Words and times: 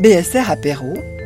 BSR 0.00 0.50
Apéro. 0.50 1.19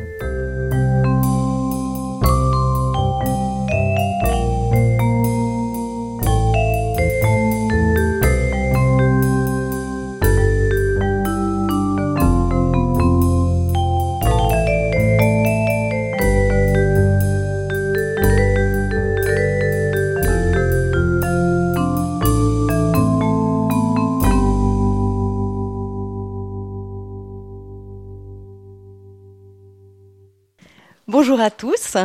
Bonjour 31.35 31.47
à 31.47 31.51
tous. 31.51 31.97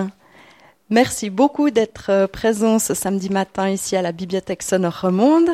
Merci 0.89 1.31
beaucoup 1.31 1.71
d'être 1.71 2.07
euh, 2.11 2.27
présents 2.27 2.81
ce 2.81 2.95
samedi 2.95 3.31
matin 3.31 3.71
ici 3.71 3.95
à 3.95 4.03
la 4.03 4.11
Bibliothèque 4.11 4.65
Sonore 4.65 5.03
Remonde. 5.03 5.51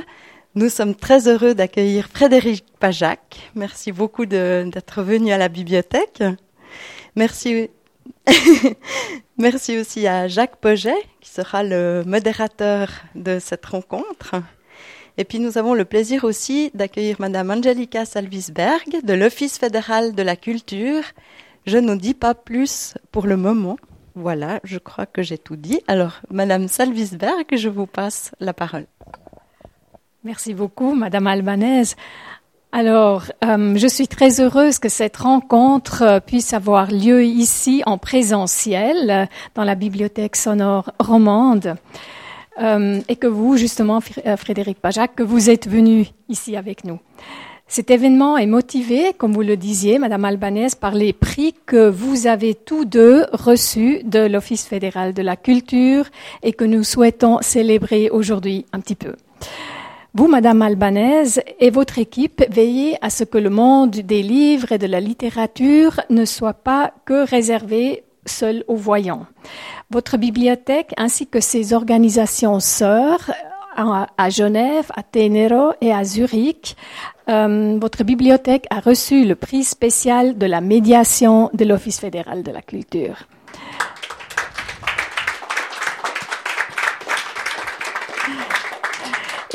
Nous 0.54 0.70
sommes 0.70 0.94
très 0.94 1.28
heureux 1.28 1.54
d'accueillir 1.54 2.08
Frédéric 2.08 2.64
Pajac. 2.80 3.50
Merci 3.54 3.92
beaucoup 3.92 4.24
d'être 4.24 5.02
venu 5.02 5.30
à 5.30 5.36
la 5.36 5.50
bibliothèque. 5.50 6.24
Merci, 7.16 7.68
Merci 9.36 9.76
aussi 9.76 10.06
à 10.06 10.26
Jacques 10.26 10.56
Poget, 10.56 10.96
qui 11.20 11.28
sera 11.28 11.62
le 11.62 12.02
modérateur 12.06 12.88
de 13.14 13.38
cette 13.38 13.66
rencontre. 13.66 14.36
Et 15.18 15.24
puis 15.24 15.38
nous 15.38 15.58
avons 15.58 15.74
le 15.74 15.84
plaisir 15.84 16.24
aussi 16.24 16.70
d'accueillir 16.72 17.16
Madame 17.18 17.50
Angelica 17.50 18.06
Salvisberg 18.06 19.04
de 19.04 19.12
l'Office 19.12 19.58
fédéral 19.58 20.14
de 20.14 20.22
la 20.22 20.36
culture 20.36 21.02
je 21.66 21.78
ne 21.78 21.94
dis 21.96 22.14
pas 22.14 22.34
plus 22.34 22.94
pour 23.12 23.26
le 23.26 23.36
moment. 23.36 23.76
Voilà, 24.14 24.60
je 24.64 24.78
crois 24.78 25.04
que 25.04 25.22
j'ai 25.22 25.36
tout 25.36 25.56
dit. 25.56 25.80
Alors, 25.88 26.20
Madame 26.30 26.68
Salvisberg, 26.68 27.44
je 27.54 27.68
vous 27.68 27.86
passe 27.86 28.32
la 28.40 28.54
parole. 28.54 28.86
Merci 30.24 30.54
beaucoup, 30.54 30.94
Madame 30.94 31.26
Albanaise. 31.26 31.96
Alors, 32.72 33.24
euh, 33.44 33.76
je 33.76 33.86
suis 33.86 34.08
très 34.08 34.40
heureuse 34.40 34.78
que 34.78 34.88
cette 34.88 35.16
rencontre 35.16 36.02
euh, 36.02 36.20
puisse 36.20 36.52
avoir 36.52 36.90
lieu 36.90 37.24
ici 37.24 37.82
en 37.86 37.96
présentiel 37.96 39.10
euh, 39.10 39.26
dans 39.54 39.64
la 39.64 39.74
bibliothèque 39.74 40.36
sonore 40.36 40.92
romande 40.98 41.76
et 42.58 43.16
que 43.16 43.26
vous, 43.26 43.58
justement, 43.58 44.00
Frédéric 44.00 44.80
Pajac, 44.80 45.14
que 45.14 45.22
vous 45.22 45.50
êtes 45.50 45.68
venu 45.68 46.06
ici 46.30 46.56
avec 46.56 46.84
nous. 46.84 46.98
Cet 47.68 47.90
événement 47.90 48.38
est 48.38 48.46
motivé, 48.46 49.12
comme 49.18 49.32
vous 49.32 49.42
le 49.42 49.56
disiez, 49.56 49.98
Madame 49.98 50.24
Albanese, 50.24 50.76
par 50.76 50.94
les 50.94 51.12
prix 51.12 51.52
que 51.66 51.88
vous 51.88 52.28
avez 52.28 52.54
tous 52.54 52.84
deux 52.84 53.26
reçus 53.32 54.02
de 54.04 54.20
l'Office 54.20 54.66
fédéral 54.66 55.14
de 55.14 55.22
la 55.22 55.34
culture 55.34 56.06
et 56.44 56.52
que 56.52 56.64
nous 56.64 56.84
souhaitons 56.84 57.38
célébrer 57.42 58.08
aujourd'hui 58.08 58.66
un 58.72 58.78
petit 58.78 58.94
peu. 58.94 59.16
Vous, 60.14 60.28
Madame 60.28 60.62
Albanese, 60.62 61.40
et 61.58 61.70
votre 61.70 61.98
équipe 61.98 62.44
veillez 62.50 62.96
à 63.04 63.10
ce 63.10 63.24
que 63.24 63.36
le 63.36 63.50
monde 63.50 63.90
des 63.90 64.22
livres 64.22 64.70
et 64.70 64.78
de 64.78 64.86
la 64.86 65.00
littérature 65.00 66.00
ne 66.08 66.24
soit 66.24 66.54
pas 66.54 66.92
que 67.04 67.28
réservé 67.28 68.04
seul 68.26 68.64
aux 68.68 68.76
voyants. 68.76 69.26
Votre 69.90 70.18
bibliothèque 70.18 70.94
ainsi 70.96 71.26
que 71.26 71.40
ses 71.40 71.72
organisations 71.72 72.60
sœurs 72.60 73.32
à 73.76 74.30
Genève, 74.30 74.90
à 74.94 75.02
Ténero 75.02 75.72
et 75.82 75.92
à 75.92 76.02
Zurich 76.02 76.76
euh, 77.28 77.78
votre 77.80 78.04
bibliothèque 78.04 78.66
a 78.70 78.80
reçu 78.80 79.24
le 79.24 79.34
prix 79.34 79.64
spécial 79.64 80.38
de 80.38 80.46
la 80.46 80.60
médiation 80.60 81.50
de 81.54 81.64
l'Office 81.64 82.00
fédéral 82.00 82.42
de 82.42 82.52
la 82.52 82.62
culture. 82.62 83.26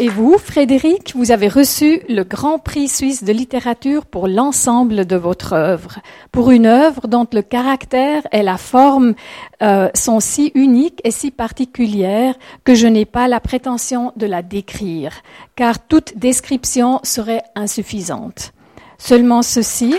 Et 0.02 0.10
vous, 0.10 0.40
Frédéric, 0.40 1.14
vous 1.16 1.30
avez 1.30 1.48
reçu 1.48 2.02
le 2.10 2.24
Grand 2.24 2.58
Prix 2.58 2.88
suisse 2.88 3.24
de 3.24 3.32
littérature 3.32 4.08
pour 4.08 4.28
l'ensemble 4.28 5.06
de 5.06 5.16
votre 5.16 5.54
œuvre. 5.54 6.00
Pour 6.32 6.50
une 6.50 6.66
œuvre 6.66 7.08
dont 7.08 7.28
le 7.32 7.44
caractère 7.44 8.24
et 8.32 8.42
la 8.42 8.58
forme 8.58 9.14
euh, 9.62 9.90
sont 9.94 10.20
si 10.20 10.52
uniques 10.56 11.02
et 11.04 11.12
si 11.12 11.30
particulières 11.30 12.34
que 12.64 12.74
je 12.74 12.88
n'ai 12.88 13.06
pas 13.06 13.28
la 13.28 13.40
prétention 13.40 14.12
de 14.16 14.26
la 14.26 14.42
décrire, 14.42 15.22
car 15.56 15.78
toute 15.78 16.18
description 16.18 17.00
serait 17.04 17.44
insuffisante. 17.54 18.54
Seulement 18.98 19.44
ceci. 19.44 19.94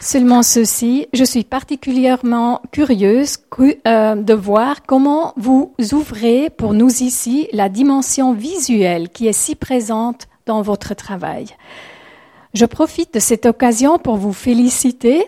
Seulement 0.00 0.44
ceci, 0.44 1.08
je 1.12 1.24
suis 1.24 1.42
particulièrement 1.42 2.62
curieuse 2.70 3.38
euh, 3.86 4.14
de 4.14 4.34
voir 4.34 4.82
comment 4.86 5.32
vous 5.36 5.74
ouvrez 5.92 6.50
pour 6.50 6.72
nous 6.72 7.02
ici 7.02 7.48
la 7.52 7.68
dimension 7.68 8.32
visuelle 8.32 9.08
qui 9.08 9.26
est 9.26 9.32
si 9.32 9.56
présente 9.56 10.28
dans 10.46 10.62
votre 10.62 10.94
travail. 10.94 11.46
Je 12.54 12.64
profite 12.64 13.14
de 13.14 13.18
cette 13.18 13.44
occasion 13.44 13.98
pour 13.98 14.16
vous 14.16 14.32
féliciter 14.32 15.26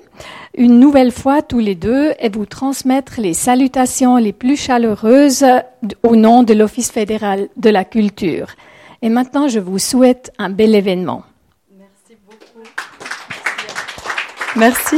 une 0.57 0.79
nouvelle 0.79 1.13
fois 1.13 1.43
tous 1.43 1.59
les 1.59 1.75
deux 1.75 2.15
et 2.19 2.29
vous 2.29 2.47
transmettre 2.47 3.21
les 3.21 3.35
salutations 3.35 4.17
les 4.17 4.33
plus 4.33 4.57
chaleureuses 4.57 5.45
au 6.03 6.17
nom 6.17 6.45
de 6.45 6.55
l'Office 6.55 6.91
fédéral 6.91 7.49
de 7.57 7.71
la 7.71 7.85
culture. 7.85 8.49
Et 9.03 9.09
maintenant, 9.09 9.49
je 9.49 9.59
vous 9.59 9.79
souhaite 9.79 10.33
un 10.39 10.49
bel 10.49 10.75
événement. 10.75 11.25
Merci. 14.61 14.97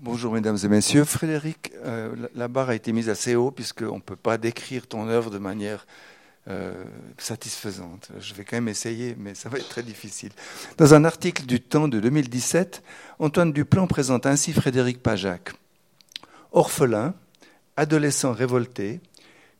Bonjour 0.00 0.32
mesdames 0.32 0.58
et 0.60 0.66
messieurs. 0.66 1.04
Frédéric, 1.04 1.70
euh, 1.84 2.16
la 2.34 2.48
barre 2.48 2.70
a 2.70 2.74
été 2.74 2.92
mise 2.92 3.08
assez 3.08 3.36
haut 3.36 3.52
puisqu'on 3.52 3.98
ne 3.98 4.02
peut 4.02 4.16
pas 4.16 4.38
décrire 4.38 4.88
ton 4.88 5.06
œuvre 5.06 5.30
de 5.30 5.38
manière 5.38 5.86
euh, 6.48 6.82
satisfaisante. 7.16 8.08
Je 8.18 8.34
vais 8.34 8.42
quand 8.42 8.56
même 8.56 8.66
essayer, 8.66 9.14
mais 9.16 9.36
ça 9.36 9.48
va 9.48 9.58
être 9.58 9.68
très 9.68 9.84
difficile. 9.84 10.32
Dans 10.78 10.94
un 10.94 11.04
article 11.04 11.46
du 11.46 11.60
Temps 11.60 11.86
de 11.86 12.00
2017, 12.00 12.82
Antoine 13.20 13.52
Duplan 13.52 13.86
présente 13.86 14.26
ainsi 14.26 14.52
Frédéric 14.52 15.00
Pajac. 15.00 15.52
Orphelin, 16.50 17.14
adolescent 17.76 18.32
révolté, 18.32 19.00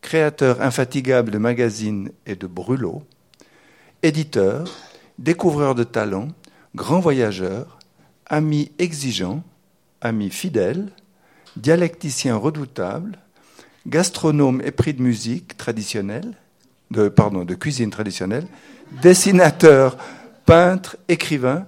créateur 0.01 0.63
infatigable 0.63 1.31
de 1.31 1.39
magazines 1.39 2.11
et 2.27 2.35
de 2.35 2.49
brûlots, 2.49 3.05
éditeur, 4.03 4.67
découvreur 5.21 5.77
de 5.77 5.85
talents, 5.85 6.31
grand 6.75 7.01
voyageur, 7.01 7.79
ami 8.27 8.71
exigeant, 8.79 9.43
ami 10.01 10.31
fidèle, 10.31 10.89
dialecticien 11.57 12.37
redoutable, 12.37 13.19
gastronome 13.87 14.61
épris 14.63 14.95
de 14.95 15.03
musique 15.03 15.57
traditionnelle, 15.57 16.35
de, 16.91 17.09
pardon, 17.09 17.45
de 17.45 17.55
cuisine 17.55 17.91
traditionnelle, 17.91 18.47
dessinateur, 19.03 19.97
peintre, 20.47 20.97
écrivain, 21.09 21.67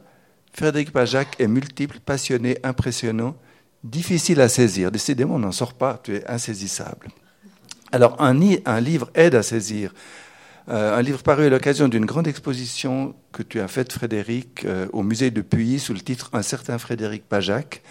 Frédéric 0.53 0.93
Pajac 0.93 1.37
est 1.39 1.47
multiple, 1.47 2.01
passionné, 2.05 2.59
impressionnant, 2.63 3.37
difficile 3.85 4.41
à 4.41 4.49
saisir. 4.49 4.91
Décidément, 4.91 5.37
on 5.37 5.39
n'en 5.39 5.53
sort 5.53 5.75
pas, 5.75 6.01
tu 6.03 6.17
es 6.17 6.29
insaisissable. 6.29 7.09
Alors, 7.93 8.21
un, 8.21 8.39
un 8.65 8.81
livre 8.81 9.11
aide 9.15 9.35
à 9.35 9.43
saisir 9.43 9.95
euh, 10.69 10.97
un 10.97 11.03
livre 11.03 11.23
paru 11.23 11.47
à 11.47 11.49
l'occasion 11.49 11.89
d'une 11.89 12.05
grande 12.05 12.29
exposition 12.29 13.15
que 13.33 13.43
tu 13.43 13.61
as 13.61 13.69
faite, 13.69 13.93
Frédéric, 13.93 14.65
euh, 14.65 14.87
au 14.93 15.03
musée 15.03 15.31
de 15.31 15.41
Puy, 15.41 15.79
sous 15.79 15.95
le 15.95 16.01
titre 16.01 16.31
Un 16.33 16.43
certain 16.43 16.79
Frédéric 16.79 17.25
Pajac. 17.29 17.83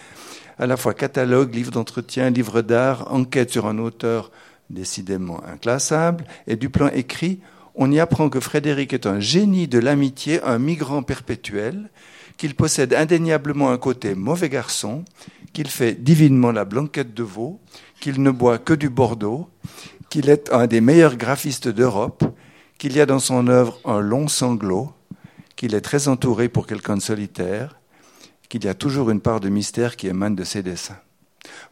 À 0.58 0.66
la 0.66 0.76
fois 0.76 0.94
catalogue, 0.94 1.54
livre 1.54 1.70
d'entretien, 1.72 2.30
livre 2.30 2.62
d'art, 2.62 3.12
enquête 3.12 3.50
sur 3.50 3.66
un 3.66 3.78
auteur 3.78 4.30
décidément 4.68 5.42
inclassable, 5.44 6.24
et 6.46 6.56
du 6.56 6.70
plan 6.70 6.88
écrit, 6.88 7.40
on 7.74 7.90
y 7.90 7.98
apprend 7.98 8.28
que 8.28 8.40
Frédéric 8.40 8.92
est 8.92 9.06
un 9.06 9.20
génie 9.20 9.68
de 9.68 9.78
l'amitié, 9.78 10.40
un 10.44 10.58
migrant 10.58 11.02
perpétuel, 11.02 11.90
qu'il 12.36 12.54
possède 12.54 12.94
indéniablement 12.94 13.70
un 13.70 13.78
côté 13.78 14.14
mauvais 14.14 14.48
garçon, 14.48 15.04
qu'il 15.52 15.68
fait 15.68 15.94
divinement 15.94 16.52
la 16.52 16.64
blanquette 16.64 17.14
de 17.14 17.22
veau, 17.22 17.60
qu'il 18.00 18.22
ne 18.22 18.30
boit 18.30 18.58
que 18.58 18.72
du 18.72 18.88
Bordeaux, 18.88 19.48
qu'il 20.08 20.28
est 20.30 20.52
un 20.52 20.66
des 20.66 20.80
meilleurs 20.80 21.16
graphistes 21.16 21.68
d'Europe, 21.68 22.24
qu'il 22.80 22.96
y 22.96 23.00
a 23.02 23.04
dans 23.04 23.18
son 23.18 23.46
œuvre 23.48 23.78
un 23.84 24.00
long 24.00 24.26
sanglot, 24.26 24.90
qu'il 25.54 25.74
est 25.74 25.82
très 25.82 26.08
entouré 26.08 26.48
pour 26.48 26.66
quelqu'un 26.66 26.96
de 26.96 27.02
solitaire, 27.02 27.76
qu'il 28.48 28.64
y 28.64 28.68
a 28.68 28.74
toujours 28.74 29.10
une 29.10 29.20
part 29.20 29.38
de 29.38 29.50
mystère 29.50 29.96
qui 29.96 30.06
émane 30.06 30.34
de 30.34 30.44
ses 30.44 30.62
dessins. 30.62 30.96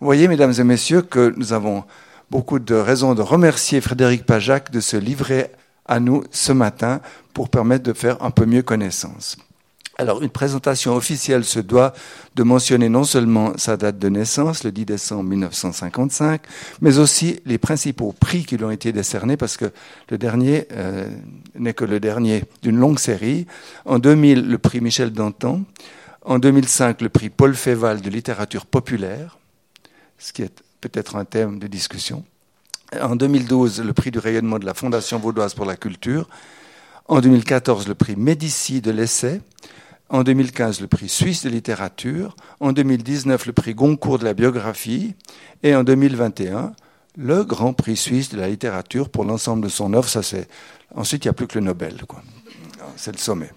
Vous 0.01 0.05
voyez, 0.05 0.29
mesdames 0.29 0.53
et 0.59 0.65
messieurs, 0.65 1.01
que 1.01 1.33
nous 1.35 1.55
avons 1.55 1.85
beaucoup 2.31 2.59
de 2.59 2.75
raisons 2.75 3.15
de 3.15 3.23
remercier 3.23 3.81
Frédéric 3.81 4.27
Pajac 4.27 4.71
de 4.71 4.81
se 4.81 4.99
livrer 4.99 5.51
à 5.87 5.99
nous 5.99 6.25
ce 6.31 6.53
matin 6.53 7.01
pour 7.33 7.49
permettre 7.49 7.85
de 7.85 7.95
faire 7.95 8.23
un 8.23 8.31
peu 8.31 8.45
mieux 8.45 8.63
connaissance. 8.63 9.39
Alors, 10.01 10.23
une 10.23 10.31
présentation 10.31 10.95
officielle 10.95 11.45
se 11.45 11.59
doit 11.59 11.93
de 12.37 12.45
mentionner 12.45 12.89
non 12.89 13.03
seulement 13.03 13.55
sa 13.57 13.77
date 13.77 13.99
de 13.99 14.09
naissance, 14.09 14.63
le 14.63 14.71
10 14.71 14.85
décembre 14.85 15.25
1955, 15.25 16.41
mais 16.81 16.99
aussi 16.99 17.41
les 17.47 17.59
principaux 17.59 18.13
prix 18.13 18.45
qui 18.45 18.57
lui 18.57 18.65
ont 18.65 18.71
été 18.71 18.93
décernés, 18.93 19.37
parce 19.37 19.57
que 19.57 19.73
le 20.09 20.17
dernier 20.17 20.69
euh, 20.71 21.11
n'est 21.57 21.75
que 21.75 21.85
le 21.85 21.99
dernier 21.99 22.45
d'une 22.63 22.77
longue 22.77 23.01
série. 23.01 23.49
En 23.87 23.99
2000, 23.99 24.49
le 24.49 24.59
prix 24.59 24.81
Michel 24.81 25.11
Danton. 25.11 25.65
En 26.25 26.39
2005, 26.39 27.01
le 27.01 27.09
prix 27.09 27.29
Paul 27.29 27.57
Féval 27.57 28.01
de 28.01 28.09
littérature 28.09 28.67
populaire, 28.67 29.37
ce 30.17 30.33
qui 30.33 30.43
est 30.43 30.63
peut-être 30.81 31.17
un 31.17 31.25
thème 31.25 31.59
de 31.59 31.67
discussion. 31.67 32.25
En 33.01 33.17
2012, 33.17 33.81
le 33.81 33.93
prix 33.93 34.13
du 34.13 34.21
rayonnement 34.21 34.61
de 34.61 34.65
la 34.65 34.75
Fondation 34.75 35.19
vaudoise 35.19 35.55
pour 35.55 35.65
la 35.65 35.75
culture. 35.75 36.29
En 37.09 37.21
2014, 37.21 37.89
le 37.89 37.97
prix 37.97 38.15
Médici 38.15 38.81
de 38.81 38.93
l'essai. 38.93 39.41
En 40.11 40.23
2015, 40.23 40.81
le 40.81 40.87
prix 40.87 41.09
suisse 41.09 41.45
de 41.45 41.51
littérature. 41.51 42.35
En 42.61 42.73
2019, 42.73 43.47
le 43.47 43.53
prix 43.53 43.75
Goncourt 43.75 44.19
de 44.19 44.25
la 44.25 44.33
biographie. 44.33 45.15
Et 45.63 45.75
en 45.75 45.85
2021, 45.85 46.73
le 47.17 47.45
grand 47.45 47.75
prix 47.75 47.97
suisse 47.97 48.31
de 48.31 48.39
la 48.39 48.49
littérature 48.49 49.11
pour 49.11 49.25
l'ensemble 49.25 49.65
de 49.65 49.69
son 49.69 49.93
œuvre. 49.93 50.09
Ça. 50.09 50.21
Ensuite, 50.95 51.25
il 51.25 51.29
n'y 51.29 51.31
a 51.31 51.35
plus 51.35 51.47
que 51.47 51.59
le 51.59 51.65
Nobel. 51.65 51.99
C'est 52.97 53.13
le 53.13 53.19
sommet. 53.19 53.51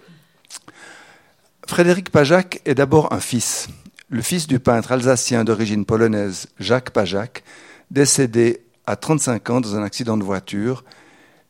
Frédéric 1.66 2.10
Pajac 2.10 2.60
est 2.66 2.74
d'abord 2.74 3.12
un 3.12 3.20
fils. 3.20 3.68
Le 4.10 4.20
fils 4.20 4.46
du 4.46 4.58
peintre 4.58 4.92
alsacien 4.92 5.44
d'origine 5.44 5.86
polonaise 5.86 6.48
Jacques 6.58 6.90
Pajac, 6.90 7.42
décédé 7.90 8.62
à 8.86 8.96
35 8.96 9.48
ans 9.48 9.60
dans 9.62 9.74
un 9.76 9.82
accident 9.82 10.18
de 10.18 10.22
voiture. 10.22 10.84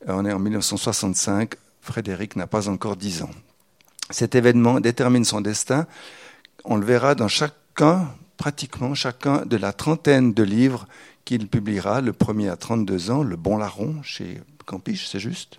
On 0.07 0.25
est 0.25 0.33
en 0.33 0.39
1965. 0.39 1.55
Frédéric 1.81 2.37
n'a 2.37 2.47
pas 2.47 2.69
encore 2.69 2.97
10 2.97 3.23
ans. 3.23 3.31
Cet 4.11 4.35
événement 4.35 4.81
détermine 4.81 5.25
son 5.25 5.41
destin. 5.41 5.87
On 6.65 6.77
le 6.77 6.85
verra 6.85 7.15
dans 7.15 7.29
chacun, 7.29 8.09
pratiquement 8.37 8.95
chacun 8.95 9.45
de 9.47 9.57
la 9.57 9.73
trentaine 9.73 10.33
de 10.35 10.43
livres 10.43 10.87
qu'il 11.25 11.49
publiera. 11.49 12.01
Le 12.01 12.13
premier 12.13 12.49
à 12.49 12.57
32 12.57 13.11
ans, 13.11 13.23
Le 13.23 13.37
Bon 13.37 13.57
Larron, 13.57 14.03
chez 14.03 14.41
Campiche, 14.67 15.09
c'est 15.09 15.21
juste? 15.21 15.59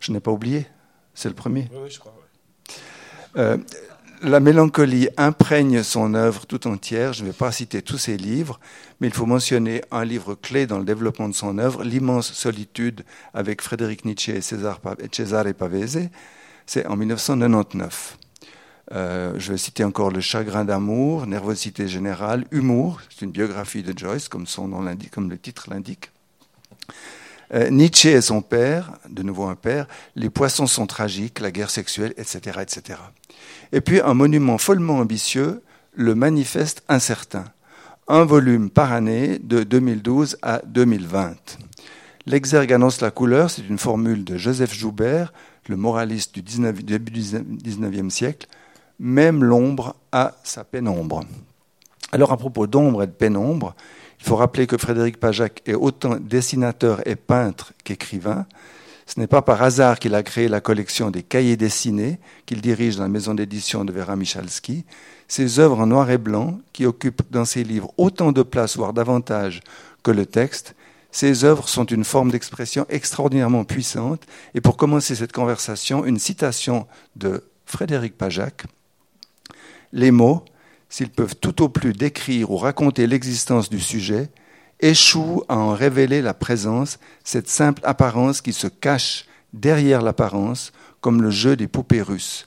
Je 0.00 0.12
n'ai 0.12 0.20
pas 0.20 0.30
oublié, 0.30 0.66
c'est 1.14 1.28
le 1.28 1.34
premier? 1.34 1.68
Oui, 1.72 1.90
je 1.90 1.98
crois. 1.98 2.14
Euh, 3.36 3.58
la 4.22 4.40
mélancolie 4.40 5.08
imprègne 5.16 5.82
son 5.82 6.14
œuvre 6.14 6.46
tout 6.46 6.66
entière. 6.66 7.12
Je 7.12 7.22
ne 7.22 7.28
vais 7.28 7.34
pas 7.34 7.52
citer 7.52 7.82
tous 7.82 7.98
ses 7.98 8.16
livres, 8.16 8.58
mais 9.00 9.08
il 9.08 9.12
faut 9.12 9.26
mentionner 9.26 9.82
un 9.90 10.04
livre 10.04 10.34
clé 10.34 10.66
dans 10.66 10.78
le 10.78 10.84
développement 10.84 11.28
de 11.28 11.34
son 11.34 11.58
œuvre, 11.58 11.84
L'immense 11.84 12.32
solitude 12.32 13.04
avec 13.34 13.60
Frédéric 13.60 14.04
Nietzsche 14.04 14.34
et 14.34 14.40
Cesare 14.40 14.80
Pavese. 14.80 16.08
C'est 16.66 16.84
en 16.86 16.96
1999. 16.96 18.18
Euh, 18.92 19.34
je 19.38 19.52
vais 19.52 19.58
citer 19.58 19.84
encore 19.84 20.10
Le 20.10 20.20
chagrin 20.20 20.64
d'amour, 20.64 21.26
Nervosité 21.26 21.86
générale, 21.88 22.44
Humour, 22.50 23.00
c'est 23.08 23.24
une 23.24 23.30
biographie 23.30 23.82
de 23.82 23.96
Joyce, 23.96 24.28
comme, 24.28 24.46
son 24.46 24.68
nom 24.68 24.84
comme 25.12 25.30
le 25.30 25.38
titre 25.38 25.68
l'indique. 25.70 26.10
Euh, 27.54 27.70
Nietzsche 27.70 28.10
et 28.10 28.20
son 28.20 28.42
père, 28.42 28.92
de 29.08 29.22
nouveau 29.22 29.44
un 29.44 29.54
père, 29.54 29.86
Les 30.16 30.30
poissons 30.30 30.66
sont 30.66 30.86
tragiques, 30.86 31.38
la 31.38 31.52
guerre 31.52 31.70
sexuelle, 31.70 32.12
etc., 32.16 32.58
etc. 32.62 32.98
Et 33.72 33.80
puis 33.80 34.00
un 34.00 34.14
monument 34.14 34.58
follement 34.58 34.98
ambitieux, 34.98 35.62
Le 35.94 36.14
manifeste 36.14 36.82
incertain, 36.88 37.44
un 38.08 38.24
volume 38.24 38.70
par 38.70 38.92
année 38.92 39.38
de 39.38 39.62
2012 39.62 40.38
à 40.42 40.60
2020. 40.66 41.58
L'exergue 42.26 42.72
annonce 42.72 43.00
la 43.00 43.12
couleur, 43.12 43.50
c'est 43.50 43.66
une 43.68 43.78
formule 43.78 44.24
de 44.24 44.36
Joseph 44.36 44.74
Joubert, 44.74 45.32
le 45.68 45.76
moraliste 45.76 46.34
du 46.34 46.42
début 46.82 47.10
du 47.10 47.20
XIXe 47.20 48.14
siècle, 48.14 48.46
même 48.98 49.44
l'ombre 49.44 49.96
a 50.12 50.34
sa 50.44 50.64
pénombre. 50.64 51.24
Alors 52.12 52.32
à 52.32 52.36
propos 52.36 52.66
d'ombre 52.66 53.02
et 53.02 53.06
de 53.06 53.12
pénombre, 53.12 53.74
il 54.20 54.26
faut 54.26 54.36
rappeler 54.36 54.66
que 54.66 54.76
Frédéric 54.76 55.18
Pajac 55.18 55.62
est 55.66 55.74
autant 55.74 56.16
dessinateur 56.16 57.06
et 57.06 57.16
peintre 57.16 57.72
qu'écrivain. 57.84 58.46
Ce 59.06 59.20
n'est 59.20 59.26
pas 59.26 59.42
par 59.42 59.62
hasard 59.62 59.98
qu'il 59.98 60.14
a 60.14 60.22
créé 60.22 60.48
la 60.48 60.60
collection 60.60 61.10
des 61.10 61.22
cahiers 61.22 61.56
dessinés 61.56 62.18
qu'il 62.44 62.60
dirige 62.60 62.96
dans 62.96 63.02
la 63.02 63.08
maison 63.08 63.34
d'édition 63.34 63.84
de 63.84 63.92
Vera 63.92 64.16
Michalski. 64.16 64.84
Ces 65.28 65.58
œuvres 65.58 65.80
en 65.80 65.86
noir 65.86 66.10
et 66.10 66.18
blanc, 66.18 66.58
qui 66.72 66.86
occupent 66.86 67.30
dans 67.30 67.44
ses 67.44 67.64
livres 67.64 67.92
autant 67.98 68.32
de 68.32 68.42
place, 68.42 68.76
voire 68.76 68.92
davantage, 68.92 69.60
que 70.02 70.12
le 70.12 70.24
texte, 70.24 70.75
ces 71.16 71.44
œuvres 71.44 71.66
sont 71.66 71.86
une 71.86 72.04
forme 72.04 72.30
d'expression 72.30 72.84
extraordinairement 72.90 73.64
puissante. 73.64 74.24
Et 74.54 74.60
pour 74.60 74.76
commencer 74.76 75.14
cette 75.14 75.32
conversation, 75.32 76.04
une 76.04 76.18
citation 76.18 76.86
de 77.16 77.42
Frédéric 77.64 78.18
Pajac. 78.18 78.64
Les 79.94 80.10
mots, 80.10 80.44
s'ils 80.90 81.08
peuvent 81.08 81.34
tout 81.34 81.62
au 81.62 81.70
plus 81.70 81.94
décrire 81.94 82.50
ou 82.50 82.58
raconter 82.58 83.06
l'existence 83.06 83.70
du 83.70 83.80
sujet, 83.80 84.28
échouent 84.80 85.42
à 85.48 85.56
en 85.56 85.72
révéler 85.72 86.20
la 86.20 86.34
présence, 86.34 86.98
cette 87.24 87.48
simple 87.48 87.80
apparence 87.86 88.42
qui 88.42 88.52
se 88.52 88.66
cache 88.66 89.24
derrière 89.54 90.02
l'apparence, 90.02 90.70
comme 91.00 91.22
le 91.22 91.30
jeu 91.30 91.56
des 91.56 91.66
poupées 91.66 92.02
russes. 92.02 92.46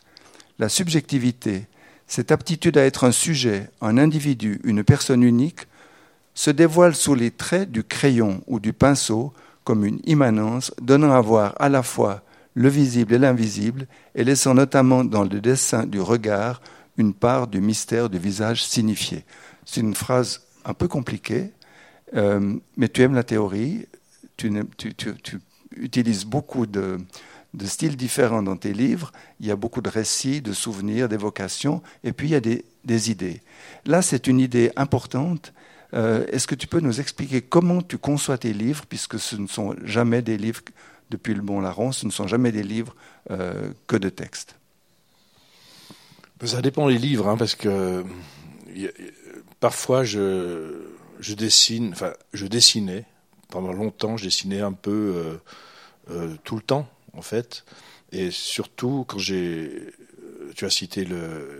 La 0.59 0.69
subjectivité, 0.69 1.65
cette 2.05 2.31
aptitude 2.31 2.77
à 2.77 2.85
être 2.85 3.03
un 3.03 3.11
sujet, 3.11 3.71
un 3.81 3.97
individu, 3.97 4.61
une 4.63 4.83
personne 4.83 5.23
unique, 5.23 5.61
se 6.33 6.51
dévoile 6.51 6.95
sous 6.95 7.15
les 7.15 7.31
traits 7.31 7.71
du 7.71 7.83
crayon 7.83 8.41
ou 8.47 8.59
du 8.59 8.73
pinceau 8.73 9.33
comme 9.63 9.85
une 9.85 9.99
immanence 10.05 10.73
donnant 10.81 11.11
à 11.11 11.21
voir 11.21 11.53
à 11.59 11.69
la 11.69 11.83
fois 11.83 12.23
le 12.55 12.69
visible 12.69 13.13
et 13.13 13.17
l'invisible 13.19 13.87
et 14.15 14.23
laissant 14.23 14.53
notamment 14.53 15.03
dans 15.03 15.23
le 15.23 15.41
dessin 15.41 15.85
du 15.85 16.01
regard 16.01 16.61
une 16.97 17.13
part 17.13 17.47
du 17.47 17.61
mystère 17.61 18.09
du 18.09 18.19
visage 18.19 18.65
signifié. 18.65 19.23
C'est 19.65 19.81
une 19.81 19.95
phrase 19.95 20.41
un 20.65 20.73
peu 20.73 20.87
compliquée, 20.87 21.51
euh, 22.15 22.57
mais 22.75 22.89
tu 22.89 23.01
aimes 23.01 23.15
la 23.15 23.23
théorie, 23.23 23.85
tu, 24.35 24.51
utilises 25.77 26.25
beaucoup 26.25 26.65
de, 26.65 26.97
styles 27.63 27.95
différents 27.95 28.43
dans 28.43 28.57
tes 28.57 28.73
livres, 28.73 29.11
il 29.39 29.47
y 29.47 29.51
a 29.51 29.55
beaucoup 29.55 29.81
de 29.81 29.89
récits, 29.89 30.41
de 30.41 30.51
souvenirs, 30.51 31.07
d'évocations, 31.07 31.81
et 32.03 32.11
puis 32.11 32.27
il 32.27 32.31
y 32.31 32.35
a 32.35 32.41
des 32.41 33.11
idées. 33.11 33.41
Là, 33.85 34.01
c'est 34.01 34.27
une 34.27 34.39
idée 34.39 34.71
importante 34.75 35.53
euh, 35.93 36.25
est-ce 36.27 36.47
que 36.47 36.55
tu 36.55 36.67
peux 36.67 36.79
nous 36.79 36.99
expliquer 36.99 37.41
comment 37.41 37.81
tu 37.81 37.97
conçois 37.97 38.37
tes 38.37 38.53
livres, 38.53 38.85
puisque 38.87 39.19
ce 39.19 39.35
ne 39.35 39.47
sont 39.47 39.75
jamais 39.83 40.21
des 40.21 40.37
livres 40.37 40.61
depuis 41.09 41.33
le 41.33 41.41
bon 41.41 41.61
larron, 41.61 41.91
ce 41.91 42.05
ne 42.05 42.11
sont 42.11 42.27
jamais 42.27 42.51
des 42.51 42.63
livres 42.63 42.95
euh, 43.31 43.71
que 43.87 43.95
de 43.95 44.09
textes? 44.09 44.55
Ben, 46.39 46.47
Ça 46.47 46.61
dépend 46.61 46.87
des 46.87 46.97
livres, 46.97 47.27
hein, 47.27 47.37
parce 47.37 47.55
que 47.55 48.03
parfois 49.59 50.03
je, 50.03 50.83
dessine, 51.35 51.91
enfin 51.91 52.13
je 52.33 52.45
dessinais. 52.45 53.05
Pendant 53.49 53.73
longtemps, 53.73 54.15
je 54.15 54.25
dessinais 54.25 54.61
un 54.61 54.73
peu 54.73 55.39
euh, 56.11 56.35
tout 56.43 56.55
le 56.55 56.61
temps 56.61 56.87
en 57.13 57.23
fait, 57.23 57.65
et 58.11 58.29
surtout 58.29 59.05
quand 59.07 59.17
j'ai 59.17 59.91
tu 60.55 60.65
as 60.65 60.69
cité 60.69 61.07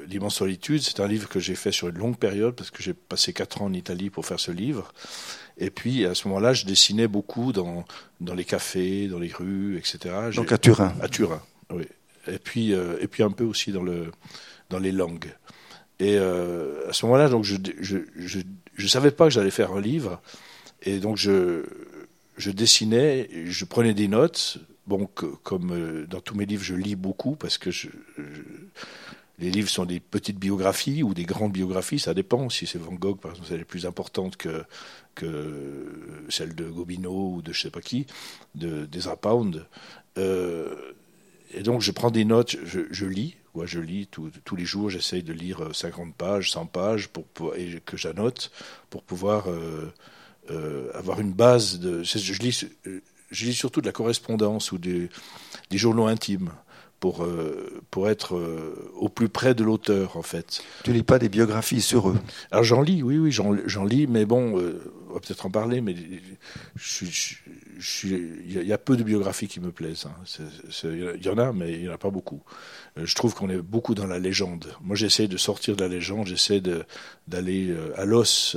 L'immense 0.08 0.36
solitude. 0.36 0.82
C'est 0.82 1.00
un 1.00 1.08
livre 1.08 1.30
que 1.30 1.40
j'ai 1.40 1.56
fait 1.56 1.72
sur 1.72 1.90
une 1.90 1.98
longue 1.98 2.18
période 2.18 2.56
parce 2.56 2.72
que 2.72 2.82
j'ai 2.84 2.94
passé 2.94 3.34
quatre 3.34 3.62
ans 3.62 3.66
en 3.66 3.74
Italie 3.74 4.10
pour 4.10 4.26
faire 4.26 4.40
ce 4.40 4.52
livre. 4.52 4.94
Et 5.58 5.70
puis 5.70 6.06
à 6.06 6.16
ce 6.16 6.28
moment-là, 6.28 6.54
je 6.54 6.66
dessinais 6.66 7.08
beaucoup 7.08 7.52
dans, 7.52 7.86
dans 8.22 8.34
les 8.34 8.46
cafés, 8.46 9.08
dans 9.08 9.20
les 9.20 9.32
rues, 9.32 9.78
etc. 9.78 10.16
Donc 10.36 10.52
à 10.52 10.58
Turin. 10.58 10.94
À 11.02 11.08
Turin, 11.08 11.42
oui. 11.72 11.86
Et 12.28 12.40
puis, 12.40 12.74
euh, 12.74 12.98
et 13.02 13.08
puis 13.08 13.24
un 13.24 13.32
peu 13.32 13.44
aussi 13.44 13.72
dans, 13.72 13.84
le, 13.84 14.12
dans 14.70 14.80
les 14.80 14.92
langues. 14.92 15.34
Et 16.00 16.18
euh, 16.18 16.88
à 16.90 16.94
ce 16.94 17.06
moment-là, 17.06 17.30
donc 17.30 17.44
je 17.44 17.58
je, 17.82 17.98
je, 18.16 18.40
je 18.76 18.88
savais 18.88 19.12
pas 19.12 19.26
que 19.26 19.32
j'allais 19.32 19.52
faire 19.52 19.74
un 19.74 19.82
livre. 19.82 20.22
Et 20.84 21.00
donc 21.00 21.18
je, 21.18 21.66
je 22.38 22.52
dessinais, 22.52 23.30
je 23.46 23.66
prenais 23.66 23.94
des 23.94 24.08
notes, 24.08 24.60
Bon, 24.90 25.08
comme 25.44 25.72
euh, 25.72 26.08
dans 26.08 26.20
tous 26.20 26.34
mes 26.34 26.48
livres, 26.48 26.64
je 26.64 26.74
lis 26.74 26.96
beaucoup 26.96 27.36
parce 27.36 27.60
que 27.60 27.70
les 29.38 29.52
livres 29.52 29.70
sont 29.70 29.86
des 29.86 30.00
petites 30.00 30.40
biographies 30.40 31.04
ou 31.04 31.14
des 31.14 31.26
grandes 31.26 31.52
biographies, 31.52 32.00
ça 32.00 32.16
dépend. 32.16 32.50
Si 32.50 32.66
c'est 32.66 32.80
Van 32.80 32.94
Gogh, 32.94 33.20
par 33.20 33.34
exemple, 33.34 33.50
elle 33.54 33.62
est 33.62 33.66
plus 33.66 33.86
importante 33.86 34.36
que, 34.36 34.66
celle 36.30 36.56
de 36.56 36.68
Gobineau 36.68 37.36
ou 37.36 37.42
de 37.44 37.54
je 37.54 37.62
sais 37.62 37.70
pas 37.70 37.82
qui, 37.82 38.08
de 38.56 38.88
d'Ezra 38.88 39.16
Pound. 39.16 39.68
Euh, 40.18 40.74
et 41.54 41.62
donc, 41.62 41.82
je 41.82 41.92
prends 41.92 42.10
des 42.10 42.26
notes, 42.26 42.58
je, 42.66 43.06
lis. 43.06 43.36
Ouais, 43.54 43.68
je 43.68 43.80
lis 43.80 44.08
tous 44.08 44.56
les 44.56 44.66
jours, 44.66 44.90
j'essaye 44.90 45.22
de 45.22 45.34
lire 45.34 45.70
50 45.72 46.16
pages, 46.16 46.50
100 46.50 46.66
pages 46.66 47.10
pour, 47.10 47.56
et 47.56 47.80
que 47.86 47.96
j'annote 47.96 48.50
pour 48.90 49.04
pouvoir 49.04 49.52
euh, 49.52 50.92
avoir 50.96 51.20
une 51.20 51.34
base 51.34 51.80
de. 51.80 52.02
Je 52.02 52.40
lis 52.42 52.66
je 53.32 53.46
lis 53.46 53.54
surtout 53.54 53.82
de 53.82 53.86
la 53.86 53.92
correspondance 53.92 54.72
ou 54.72 54.78
des, 54.78 55.10
des 55.70 55.78
journaux 55.78 56.08
intimes 56.08 56.52
pour, 57.00 57.24
euh, 57.24 57.82
pour 57.92 58.10
être 58.10 58.36
euh, 58.36 58.92
au 58.96 59.10
plus 59.10 59.30
près 59.30 59.54
de 59.56 59.64
l'auteur, 59.64 60.18
en 60.18 60.22
fait. 60.22 60.62
Tu 60.84 60.92
lis 60.92 61.04
pas 61.04 61.20
des 61.20 61.30
biographies 61.30 61.82
sur 61.82 62.10
eux? 62.10 62.20
Alors 62.52 62.64
j'en 62.64 62.82
lis, 62.82 63.04
oui, 63.04 63.18
oui, 63.18 63.32
j'en 63.32 63.86
lis, 63.86 64.08
mais 64.08 64.26
bon, 64.26 64.60
euh, 64.60 64.82
on 65.10 65.14
va 65.14 65.20
peut-être 65.20 65.46
en 65.46 65.50
parler, 65.50 65.82
mais 65.82 65.94
il 65.94 66.22
y, 68.46 68.74
a 68.74 68.78
peu 68.78 68.98
de 68.98 69.04
biographies 69.04 69.48
qui 69.48 69.60
me 69.60 69.72
plaisent. 69.72 70.06
Hein. 70.06 70.44
Il 70.84 71.26
y 71.26 71.30
en 71.30 71.38
a, 71.38 71.54
mais 71.54 71.74
il 71.74 71.82
n'y 71.82 71.90
en 71.90 71.94
a 71.94 71.98
pas 71.98 72.10
beaucoup. 72.12 72.42
Je 72.98 73.16
trouve 73.16 73.34
qu'on 73.34 73.50
est 73.50 73.58
beaucoup 73.58 73.96
dans 73.96 74.06
la 74.06 74.20
légende. 74.20 74.74
Moi, 74.82 74.96
j'essaie 74.96 75.28
de 75.28 75.38
sortir 75.38 75.76
de 75.76 75.82
la 75.82 75.88
légende, 75.88 76.28
j'essaie 76.28 76.62
d'aller 77.28 77.74
à 77.96 78.06
l'os, 78.06 78.56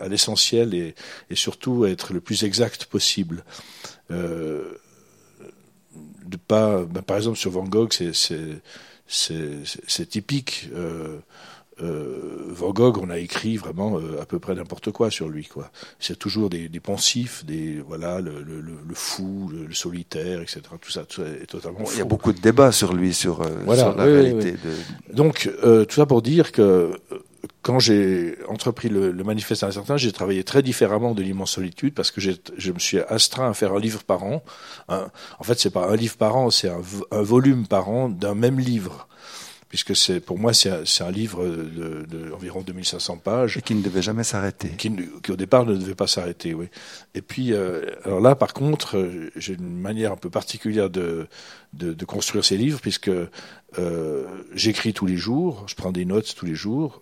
à 0.00 0.08
l'essentiel 0.08 0.72
et, 0.74 0.94
et, 1.28 1.36
surtout 1.36 1.84
être 1.84 2.14
le 2.14 2.20
plus 2.20 2.44
exact 2.44 2.86
possible. 2.86 3.44
Euh, 4.10 4.78
de 6.26 6.36
pas, 6.36 6.82
ben, 6.84 7.02
par 7.02 7.16
exemple, 7.16 7.38
sur 7.38 7.50
Van 7.50 7.64
Gogh, 7.64 7.92
c'est 7.92 10.08
typique. 10.08 10.68
Euh, 10.74 11.18
euh, 11.80 12.44
Van 12.48 12.70
Gogh, 12.70 12.98
on 12.98 13.08
a 13.08 13.18
écrit 13.18 13.56
vraiment 13.56 13.98
euh, 13.98 14.20
à 14.20 14.26
peu 14.26 14.38
près 14.38 14.54
n'importe 14.54 14.92
quoi 14.92 15.10
sur 15.10 15.28
lui. 15.28 15.46
quoi. 15.46 15.70
C'est 15.98 16.18
toujours 16.18 16.50
des, 16.50 16.68
des, 16.68 16.80
poncifs, 16.80 17.44
des 17.44 17.80
voilà 17.80 18.20
le, 18.20 18.42
le, 18.42 18.60
le 18.60 18.94
fou, 18.94 19.50
le, 19.50 19.72
solitaire, 19.72 20.42
etc. 20.42 20.60
Tout 20.80 20.90
ça, 20.90 21.04
tout 21.04 21.22
ça 21.22 21.28
est 21.28 21.46
totalement. 21.46 21.80
Il 21.92 21.98
y 21.98 22.02
a 22.02 22.04
beaucoup 22.04 22.32
de 22.32 22.40
débats 22.40 22.72
sur 22.72 22.92
lui, 22.92 23.14
sur, 23.14 23.40
euh, 23.40 23.74
sur 23.74 23.96
la 23.96 24.04
réalité. 24.04 24.52
De... 24.52 25.14
Donc 25.14 25.50
tout 25.88 25.94
ça 25.94 26.06
pour 26.06 26.22
dire 26.22 26.52
que 26.52 26.92
quand 27.62 27.78
j'ai 27.78 28.38
entrepris 28.48 28.88
le, 28.88 29.10
le 29.12 29.24
manifeste 29.24 29.62
incertain, 29.62 29.96
j'ai 29.96 30.12
travaillé 30.12 30.44
très 30.44 30.62
différemment 30.62 31.14
de 31.14 31.22
l'immense 31.22 31.52
solitude 31.52 31.94
parce 31.94 32.10
que 32.10 32.20
je 32.20 32.72
me 32.72 32.78
suis 32.78 33.00
astreint 33.00 33.50
à 33.50 33.54
faire 33.54 33.72
un 33.72 33.80
livre 33.80 34.04
par 34.04 34.24
an. 34.24 34.42
en 34.88 35.44
fait, 35.44 35.58
c'est 35.58 35.70
pas 35.70 35.86
un 35.88 35.96
livre 35.96 36.16
par 36.16 36.36
an, 36.36 36.50
c'est 36.50 36.68
un, 36.68 36.82
un 37.10 37.22
volume 37.22 37.66
par 37.66 37.88
an 37.88 38.08
d'un 38.08 38.34
même 38.34 38.58
livre 38.60 39.08
puisque 39.72 39.96
c'est 39.96 40.20
pour 40.20 40.38
moi 40.38 40.52
c'est 40.52 40.68
un, 40.68 41.06
un, 41.06 41.10
livre 41.10 41.46
de, 41.46 42.04
de, 42.06 42.30
environ 42.32 42.60
2500 42.60 43.16
pages 43.16 43.56
et 43.56 43.62
qui 43.62 43.74
ne 43.74 43.80
devait 43.80 44.02
jamais 44.02 44.22
s'arrêter. 44.22 44.68
Qui, 44.68 44.94
qui, 45.22 45.32
au 45.32 45.36
départ 45.36 45.64
ne 45.64 45.74
devait 45.74 45.94
pas 45.94 46.06
s'arrêter, 46.06 46.52
oui. 46.52 46.66
Et 47.14 47.22
puis 47.22 47.54
euh, 47.54 47.86
alors 48.04 48.20
là 48.20 48.34
par 48.34 48.52
contre 48.52 48.98
euh, 48.98 49.30
j'ai 49.34 49.54
une 49.54 49.80
manière 49.80 50.12
un 50.12 50.18
peu 50.18 50.28
particulière 50.28 50.90
de 50.90 51.26
de, 51.72 51.94
de 51.94 52.04
construire 52.04 52.44
ces 52.44 52.58
livres 52.58 52.80
puisque 52.82 53.10
euh, 53.78 54.26
j'écris 54.52 54.92
tous 54.92 55.06
les 55.06 55.16
jours, 55.16 55.64
je 55.66 55.74
prends 55.74 55.90
des 55.90 56.04
notes 56.04 56.34
tous 56.36 56.44
les 56.44 56.54
jours, 56.54 57.00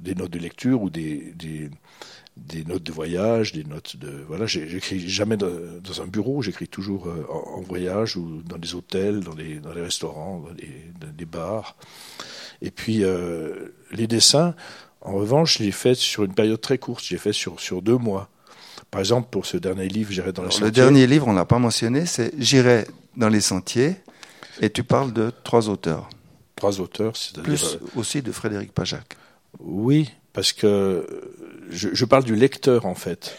des 0.00 0.16
notes 0.16 0.32
de 0.32 0.40
lecture 0.40 0.82
ou 0.82 0.90
des, 0.90 1.32
des 1.36 1.70
des 2.46 2.64
notes 2.64 2.82
de 2.82 2.92
voyage, 2.92 3.52
des 3.52 3.64
notes 3.64 3.96
de 3.96 4.24
voilà. 4.26 4.46
J'écris 4.46 5.08
jamais 5.08 5.36
dans, 5.36 6.02
un 6.02 6.06
bureau, 6.06 6.42
j'écris 6.42 6.68
toujours 6.68 7.08
euh, 7.08 7.26
en, 7.30 7.60
voyage 7.60 8.16
ou 8.16 8.42
dans 8.42 8.58
des 8.58 8.74
hôtels, 8.74 9.20
dans 9.20 9.34
les 9.34 9.82
restaurants, 9.82 10.40
dans 10.40 10.54
des, 10.54 11.12
des 11.12 11.24
bars. 11.24 11.76
Et 12.62 12.70
puis 12.70 13.04
euh, 13.04 13.74
les 13.92 14.06
dessins, 14.06 14.54
en 15.00 15.12
revanche, 15.12 15.58
je 15.58 15.64
les 15.64 15.72
fais 15.72 15.94
sur 15.94 16.24
une 16.24 16.34
période 16.34 16.60
très 16.60 16.78
courte. 16.78 17.04
J'ai 17.04 17.18
fait 17.18 17.32
sur 17.32 17.60
sur 17.60 17.82
deux 17.82 17.96
mois. 17.96 18.28
Par 18.90 19.00
exemple, 19.00 19.28
pour 19.30 19.44
ce 19.46 19.56
dernier 19.56 19.88
livre, 19.88 20.10
j'irai 20.12 20.32
dans 20.32 20.42
les 20.42 20.50
sentiers. 20.50 20.66
Le 20.66 20.70
dernier 20.70 21.06
livre, 21.06 21.28
on 21.28 21.34
l'a 21.34 21.44
pas 21.44 21.58
mentionné, 21.58 22.06
c'est 22.06 22.32
J'irai 22.38 22.86
dans 23.16 23.28
les 23.28 23.40
sentiers. 23.40 23.96
Et 24.60 24.70
tu 24.70 24.82
parles 24.82 25.12
de 25.12 25.30
trois 25.44 25.68
auteurs. 25.68 26.08
Trois 26.56 26.80
auteurs, 26.80 27.16
c'est-à-dire 27.16 27.44
plus 27.44 27.78
aussi 27.94 28.22
de 28.22 28.32
Frédéric 28.32 28.72
Pajac. 28.72 29.16
Oui, 29.60 30.10
parce 30.38 30.52
que 30.52 31.04
je, 31.68 32.04
parle 32.04 32.22
du 32.22 32.36
lecteur 32.36 32.86
en 32.86 32.94
fait. 32.94 33.36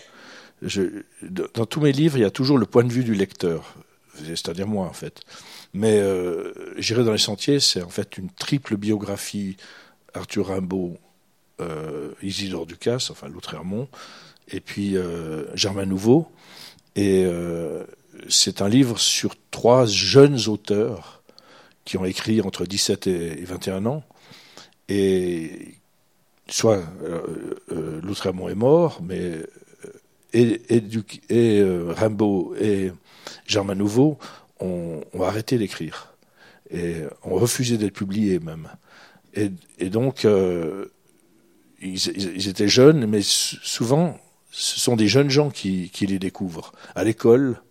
Dans 0.61 1.65
tous 1.65 1.79
mes 1.79 1.93
livres, 1.93 2.17
il 2.17 2.23
y 2.23 2.25
a 2.25 2.29
toujours 2.29 2.57
le 2.57 2.65
point 2.65 2.83
de 2.83 2.91
vue 2.91 3.05
du 3.05 3.13
lecteur, 3.13 3.75
c'est-à-dire 4.17 4.67
moi 4.67 4.85
en 4.85 4.91
fait. 4.91 5.21
Mais 5.73 5.97
euh, 5.99 6.51
J'irai 6.77 7.05
dans 7.05 7.13
les 7.13 7.17
sentiers, 7.17 7.61
c'est 7.61 7.81
en 7.81 7.87
fait 7.87 8.17
une 8.17 8.29
triple 8.29 8.75
biographie 8.75 9.55
Arthur 10.13 10.47
Rimbaud, 10.47 10.97
euh, 11.61 12.11
Isidore 12.21 12.65
Ducasse, 12.65 13.11
enfin 13.11 13.29
l'autre 13.29 13.53
Hermont, 13.53 13.87
et 14.49 14.59
puis 14.59 14.97
euh, 14.97 15.45
Germain 15.55 15.85
Nouveau. 15.85 16.29
Et 16.97 17.23
euh, 17.25 17.85
c'est 18.27 18.61
un 18.61 18.67
livre 18.67 18.99
sur 18.99 19.35
trois 19.51 19.85
jeunes 19.85 20.49
auteurs 20.49 21.23
qui 21.85 21.95
ont 21.95 22.03
écrit 22.03 22.41
entre 22.41 22.65
17 22.65 23.07
et 23.07 23.45
21 23.45 23.85
ans 23.85 24.03
et 24.89 25.78
soit 26.49 26.81
euh, 27.03 27.55
euh, 27.71 28.49
est 28.49 28.55
mort, 28.55 29.01
mais 29.03 29.19
euh, 29.19 29.45
et, 30.33 30.61
euh, 31.31 31.93
Rimbaud 31.95 32.55
et 32.59 32.91
Germain 33.45 33.75
Nouveau 33.75 34.17
ont, 34.59 35.01
arrêté 35.21 35.57
d'écrire 35.57 36.13
et 36.71 37.03
ont 37.23 37.35
refusé 37.35 37.77
d'être 37.77 37.93
publiés 37.93 38.39
même. 38.39 38.69
Et, 39.33 39.89
donc 39.89 40.27
ils, 41.81 42.47
étaient 42.47 42.67
jeunes, 42.67 43.05
mais 43.05 43.21
souvent 43.23 44.17
ce 44.51 44.79
sont 44.79 44.95
des 44.95 45.07
jeunes 45.07 45.29
gens 45.29 45.49
qui, 45.49 45.91
les 46.01 46.19
découvrent. 46.19 46.73
À 46.95 47.03
l'école, 47.03 47.61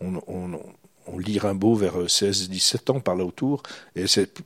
on, 0.00 0.20
on, 0.26 0.58
on 1.06 1.18
lit 1.18 1.38
Rimbaud 1.38 1.74
vers 1.74 1.98
16-17 2.04 2.92
ans 2.92 3.00
par 3.00 3.14
là 3.14 3.24
autour, 3.24 3.62
et 3.94 4.06
c'est 4.06 4.42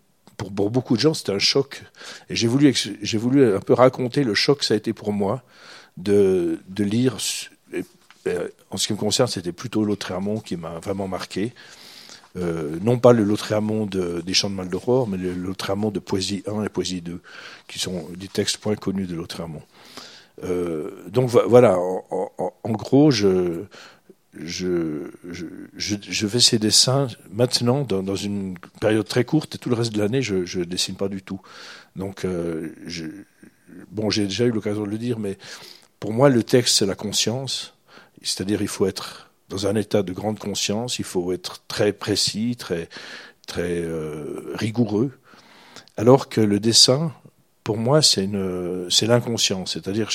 pour, 0.51 0.71
beaucoup 0.71 0.97
de 0.97 1.01
gens, 1.01 1.15
c'était 1.15 1.33
un 1.33 1.39
choc. 1.39 1.83
Et 2.29 2.37
j'ai 2.37 2.49
voulu, 2.49 2.75
j'ai 2.75 3.19
voulu 3.19 3.55
un 3.55 3.61
peu 3.61 3.73
raconter 3.73 4.25
le 4.25 4.35
choc 4.35 4.61
que 4.61 4.65
ça 4.65 4.75
a 4.75 4.77
été 4.77 4.93
pour 4.93 5.13
moi 5.13 5.43
de, 5.97 6.61
de 6.69 6.85
lire. 6.85 7.17
Et, 7.73 7.85
en 8.71 8.77
ce 8.77 8.87
qui 8.87 8.93
me 8.93 8.99
concerne, 8.99 9.29
c'était 9.29 9.53
plutôt 9.53 9.85
Lautréamont 9.85 10.39
qui 10.41 10.57
m'a 10.57 10.79
vraiment 10.79 11.09
marqué. 11.09 11.53
Euh, 12.37 12.79
non 12.81 12.99
pas 12.99 13.13
le 13.13 13.25
Lautréamont 13.25 13.85
de, 13.85 14.23
des 14.25 14.33
Chants 14.33 14.49
de 14.49 14.55
Maldoror, 14.55 15.07
mais 15.07 15.19
le 15.19 15.35
Lautréamont 15.35 15.91
de 15.91 15.99
Poésie 15.99 16.43
1 16.47 16.65
et 16.65 16.69
Poésie 16.69 17.03
2, 17.03 17.21
qui 17.69 17.79
sont 17.79 18.07
des 18.17 18.29
textes 18.29 18.57
point 18.59 18.77
connus 18.77 19.07
de 19.07 19.15
Lautréamont. 19.15 19.63
Euh, 20.45 20.91
donc 21.09 21.29
voilà, 21.29 21.79
en, 21.79 22.33
en 22.63 22.73
gros, 22.73 23.11
je, 23.11 23.65
je, 24.35 25.11
je, 25.29 25.47
je, 25.77 26.27
fais 26.27 26.41
ces 26.41 26.59
dessins 26.59 27.09
maintenant 27.31 27.83
dans, 27.83 28.03
dans, 28.03 28.17
une 28.17 28.57
période 28.81 29.07
très 29.07 29.25
courte 29.25 29.55
et 29.55 29.59
tout 29.59 29.69
le 29.69 29.75
reste 29.75 29.93
de 29.93 29.99
l'année 29.99 30.23
je, 30.23 30.47
je 30.47 30.61
dessine 30.61 30.97
pas 30.97 31.09
du 31.09 31.23
tout. 31.23 31.41
Donc 31.97 32.25
euh, 32.25 32.75
je, 32.87 33.05
bon 33.91 34.09
j'ai 34.09 34.25
déjà 34.25 34.45
eu 34.45 34.51
l'occasion 34.51 34.85
de 34.85 34.91
le 34.91 34.99
dire, 34.99 35.19
mais 35.19 35.37
pour 36.01 36.13
moi 36.13 36.31
le 36.31 36.43
texte 36.43 36.79
c'est 36.79 36.87
la 36.87 36.95
conscience, 36.95 37.75
c'est-à-dire 38.23 38.63
il 38.63 38.69
faut 38.69 38.87
être 38.87 39.31
dans 39.51 39.67
un 39.67 39.77
état 39.77 40.03
de 40.03 40.13
grande 40.13 40.39
conscience, 40.39 40.99
il 40.99 41.05
faut 41.05 41.33
être 41.33 41.63
très 41.69 41.93
précis, 41.93 42.57
très 42.57 42.89
très 43.47 43.83
euh, 43.83 44.53
rigoureux, 44.55 45.13
alors 45.99 46.31
que 46.31 46.41
le 46.41 46.59
dessin 46.59 47.13
pour 47.65 47.77
moi 47.77 48.01
c'est 48.01 48.25
une 48.25 48.87
c'est 48.89 49.07
l'inconscience, 49.07 49.75
c'est-à-dire 49.75 50.09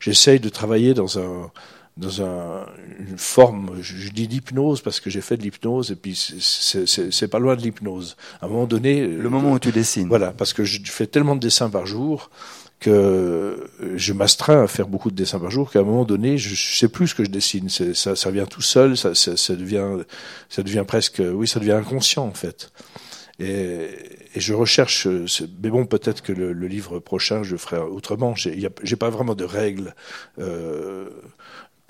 j'essaye 0.00 0.40
de 0.40 0.48
travailler 0.48 0.94
dans 0.94 1.20
un 1.20 1.52
dans 1.96 2.22
un, 2.22 2.66
une 2.98 3.18
forme, 3.18 3.76
je, 3.80 3.96
je 3.96 4.10
dis 4.10 4.26
d'hypnose 4.26 4.80
parce 4.80 4.98
que 5.00 5.10
j'ai 5.10 5.20
fait 5.20 5.36
de 5.36 5.42
l'hypnose 5.42 5.90
et 5.90 5.96
puis 5.96 6.14
c'est 6.16 7.28
pas 7.28 7.38
loin 7.38 7.54
de 7.54 7.60
l'hypnose. 7.60 8.16
À 8.40 8.46
un 8.46 8.48
moment 8.48 8.66
donné, 8.66 9.06
le 9.06 9.28
moment 9.28 9.52
où 9.52 9.58
tu 9.58 9.72
dessines. 9.72 10.08
Voilà, 10.08 10.32
parce 10.32 10.52
que 10.52 10.64
je 10.64 10.80
fais 10.84 11.06
tellement 11.06 11.36
de 11.36 11.40
dessins 11.40 11.68
par 11.68 11.86
jour 11.86 12.30
que 12.80 13.70
je 13.94 14.12
m'astreins 14.12 14.64
à 14.64 14.66
faire 14.66 14.88
beaucoup 14.88 15.10
de 15.10 15.16
dessins 15.16 15.38
par 15.38 15.50
jour 15.50 15.70
qu'à 15.70 15.80
un 15.80 15.84
moment 15.84 16.04
donné, 16.04 16.36
je, 16.36 16.54
je 16.54 16.76
sais 16.76 16.88
plus 16.88 17.08
ce 17.08 17.14
que 17.14 17.24
je 17.24 17.30
dessine. 17.30 17.68
Ça, 17.68 18.16
ça 18.16 18.30
vient 18.30 18.46
tout 18.46 18.60
seul, 18.60 18.96
ça, 18.96 19.14
ça, 19.14 19.36
ça, 19.36 19.54
devient, 19.54 19.86
ça 20.48 20.62
devient 20.62 20.84
presque, 20.86 21.22
oui, 21.24 21.46
ça 21.46 21.60
devient 21.60 21.72
inconscient 21.72 22.26
en 22.26 22.34
fait. 22.34 22.72
Et, 23.38 23.88
et 24.34 24.40
je 24.40 24.52
recherche, 24.52 25.06
mais 25.62 25.70
bon, 25.70 25.86
peut-être 25.86 26.22
que 26.22 26.32
le, 26.32 26.52
le, 26.52 26.66
livre 26.66 26.98
prochain, 26.98 27.42
je 27.42 27.56
ferai 27.56 27.78
autrement. 27.78 28.34
J'ai 28.34 28.96
pas 28.96 29.10
vraiment 29.10 29.34
de 29.34 29.44
règles. 29.44 29.94
Euh, 30.38 31.08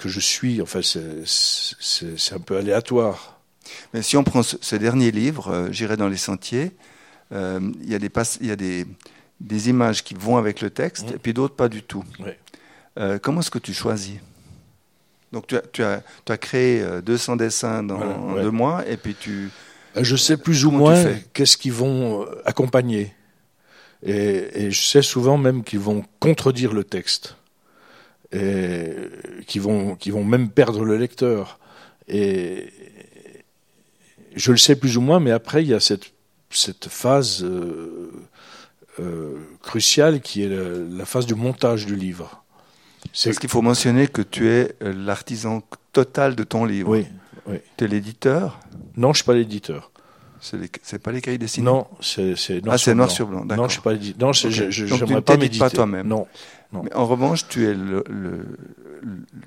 que 0.03 0.09
je 0.09 0.21
suis. 0.21 0.61
Enfin, 0.61 0.81
c'est 0.83 2.35
un 2.35 2.41
peu 2.41 2.57
aléatoire. 2.57 3.41
Mais 3.95 4.03
si 4.03 4.17
on 4.17 4.25
prend 4.25 4.43
ce, 4.43 4.57
ce 4.61 4.77
dernier 4.77 5.13
livre, 5.13 5.49
euh, 5.49 5.69
J'irai 5.71 5.97
dans 5.97 6.09
les 6.09 6.17
sentiers, 6.17 6.73
euh, 7.33 7.61
il 7.83 7.91
y 7.91 7.95
a, 7.95 7.99
des, 7.99 8.11
il 8.41 8.47
y 8.49 8.51
a 8.51 8.57
des, 8.57 8.87
des, 9.41 9.69
images 9.69 10.03
qui 10.03 10.15
vont 10.15 10.37
avec 10.37 10.61
le 10.61 10.71
texte 10.71 11.11
mmh. 11.11 11.15
et 11.15 11.19
puis 11.19 11.33
d'autres 11.33 11.55
pas 11.55 11.69
du 11.69 11.83
tout. 11.83 12.05
Oui. 12.19 12.31
Euh, 12.99 13.19
comment 13.19 13.41
est-ce 13.41 13.51
que 13.51 13.61
tu 13.61 13.73
choisis? 13.73 14.19
Donc 15.33 15.47
tu 15.47 15.57
as, 15.57 15.63
tu, 15.73 15.83
as, 15.83 16.03
tu 16.27 16.33
as 16.33 16.37
créé 16.37 16.85
200 17.03 17.37
dessins 17.37 17.83
dans, 17.83 17.97
voilà, 17.97 18.19
ouais. 18.19 18.43
deux 18.43 18.51
mois 18.51 18.87
et 18.87 18.99
puis 18.99 19.15
tu... 19.19 19.49
Je 19.97 20.17
sais 20.17 20.37
plus 20.37 20.67
ou 20.67 20.71
moins 20.71 21.05
qu'est-ce 21.33 21.57
qu'ils 21.57 21.73
vont 21.73 22.27
accompagner. 22.45 23.15
Et, 24.03 24.65
et 24.65 24.71
je 24.71 24.83
sais 24.83 25.01
souvent 25.01 25.39
même 25.39 25.63
qu'ils 25.65 25.79
vont 25.79 26.05
contredire 26.19 26.75
le 26.75 26.85
texte 26.85 27.37
et 28.33 28.95
qui 29.47 29.59
vont 29.59 29.95
qui 29.97 30.11
vont 30.11 30.25
même 30.25 30.49
perdre 30.51 30.85
le 30.85 30.97
lecteur. 30.97 31.59
Et 32.09 32.69
je 34.35 34.53
le 34.53 34.59
sais 34.59 34.77
plus 34.77 34.97
ou 34.97 35.01
moins, 35.01 35.21
mais 35.21 35.31
après 35.31 35.63
il 35.63 35.69
y 35.69 35.75
a 35.75 35.81
cette 35.81 36.13
cette 36.51 36.89
phase 36.89 37.43
euh, 37.43 38.11
euh, 39.01 39.39
cruciale 39.63 40.21
qui 40.21 40.43
est 40.43 40.49
la, 40.49 40.97
la, 40.99 41.05
phase 41.07 41.27
du 41.27 41.35
montage 41.35 41.87
du 41.87 41.97
livre. 41.97 42.45
C'est 43.13 43.31
Parce 43.31 43.39
qu'il 43.39 43.49
faut 43.49 43.63
mentionner 43.63 44.07
que 44.07 44.23
tu 44.23 44.49
es 44.49 44.75
l'artisan 44.81 45.63
total 45.93 46.37
de 46.37 46.45
ton 46.45 46.65
livre. 46.65 46.91
Oui. 46.91 47.07
oui. 47.47 47.57
Tu 47.77 47.85
es 47.85 47.89
l'éditeur? 47.89 48.61
Non, 48.97 49.13
je 49.13 49.19
suis 49.19 49.25
pas 49.25 49.35
l'éditeur. 49.35 49.92
C'est 50.43 50.99
pas 50.99 51.13
les 51.13 51.21
cahiers 51.21 51.39
dessinés 51.39 51.67
Non, 51.67 51.87
c'est 52.01 52.63
noir, 52.63 52.75
ah, 52.75 52.79
sur, 52.79 52.95
noir 52.97 53.11
sur 53.11 53.29
blanc. 53.29 53.45
Non, 53.45 53.69
je 53.69 53.77
sais 53.77 53.81
pas. 53.81 53.95
Non, 53.95 54.31
okay. 54.31 54.51
je, 54.51 54.71
je, 54.71 54.87
Donc 54.87 55.05
tu 55.05 55.13
ne 55.15 55.21
pas 55.21 55.37
pas 55.37 55.71
toi-même. 55.71 56.09
Non. 56.09 56.27
non. 56.73 56.83
Mais 56.83 56.93
en 56.95 57.07
revanche, 57.07 57.47
tu 57.49 57.69
es 57.69 57.75
le, 57.75 58.03
le, 58.09 58.59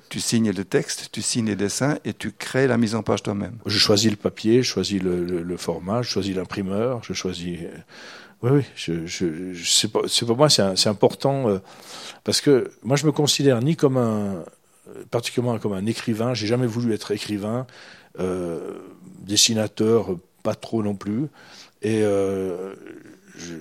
tu 0.08 0.20
signes 0.20 0.52
le 0.52 0.64
texte, 0.64 1.10
tu 1.12 1.20
signes 1.20 1.46
les 1.46 1.56
dessins 1.56 1.98
et 2.06 2.14
tu 2.14 2.32
crées 2.32 2.66
la 2.66 2.78
mise 2.78 2.94
en 2.94 3.02
page 3.02 3.22
toi-même. 3.22 3.58
Je 3.66 3.78
choisis 3.78 4.10
le 4.10 4.16
papier, 4.16 4.62
je 4.62 4.68
choisis 4.68 5.02
le, 5.02 5.56
format, 5.58 6.00
je 6.00 6.08
choisis 6.08 6.34
l'imprimeur, 6.34 7.04
je 7.04 7.12
choisis. 7.12 7.58
Oui, 8.42 8.50
oui. 8.52 8.62
Je, 8.74 9.06
je, 9.06 9.54
c'est 10.08 10.26
pour 10.26 10.36
moi, 10.36 10.48
c'est 10.48 10.88
important 10.88 11.48
euh, 11.48 11.58
parce 12.24 12.40
que 12.40 12.70
moi, 12.82 12.96
je 12.96 13.04
me 13.06 13.12
considère 13.12 13.60
ni 13.60 13.76
comme 13.76 13.98
un 13.98 14.44
particulièrement 15.10 15.58
comme 15.58 15.72
un 15.72 15.86
écrivain. 15.86 16.34
J'ai 16.34 16.46
jamais 16.46 16.66
voulu 16.66 16.92
être 16.94 17.10
écrivain, 17.12 17.66
euh, 18.18 18.72
dessinateur, 19.20 20.16
pas 20.46 20.54
trop 20.54 20.80
non 20.80 20.94
plus. 20.94 21.26
Et 21.82 22.02
euh, 22.02 22.74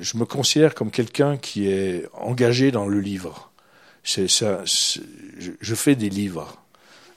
je, 0.01 0.17
me 0.17 0.25
considère 0.25 0.75
comme 0.75 0.91
quelqu'un 0.91 1.35
qui 1.35 1.67
est 1.67 2.07
engagé 2.13 2.69
dans 2.69 2.87
le 2.87 2.99
livre. 2.99 3.51
C'est 4.03 4.27
ça. 4.27 4.61
Je, 4.65 5.75
fais 5.75 5.95
des 5.95 6.11
livres. 6.11 6.61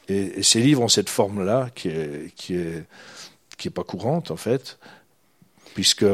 Et, 0.08 0.42
ces 0.42 0.60
livres 0.60 0.80
ont 0.80 0.88
cette 0.88 1.10
forme-là 1.10 1.68
qui 1.74 1.88
est 1.88 2.34
qui 2.34 2.54
est 2.54 2.84
qui 3.58 3.68
est 3.68 3.76
pas 3.80 3.84
courante 3.84 4.30
en 4.30 4.38
fait, 4.38 4.78
puisque 5.74 6.06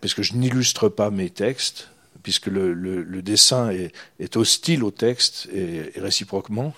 puisque 0.00 0.22
je 0.22 0.34
n'illustre 0.34 0.88
pas 0.88 1.10
mes 1.10 1.30
textes, 1.30 1.88
puisque 2.22 2.46
le, 2.46 2.72
le, 2.72 3.22
dessin 3.22 3.70
est, 3.70 4.36
hostile 4.36 4.84
au 4.84 4.92
texte 4.92 5.48
et, 5.52 5.90
et 5.96 6.00
réciproquement 6.00 6.72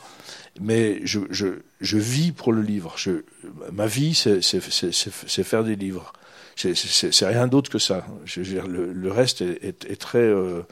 mais 0.61 1.01
je, 1.05 1.21
je, 1.31 1.47
je, 1.81 1.99
vis 1.99 2.33
pour 2.33 2.53
le 2.53 2.63
livre. 2.63 2.95
Je, 2.97 3.25
ma 3.73 3.87
vie, 3.87 4.15
c'est 4.15 5.43
faire 5.45 5.65
des 5.65 5.77
livres. 5.77 6.13
C'est 6.57 7.27
rien 7.27 7.47
d'autre 7.47 7.71
que 7.71 7.79
ça. 7.79 8.07
Je 8.25 8.41
veux 8.41 8.47
dire, 8.47 8.67
le, 8.67 8.93
le, 8.93 9.11
reste 9.11 9.41
est, 9.41 9.65
est, 9.65 9.85
est 9.85 10.01
très 10.01 10.19
euh, 10.19 10.63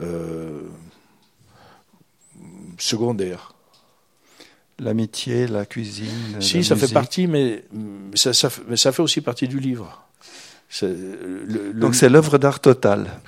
euh, 0.00 0.60
secondaire. 2.78 3.54
L'amitié, 4.78 5.46
la 5.46 5.64
cuisine. 5.64 6.40
Si, 6.40 6.58
la 6.58 6.62
ça 6.62 6.74
musique. 6.74 6.88
fait 6.88 6.94
partie, 6.94 7.26
mais 7.26 7.64
ça, 8.14 8.32
ça, 8.34 8.50
mais 8.68 8.76
ça 8.76 8.92
fait 8.92 9.02
aussi 9.02 9.20
partie 9.22 9.48
du 9.48 9.58
livre. 9.58 10.02
Le, 10.82 11.72
Donc 11.72 11.94
c'est 11.94 12.08
l'œuvre 12.08 12.38
d'art 12.38 12.60
totale. 12.60 13.20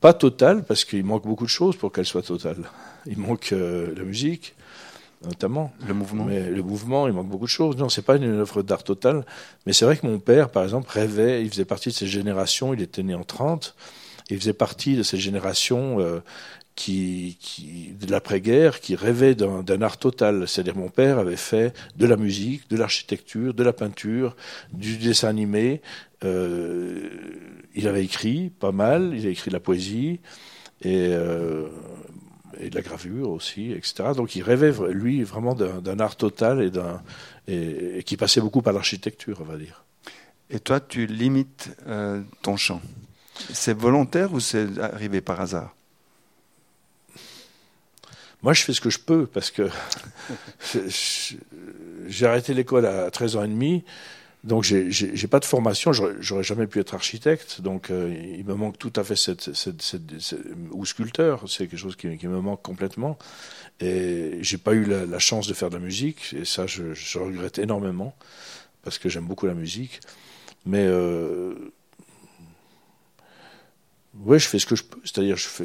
Pas 0.00 0.12
totale, 0.12 0.64
parce 0.64 0.84
qu'il 0.84 1.04
manque 1.04 1.24
beaucoup 1.24 1.44
de 1.44 1.50
choses 1.50 1.76
pour 1.76 1.92
qu'elle 1.92 2.04
soit 2.04 2.22
totale. 2.22 2.70
Il 3.06 3.18
manque 3.18 3.52
euh, 3.52 3.94
la 3.96 4.04
musique, 4.04 4.54
notamment. 5.24 5.72
Le 5.86 5.94
mouvement. 5.94 6.24
Mais 6.24 6.50
le 6.50 6.62
mouvement, 6.62 7.06
il 7.06 7.12
manque 7.12 7.28
beaucoup 7.28 7.44
de 7.44 7.50
choses. 7.50 7.76
Non, 7.76 7.88
c'est 7.88 8.02
pas 8.02 8.16
une 8.16 8.24
œuvre 8.24 8.62
d'art 8.62 8.84
totale. 8.84 9.24
Mais 9.66 9.72
c'est 9.72 9.84
vrai 9.84 9.96
que 9.96 10.06
mon 10.06 10.18
père, 10.18 10.50
par 10.50 10.64
exemple, 10.64 10.88
rêvait, 10.90 11.42
il 11.42 11.50
faisait 11.50 11.64
partie 11.64 11.90
de 11.90 11.94
cette 11.94 12.08
génération, 12.08 12.74
il 12.74 12.82
était 12.82 13.02
né 13.02 13.14
en 13.14 13.24
30, 13.24 13.74
il 14.30 14.38
faisait 14.38 14.52
partie 14.52 14.96
de 14.96 15.02
cette 15.02 15.20
génération 15.20 16.00
euh, 16.00 16.20
qui, 16.74 17.38
qui, 17.40 17.94
de 17.98 18.10
l'après-guerre, 18.10 18.80
qui 18.80 18.94
rêvait 18.94 19.34
d'un 19.34 19.82
art 19.82 19.98
total. 19.98 20.46
C'est-à-dire, 20.46 20.76
mon 20.76 20.88
père 20.88 21.18
avait 21.18 21.36
fait 21.36 21.74
de 21.96 22.06
la 22.06 22.16
musique, 22.16 22.68
de 22.70 22.76
l'architecture, 22.76 23.54
de 23.54 23.62
la 23.62 23.72
peinture, 23.72 24.36
du 24.72 24.98
dessin 24.98 25.28
animé. 25.28 25.80
Euh, 26.24 27.08
il 27.74 27.88
avait 27.88 28.04
écrit 28.04 28.50
pas 28.50 28.72
mal, 28.72 29.12
il 29.16 29.26
a 29.26 29.30
écrit 29.30 29.50
de 29.50 29.54
la 29.54 29.60
poésie. 29.60 30.20
Et 30.82 31.08
euh, 31.10 31.68
et 32.60 32.70
de 32.70 32.74
la 32.74 32.82
gravure 32.82 33.30
aussi, 33.30 33.72
etc. 33.72 34.10
Donc 34.14 34.36
il 34.36 34.42
rêvait, 34.42 34.72
lui, 34.90 35.22
vraiment 35.22 35.54
d'un 35.54 36.00
art 36.00 36.16
total 36.16 36.62
et, 36.62 36.70
d'un 36.70 37.02
et, 37.48 37.98
et, 37.98 38.02
qui 38.02 38.16
passait 38.16 38.40
beaucoup 38.40 38.62
par 38.62 38.72
l'architecture, 38.72 39.38
on 39.40 39.44
va 39.44 39.56
dire. 39.56 39.84
Et 40.50 40.60
toi, 40.60 40.80
tu 40.80 41.06
limites 41.06 41.70
euh, 41.86 42.22
ton 42.42 42.56
chant. 42.56 42.80
C'est 43.52 43.76
volontaire 43.76 44.32
ou 44.32 44.40
c'est 44.40 44.78
arrivé 44.78 45.20
par 45.20 45.40
hasard? 45.40 45.74
Moi, 48.42 48.52
je 48.52 48.62
fais 48.62 48.72
ce 48.72 48.80
que 48.80 48.90
je 48.90 49.00
peux 49.00 49.26
parce 49.26 49.50
que 49.50 49.68
j'ai 52.06 52.26
arrêté 52.26 52.54
l'école 52.54 52.86
à 52.86 53.10
13 53.10 53.36
ans 53.36 53.44
et 53.44 53.48
demi. 53.48 53.84
Donc 54.44 54.62
j'ai 54.62 55.26
pas 55.26 55.40
de 55.40 55.44
formation, 55.44 55.92
j'aurais 55.92 56.44
jamais 56.44 56.68
pu 56.68 56.78
être 56.78 56.94
architecte, 56.94 57.60
donc 57.62 57.90
euh, 57.90 58.14
il 58.38 58.44
me 58.44 58.54
manque 58.54 58.78
tout 58.78 58.92
à 58.94 59.02
fait 59.02 59.16
cette, 59.16 59.50
ou 60.70 60.86
sculpteur, 60.86 61.42
c'est 61.48 61.66
quelque 61.66 61.78
chose 61.78 61.96
qui, 61.96 62.06
me 62.06 62.40
manque 62.40 62.62
complètement. 62.62 63.18
Et 63.80 64.38
j'ai 64.42 64.58
pas 64.58 64.72
eu 64.74 64.84
la, 64.84 65.18
chance 65.18 65.48
de 65.48 65.54
faire 65.54 65.68
de 65.68 65.76
la 65.76 65.82
musique, 65.82 66.32
et 66.32 66.44
ça 66.44 66.66
je, 66.66 67.18
regrette 67.18 67.58
énormément 67.58 68.14
parce 68.82 68.98
que 68.98 69.08
j'aime 69.08 69.26
beaucoup 69.26 69.46
la 69.46 69.54
musique. 69.54 70.00
Mais 70.64 70.84
euh, 70.84 71.72
ouais, 74.20 74.38
je 74.38 74.46
fais 74.46 74.60
ce 74.60 74.66
que 74.66 74.76
je 74.76 74.84
peux, 74.84 75.00
c'est-à-dire 75.02 75.36
je 75.36 75.48
fais. 75.48 75.64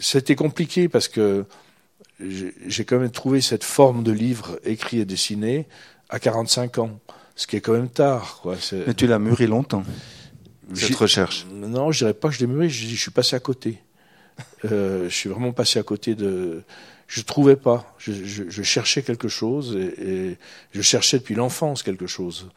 C'était 0.00 0.34
compliqué 0.34 0.88
parce 0.88 1.06
que 1.06 1.44
j'ai 2.18 2.84
quand 2.84 2.98
même 2.98 3.10
trouvé 3.10 3.40
cette 3.40 3.62
forme 3.62 4.02
de 4.02 4.10
livre 4.10 4.58
écrit 4.64 4.98
et 4.98 5.04
dessiné 5.04 5.68
à 6.08 6.18
45 6.18 6.78
ans, 6.78 7.00
ce 7.34 7.46
qui 7.46 7.56
est 7.56 7.60
quand 7.60 7.72
même 7.72 7.88
tard. 7.88 8.40
Quoi. 8.42 8.56
Mais 8.86 8.94
tu 8.94 9.06
l'as 9.06 9.18
mûri 9.18 9.46
longtemps, 9.46 9.84
cette 10.74 10.94
recherche 10.96 11.46
Non, 11.52 11.92
je 11.92 11.98
dirais 11.98 12.14
pas 12.14 12.28
que 12.28 12.34
je 12.34 12.40
l'ai 12.40 12.46
mûri, 12.46 12.68
je, 12.70 12.88
je 12.88 13.00
suis 13.00 13.10
passé 13.10 13.36
à 13.36 13.40
côté. 13.40 13.78
euh, 14.64 15.08
je 15.08 15.14
suis 15.14 15.28
vraiment 15.28 15.52
passé 15.52 15.78
à 15.78 15.82
côté 15.82 16.14
de... 16.14 16.62
Je 17.08 17.22
trouvais 17.22 17.54
pas. 17.56 17.94
Je, 17.98 18.12
je, 18.12 18.44
je 18.48 18.62
cherchais 18.64 19.02
quelque 19.02 19.28
chose 19.28 19.76
et, 19.76 20.30
et 20.30 20.38
je 20.72 20.82
cherchais 20.82 21.18
depuis 21.18 21.36
l'enfance 21.36 21.84
quelque 21.84 22.08
chose. 22.08 22.48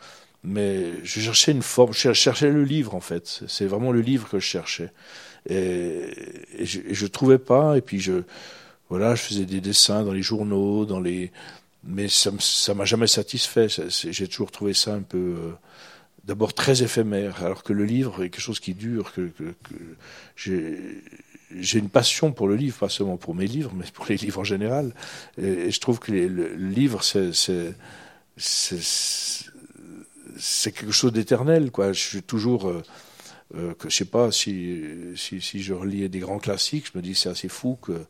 Mais 0.43 0.85
je 1.03 1.19
cherchais 1.19 1.51
une 1.51 1.61
forme, 1.61 1.93
je 1.93 2.13
cherchais 2.13 2.49
le 2.49 2.63
livre 2.63 2.95
en 2.95 2.99
fait. 2.99 3.41
C'est 3.47 3.65
vraiment 3.65 3.91
le 3.91 4.01
livre 4.01 4.27
que 4.27 4.39
je 4.39 4.45
cherchais. 4.45 4.91
Et, 5.47 6.09
et 6.57 6.65
je, 6.65 6.79
et 6.79 6.93
je 6.95 7.05
trouvais 7.05 7.37
pas. 7.37 7.77
Et 7.77 7.81
puis 7.81 7.99
je, 7.99 8.23
voilà, 8.89 9.13
je 9.13 9.21
faisais 9.21 9.45
des 9.45 9.61
dessins 9.61 10.03
dans 10.03 10.13
les 10.13 10.23
journaux, 10.23 10.85
dans 10.85 10.99
les, 10.99 11.31
mais 11.83 12.07
ça 12.07 12.31
ça 12.39 12.73
m'a 12.73 12.85
jamais 12.85 13.07
satisfait. 13.07 13.67
J'ai 13.89 14.27
toujours 14.27 14.51
trouvé 14.51 14.73
ça 14.73 14.93
un 14.93 15.01
peu, 15.01 15.17
euh, 15.17 15.51
d'abord 16.25 16.53
très 16.53 16.83
éphémère, 16.83 17.43
alors 17.43 17.63
que 17.63 17.73
le 17.73 17.85
livre 17.85 18.23
est 18.23 18.29
quelque 18.29 18.41
chose 18.41 18.59
qui 18.59 18.73
dure. 18.73 19.11
J'ai 20.35 21.79
une 21.79 21.89
passion 21.89 22.31
pour 22.31 22.47
le 22.47 22.55
livre, 22.55 22.77
pas 22.77 22.89
seulement 22.89 23.17
pour 23.17 23.33
mes 23.33 23.47
livres, 23.47 23.71
mais 23.75 23.85
pour 23.93 24.05
les 24.07 24.17
livres 24.17 24.39
en 24.39 24.43
général. 24.43 24.93
Et, 25.37 25.71
je 25.71 25.79
trouve 25.79 25.99
que 25.99 26.11
le, 26.11 26.55
livre, 26.55 27.01
c'est 27.03 27.73
quelque 30.71 30.91
chose 30.91 31.13
d'éternel, 31.13 31.71
quoi. 31.71 31.91
Je 31.93 31.99
suis 31.99 32.23
toujours 32.23 32.67
euh, 32.67 32.83
euh, 33.55 33.73
que 33.73 33.89
je 33.89 33.95
sais 33.95 34.05
pas 34.05 34.31
si, 34.31 34.83
si 35.15 35.63
je 35.63 35.73
relis 35.73 36.07
des 36.07 36.19
grands 36.19 36.37
classiques, 36.37 36.91
je 36.93 36.97
me 36.97 37.01
dis 37.01 37.15
c'est 37.15 37.29
assez 37.29 37.49
fou 37.49 37.77
que 37.81 38.05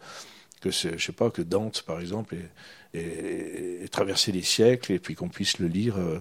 que 0.60 0.72
je 0.72 0.98
sais 0.98 1.14
pas 1.14 1.30
que 1.30 1.42
Dante 1.42 1.84
par 1.84 2.02
exemple 2.02 2.36
ait, 2.36 2.50
ait 2.94 3.88
traversé 3.92 4.32
les 4.32 4.42
siècles 4.42 4.94
et 4.94 5.00
puis 5.00 5.16
qu'on 5.16 5.30
puisse 5.30 5.60
le 5.60 5.68
lire 5.68 5.98
euh, 5.98 6.20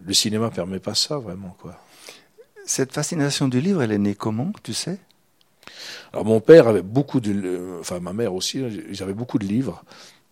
le 0.07 0.15
cinéma 0.15 0.51
permet 0.51 0.79
pas 0.79 0.95
ça 0.95 1.19
vraiment 1.19 1.57
quoi. 1.61 1.83
Cette 2.65 2.93
fascination 2.93 3.49
du 3.49 3.61
livre 3.61 3.83
elle 3.83 3.93
est 3.93 3.99
née 3.99 4.15
comment 4.15 4.53
tu 4.63 4.75
sais? 4.75 4.99
Alors 6.13 6.25
mon 6.25 6.41
père 6.41 6.69
avait 6.69 6.83
beaucoup 6.83 7.21
de 7.21 7.79
enfin 7.81 8.01
ma 8.01 8.13
mère 8.13 8.35
aussi 8.35 8.63
ils 8.91 9.03
avaient 9.03 9.15
beaucoup 9.15 9.39
de 9.39 9.47
livres. 9.47 9.85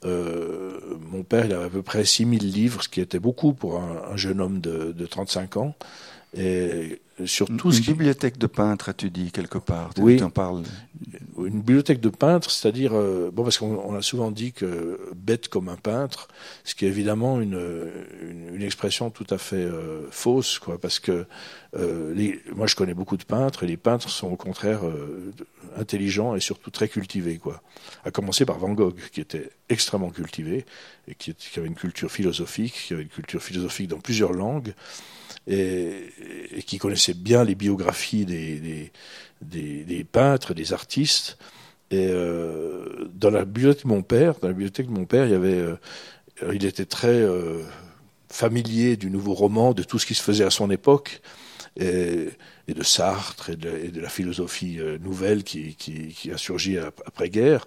Euh, 0.05 0.79
mon 1.11 1.23
père 1.23 1.47
il 1.47 1.55
avait 1.55 1.65
à 1.65 1.71
peu 1.71 1.83
près 1.83 2.05
6000 2.05 2.53
livres 2.53 2.83
ce 2.83 2.89
qui 2.89 3.01
était 3.01 3.19
beaucoup 3.19 3.55
pour 3.55 3.81
un, 3.81 4.13
un 4.13 4.17
jeune 4.17 4.41
homme 4.41 4.61
de, 4.61 4.93
de 4.93 5.07
35 5.07 5.57
ans 5.57 5.75
et 6.35 7.01
surtout 7.25 7.69
une 7.69 7.73
ce 7.73 7.81
qui... 7.81 7.93
bibliothèque 7.93 8.37
de 8.37 8.47
peintre, 8.47 8.93
tu 8.93 9.11
dis 9.11 9.31
quelque 9.31 9.59
part? 9.59 9.95
Tu 9.95 10.03
oui. 10.03 10.23
en 10.23 10.31
parles? 10.31 10.65
Une 11.39 11.61
bibliothèque 11.61 12.01
de 12.01 12.11
peintre, 12.11 12.51
c'est-à-dire 12.51 12.93
euh, 12.95 13.31
bon 13.33 13.43
parce 13.43 13.59
qu'on 13.59 13.95
a 13.95 14.03
souvent 14.03 14.31
dit 14.31 14.53
que 14.53 15.01
bête 15.15 15.49
comme 15.49 15.69
un 15.69 15.77
peintre, 15.77 16.29
ce 16.65 16.75
qui 16.75 16.85
est 16.85 16.89
évidemment 16.89 17.41
une, 17.41 17.59
une, 18.21 18.55
une 18.55 18.63
expression 18.63 19.11
tout 19.11 19.27
à 19.31 19.39
fait 19.39 19.57
euh, 19.57 20.11
fausse, 20.11 20.59
quoi, 20.59 20.79
parce 20.79 20.99
que 20.99 21.27
euh, 21.77 22.13
les, 22.15 22.41
moi 22.55 22.67
je 22.67 22.75
connais 22.75 22.95
beaucoup 22.95 23.17
de 23.17 23.25
peintres 23.25 23.65
et 23.65 23.67
les 23.67 23.79
peintres 23.79 24.11
sont 24.11 24.29
au 24.29 24.37
contraire 24.37 24.81
intelligents 25.79 26.35
et 26.37 26.41
surtout 26.41 26.71
très 26.71 26.89
cultivés, 26.89 27.39
quoi. 27.39 27.63
À 28.05 28.11
commencer 28.11 28.45
par 28.45 28.59
Van 28.59 28.73
Gogh, 28.73 28.99
qui 29.13 29.21
était 29.21 29.51
extrêmement 29.69 30.11
cultivé 30.11 30.67
et 31.09 31.15
qui, 31.15 31.35
qui 31.35 31.59
avait 31.59 31.69
une 31.69 31.75
culture 31.75 32.11
philosophique, 32.11 32.75
qui 32.89 32.95
avait 32.95 33.05
une 33.05 33.09
culture 33.09 33.43
philosophique 33.43 33.89
dans 33.89 34.01
plusieurs 34.01 34.33
langues 34.33 34.75
et, 35.47 36.13
qui 36.67 36.79
connaissait 36.79 37.15
bien 37.15 37.45
les 37.45 37.55
biographies 37.55 38.25
des, 38.25 38.91
des 39.41 40.05
peintres, 40.05 40.55
des 40.55 40.73
artistes. 40.73 41.39
Et 41.91 42.09
euh, 42.11 43.09
dans 43.15 43.31
la 43.31 43.45
bibliothèque 43.45 43.85
de 43.85 43.89
mon 43.89 44.03
père, 44.03 44.35
dans 44.41 44.49
la 44.49 44.55
bibliothèque 44.55 44.87
de 44.87 44.93
mon 44.93 45.05
père, 45.05 45.27
il 45.27 45.33
y 45.33 45.35
avait, 45.35 45.55
euh, 45.55 45.77
il 46.53 46.65
était 46.65 46.85
très 46.85 47.09
euh, 47.09 47.63
familier 48.29 48.97
du 48.97 49.09
nouveau 49.09 49.35
roman, 49.35 49.73
de 49.73 49.85
tout 49.85 49.99
ce 49.99 50.07
qui 50.07 50.15
se 50.15 50.23
faisait 50.23 50.45
à 50.45 50.51
son 50.51 50.71
époque, 50.71 51.21
et, 51.77 52.29
de 52.69 52.83
Sartre 52.83 53.51
et 53.51 53.57
de, 53.57 54.01
la 54.01 54.09
philosophie 54.09 54.79
euh, 54.81 54.99
nouvelle 54.99 55.45
qui, 55.45 55.77
a 56.33 56.37
surgi 56.37 56.79
après 56.79 57.29
guerre. 57.29 57.67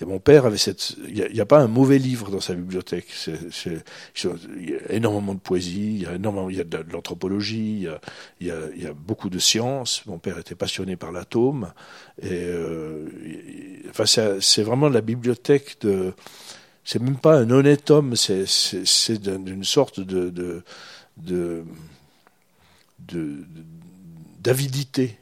Et 0.00 0.04
mon 0.04 0.18
père 0.18 0.46
avait 0.46 0.58
cette. 0.58 0.96
Il 1.08 1.28
n'y 1.32 1.40
a, 1.40 1.46
pas 1.46 1.60
un 1.60 1.68
mauvais 1.68 1.98
livre 1.98 2.30
dans 2.30 2.40
sa 2.40 2.54
bibliothèque. 2.54 3.06
il 3.66 4.70
y 4.70 4.74
a 4.74 4.92
énormément 4.92 5.34
de 5.34 5.40
poésie, 5.40 5.94
il 5.94 6.02
y 6.02 6.06
a 6.06 6.14
énormément, 6.14 6.48
il 6.48 6.56
y 6.56 6.60
a 6.60 6.64
de, 6.64 6.84
l'anthropologie, 6.90 7.86
il, 8.40 8.46
y 8.46 8.50
a, 8.86 8.92
beaucoup 8.94 9.30
de 9.30 9.38
sciences. 9.38 10.04
Mon 10.06 10.18
père 10.18 10.38
était 10.38 10.54
passionné 10.54 10.96
par 10.96 11.12
l'atome. 11.12 11.72
Et 12.22 12.28
euh, 12.32 13.08
enfin, 13.90 14.04
c'est 14.40 14.62
vraiment 14.62 14.88
la 14.88 15.00
bibliothèque 15.00 15.76
de. 15.82 16.14
C'est 16.82 17.00
même 17.00 17.18
pas 17.18 17.36
un 17.36 17.50
honnête 17.50 17.90
homme, 17.90 18.16
c'est 18.16 19.22
d'une 19.22 19.64
sorte 19.64 20.00
de, 20.00 20.64
d'avidité. 24.38 25.18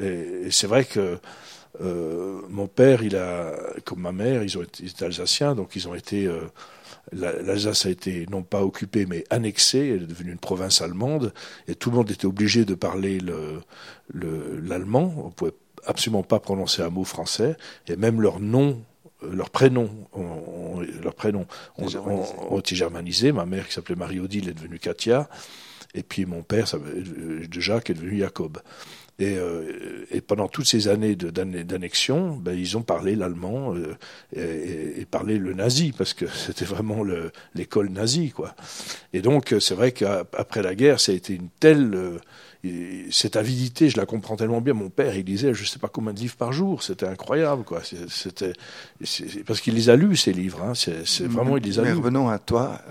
Et, 0.00 0.46
et 0.46 0.50
c'est 0.50 0.66
vrai 0.66 0.84
que 0.84 1.18
euh, 1.80 2.40
mon 2.48 2.66
père, 2.66 3.02
il 3.02 3.16
a, 3.16 3.54
comme 3.84 4.00
ma 4.00 4.12
mère, 4.12 4.42
ils 4.42 4.58
ont 4.58 4.62
été 4.62 5.04
alsaciens, 5.04 5.54
donc 5.54 5.76
ils 5.76 5.88
ont 5.88 5.94
été. 5.94 6.26
Euh, 6.26 6.40
L'Alsace 7.12 7.86
a 7.86 7.90
été 7.90 8.26
non 8.30 8.42
pas 8.42 8.62
occupée 8.62 9.04
mais 9.04 9.24
annexée, 9.30 9.94
elle 9.96 10.02
est 10.04 10.06
devenue 10.06 10.30
une 10.30 10.38
province 10.38 10.80
allemande, 10.80 11.32
et 11.66 11.74
tout 11.74 11.90
le 11.90 11.96
monde 11.96 12.10
était 12.10 12.26
obligé 12.26 12.64
de 12.64 12.74
parler 12.74 13.18
l'allemand. 14.14 15.12
Le, 15.16 15.22
on 15.24 15.30
pouvait 15.30 15.54
absolument 15.86 16.22
pas 16.22 16.38
prononcer 16.38 16.82
un 16.82 16.90
mot 16.90 17.02
français, 17.02 17.56
et 17.88 17.96
même 17.96 18.20
leur 18.20 18.38
nom 18.38 18.80
euh, 19.24 19.34
leur 19.34 19.50
prénom, 19.50 19.90
on, 20.12 20.80
leur 21.02 21.14
prénom 21.14 21.46
ont, 21.78 21.88
ont, 22.50 22.58
été 22.60 22.76
germanisés. 22.76 23.32
Ma 23.32 23.46
mère, 23.46 23.66
qui 23.66 23.74
s'appelait 23.74 23.96
Marie-Odile, 23.96 24.48
est 24.48 24.54
devenue 24.54 24.78
Katia. 24.78 25.28
Et 25.94 26.02
puis 26.02 26.24
mon 26.26 26.42
père, 26.42 26.66
de 26.76 27.60
Jacques, 27.60 27.90
est 27.90 27.94
devenu 27.94 28.18
Jacob. 28.18 28.58
Et, 29.20 29.36
euh, 29.36 30.06
et, 30.10 30.22
pendant 30.22 30.48
toutes 30.48 30.64
ces 30.64 30.88
années 30.88 31.14
d'annexion, 31.14 32.36
ben, 32.36 32.58
ils 32.58 32.78
ont 32.78 32.82
parlé 32.82 33.14
l'allemand 33.14 33.74
euh, 33.74 34.96
et, 34.98 35.04
parlé 35.04 35.36
le 35.36 35.52
nazi, 35.52 35.92
parce 35.96 36.14
que 36.14 36.24
c'était 36.46 36.64
vraiment 36.64 37.02
l'école 37.54 37.90
nazie. 37.90 38.30
Quoi. 38.30 38.54
Et 39.12 39.20
donc, 39.20 39.54
c'est 39.60 39.74
vrai 39.74 39.92
qu'après 39.92 40.62
la 40.62 40.74
guerre, 40.74 40.98
ça 41.00 41.12
a 41.12 41.14
été 41.14 41.34
une 41.34 41.50
telle... 41.60 41.94
Euh, 41.94 42.18
cette 43.10 43.36
avidité, 43.36 43.88
je 43.88 43.96
la 43.96 44.06
comprends 44.06 44.36
tellement 44.36 44.60
bien. 44.60 44.74
Mon 44.74 44.90
père, 44.90 45.16
il 45.16 45.24
lisait, 45.24 45.54
je 45.54 45.62
ne 45.62 45.66
sais 45.66 45.78
pas 45.78 45.88
combien 45.88 46.12
de 46.12 46.18
livres 46.18 46.36
par 46.36 46.52
jour. 46.52 46.82
C'était 46.82 47.06
incroyable, 47.06 47.64
quoi. 47.64 47.82
C'était 48.08 48.52
parce 49.46 49.60
qu'il 49.60 49.74
les 49.74 49.88
a 49.88 49.96
lus 49.96 50.16
ces 50.16 50.32
livres. 50.32 50.62
Hein. 50.62 50.74
C'est 50.74 51.26
vraiment 51.26 51.56
il 51.56 51.64
les 51.64 51.78
a 51.78 51.82
Mais 51.82 51.90
lus. 51.90 51.96
Revenons 51.96 52.28
à 52.28 52.38
toi 52.38 52.82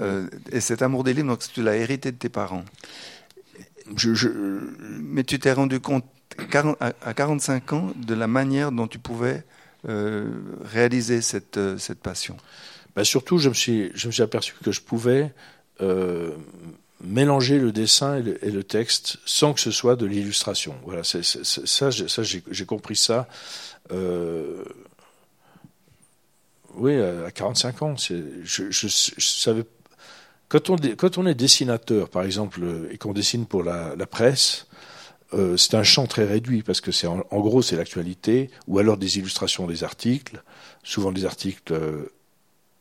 et 0.51 0.59
cet 0.59 0.81
amour 0.81 1.03
des 1.03 1.13
livres. 1.13 1.27
Donc 1.27 1.43
tu 1.53 1.61
l'as 1.61 1.75
hérité 1.75 2.11
de 2.11 2.17
tes 2.17 2.29
parents. 2.29 2.65
Je, 3.95 4.13
je... 4.13 4.29
Mais 5.01 5.23
tu 5.23 5.39
t'es 5.39 5.51
rendu 5.51 5.79
compte 5.79 6.05
à 6.79 7.13
45 7.13 7.73
ans 7.73 7.91
de 7.95 8.13
la 8.13 8.27
manière 8.27 8.71
dont 8.71 8.87
tu 8.87 8.99
pouvais 8.99 9.43
euh, 9.87 10.29
réaliser 10.63 11.21
cette, 11.21 11.57
euh, 11.57 11.77
cette 11.77 11.99
passion 11.99 12.35
ben 12.95 13.03
Surtout, 13.03 13.37
je 13.37 13.49
me, 13.49 13.53
suis, 13.53 13.91
je 13.95 14.07
me 14.07 14.11
suis 14.11 14.23
aperçu 14.23 14.53
que 14.63 14.71
je 14.71 14.81
pouvais 14.81 15.31
euh, 15.81 16.31
mélanger 17.19 17.59
le 17.59 17.73
dessin 17.73 18.17
et 18.17 18.51
le, 18.51 18.63
texte 18.63 19.17
sans 19.25 19.53
que 19.53 19.59
ce 19.59 19.71
soit 19.71 19.97
de 19.97 20.05
l'illustration. 20.05 20.75
Voilà, 20.85 21.03
ça, 21.03 21.89
j'ai, 21.89 22.65
compris 22.65 22.95
ça. 22.95 23.27
oui, 26.75 26.95
à 26.95 27.31
45 27.31 27.81
ans. 27.81 27.95
Je, 27.97 28.87
savais. 29.19 29.63
Quand 30.47 30.69
on, 30.69 30.77
quand 30.77 31.17
on 31.17 31.25
est 31.25 31.35
dessinateur, 31.35 32.09
par 32.09 32.23
exemple, 32.23 32.61
et 32.89 32.97
qu'on 32.97 33.13
dessine 33.13 33.45
pour 33.45 33.63
la, 33.63 33.95
la 33.97 34.05
presse, 34.05 34.67
euh, 35.33 35.57
c'est 35.57 35.75
un 35.75 35.83
champ 35.83 36.07
très 36.07 36.25
réduit 36.25 36.63
parce 36.63 36.81
que 36.81 36.91
c'est 36.91 37.05
en, 37.05 37.23
gros 37.31 37.61
c'est 37.61 37.75
l'actualité 37.75 38.49
ou 38.67 38.79
alors 38.79 38.97
des 38.97 39.19
illustrations 39.19 39.67
des 39.67 39.83
articles, 39.83 40.41
souvent 40.83 41.11
des 41.11 41.25
articles 41.25 41.73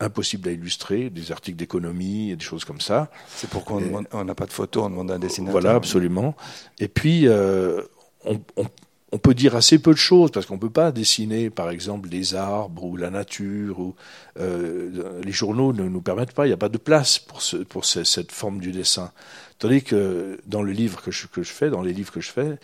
euh, 0.01 0.07
impossibles 0.07 0.49
à 0.49 0.53
illustrer, 0.53 1.11
des 1.11 1.33
articles 1.33 1.57
d'économie 1.57 2.31
et 2.31 2.37
des 2.37 2.45
choses 2.45 2.65
comme 2.65 2.81
ça. 2.81 3.11
C'est 3.29 3.51
pourquoi 3.51 3.81
on 4.13 4.25
n'a 4.25 4.35
pas 4.35 4.47
de 4.47 4.53
photo, 4.53 4.85
on 4.85 4.91
demande 4.91 5.11
un 5.11 5.19
dessinateur. 5.19 5.61
Voilà, 5.61 5.75
absolument. 5.75 6.37
Et 6.79 6.89
puis 6.89 7.27
euh, 7.27 7.83
on, 8.25 8.41
on, 8.57 8.67
on, 9.13 9.19
peut 9.19 9.35
dire 9.35 9.57
assez 9.57 9.79
peu 9.79 9.93
de 9.93 9.99
choses 9.99 10.31
parce 10.31 10.47
qu'on 10.47 10.59
peut 10.59 10.71
pas 10.71 10.93
dessiner, 10.93 11.51
par 11.51 11.71
exemple, 11.71 12.09
des 12.09 12.35
arbres 12.35 12.85
ou 12.85 12.97
la 12.97 13.11
nature 13.11 13.81
ou 13.81 13.95
les 14.39 15.33
journaux 15.33 15.73
ne 15.73 15.89
nous 15.89 16.01
permettent 16.01 16.33
pas. 16.33 16.47
Il 16.47 16.51
n'y 16.51 16.55
a 16.55 16.59
pas 16.59 16.69
de 16.69 16.79
place 16.79 17.19
pour, 17.19 17.43
ce, 17.43 17.57
pour 17.57 17.85
cette 17.85 18.31
forme 18.31 18.61
du 18.61 18.71
dessin. 18.71 19.11
Tandis 19.59 19.83
que 19.83 20.41
dans 20.47 20.63
le 20.63 20.73
livre 20.73 21.03
que 21.03 21.11
je, 21.11 21.27
que 21.27 21.43
je 21.43 21.53
fais, 21.53 21.69
dans 21.69 21.83
les 21.83 21.93
livres 21.93 22.13
que 22.13 22.21
je 22.21 22.31
fais, 22.31 22.59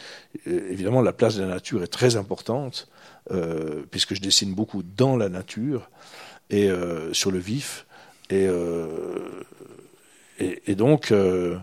euh, 0.46 0.70
évidemment, 0.70 1.02
la 1.02 1.12
place 1.12 1.34
de 1.34 1.42
la 1.42 1.48
nature 1.48 1.82
est 1.82 1.88
très 1.88 2.14
importante, 2.14 2.88
euh, 3.32 3.82
puisque 3.90 4.14
je 4.14 4.20
dessine 4.20 4.54
beaucoup 4.54 4.82
dans 4.96 5.16
la 5.16 5.28
nature 5.28 5.90
et 6.50 6.68
euh, 6.68 7.12
sur 7.12 7.30
le 7.30 7.38
vif. 7.38 7.86
Et, 8.30 8.46
euh, 8.46 9.44
et, 10.38 10.74
donc, 10.74 11.12
euh, 11.12 11.56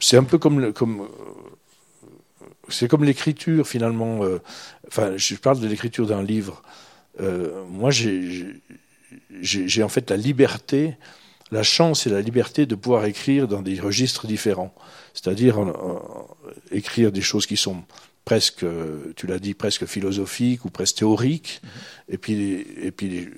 c'est 0.00 0.16
un 0.16 0.24
peu 0.24 0.38
comme, 0.38 0.72
comme 0.72 1.08
c'est 2.68 2.88
comme 2.88 3.04
l'écriture 3.04 3.66
finalement. 3.66 4.20
enfin, 4.88 5.16
je 5.16 5.34
parle 5.36 5.60
de 5.60 5.68
l'écriture 5.68 6.06
d'un 6.06 6.22
livre. 6.22 6.62
moi, 7.70 7.90
j'ai 7.90 9.82
en 9.82 9.88
fait 9.88 10.10
la 10.10 10.16
liberté 10.16 10.96
la 11.50 11.62
chance 11.62 12.06
et 12.06 12.10
la 12.10 12.20
liberté 12.20 12.66
de 12.66 12.74
pouvoir 12.74 13.04
écrire 13.04 13.46
dans 13.46 13.62
des 13.62 13.78
registres 13.78 14.26
différents, 14.26 14.74
c'est-à-dire 15.12 15.58
écrire 16.72 17.12
des 17.12 17.20
choses 17.20 17.46
qui 17.46 17.56
sont 17.56 17.84
presque, 18.24 18.64
tu 19.16 19.26
l'as 19.26 19.38
dit, 19.38 19.54
presque 19.54 19.86
philosophiques 19.86 20.64
ou 20.64 20.70
presque 20.70 20.96
théoriques, 20.96 21.60
mm-hmm. 21.62 22.14
et 22.14 22.18
puis, 22.18 22.66
et 22.82 22.90
puis 22.90 23.28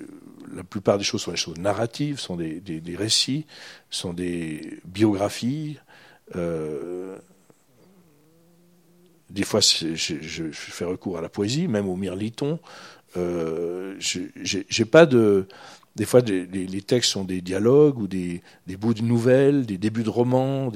la 0.55 0.63
plupart 0.63 0.97
des 0.97 1.03
choses 1.03 1.21
sont 1.21 1.31
des 1.31 1.37
choses 1.37 1.57
narratives, 1.57 2.19
sont 2.19 2.35
des, 2.35 2.59
des, 2.59 2.95
récits, 2.95 3.45
sont 3.89 4.13
des 4.13 4.79
biographies. 4.85 5.77
Euh, 6.35 7.17
des 9.29 9.43
fois, 9.43 9.59
je, 9.59 9.93
je, 9.95 10.43
fais 10.51 10.85
recours 10.85 11.17
à 11.17 11.21
la 11.21 11.29
poésie, 11.29 11.67
même 11.67 11.87
au 11.87 11.95
mirliton. 11.95 12.59
Euh, 13.17 13.95
j'ai 13.99 14.85
pas 14.85 15.05
de 15.05 15.47
des 15.97 16.05
fois, 16.05 16.21
les, 16.21 16.81
textes 16.83 17.11
sont 17.11 17.23
des 17.23 17.41
dialogues 17.41 17.97
ou 17.97 18.07
des, 18.07 18.43
bouts 18.77 18.93
de 18.93 19.01
nouvelles, 19.01 19.65
des 19.65 19.79
débuts 19.79 20.03
de 20.03 20.11
romans, 20.11 20.71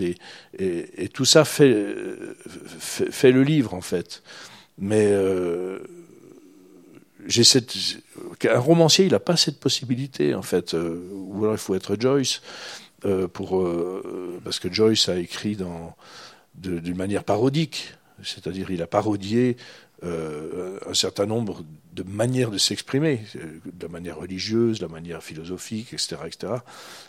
et, 0.58 1.08
tout 1.10 1.26
ça 1.26 1.46
fait, 1.46 1.70
le 1.70 3.44
livre 3.44 3.76
en 3.76 3.82
fait. 3.82 4.24
Mais 4.80 5.10
euh, 5.12 5.78
un 8.50 8.60
romancier, 8.60 9.06
il 9.06 9.12
n'a 9.12 9.20
pas 9.20 9.38
cette 9.38 9.60
possibilité 9.60 10.34
en 10.34 10.42
fait. 10.42 10.74
Euh, 10.74 11.08
ou 11.14 11.44
alors 11.44 11.54
il 11.54 11.60
faut 11.60 11.76
être 11.76 11.96
Joyce 12.00 12.42
euh, 13.06 13.28
pour 13.28 13.64
parce 14.44 14.58
que 14.58 14.74
Joyce 14.74 15.08
a 15.08 15.18
écrit 15.18 15.56
d'une 16.56 16.98
manière 16.98 17.24
parodique, 17.24 17.94
c'est-à-dire 18.24 18.72
il 18.72 18.82
a 18.82 18.88
parodié 18.88 19.56
euh, 20.04 20.80
un 20.88 20.94
certain 20.94 21.26
nombre 21.26 21.64
de 21.94 22.04
manières 22.04 22.52
de 22.52 22.58
s'exprimer, 22.58 23.22
euh, 23.36 23.60
de 23.66 23.84
la 23.84 23.90
manière 23.90 24.18
religieuse, 24.18 24.80
de 24.80 24.86
la 24.86 24.92
manière 24.92 25.22
philosophique, 25.22 25.94
etc. 25.94 26.18
etc. 26.26 26.54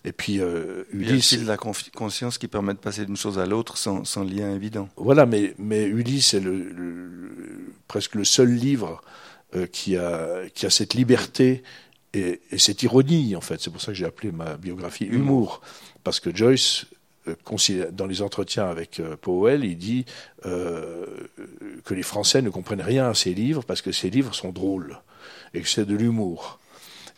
Et 0.05 0.13
puis 0.13 0.41
euh, 0.41 0.85
Ulysse... 0.93 1.33
Y 1.33 1.45
la 1.45 1.57
conscience 1.57 2.39
qui 2.39 2.49
permet 2.49 2.75
de 2.75 2.79
passer 2.79 3.07
d'une 3.07 3.17
chose 3.17 3.39
à 3.39 3.47
l'autre 3.47 3.77
sans, 3.77 4.05
sans, 4.05 4.25
lien 4.25 4.55
évident. 4.55 4.89
Voilà, 4.97 5.27
mais, 5.27 5.55
mais 5.59 5.85
Ulysse 5.85 6.35
est 6.35 6.41
le, 6.41 7.73
presque 7.87 8.15
le 8.15 8.25
seul 8.25 8.53
livre 8.53 9.03
euh, 9.55 9.67
qui, 9.67 9.97
a, 9.97 10.49
qui 10.53 10.67
a 10.67 10.71
cette 10.71 10.95
liberté 10.95 11.63
et, 12.15 12.41
et 12.51 12.59
cette 12.59 12.83
ironie, 12.83 13.37
en 13.37 13.41
fait. 13.41 13.61
C'est 13.61 13.71
pour 13.71 13.81
ça 13.81 13.93
que 13.93 13.99
j'ai 13.99 14.05
appelé 14.05 14.33
ma 14.33 14.57
biographie 14.57 15.05
Humour. 15.05 15.63
Parce 16.05 16.19
que 16.19 16.35
Joyce 16.35 16.87
dans 17.93 18.07
les 18.07 18.23
entretiens 18.23 18.67
avec 18.67 19.01
euh, 19.01 19.17
Powell, 19.17 19.65
il 19.65 19.77
dit 19.77 20.05
euh, 20.47 21.07
que 21.85 21.95
les 21.95 22.03
Français 22.03 22.43
ne 22.43 22.51
comprennent 22.51 22.83
rien 22.83 23.09
à 23.09 23.15
ses 23.15 23.35
livres 23.35 23.63
parce 23.65 23.83
que 23.83 23.93
ses 23.93 24.11
livres 24.11 24.35
sont 24.35 24.51
drôles 24.51 24.99
et 25.55 25.61
que 25.61 25.69
c'est 25.69 25.85
de 25.85 25.95
l'humour. 25.95 26.59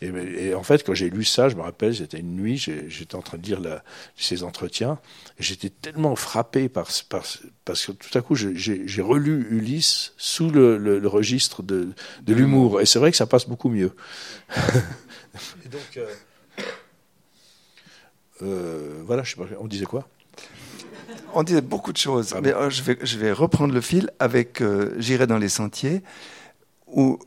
Et, 0.01 0.53
en 0.53 0.63
fait, 0.63 0.83
quand 0.83 0.93
j'ai 0.93 1.09
lu 1.09 1.23
ça, 1.23 1.49
je 1.49 1.55
me 1.55 1.61
rappelle, 1.61 1.95
c'était 1.95 2.19
une 2.19 2.35
nuit, 2.35 2.57
j'étais 2.57 3.15
en 3.15 3.21
train 3.21 3.37
de 3.37 3.43
lire 3.45 3.61
la, 3.61 3.83
ces 4.17 4.43
entretiens, 4.43 4.99
et 5.39 5.43
j'étais 5.43 5.69
tellement 5.69 6.15
frappé 6.15 6.67
par, 6.67 6.89
parce 7.09 7.85
que 7.85 7.91
tout 7.93 8.17
à 8.17 8.21
coup, 8.21 8.35
j'ai 8.35 9.01
relu 9.01 9.47
Ulysse 9.49 10.13
sous 10.17 10.49
le, 10.49 11.07
registre 11.07 11.63
de, 11.63 11.93
de 12.23 12.33
l'humour. 12.33 12.81
Et 12.81 12.85
c'est 12.85 12.99
vrai 12.99 13.11
que 13.11 13.17
ça 13.17 13.25
passe 13.25 13.47
beaucoup 13.47 13.69
mieux. 13.69 13.95
et 15.65 15.69
donc, 15.69 15.97
euh, 15.97 16.05
voilà, 18.39 19.23
je 19.23 19.31
sais 19.31 19.37
pas, 19.37 19.45
on 19.59 19.67
disait 19.67 19.85
quoi 19.85 20.07
On 21.33 21.43
disait 21.43 21.61
beaucoup 21.61 21.93
de 21.93 21.97
choses, 21.97 22.33
ah 22.35 22.41
mais 22.41 22.53
euh, 22.53 22.69
je, 22.69 22.83
vais, 22.83 22.97
je 23.01 23.17
vais 23.17 23.31
reprendre 23.31 23.73
le 23.73 23.81
fil 23.81 24.11
avec 24.19 24.61
euh, 24.61 24.95
J'irai 24.97 25.27
dans 25.27 25.37
les 25.37 25.49
sentiers, 25.49 26.01
où 26.87 27.19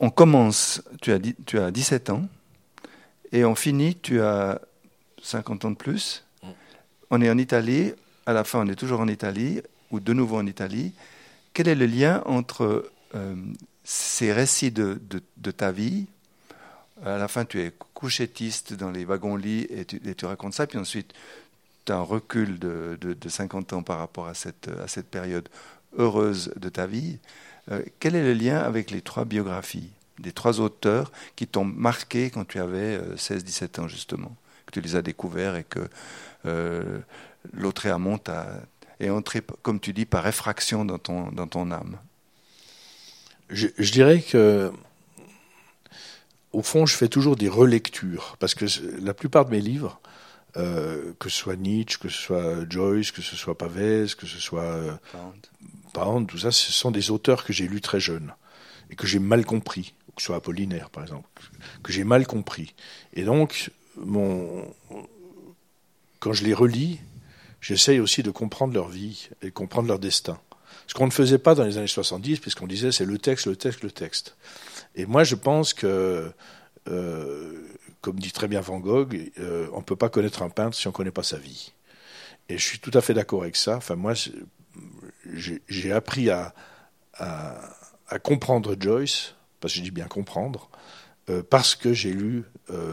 on 0.00 0.10
commence, 0.10 0.82
tu 1.00 1.12
as, 1.12 1.18
tu 1.46 1.58
as 1.58 1.70
17 1.70 2.10
ans, 2.10 2.28
et 3.32 3.44
on 3.44 3.54
finit, 3.54 3.96
tu 3.96 4.20
as 4.20 4.60
50 5.22 5.64
ans 5.64 5.70
de 5.70 5.76
plus. 5.76 6.24
Mm. 6.42 6.48
On 7.10 7.22
est 7.22 7.30
en 7.30 7.38
Italie, 7.38 7.92
à 8.26 8.32
la 8.32 8.44
fin 8.44 8.60
on 8.60 8.68
est 8.68 8.76
toujours 8.76 9.00
en 9.00 9.08
Italie, 9.08 9.60
ou 9.90 10.00
de 10.00 10.12
nouveau 10.12 10.36
en 10.36 10.46
Italie. 10.46 10.92
Quel 11.52 11.68
est 11.68 11.74
le 11.74 11.86
lien 11.86 12.22
entre 12.26 12.90
ces 13.84 14.32
récits 14.32 14.72
de, 14.72 15.00
de, 15.36 15.50
ta 15.50 15.70
vie, 15.70 16.06
à 17.02 17.18
la 17.18 17.28
fin 17.28 17.44
tu 17.44 17.60
es 17.60 17.72
couchettiste 17.94 18.74
dans 18.74 18.90
les 18.90 19.04
wagons-lits 19.04 19.66
et 19.70 19.84
tu, 19.84 20.26
racontes 20.26 20.54
ça, 20.54 20.66
puis 20.66 20.78
ensuite 20.78 21.12
tu 21.84 21.92
as 21.92 21.96
un 21.96 22.02
recul 22.02 22.58
de, 22.58 22.98
de, 23.00 23.28
50 23.28 23.72
ans 23.72 23.82
par 23.82 23.98
rapport 23.98 24.26
à 24.26 24.34
cette, 24.34 24.68
période 25.10 25.48
heureuse 25.96 26.52
de 26.56 26.68
ta 26.68 26.86
vie. 26.86 27.18
Euh, 27.70 27.82
quel 27.98 28.14
est 28.14 28.22
le 28.22 28.32
lien 28.32 28.58
avec 28.58 28.90
les 28.90 29.00
trois 29.00 29.24
biographies 29.24 29.90
des 30.18 30.32
trois 30.32 30.60
auteurs 30.60 31.10
qui 31.36 31.46
t'ont 31.46 31.64
marqué 31.64 32.30
quand 32.30 32.46
tu 32.46 32.58
avais 32.58 32.98
16-17 33.16 33.80
ans 33.80 33.88
justement, 33.88 34.34
que 34.66 34.72
tu 34.72 34.80
les 34.80 34.96
as 34.96 35.02
découverts 35.02 35.56
et 35.56 35.64
que 35.64 35.88
euh, 36.46 37.00
l'autre 37.52 37.86
amont 37.88 38.20
est 39.00 39.10
entré, 39.10 39.42
comme 39.62 39.80
tu 39.80 39.92
dis, 39.92 40.06
par 40.06 40.26
effraction 40.26 40.84
dans 40.84 40.98
ton, 40.98 41.32
dans 41.32 41.46
ton 41.46 41.70
âme? 41.70 41.98
Je, 43.50 43.68
dirais 43.92 44.20
que, 44.22 44.72
au 46.54 46.62
fond, 46.62 46.86
je 46.86 46.94
fais 46.96 47.08
toujours 47.08 47.36
des 47.36 47.48
relectures, 47.48 48.36
parce 48.38 48.54
que 48.54 48.66
la 49.02 49.12
plupart 49.12 49.44
de 49.44 49.50
mes 49.50 49.60
livres, 49.60 50.00
euh, 50.56 51.12
que 51.18 51.28
ce 51.28 51.36
soit 51.36 51.56
Nietzsche, 51.56 51.98
que 51.98 52.08
ce 52.08 52.16
soit 52.16 52.70
Joyce, 52.70 53.10
que 53.10 53.22
ce 53.22 53.34
soit 53.34 53.58
Pavès, 53.58 54.14
que 54.14 54.26
ce 54.26 54.38
soit 54.38 54.62
euh, 54.62 54.92
Pound, 55.92 56.28
tout 56.28 56.38
ça, 56.38 56.52
ce 56.52 56.72
sont 56.72 56.92
des 56.92 57.10
auteurs 57.10 57.44
que 57.44 57.52
j'ai 57.52 57.66
lus 57.66 57.80
très 57.80 57.98
jeunes 57.98 58.32
et 58.90 58.94
que 58.94 59.06
j'ai 59.06 59.18
mal 59.18 59.44
compris, 59.44 59.94
que 60.14 60.22
ce 60.22 60.26
soit 60.26 60.36
Apollinaire 60.36 60.90
par 60.90 61.02
exemple, 61.02 61.28
que 61.82 61.92
j'ai 61.92 62.04
mal 62.04 62.24
compris. 62.24 62.74
Et 63.14 63.24
donc, 63.24 63.70
mon, 63.96 64.64
quand 66.20 66.32
je 66.32 66.44
les 66.44 66.54
relis, 66.54 67.00
j'essaye 67.60 67.98
aussi 67.98 68.22
de 68.22 68.30
comprendre 68.30 68.74
leur 68.74 68.88
vie 68.88 69.28
et 69.42 69.46
de 69.46 69.50
comprendre 69.50 69.88
leur 69.88 69.98
destin. 69.98 70.38
Ce 70.86 70.94
qu'on 70.94 71.06
ne 71.06 71.12
faisait 71.12 71.38
pas 71.38 71.54
dans 71.54 71.64
les 71.64 71.78
années 71.78 71.86
70, 71.86 72.38
puisqu'on 72.38 72.66
disait 72.68 72.92
c'est 72.92 73.06
le 73.06 73.18
texte, 73.18 73.46
le 73.46 73.56
texte, 73.56 73.82
le 73.82 73.90
texte. 73.90 74.36
Et 74.94 75.06
moi, 75.06 75.24
je 75.24 75.34
pense 75.34 75.74
que, 75.74 76.30
euh, 76.88 77.68
comme 78.00 78.18
dit 78.18 78.32
très 78.32 78.48
bien 78.48 78.60
Van 78.60 78.78
Gogh, 78.78 79.32
euh, 79.38 79.68
on 79.72 79.78
ne 79.78 79.84
peut 79.84 79.96
pas 79.96 80.08
connaître 80.08 80.42
un 80.42 80.50
peintre 80.50 80.76
si 80.76 80.86
on 80.86 80.90
ne 80.90 80.94
connaît 80.94 81.10
pas 81.10 81.22
sa 81.22 81.38
vie. 81.38 81.72
Et 82.48 82.58
je 82.58 82.64
suis 82.64 82.78
tout 82.78 82.90
à 82.94 83.00
fait 83.00 83.14
d'accord 83.14 83.42
avec 83.42 83.56
ça. 83.56 83.76
Enfin, 83.76 83.96
moi, 83.96 84.14
j'ai 85.68 85.92
appris 85.92 86.30
à, 86.30 86.54
comprendre 88.22 88.76
Joyce, 88.78 89.34
parce 89.60 89.72
que 89.72 89.78
je 89.78 89.84
dis 89.84 89.90
bien 89.90 90.06
comprendre, 90.06 90.68
euh, 91.30 91.42
parce 91.42 91.74
que 91.74 91.92
j'ai 91.92 92.12
lu 92.12 92.44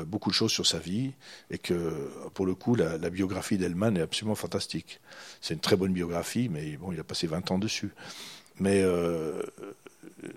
beaucoup 0.06 0.30
de 0.30 0.36
choses 0.36 0.52
sur 0.52 0.68
sa 0.68 0.80
vie 0.80 1.14
et 1.50 1.58
que, 1.58 2.10
pour 2.34 2.46
le 2.46 2.56
coup, 2.56 2.76
la, 2.76 2.98
biographie 3.10 3.58
d'Elman 3.58 3.98
est 3.98 4.02
absolument 4.02 4.36
fantastique. 4.36 5.00
C'est 5.42 5.54
une 5.54 5.60
très 5.60 5.76
bonne 5.76 5.94
biographie, 5.94 6.50
mais 6.50 6.78
bon, 6.78 6.92
il 6.92 7.00
a 7.00 7.04
passé 7.04 7.28
20 7.28 7.52
ans 7.52 7.60
dessus. 7.60 7.92
Mais 8.60 8.84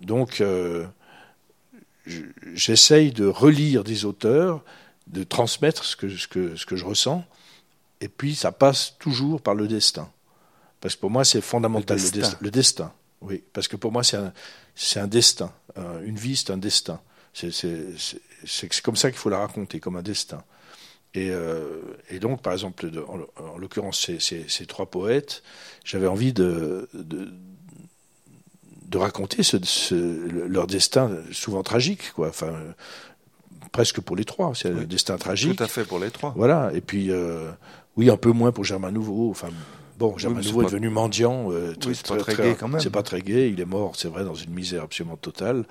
donc, 0.03 0.43
j'essaye 2.55 3.13
de 3.13 3.27
relire 3.27 3.85
des 3.85 4.05
auteurs, 4.05 4.65
de 5.07 5.25
transmettre 5.25 5.85
ce 5.85 5.97
que, 5.97 6.09
ce, 6.09 6.29
que, 6.29 6.57
ce 6.57 6.67
que 6.67 6.77
je 6.77 6.85
ressens, 6.85 7.25
et 8.01 8.09
puis 8.09 8.35
ça 8.35 8.53
passe 8.53 8.95
toujours 8.99 9.41
par 9.41 9.55
le 9.55 9.69
destin. 9.69 10.11
Parce 10.81 10.97
que 10.97 11.01
pour 11.01 11.11
moi, 11.11 11.25
c'est 11.25 11.41
fondamental, 11.41 11.97
le 11.97 12.11
destin. 12.11 12.39
le 12.41 12.51
destin. 12.51 12.93
Oui, 13.23 13.43
parce 13.53 13.69
que 13.69 13.77
pour 13.77 13.91
moi, 13.91 14.03
c'est 14.05 14.19
un, 14.19 14.33
un 14.97 15.07
destin. 15.07 15.53
une 16.05 16.17
vie, 16.17 16.37
c'est 16.37 16.51
un 16.51 16.59
destin. 16.59 17.01
C'est 17.33 18.83
comme 18.83 18.97
ça 18.97 19.11
qu'il 19.11 19.19
faut 19.19 19.31
la 19.31 19.39
raconter, 19.39 19.81
comme 19.81 19.97
un 19.97 20.03
destin. 20.03 20.45
Et, 21.15 21.31
euh, 21.31 21.81
et 22.11 22.19
donc, 22.19 22.43
par 22.43 22.53
exemple, 22.53 22.91
en, 23.09 23.57
l'occurrence, 23.57 24.01
ces, 24.01 24.19
ces, 24.19 24.47
ces, 24.49 24.67
trois 24.67 24.87
poètes, 24.87 25.43
j'avais 25.85 26.09
envie 26.09 26.33
de, 26.33 26.89
de, 26.93 27.33
de 28.89 28.99
raconter 28.99 29.43
ce, 29.43 29.57
ce, 29.63 29.95
leur 30.47 30.67
destin, 30.67 31.11
souvent 31.33 31.63
tragique, 31.63 32.13
quoi. 32.15 32.29
Enfin, 32.29 32.53
presque 33.73 34.01
pour 34.01 34.17
les 34.17 34.25
trois, 34.25 34.53
c'est 34.55 34.71
un 34.71 34.85
destin 34.85 35.17
tragique. 35.17 35.57
Tout 35.57 35.65
à 35.65 35.69
fait 35.69 35.85
pour 35.85 35.99
les 35.99 36.11
trois. 36.11 36.33
Voilà. 36.37 36.71
Et 36.75 36.81
puis, 36.81 37.11
euh, 37.11 37.51
oui, 37.97 38.11
un 38.11 38.17
peu 38.17 38.31
moins 38.31 38.53
pour 38.53 38.65
Germain 38.65 38.91
Nouveau. 38.91 39.31
Enfin, 39.31 39.49
Bon, 39.99 40.19
Germain 40.19 40.41
Nouveau 40.41 40.63
est, 40.63 40.67
devenu 40.67 40.89
mendiant. 40.89 41.53
Euh, 41.53 41.73
c'est 41.81 42.07
pas 42.07 42.17
très, 42.17 42.35
gai 42.35 42.57
quand 42.59 42.69
même. 42.69 42.81
C'est 42.81 42.91
pas 42.91 43.03
très 43.03 43.21
gai. 43.21 43.51
Il 43.51 43.61
est 43.61 43.65
mort, 43.65 43.93
c'est 43.95 44.09
vrai, 44.09 44.25
dans 44.25 44.35
une 44.35 44.51
misère 44.51 44.83
absolument 44.83 45.17
totale, 45.17 45.65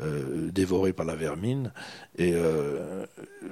euh, 0.00 0.50
dévoré 0.52 0.92
par 0.92 1.04
la 1.04 1.16
vermine. 1.16 1.72
Et 2.16 2.32
euh, 2.34 3.04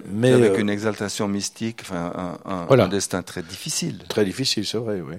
mais 0.07 0.33
avec 0.33 0.59
une 0.59 0.71
exaltation 0.71 1.27
mystique, 1.27 1.81
enfin 1.83 2.39
un, 2.47 2.69
un, 2.69 2.79
un, 2.79 2.89
destin 2.89 3.23
très 3.23 3.43
difficile. 3.43 4.05
Très 4.09 4.25
difficile, 4.25 4.65
c'est 4.65 4.79
vrai, 4.79 5.01
oui. 5.01 5.17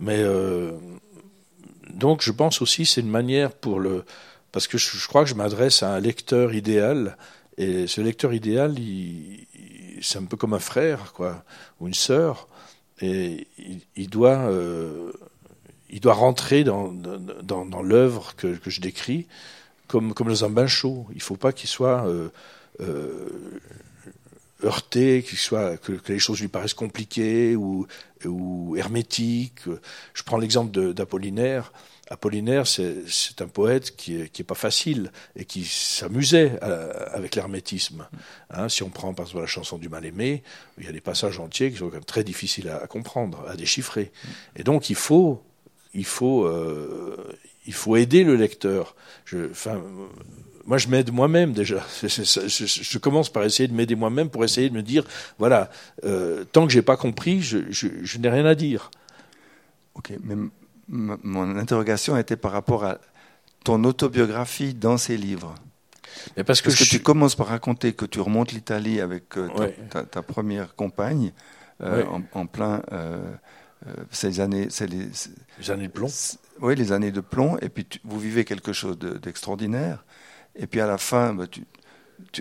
Mais 0.00 0.22
donc, 1.98 2.22
je 2.22 2.32
pense 2.32 2.62
aussi 2.62 2.86
c'est 2.86 3.02
une 3.02 3.10
manière 3.10 3.52
pour 3.52 3.80
le 3.80 4.04
parce 4.50 4.66
que 4.66 4.78
je, 4.78 5.06
crois 5.06 5.24
que 5.24 5.30
je 5.30 5.34
m'adresse 5.34 5.82
à 5.82 5.94
un 5.94 6.00
lecteur 6.00 6.54
idéal. 6.54 7.18
Et 7.58 7.86
ce 7.86 8.00
lecteur 8.00 8.32
idéal, 8.32 8.76
c'est 10.00 10.18
un 10.18 10.24
peu 10.24 10.36
comme 10.38 10.54
un 10.54 10.58
frère, 10.58 11.12
quoi, 11.12 11.44
ou 11.80 11.88
une 11.88 11.94
sœur 11.94 12.48
et 13.00 13.46
il, 13.96 14.10
doit, 14.10 14.38
euh, 14.50 15.12
il 15.90 16.00
doit 16.00 16.14
rentrer 16.14 16.64
dans, 16.64 16.92
dans, 16.92 17.64
dans 17.64 17.82
l'œuvre 17.82 18.34
que, 18.36 18.56
que, 18.56 18.70
je 18.70 18.80
décris 18.80 19.26
comme, 19.86 20.14
comme 20.14 20.28
dans 20.28 20.44
un 20.44 20.50
bain 20.50 20.66
chaud. 20.66 21.06
Il 21.10 21.18
ne 21.18 21.22
faut 21.22 21.36
pas 21.36 21.52
qu'il 21.52 21.68
soit 21.68 22.06
euh, 22.06 22.28
euh, 22.80 23.60
heurté, 24.64 25.24
soit, 25.36 25.76
que, 25.76 25.92
les 26.08 26.18
choses 26.18 26.40
lui 26.40 26.48
paraissent 26.48 26.74
compliquées 26.74 27.56
ou, 27.56 27.86
hermétiques. 28.76 29.62
Je 30.14 30.22
prends 30.22 30.38
l'exemple 30.38 30.92
d'Apollinaire. 30.92 31.72
Apollinaire, 32.10 32.66
c'est 32.66 33.42
un 33.42 33.48
poète 33.48 33.94
qui 33.94 34.20
est, 34.20 34.28
qui 34.30 34.42
est 34.42 34.44
pas 34.44 34.54
facile 34.54 35.12
et 35.36 35.44
qui 35.44 35.64
s'amusait 35.64 36.58
euh, 36.62 36.92
avec 37.12 37.34
l'hermétisme. 37.34 38.08
Hein, 38.50 38.68
si 38.70 38.82
on 38.82 38.88
prend 38.88 39.12
par 39.12 39.26
exemple 39.26 39.42
la 39.42 39.46
chanson 39.46 39.76
du 39.76 39.90
mal-aimé, 39.90 40.42
il 40.78 40.86
y 40.86 40.88
a 40.88 40.92
des 40.92 41.02
passages 41.02 41.38
entiers 41.38 41.70
qui 41.70 41.76
sont 41.76 41.88
quand 41.88 41.94
même 41.94 42.04
très 42.04 42.24
difficiles 42.24 42.70
à, 42.70 42.86
comprendre, 42.86 43.44
à 43.46 43.56
déchiffrer. 43.56 44.10
Et 44.56 44.64
donc 44.64 44.88
il 44.88 44.96
faut, 44.96 45.42
euh, 45.94 47.36
aider 47.94 48.24
le 48.24 48.36
lecteur. 48.36 48.96
Moi, 50.68 50.76
je 50.76 50.88
m'aide 50.88 51.10
moi-même 51.10 51.54
déjà. 51.54 51.82
Je, 52.02 52.98
commence 52.98 53.30
par 53.30 53.42
essayer 53.42 53.68
de 53.68 53.72
m'aider 53.72 53.94
moi-même 53.94 54.28
pour 54.28 54.44
essayer 54.44 54.68
de 54.68 54.74
me 54.74 54.82
dire, 54.82 55.02
voilà, 55.38 55.70
euh, 56.04 56.44
tant 56.44 56.66
que 56.66 56.72
j'ai 56.72 56.82
pas 56.82 56.98
compris, 56.98 57.40
je, 57.40 57.60
je 57.70 58.18
n'ai 58.18 58.28
rien 58.28 58.44
à 58.44 58.54
dire. 58.54 58.90
Ok, 59.94 60.12
mais 60.22 60.34
mon 60.88 61.56
interrogation 61.56 62.18
était 62.18 62.36
par 62.36 62.52
rapport 62.52 62.84
à 62.84 62.98
ton 63.64 63.82
autobiographie 63.84 64.74
dans 64.74 64.98
ces 64.98 65.16
livres. 65.16 65.54
Mais 66.36 66.44
parce 66.44 66.60
que, 66.60 66.70
tu 66.70 67.00
commences 67.00 67.34
par 67.34 67.46
raconter 67.46 67.94
que 67.94 68.04
tu 68.04 68.20
remontes 68.20 68.52
l'Italie 68.52 69.00
avec 69.00 69.38
euh, 69.38 69.48
ta, 70.10 70.22
première 70.22 70.74
compagne 70.74 71.32
euh, 71.80 72.04
en, 72.34 72.44
plein 72.44 72.82
ces 74.10 74.40
années, 74.40 74.68
les, 74.80 75.70
années 75.70 75.86
de 75.86 75.92
plomb. 75.92 76.08
Oui, 76.60 76.76
les 76.76 76.92
années 76.92 77.12
de 77.12 77.22
plomb. 77.22 77.56
Et 77.62 77.70
puis 77.70 77.86
vous 78.04 78.20
vivez 78.20 78.44
quelque 78.44 78.74
chose 78.74 78.98
d'extraordinaire. 78.98 80.04
Et 80.58 80.66
puis 80.66 80.80
à 80.80 80.86
la 80.86 80.98
fin, 80.98 81.32
bah, 81.34 81.46
tu, 81.46 81.64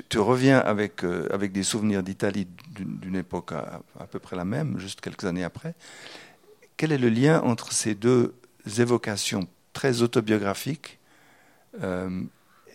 tu, 0.09 0.19
reviens 0.19 0.59
avec 0.59 1.03
avec 1.03 1.51
des 1.51 1.63
souvenirs 1.63 2.03
d'Italie 2.03 2.47
d'une 2.69 3.15
époque 3.15 3.51
à, 3.51 3.81
à, 3.99 4.07
peu 4.07 4.19
près 4.19 4.35
la 4.35 4.43
même, 4.43 4.79
juste 4.79 5.01
quelques 5.01 5.25
années 5.25 5.43
après. 5.43 5.75
Quel 6.77 6.91
est 6.91 6.97
le 6.97 7.09
lien 7.09 7.41
entre 7.41 7.71
ces 7.71 7.95
deux 7.95 8.35
évocations 8.77 9.47
très 9.73 10.01
autobiographiques 10.01 10.99
euh, 11.81 12.23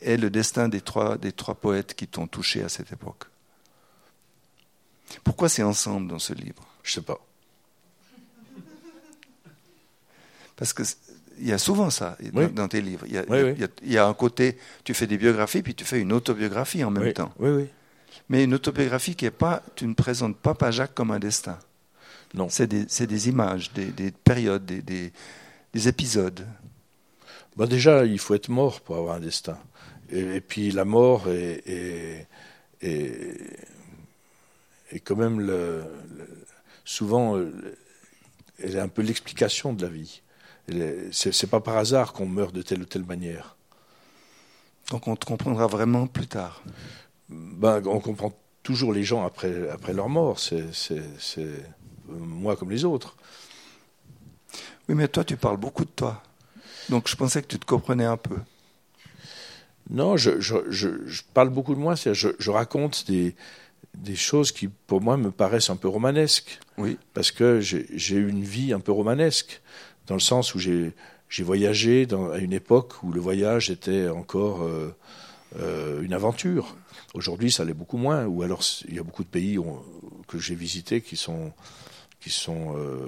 et 0.01 0.17
le 0.17 0.31
destin 0.31 0.69
des 0.69 0.81
trois, 0.81 1.19
des 1.19 1.33
trois 1.33 1.55
poètes 1.55 1.95
qui 1.95 2.07
t'ont 2.07 2.27
touché 2.27 2.63
à 2.63 2.69
cette 2.69 2.93
époque? 2.93 3.25
Pourquoi 5.25 5.49
c'est 5.49 5.63
ensemble 5.63 6.09
dans 6.09 6.19
ce 6.19 6.33
livre? 6.33 6.67
Je 6.83 6.93
sais 6.93 7.03
pas. 7.03 7.19
Parce 10.57 10.73
que 10.73 10.83
il 11.43 11.49
y 11.49 11.53
a 11.53 11.59
souvent 11.59 11.91
ça 11.91 12.17
dans, 12.33 12.69
tes 12.69 12.81
livres. 12.81 13.05
Il 13.09 13.93
y, 13.93 13.99
a, 13.99 14.07
un 14.07 14.15
côté, 14.15 14.57
tu 14.85 14.95
fais 14.95 15.09
des 15.09 15.19
biographies, 15.19 15.63
puis 15.63 15.75
tu 15.75 15.85
fais 15.85 16.01
une 16.01 16.13
autobiographie 16.13 16.85
en 16.85 16.91
même 16.91 17.13
temps. 17.13 17.33
Oui, 17.39 17.51
oui. 17.51 17.67
Mais 18.29 18.45
une 18.45 18.55
autobiographie 18.55 19.17
qui 19.17 19.27
est 19.27 19.33
pas, 19.33 19.65
tu 19.75 19.85
ne 19.87 19.95
présentes 19.95 20.37
pas 20.37 20.55
Pajac 20.55 20.95
comme 20.95 21.11
un 21.11 21.19
destin. 21.19 21.59
Non. 22.35 22.49
C'est 22.49 22.69
des, 22.69 22.87
des, 23.07 23.29
images, 23.29 23.73
des, 23.73 23.87
des 23.87 24.13
périodes, 24.13 24.65
des, 24.65 25.11
des, 25.73 25.89
épisodes. 25.89 26.47
Bah 27.57 27.67
déjà, 27.67 28.05
il 28.07 28.21
faut 28.21 28.35
être 28.35 28.49
mort 28.49 28.81
pour 28.81 28.97
avoir 28.97 29.17
un 29.17 29.21
destin. 29.21 29.59
Et, 30.11 30.41
puis 30.41 30.71
la 30.71 30.85
mort 30.85 31.29
est, 31.29 31.65
est, 31.67 32.29
est, 32.81 33.37
quand 35.01 35.17
même 35.17 35.41
le, 35.41 35.83
souvent 36.85 37.37
euh, 37.37 37.51
elle 38.63 38.77
est 38.77 38.81
un 38.81 38.89
peu 38.89 39.03
l'explication 39.03 39.73
de 39.73 39.83
la 39.83 39.89
vie. 39.89 40.23
C'est 41.13 41.51
pas 41.51 41.61
par 41.61 41.77
hasard 41.77 42.13
qu'on 42.13 42.27
meurt 42.27 42.55
de 42.55 42.63
telle 42.63 42.83
ou 42.83 42.85
telle 42.85 43.05
manière. 43.05 43.57
Donc 44.91 45.09
on 45.09 45.17
te 45.17 45.25
comprendra 45.25 45.67
vraiment 45.67 46.07
plus 46.07 46.27
tard. 46.27 46.63
Ben, 47.29 47.83
on 47.87 48.01
comprend 48.01 48.33
toujours 48.63 48.93
les 48.93 49.05
gens 49.05 49.25
après, 49.25 49.69
après 49.71 49.93
leur 49.93 50.09
mort. 50.09 50.39
C'est 50.39 50.67
moi 52.09 52.57
comme 52.57 52.71
les 52.71 52.85
autres. 52.85 53.17
Oui, 54.89 54.95
mais 54.95 55.09
toi, 55.09 55.25
tu 55.25 55.37
parles 55.37 55.57
beaucoup 55.57 55.85
de 55.85 55.91
toi. 55.91 56.23
Donc 56.89 57.09
je 57.09 57.17
pensais 57.17 57.43
que 57.43 57.47
tu 57.47 57.59
te 57.59 57.65
comprenais 57.65 58.05
un 58.05 58.17
peu. 58.17 58.37
Non, 59.91 60.17
je, 60.17 60.41
je, 60.41 60.57
je, 60.69 61.07
je 61.07 61.23
parle 61.35 61.51
beaucoup 61.51 61.75
de 61.75 61.81
moi, 61.81 61.97
c'est-à-dire 61.97 62.33
je, 62.39 62.51
raconte 62.51 63.07
des, 63.09 63.35
des 63.95 64.17
choses 64.17 64.53
qui, 64.53 64.69
pour 64.69 65.01
moi, 65.01 65.17
me 65.17 65.31
paraissent 65.31 65.71
un 65.71 65.77
peu 65.77 65.89
romanesques. 65.89 66.61
Oui. 66.79 66.99
Parce 67.15 67.31
que 67.31 67.61
j'ai 67.61 68.15
eu 68.15 68.29
une 68.29 68.45
vie 68.45 68.73
un 68.73 68.81
peu 68.81 68.93
romanesque, 68.93 69.61
dans 70.07 70.15
le 70.15 70.21
sens 70.21 70.55
où 70.55 70.59
j'ai 70.59 70.93
voyagé 71.41 72.07
dans, 72.07 72.31
à 72.31 72.39
une 72.39 72.53
époque 72.53 73.03
où 73.03 73.13
le 73.13 73.21
voyage 73.21 73.71
était 73.71 74.09
encore 74.09 74.63
euh, 74.63 74.95
euh, 75.59 76.03
une 76.03 76.13
aventure. 76.13 76.77
Aujourd'hui, 77.15 77.51
ça 77.53 77.65
l'est 77.65 77.75
beaucoup 77.75 77.99
moins. 77.99 78.25
Ou 78.27 78.43
alors, 78.43 78.63
il 78.89 78.95
y 78.95 78.99
a 78.99 79.03
beaucoup 79.03 79.25
de 79.25 79.29
pays 79.29 79.59
que 80.29 80.39
j'ai 80.39 80.55
visités 80.55 81.01
qui 81.03 81.17
sont 81.17 81.53
qui 82.21 82.31
sont 82.31 82.77
euh, 82.77 83.07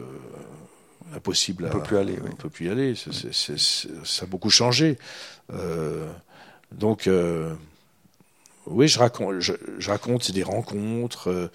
impossibles 1.14 1.64
On 1.64 1.68
à. 1.68 1.70
peut 1.70 1.82
plus 1.82 1.96
aller, 1.96 2.14
oui. 2.22 2.30
On 2.32 2.36
peut 2.36 2.50
plus 2.50 2.66
y 2.66 2.68
aller. 2.68 2.94
Ça 2.96 4.22
a 4.22 4.26
beaucoup 4.26 4.50
changé. 4.50 4.98
Donc, 6.72 7.08
oui, 8.66 8.88
je 8.88 8.98
raconte, 8.98 9.40
je, 9.40 9.52
je 9.78 9.90
raconte 9.90 10.30
des 10.32 10.42
rencontres, 10.42 11.50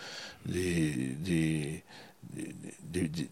des, 0.46 0.92
des, 1.20 1.84
des, 2.34 3.08
des- 3.10 3.30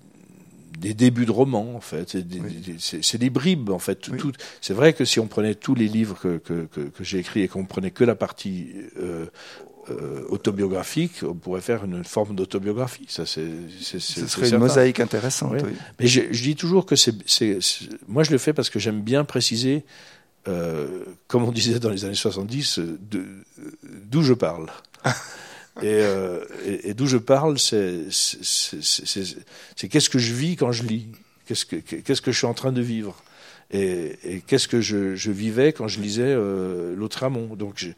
des- 0.79 0.93
débuts 0.93 1.25
de 1.25 1.31
romans, 1.31 1.75
en 1.75 1.79
fait. 1.81 2.09
C'est 2.09 2.27
des, 2.27 2.39
Oui. 2.39 3.29
bribes, 3.29 3.69
en 3.69 3.79
fait. 3.79 4.07
Oui. 4.09 4.19
c'est 4.61 4.73
vrai 4.73 4.93
que 4.93 5.05
si 5.05 5.19
on 5.19 5.27
prenait 5.27 5.55
tous 5.55 5.75
les 5.75 5.87
livres 5.87 6.17
que, 6.21 6.37
que, 6.37 6.65
que, 6.65 6.81
que 6.81 7.03
j'ai 7.03 7.19
écrits 7.19 7.41
et 7.41 7.47
qu'on 7.47 7.65
prenait 7.65 7.91
que 7.91 8.03
la 8.03 8.15
partie 8.15 8.69
euh, 8.99 9.25
euh, 9.89 10.25
autobiographique, 10.29 11.21
on 11.23 11.33
pourrait 11.35 11.61
faire 11.61 11.85
une 11.85 12.03
forme 12.03 12.35
d'autobiographie. 12.35 13.05
Ça, 13.07 13.25
c'est, 13.25 13.47
Ce 13.79 13.99
serait 13.99 14.21
une 14.21 14.29
certain. 14.29 14.57
mosaïque 14.57 14.99
intéressante. 14.99 15.53
Oui. 15.63 15.69
Mais 15.99 16.07
je, 16.07 16.21
je 16.31 16.43
dis 16.43 16.55
toujours 16.55 16.85
que 16.85 16.95
c'est, 16.95 17.13
moi 18.07 18.23
je 18.23 18.31
le 18.31 18.37
fais 18.37 18.51
parce 18.53 18.69
que 18.69 18.79
j'aime 18.79 19.01
bien 19.01 19.23
préciser, 19.23 19.85
euh, 20.49 21.05
comme 21.27 21.43
on 21.43 21.51
disait 21.53 21.79
dans 21.79 21.89
les 21.89 22.03
années 22.05 22.15
70, 22.15 22.79
euh, 22.79 22.97
de- 23.09 23.25
d'où 24.11 24.21
je 24.23 24.33
parle. 24.33 24.67
et, 25.81 26.01
euh, 26.01 26.43
et, 26.65 26.89
et 26.89 26.93
d'où 26.93 27.07
je 27.07 27.17
parle, 27.17 27.57
c'est, 27.59 28.05
qu'est-ce 29.89 30.09
que 30.09 30.19
je 30.19 30.33
vis 30.33 30.55
quand 30.55 30.71
je 30.71 30.83
lis, 30.83 31.07
qu'est-ce 31.45 31.65
que, 31.65 31.75
qu'est-ce 31.75 32.21
que 32.21 32.31
je 32.31 32.37
suis 32.37 32.47
en 32.47 32.53
train 32.53 32.71
de 32.71 32.81
vivre? 32.81 33.15
Et, 33.69 34.17
et 34.23 34.41
qu'est-ce 34.41 34.67
que 34.69 34.79
je, 34.79 35.15
je 35.15 35.29
vivais 35.31 35.73
quand 35.73 35.89
je 35.89 35.99
lisais 35.99 36.21
euh, 36.25 36.95
L'autre 36.95 37.23
amont? 37.23 37.55
Donc, 37.55 37.73
je- 37.75 37.89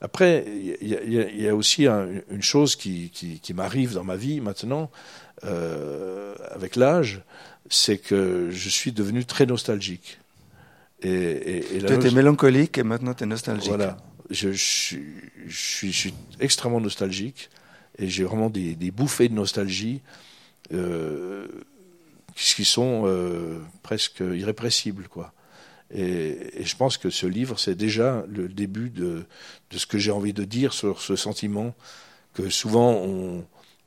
après, 0.00 0.44
il 0.80 0.86
y 0.88 0.94
a, 0.94 1.02
y 1.02 1.18
a- 1.18 1.30
y 1.30 1.48
a 1.48 1.56
aussi 1.56 1.86
un- 1.88 2.06
une 2.30 2.42
chose 2.42 2.76
qui, 2.76 3.10
qui, 3.10 3.40
qui 3.40 3.52
m'arrive 3.52 3.94
dans 3.94 4.04
ma 4.04 4.14
vie 4.14 4.40
maintenant, 4.40 4.90
euh, 5.44 6.34
avec 6.52 6.76
l'âge, 6.76 7.20
c'est 7.68 7.98
que 7.98 8.48
je 8.52 8.68
suis 8.68 8.92
devenu 8.92 9.24
très 9.24 9.44
nostalgique. 9.44 10.18
Et, 11.02 11.10
et, 11.10 11.76
et 11.76 11.82
Tu 11.82 11.92
étais 11.92 12.10
mélancolique 12.12 12.78
et 12.78 12.84
maintenant 12.84 13.12
tu 13.14 13.24
es 13.24 13.26
nostalgique. 13.26 13.68
voilà, 13.68 13.96
je, 14.30 14.50
suis, 15.48 16.14
extrêmement 16.40 16.80
nostalgique 16.80 17.50
et 17.98 18.08
j'ai 18.08 18.24
vraiment 18.24 18.50
des, 18.50 18.90
bouffées 18.90 19.28
de 19.28 19.34
nostalgie 19.34 20.00
euh, 20.72 21.46
qui 22.34 22.64
sont 22.64 23.04
euh, 23.06 23.58
presque 23.82 24.20
irrépressibles, 24.20 25.08
quoi. 25.08 25.32
Et, 25.92 26.62
je 26.62 26.76
pense 26.76 26.98
que 26.98 27.08
ce 27.10 27.26
livre, 27.26 27.58
c'est 27.58 27.74
déjà 27.74 28.24
le 28.28 28.48
début 28.48 28.90
de, 28.90 29.24
ce 29.70 29.86
que 29.86 29.98
j'ai 29.98 30.10
envie 30.10 30.34
de 30.34 30.44
dire 30.44 30.72
sur 30.74 31.00
ce 31.00 31.16
sentiment 31.16 31.74
que 32.34 32.50
souvent 32.50 33.02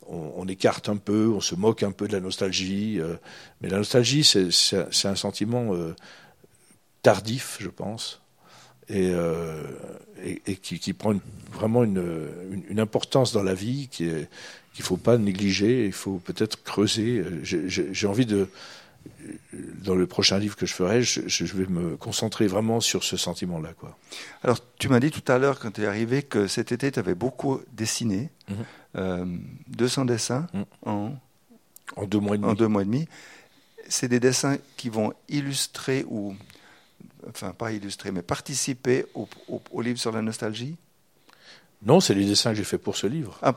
on, 0.08 0.48
écarte 0.48 0.90
un 0.90 0.98
peu, 0.98 1.32
on 1.34 1.40
se 1.40 1.56
moque 1.56 1.84
un 1.84 1.92
peu 1.92 2.08
de 2.08 2.14
la 2.14 2.20
nostalgie. 2.20 3.00
euh, 3.00 3.16
mais 3.62 3.70
la 3.70 3.78
nostalgie, 3.78 4.24
c'est 4.24 5.08
un 5.08 5.16
sentiment 5.16 5.74
tardif, 7.02 7.58
je 7.60 7.70
pense, 7.70 8.22
et, 8.92 9.12
euh, 9.14 9.64
et, 10.24 10.42
et 10.48 10.56
qui, 10.56 10.80
qui 10.80 10.94
prend 10.94 11.14
une- 11.14 11.22
vraiment 11.52 11.84
une, 11.84 12.04
une, 12.52 12.64
une 12.70 12.80
importance 12.80 13.32
dans 13.34 13.44
la 13.44 13.54
vie 13.56 13.88
qui 13.90 14.06
est 14.06 14.28
qu'il 14.74 14.86
faut 14.86 14.98
pas 14.98 15.18
négliger. 15.18 15.86
Il 15.86 15.92
faut 15.94 16.18
peut-être 16.20 16.64
creuser. 16.64 17.24
J'ai- 17.44 18.08
envie 18.08 18.26
de 18.26 18.48
dans 19.84 19.96
le 19.96 20.06
prochain 20.06 20.38
livre 20.38 20.56
que 20.56 20.66
je 20.68 20.74
ferai, 20.74 21.02
je, 21.02 21.22
je 21.28 21.46
vais 21.56 21.66
me 21.66 21.98
concentrer 21.98 22.46
vraiment 22.48 22.80
sur 22.80 23.04
ce 23.04 23.18
sentiment-là, 23.18 23.74
quoi. 23.74 23.98
Alors, 24.44 24.60
tu 24.78 24.90
m'as 24.90 25.00
dit 25.00 25.10
tout 25.10 25.30
à 25.32 25.38
l'heure, 25.40 25.60
quand 25.60 25.72
tu 25.72 25.82
es 25.82 25.86
arrivé, 25.88 26.22
que 26.22 26.46
cet 26.48 26.72
été, 26.72 26.92
tu 26.92 27.00
avais 27.00 27.16
beaucoup 27.16 27.60
dessiné. 27.74 28.30
Mhm. 28.50 28.56
Euh, 28.98 29.26
200 29.70 30.06
dessins 30.06 30.48
en, 30.86 31.14
En 31.96 32.06
deux 32.06 32.20
mois 32.20 32.36
et 32.36 32.38
demi. 32.38 32.52
en 32.52 32.54
deux 32.54 32.68
mois 32.68 32.84
et 32.84 32.86
demi. 32.86 33.08
C'est 33.90 34.08
des 34.08 34.20
dessins 34.20 34.58
qui 34.78 34.90
vont 34.90 35.14
illustrer 35.30 36.06
ou, 36.08 36.36
enfin, 37.30 37.52
pas 37.52 37.72
illustrer, 37.72 38.12
mais 38.12 38.22
participer 38.22 39.06
au, 39.14 39.28
au- 39.48 39.62
au 39.72 39.82
livre 39.82 40.00
sur 40.00 40.12
la 40.12 40.22
nostalgie 40.22 40.76
Non, 41.86 42.00
c'est 42.00 42.14
les 42.14 42.26
dessins 42.26 42.52
que 42.52 42.58
j'ai 42.58 42.64
fait 42.64 42.78
pour 42.78 42.96
ce 42.98 43.08
livre. 43.08 43.38
Ah, 43.42 43.56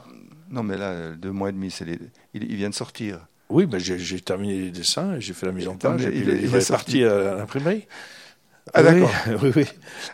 non, 0.50 0.62
mais 0.62 0.76
là, 0.76 1.10
deux 1.10 1.32
mois 1.32 1.48
et 1.48 1.52
demi, 1.52 1.70
c'est 1.70 1.84
les, 1.84 1.98
il, 2.34 2.44
il 2.50 2.56
vient 2.56 2.70
de 2.70 2.74
sortir. 2.74 3.26
Oui, 3.50 3.66
ben 3.66 3.78
j'ai 3.78 4.20
terminé 4.20 4.58
les 4.58 4.70
dessins, 4.70 5.18
j'ai 5.20 5.34
fait 5.34 5.46
la 5.46 5.52
mise 5.52 5.68
en 5.68 5.76
page, 5.76 6.00
mais 6.00 6.06
et 6.06 6.10
puis 6.10 6.20
il 6.20 6.30
est- 6.30 6.42
il 6.60 6.66
parti 6.66 7.04
à 7.04 7.34
l'imprimerie. 7.36 7.86
Ah, 8.72 8.82
oui, 8.82 9.00
d'accord. 9.02 9.10
Oui, 9.42 9.52
oui. 9.56 9.64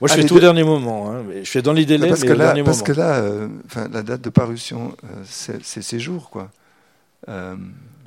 Moi, 0.01 0.09
je 0.09 0.13
Ah, 0.13 0.17
fais 0.17 0.25
tout 0.25 0.35
au 0.35 0.41
dernier 0.41 0.65
moment. 0.65 1.11
Hein, 1.13 1.23
mais 1.29 1.45
je 1.45 1.51
fais 1.51 1.63
dans 1.63 1.73
les 1.73 1.87
délais, 1.87 2.09
parce 2.09 2.23
mais 2.23 2.27
que 2.27 2.33
au 2.33 2.37
là, 2.37 2.45
dernier 2.47 2.65
parce 2.65 2.79
moment. 2.79 2.87
que 2.87 2.93
là 2.93 3.15
euh, 3.21 3.49
enfin, 3.67 3.89
la 3.89 4.03
date 4.03 4.21
de 4.23 4.31
parution, 4.31 4.97
euh, 5.05 5.23
c'est 5.25 5.63
ces 5.63 6.01
jours, 6.01 6.31
quoi. 6.31 6.51
Euh, 7.29 7.55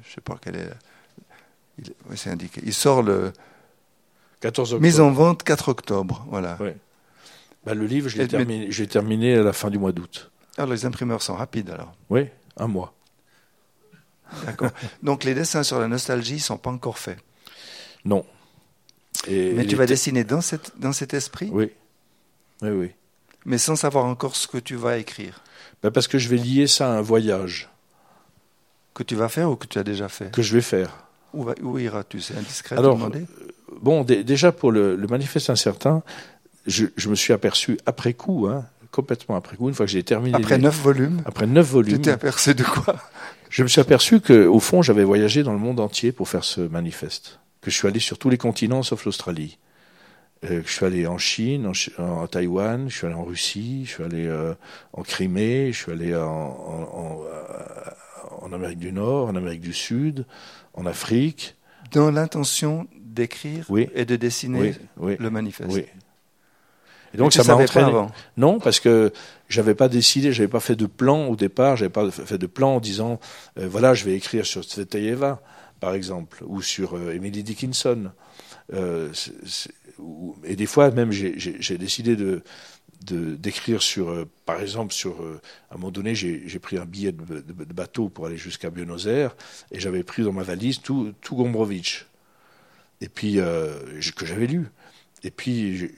je 0.06 0.14
sais 0.14 0.22
pas 0.22 0.36
quelle 0.42 0.58
est. 0.58 0.66
la- 0.66 0.76
il- 1.80 1.94
ouais, 2.10 2.18
c'est 2.18 2.30
indiqué. 2.30 2.62
Il 2.66 2.74
sort 2.74 3.02
le 3.04 3.32
14 4.44 4.74
octobre. 4.74 4.82
mise 4.86 5.00
en 5.00 5.12
vente 5.12 5.44
4 5.44 5.70
octobre, 5.70 6.26
voilà. 6.30 6.58
Ouais. 6.60 6.76
Ben, 7.66 7.76
le 7.76 7.86
livre, 7.86 8.10
je 8.10 8.18
l'ai 8.18 8.24
mais- 8.24 8.88
terminé, 8.88 9.36
à 9.38 9.42
la 9.44 9.54
fin 9.54 9.70
du 9.70 9.80
mois 9.80 9.94
d'août. 9.94 10.30
Alors 10.58 10.70
les 10.70 10.86
imprimeurs 10.86 11.22
sont 11.22 11.36
rapides, 11.36 11.70
alors. 11.70 11.94
Oui, 12.10 12.28
un 12.58 12.68
mois. 12.68 12.94
D'accord. 14.46 14.72
Donc 15.04 15.24
les 15.24 15.34
dessins 15.34 15.64
sur 15.64 15.80
la 15.80 15.88
nostalgie 15.88 16.40
sont 16.42 16.58
pas 16.58 16.72
encore 16.72 16.98
faits. 16.98 17.20
Non. 18.04 18.26
Et 19.28 19.54
Mais 19.54 19.66
tu 19.66 19.78
vas 19.78 19.86
dessiner 19.86 20.26
dans, 20.26 20.42
cette, 20.42 20.78
dans 20.78 20.92
cet 20.92 21.14
esprit, 21.14 21.50
Oui. 21.52 21.72
Oui, 22.62 22.70
oui. 22.70 22.92
mais 23.46 23.58
sans 23.58 23.78
savoir 23.78 24.06
encore 24.06 24.36
ce 24.36 24.48
que 24.48 24.58
tu 24.58 24.76
vas 24.76 24.98
écrire. 24.98 25.42
Ben, 25.82 25.90
parce 25.92 26.08
que 26.10 26.18
je 26.18 26.28
vais 26.28 26.38
lier 26.38 26.68
ça 26.68 26.92
à 26.94 26.98
un 26.98 27.02
voyage 27.02 27.70
Que 28.94 29.04
tu 29.04 29.16
vas 29.16 29.30
faire 29.30 29.50
ou 29.50 29.56
que 29.56 29.68
tu 29.68 29.80
as 29.80 29.84
déjà 29.84 30.10
fait? 30.10 30.32
Que 30.34 30.42
je 30.42 30.54
vais 30.54 30.62
faire. 30.62 31.06
Où, 31.34 31.80
iras-tu 31.80 32.20
C'est 32.22 32.36
indiscret 32.38 32.76
de 32.76 32.82
demander? 32.82 33.26
Bon, 33.82 34.04
dé- 34.04 34.24
déjà 34.24 34.52
pour 34.52 34.72
le, 34.72 34.96
le 34.96 35.08
manifeste 35.08 35.50
incertain, 35.50 36.04
je, 36.68 36.86
je 36.96 37.10
me 37.10 37.16
suis 37.16 37.34
aperçu 37.34 37.78
après 37.86 38.14
coup, 38.14 38.48
hein, 38.48 38.66
complètement 38.92 39.36
après 39.36 39.58
coup, 39.58 39.70
une 39.70 39.76
fois 39.76 39.86
que 39.86 39.92
j'ai 39.92 40.04
terminé. 40.04 40.36
Après 40.38 40.58
neuf 40.58 40.80
volumes, 40.82 41.22
après 41.26 41.48
neuf 41.48 41.68
tu 41.68 41.74
volumes, 41.74 42.02
t'es 42.02 42.12
aperçu 42.12 42.54
de 42.56 42.64
quoi? 42.64 42.96
Je 43.50 43.64
me 43.64 43.68
suis 43.68 43.82
aperçu 43.82 44.20
que, 44.20 44.46
au 44.48 44.60
fond, 44.60 44.82
j'avais 44.82 45.04
voyagé 45.04 45.44
dans 45.44 45.54
le 45.54 45.60
monde 45.60 45.80
entier 45.80 46.12
pour 46.12 46.28
faire 46.28 46.44
ce 46.44 46.62
manifeste. 46.62 47.40
Que 47.62 47.70
je 47.72 47.76
suis 47.76 47.88
allé 47.88 48.00
sur 48.00 48.18
tous 48.18 48.30
les 48.30 48.38
continents 48.38 48.84
sauf 48.84 49.06
l'Australie. 49.06 49.58
Euh, 50.44 50.62
que 50.62 50.68
je 50.68 50.74
suis 50.74 50.86
allé 50.86 51.08
en 51.08 51.18
Chine, 51.18 51.72
en, 51.98 52.28
Taïwan, 52.28 52.90
je 52.90 52.98
suis 52.98 53.06
allé 53.06 53.16
en 53.16 53.24
Russie, 53.24 53.86
je 53.86 53.92
suis 53.92 54.04
allé 54.04 54.26
euh, 54.28 54.54
en 54.92 55.04
Crimée, 55.04 55.72
je 55.72 55.78
suis 55.84 55.92
allé 55.92 56.16
en, 56.16 56.22
en, 56.22 56.90
en, 56.94 57.22
euh, 57.24 58.42
en 58.42 58.52
Amérique 58.52 58.80
du 58.80 58.92
Nord, 58.92 59.28
en 59.28 59.36
Amérique 59.36 59.62
du 59.62 59.74
Sud, 59.74 60.26
en 60.74 60.86
Afrique. 60.86 61.56
Dans 61.92 62.12
l'intention 62.12 62.88
d'écrire 63.14 63.66
Oui. 63.70 63.90
et 63.96 64.06
de 64.06 64.16
dessiner 64.16 64.74
Oui, 64.98 65.16
le 65.20 65.30
manifeste. 65.30 65.70
oui. 65.72 65.86
Et 67.14 67.18
donc 67.18 67.36
Et 67.36 67.38
ça 67.38 67.44
m'a 67.44 67.62
entraîné. 67.62 67.88
avant. 67.90 68.12
Non, 68.38 68.60
parce 68.60 68.80
que 68.80 69.14
j'avais 69.48 69.76
pas 69.76 69.88
décidé, 69.88 70.34
j'avais 70.34 70.48
pas 70.48 70.60
fait 70.60 70.76
de 70.76 70.88
plan 70.88 71.28
au 71.28 71.36
départ, 71.36 71.78
j'avais 71.78 71.92
pas 71.92 72.10
fait 72.10 72.40
de 72.40 72.48
plan 72.48 72.76
en 72.78 72.80
disant 72.80 73.20
euh, 73.60 73.68
voilà, 73.68 73.94
je 73.94 74.04
vais 74.06 74.16
écrire 74.16 74.46
sur 74.48 74.64
Tsvetaeva, 74.64 75.40
par 75.80 75.94
exemple, 75.94 76.44
ou 76.48 76.62
sur 76.64 76.96
euh, 76.98 77.12
Emily 77.14 77.44
Dickinson. 77.44 78.12
Euh, 78.74 79.12
ou- 80.00 80.36
et 80.44 80.56
des 80.56 80.66
fois 80.66 80.90
même 80.90 81.12
j'ai- 81.12 81.78
décidé 81.78 82.16
de 82.16 82.42
d'écrire 83.06 83.82
sur, 83.82 84.26
par 84.46 84.62
exemple, 84.62 84.94
sur, 84.94 85.12
à 85.70 85.74
un 85.76 85.78
moment 85.78 85.92
donné, 85.92 86.16
j'ai 86.16 86.44
j'ai 86.48 86.58
pris 86.60 86.78
un 86.78 86.86
billet 86.86 87.12
de, 87.12 87.42
de- 87.42 87.66
de 87.66 87.74
bateau 87.74 88.08
pour 88.08 88.26
aller 88.28 88.38
jusqu'à 88.38 88.70
Buenos 88.70 89.08
Aires, 89.08 89.36
et 89.72 89.80
j'avais 89.82 90.04
pris 90.04 90.24
dans 90.24 90.32
ma 90.32 90.44
valise 90.44 90.80
tout, 90.80 91.12
tout 91.20 91.36
Gombrowicz, 91.36 92.06
et 93.04 93.10
puis 93.10 93.40
euh, 93.40 93.74
que 94.16 94.26
j'avais 94.26 94.48
lu. 94.48 94.68
Et 95.26 95.32
puis, 95.32 95.90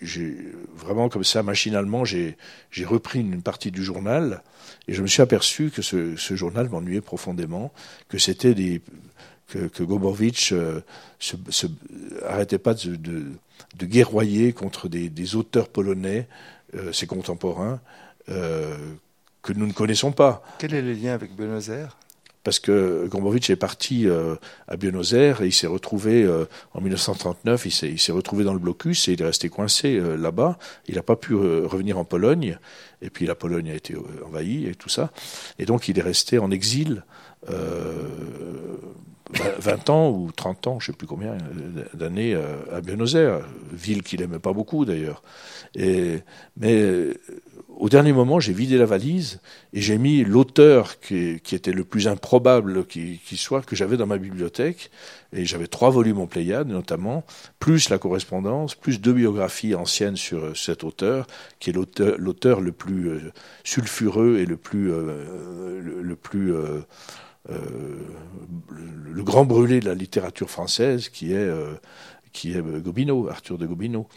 vraiment 0.76 1.10
comme 1.10 1.24
ça, 1.24 1.42
machinalement, 1.42 2.06
j'ai 2.06 2.36
repris 2.86 3.22
une 3.22 3.42
partie 3.42 3.72
du 3.72 3.84
journal 3.84 4.44
et 4.88 4.94
je 4.94 5.02
me 5.02 5.08
suis 5.08 5.24
aperçu 5.24 5.72
que 5.72 5.82
ce, 5.82 6.16
journal 6.36 6.70
m'ennuyait 6.70 7.02
profondément, 7.02 7.72
que 8.08 8.20
c'était 8.20 8.54
des 8.54 8.82
que, 9.48 9.68
que 9.68 9.84
euh, 10.54 10.82
se, 11.20 11.68
arrêtait 12.24 12.60
pas 12.60 12.76
de, 12.76 13.32
guerroyer 13.82 14.54
contre 14.54 14.90
des, 14.90 15.36
auteurs 15.36 15.70
polonais, 15.70 16.28
euh, 16.76 16.92
ses 16.92 17.08
contemporains, 17.08 17.80
que 18.28 19.54
nous 19.54 19.68
ne 19.68 19.74
connaissons 19.74 20.12
pas. 20.12 20.44
Quel 20.60 20.74
est 20.74 20.82
le 20.82 20.94
lien 20.94 21.14
avec 21.14 21.36
Buenos 21.36 21.70
Aires? 21.70 21.98
Parce 22.46 22.60
que 22.60 23.08
Gombrowicz 23.08 23.50
est 23.50 23.56
parti 23.56 24.08
euh, 24.08 24.36
à 24.68 24.78
Buenos 24.78 25.14
Aires 25.14 25.42
et 25.42 25.48
il 25.48 25.52
s'est 25.52 25.66
retrouvé 25.66 26.24
euh, 26.24 26.46
en 26.76 26.80
1939, 26.80 27.66
il 27.66 28.00
s'est, 28.00 28.12
retrouvé 28.12 28.44
dans 28.44 28.54
le 28.54 28.60
blocus 28.60 29.08
et 29.08 29.14
il 29.14 29.22
est 29.22 29.26
resté 29.26 29.50
coincé 29.50 29.98
euh, 29.98 30.16
là-bas. 30.16 30.60
Il 30.88 30.94
n'a 30.94 31.02
pas 31.02 31.16
pu 31.16 31.34
revenir 31.34 31.98
en 31.98 32.06
Pologne 32.06 32.60
et 33.02 33.10
puis 33.10 33.26
la 33.26 33.34
Pologne 33.34 33.72
a 33.72 33.74
été 33.74 33.96
envahie 34.24 34.68
et 34.68 34.76
tout 34.76 34.90
ça. 34.90 35.12
Et 35.58 35.66
donc 35.66 35.88
il 35.88 35.98
est 35.98 36.04
resté 36.04 36.38
en 36.38 36.52
exil. 36.52 37.04
20 39.60 39.90
ans 39.90 40.12
ou 40.12 40.32
30 40.32 40.68
ans, 40.68 40.80
je 40.80 40.92
ne 40.92 40.94
sais 40.94 40.98
plus 40.98 41.08
combien 41.08 41.36
d'années 41.94 42.36
à 42.72 42.82
Buenos 42.82 43.16
Aires, 43.16 43.42
ville 43.72 44.04
qu'il 44.04 44.22
n'aimait 44.22 44.40
pas 44.40 44.54
beaucoup 44.54 44.86
d'ailleurs. 44.86 45.24
Mais 45.76 46.24
au 47.78 47.90
dernier 47.90 48.14
moment, 48.14 48.40
j'ai 48.40 48.54
vidé 48.54 48.78
la 48.78 48.86
valise 48.86 49.40
et 49.74 49.82
j'ai 49.82 49.98
mis 49.98 50.24
l'auteur 50.24 51.00
qui, 51.00 51.42
était 51.52 51.74
le 51.74 51.84
plus 51.84 52.08
improbable 52.08 52.86
qui, 52.86 53.20
soit 53.36 53.62
que 53.62 53.76
j'avais 53.76 53.98
dans 53.98 54.08
ma 54.08 54.18
bibliothèque. 54.18 54.92
Et 55.34 55.46
j'avais 55.46 55.68
trois 55.68 55.90
volumes 55.90 56.20
en 56.20 56.28
Pléiade, 56.28 56.70
notamment, 56.70 57.26
plus 57.60 57.90
la 57.90 57.98
correspondance, 57.98 58.76
plus 58.76 59.02
deux 59.02 59.14
biographies 59.14 59.76
anciennes 59.76 60.16
sur 60.16 60.46
euh, 60.46 60.54
cet 60.54 60.86
auteur, 60.86 61.28
qui 61.60 61.72
est 61.72 61.74
l'auteur 61.74 62.62
le 62.62 62.72
plus 62.72 63.10
euh, 63.10 63.34
sulfureux 63.66 64.38
et 64.40 64.46
le 64.46 64.56
plus, 64.56 64.94
euh, 64.94 65.82
le, 65.82 66.16
plus 66.16 66.54
le 67.50 69.24
grand 69.24 69.44
brûlé 69.44 69.82
de 69.82 69.86
la 69.86 69.96
littérature 69.96 70.50
française, 70.50 71.10
qui 71.10 71.34
est 71.34 71.50
qui 72.32 72.52
est 72.52 72.62
Gobineau, 72.62 73.30
Arthur 73.30 73.58
de 73.58 73.66
Gobineau. 73.66 74.08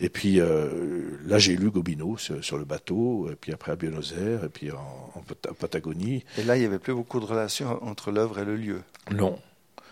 Et 0.00 0.08
puis 0.08 0.40
euh, 0.40 1.18
là, 1.26 1.38
j'ai 1.38 1.56
lu 1.56 1.70
Gobineau 1.70 2.16
sur, 2.16 2.56
le 2.56 2.64
bateau, 2.64 3.28
et 3.30 3.34
puis 3.34 3.52
après 3.52 3.72
à 3.72 3.76
Buenos 3.76 4.14
Aires, 4.14 4.44
et 4.44 4.48
puis 4.48 4.70
en, 4.70 5.22
Patagonie. 5.58 6.24
Et 6.38 6.44
là, 6.44 6.56
il 6.56 6.60
n'y 6.60 6.66
avait 6.66 6.78
plus 6.78 6.94
beaucoup 6.94 7.20
de 7.20 7.26
relations 7.26 7.82
entre 7.84 8.10
l'œuvre 8.10 8.38
et 8.38 8.44
le 8.44 8.56
lieu. 8.56 8.82
Non. 9.10 9.38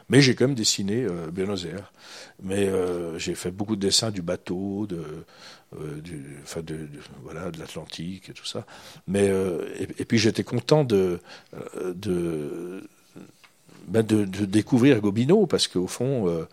Mais 0.09 0.21
j'ai 0.21 0.35
quand 0.35 0.47
même 0.47 0.57
dessiné 0.57 1.05
euh, 1.05 1.31
Buenos 1.31 1.67
Aires. 1.67 1.93
Mais 2.43 2.67
euh, 2.67 3.19
j'ai 3.19 3.35
fait 3.35 3.51
beaucoup 3.51 3.77
de 3.77 3.81
dessins 3.81 4.11
du 4.11 4.23
bateau, 4.23 4.87
de, 4.87 5.05
du, 6.01 6.39
enfin 6.43 6.63
de, 6.63 6.89
voilà, 7.23 7.51
de 7.51 7.59
l'Atlantique 7.59 8.31
et 8.31 8.33
tout 8.33 8.47
ça. 8.47 8.67
Mais 9.07 9.31
et, 9.79 10.05
puis 10.07 10.19
j'étais 10.19 10.43
content 10.43 10.83
de, 10.83 11.21
de, 11.85 12.83
ben 13.87 14.03
de, 14.03 14.25
de, 14.25 14.47
découvrir 14.47 15.01
Gobineau 15.01 15.47
parce 15.47 15.69
qu'au 15.69 15.87
fond 15.87 16.47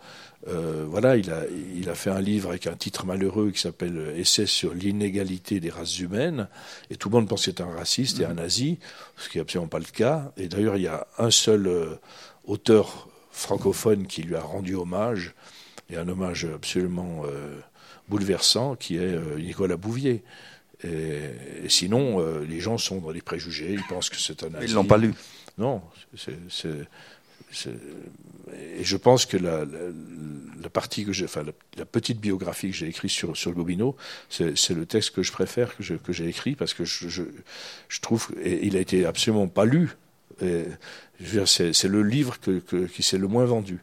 euh, 0.48 0.86
voilà, 0.88 1.16
il 1.16 1.30
a, 1.30 1.42
il 1.76 1.90
a 1.90 1.94
fait 1.94 2.10
un 2.10 2.20
livre 2.20 2.50
avec 2.50 2.66
un 2.66 2.74
titre 2.74 3.04
malheureux 3.04 3.50
qui 3.50 3.60
s'appelle 3.60 4.14
Essai 4.16 4.46
sur 4.46 4.72
l'inégalité 4.72 5.60
des 5.60 5.70
races 5.70 5.98
humaines, 5.98 6.48
et 6.90 6.96
tout 6.96 7.10
le 7.10 7.16
monde 7.16 7.28
pense 7.28 7.40
que 7.40 7.52
c'est 7.52 7.60
un 7.60 7.70
raciste 7.74 8.20
et 8.20 8.24
un 8.24 8.34
nazi, 8.34 8.78
ce 9.16 9.28
qui 9.28 9.38
n'est 9.38 9.42
absolument 9.42 9.68
pas 9.68 9.78
le 9.78 9.84
cas. 9.84 10.32
Et 10.36 10.48
d'ailleurs, 10.48 10.76
il 10.76 10.82
y 10.82 10.88
a 10.88 11.06
un 11.18 11.30
seul 11.30 11.66
euh, 11.66 11.94
auteur 12.46 13.08
francophone 13.30 14.06
qui 14.06 14.22
lui 14.22 14.36
a 14.36 14.40
rendu 14.40 14.74
hommage, 14.74 15.34
et 15.90 15.96
un 15.96 16.08
hommage 16.08 16.46
absolument 16.46 17.22
euh, 17.26 17.58
bouleversant, 18.08 18.74
qui 18.74 18.96
est 18.96 19.18
Nicolas 19.38 19.76
Bouvier. 19.76 20.22
Et, 20.84 21.68
sinon, 21.68 22.24
les 22.48 22.60
gens 22.60 22.78
sont 22.78 22.98
dans 22.98 23.10
les 23.10 23.20
préjugés, 23.20 23.72
ils 23.72 23.84
pensent 23.84 24.10
que 24.10 24.16
c'est 24.16 24.44
un 24.44 24.50
nazi. 24.50 24.66
Ils 24.66 24.74
l'ont 24.74 24.84
pas 24.84 24.98
lu. 24.98 25.12
Non, 25.58 25.82
c'est 26.16 26.86
et 28.78 28.84
je 28.84 28.96
pense 28.96 29.26
que 29.26 29.36
la, 29.36 29.64
la, 30.62 30.68
partie 30.70 31.04
que 31.04 31.12
j'ai, 31.12 31.24
enfin 31.24 31.42
la, 31.76 31.84
petite 31.84 32.20
biographie 32.20 32.70
que 32.70 32.76
j'ai 32.76 32.88
écrite 32.88 33.10
sur 33.10 33.36
sur 33.36 33.52
Gobineau, 33.52 33.96
c'est 34.28 34.70
le 34.70 34.86
texte 34.86 35.10
que 35.10 35.22
je 35.22 35.32
préfère 35.32 35.76
que 35.76 35.94
que 35.94 36.12
j'ai 36.12 36.28
écrit 36.28 36.54
parce 36.54 36.74
que 36.74 36.84
je, 36.84 37.08
je, 37.08 37.22
je, 37.88 38.00
trouve 38.00 38.28
et 38.42 38.66
il 38.66 38.76
a 38.76 38.80
été 38.80 39.04
absolument 39.06 39.48
pas 39.48 39.64
lu. 39.64 39.96
C'est 41.46 41.84
le 41.84 42.02
livre 42.02 42.38
que, 42.40 42.58
que, 42.60 42.86
qui 42.86 43.02
s'est 43.02 43.18
le 43.18 43.28
moins 43.28 43.44
vendu. 43.44 43.80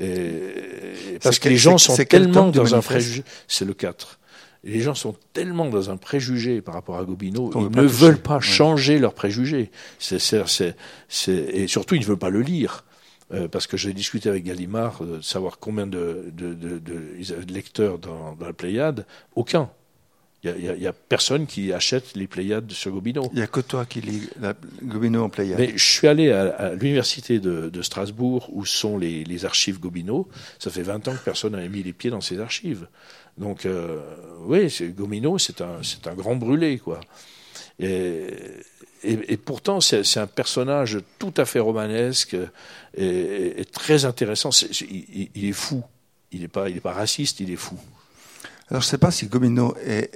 Et, 0.00 1.18
parce 1.22 1.38
que 1.38 1.48
les 1.48 1.56
gens 1.56 1.78
sont 1.78 1.96
tellement 1.96 2.50
dans 2.50 2.74
un 2.74 2.80
préjugé. 2.80 3.24
C'est 3.48 3.64
le 3.64 3.74
4. 3.74 4.18
les 4.64 4.80
gens 4.80 4.94
sont 4.94 5.16
tellement 5.32 5.68
dans 5.68 5.90
un 5.90 5.96
préjugé 5.96 6.60
par 6.60 6.74
rapport 6.74 6.98
à 6.98 7.04
Gobineau, 7.04 7.50
ils 7.54 7.76
ne 7.76 7.86
veulent 7.86 8.20
pas 8.20 8.40
changer 8.40 8.98
leurs 8.98 9.14
préjugés. 9.14 9.70
C'est, 9.98 10.74
et 11.28 11.66
surtout, 11.66 11.94
ils 11.94 12.00
ne 12.00 12.06
veulent 12.06 12.18
pas 12.18 12.30
le 12.30 12.42
lire. 12.42 12.84
Euh, 13.30 13.46
parce 13.46 13.66
que 13.66 13.76
j'ai 13.76 13.92
discuté 13.92 14.30
avec 14.30 14.44
Gallimard 14.44 15.02
euh, 15.02 15.18
de 15.18 15.22
savoir 15.22 15.58
combien 15.58 15.86
de, 15.86 16.30
de, 16.32 16.54
de, 16.54 16.78
de 16.78 17.52
lecteurs 17.52 17.98
dans, 17.98 18.34
dans, 18.34 18.46
la 18.46 18.54
Pléiade. 18.54 19.04
Aucun. 19.34 19.70
Il 20.44 20.54
n'y 20.54 20.86
a, 20.86 20.90
a, 20.90 20.92
personne 20.92 21.46
qui 21.46 21.72
achète 21.72 22.14
les 22.14 22.26
Pléiades 22.26 22.70
sur 22.70 22.92
Gobineau. 22.92 23.28
Il 23.32 23.36
n'y 23.36 23.42
a 23.42 23.48
que 23.48 23.60
toi 23.60 23.84
qui 23.84 24.00
lis 24.00 24.30
la, 24.40 24.54
Gobineau 24.82 25.24
en 25.24 25.28
Pléiade. 25.28 25.58
Mais 25.58 25.72
je 25.76 25.84
suis 25.84 26.08
allé 26.08 26.30
à, 26.30 26.54
à 26.54 26.74
l'université 26.74 27.38
de, 27.38 27.68
de, 27.68 27.82
Strasbourg 27.82 28.48
où 28.52 28.64
sont 28.64 28.96
les, 28.96 29.24
les, 29.24 29.44
archives 29.44 29.78
Gobineau. 29.78 30.28
Ça 30.58 30.70
fait 30.70 30.82
20 30.82 31.08
ans 31.08 31.12
que 31.12 31.24
personne 31.24 31.52
n'a 31.52 31.68
mis 31.68 31.82
les 31.82 31.92
pieds 31.92 32.10
dans 32.10 32.20
ces 32.22 32.38
archives. 32.40 32.86
Donc, 33.36 33.66
euh, 33.66 34.00
oui, 34.46 34.74
Gobineau, 34.96 35.38
c'est 35.38 35.60
un, 35.60 35.80
un 36.06 36.14
grand 36.14 36.36
brûlé, 36.36 36.78
quoi. 36.78 37.00
Et, 37.78 38.28
et, 39.04 39.32
et 39.32 39.36
pourtant, 39.36 39.80
c'est 39.80 40.18
un 40.18 40.26
personnage 40.26 40.98
tout 41.18 41.34
à 41.36 41.44
fait 41.44 41.60
romanesque 41.60 42.36
et, 42.96 43.60
et 43.60 43.64
très 43.64 44.04
intéressant. 44.04 44.50
il, 44.90 45.30
il, 45.34 45.44
est 45.44 45.52
fou. 45.52 45.82
Il 46.32 46.40
n'est 46.40 46.48
pas, 46.48 46.68
il 46.68 46.76
est 46.76 46.80
pas 46.80 46.92
raciste, 46.92 47.40
il 47.40 47.50
est 47.50 47.56
fou. 47.56 47.76
Alors, 48.70 48.82
je 48.82 48.86
ne 48.86 48.90
sais 48.90 48.98
pas 48.98 49.10
si 49.10 49.28
est, 49.86 50.10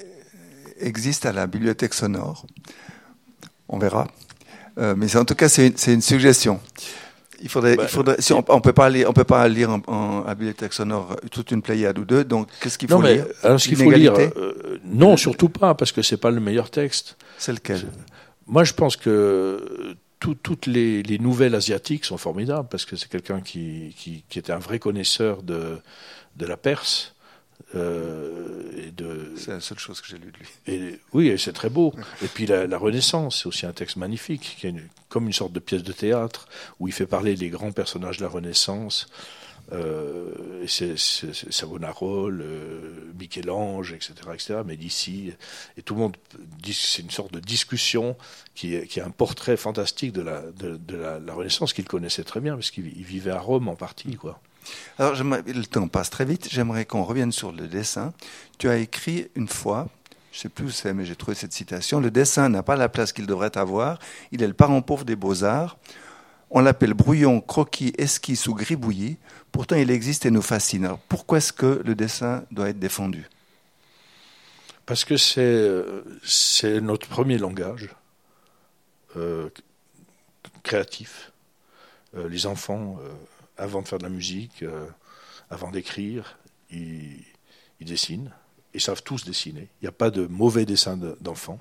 existe 0.80 1.26
à 1.26 1.32
la 1.32 1.46
bibliothèque 1.46 1.94
sonore. 1.94 2.44
On 3.68 3.78
verra. 3.78 4.08
Euh, 4.78 4.94
mais 4.96 5.14
en 5.16 5.24
tout 5.24 5.34
cas, 5.34 5.48
c'est 5.48 5.68
une, 5.68 5.94
une, 5.94 6.02
suggestion. 6.02 6.60
Il 7.40 7.48
faudrait, 7.48 7.76
bah, 7.76 7.84
il 7.84 7.88
faudrait 7.88 8.16
si 8.20 8.32
on, 8.32 8.44
on, 8.48 8.60
peut 8.60 8.72
pas 8.72 8.88
lire, 8.88 9.08
on 9.08 9.12
peut 9.12 9.24
pas 9.24 9.46
lire 9.48 9.70
en, 9.70 9.82
en, 9.86 10.24
à 10.24 10.34
bibliothèque 10.34 10.72
sonore 10.72 11.16
toute 11.30 11.50
une 11.50 11.62
pléiade 11.62 11.98
ou 11.98 12.04
deux. 12.04 12.24
Donc, 12.24 12.48
qu'est-ce 12.60 12.78
qu'il 12.78 12.88
faut 12.88 12.96
non, 12.96 13.02
mais, 13.02 13.14
lire? 13.14 13.26
Alors, 13.42 13.60
ce 13.60 13.68
qu'il 13.68 13.76
faut 13.76 13.90
lire, 13.90 14.14
euh, 14.14 14.80
non, 14.84 15.16
surtout 15.16 15.48
pas, 15.48 15.74
parce 15.74 15.92
que 15.92 16.02
c'est 16.02 16.16
pas 16.16 16.30
le 16.30 16.40
meilleur 16.40 16.70
texte. 16.70 17.16
C'est 17.38 17.52
lequel 17.52 17.86
moi, 18.46 18.64
je 18.64 18.72
pense 18.72 18.96
que 18.96 19.96
tout, 20.18 20.34
toutes 20.34 20.66
les, 20.66 21.02
les, 21.02 21.18
nouvelles 21.18 21.54
asiatiques 21.54 22.04
sont 22.04 22.18
formidables 22.18 22.68
parce 22.68 22.84
que 22.84 22.96
c'est 22.96 23.08
quelqu'un 23.08 23.40
qui, 23.40 23.94
qui, 23.96 24.24
qui, 24.28 24.38
était 24.38 24.52
un 24.52 24.58
vrai 24.58 24.78
connaisseur 24.78 25.42
de, 25.42 25.78
de 26.36 26.46
la 26.46 26.56
Perse. 26.56 27.14
Euh, 27.74 28.70
et 28.76 28.90
de... 28.90 29.32
C'est 29.36 29.50
la 29.50 29.60
seule 29.60 29.78
chose 29.78 30.00
que 30.00 30.06
j'ai 30.06 30.18
lue 30.18 30.32
de 30.32 30.38
lui. 30.38 30.48
Et, 30.66 31.00
oui, 31.12 31.34
c'est 31.38 31.52
très 31.52 31.70
beau. 31.70 31.92
Et 32.22 32.26
puis 32.28 32.46
la, 32.46 32.66
la 32.66 32.78
Renaissance, 32.78 33.42
c'est 33.42 33.48
aussi 33.48 33.66
un 33.66 33.72
texte 33.72 33.96
magnifique, 33.96 34.56
qui 34.58 34.66
est 34.66 34.70
une, 34.70 34.88
comme 35.08 35.26
une 35.26 35.32
sorte 35.32 35.52
de 35.52 35.60
pièce 35.60 35.82
de 35.82 35.92
théâtre, 35.92 36.46
où 36.78 36.88
il 36.88 36.94
fait 36.94 37.06
parler 37.06 37.34
des 37.34 37.48
grands 37.48 37.72
personnages 37.72 38.18
de 38.18 38.22
la 38.22 38.28
Renaissance. 38.28 39.06
Euh, 39.72 40.64
c'est 40.66 40.98
Savonarole, 40.98 42.42
euh, 42.42 43.12
Michel-Ange, 43.18 43.92
etc., 43.92 44.14
etc., 44.34 44.54
Médicis, 44.66 45.32
et 45.76 45.82
tout 45.82 45.94
le 45.94 46.00
monde 46.00 46.16
dit 46.62 46.74
c'est 46.74 47.02
une 47.02 47.10
sorte 47.10 47.32
de 47.32 47.40
discussion 47.40 48.16
qui 48.54 48.74
est, 48.74 48.98
un 48.98 49.10
portrait 49.10 49.56
fantastique 49.56 50.12
de 50.12 50.22
la, 50.22 51.34
Renaissance 51.34 51.72
qu'il 51.72 51.86
connaissait 51.86 52.24
très 52.24 52.40
bien, 52.40 52.54
parce 52.54 52.70
qu'il 52.70 52.84
vivait 52.84 53.30
à 53.30 53.40
Rome 53.40 53.68
en 53.68 53.76
partie. 53.76 54.18
Alors, 54.98 55.14
le 55.14 55.64
temps 55.64 55.88
passe 55.88 56.10
très 56.10 56.24
vite. 56.24 56.48
J'aimerais 56.50 56.84
qu'on 56.84 57.04
revienne 57.04 57.32
sur 57.32 57.52
le 57.52 57.66
dessin. 57.66 58.12
Tu 58.58 58.68
as 58.68 58.76
écrit 58.76 59.28
une 59.34 59.48
fois, 59.48 59.88
je 60.32 60.38
ne 60.38 60.40
sais 60.42 60.48
plus 60.48 60.66
où 60.66 60.70
c'est, 60.70 60.92
mais 60.94 61.04
j'ai 61.04 61.16
trouvé 61.16 61.34
cette 61.34 61.52
citation. 61.52 62.00
Le 62.00 62.10
dessin 62.10 62.48
n'a 62.48 62.62
pas 62.62 62.76
la 62.76 62.88
place 62.88 63.12
qu'il 63.12 63.26
devrait 63.26 63.56
avoir. 63.56 63.98
Il 64.32 64.42
est 64.42 64.46
le 64.46 64.54
parent 64.54 64.82
pauvre 64.82 65.04
des 65.04 65.16
beaux-arts. 65.16 65.78
On 66.50 66.60
l'appelle 66.60 66.92
brouillon, 66.92 67.40
croquis, 67.40 67.94
esquisse 67.96 68.46
ou 68.46 68.54
gribouillis. 68.54 69.16
Pourtant, 69.52 69.76
il 69.76 69.90
existe 69.90 70.24
et 70.24 70.30
nous 70.30 70.42
fascine. 70.42 70.86
Alors, 70.86 70.98
pourquoi 70.98 71.38
est-ce 71.38 71.52
que 71.52 71.82
le 71.84 71.94
dessin 71.94 72.44
doit 72.50 72.70
être 72.70 72.78
défendu? 72.78 73.28
Parce 74.86 75.04
que 75.04 75.16
c'est 75.16 76.80
notre 76.80 77.06
premier 77.06 77.38
langage 77.38 77.90
euh, 79.16 79.50
créatif. 80.62 81.32
Euh, 82.16 82.28
les 82.28 82.46
enfants, 82.46 82.98
euh, 83.02 83.10
avant 83.58 83.82
de 83.82 83.88
faire 83.88 83.98
de 83.98 84.04
la 84.04 84.10
musique, 84.10 84.64
avant 85.50 85.70
d'écrire, 85.70 86.38
ils, 86.70 87.24
dessinent. 87.80 88.30
Ils 88.74 88.80
savent 88.80 89.02
tous 89.02 89.24
dessiner. 89.24 89.68
Il 89.80 89.84
n'y 89.84 89.88
a 89.88 89.92
pas 89.92 90.10
de 90.10 90.26
mauvais 90.26 90.64
dessin 90.64 90.98
d'enfants. 91.20 91.60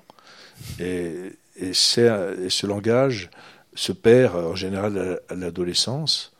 et, 0.78 1.32
ce 1.74 2.66
langage 2.66 3.30
se 3.74 3.92
perd 3.92 4.36
en 4.36 4.54
général 4.54 5.20
à 5.28 5.34
l'adolescence 5.34 6.32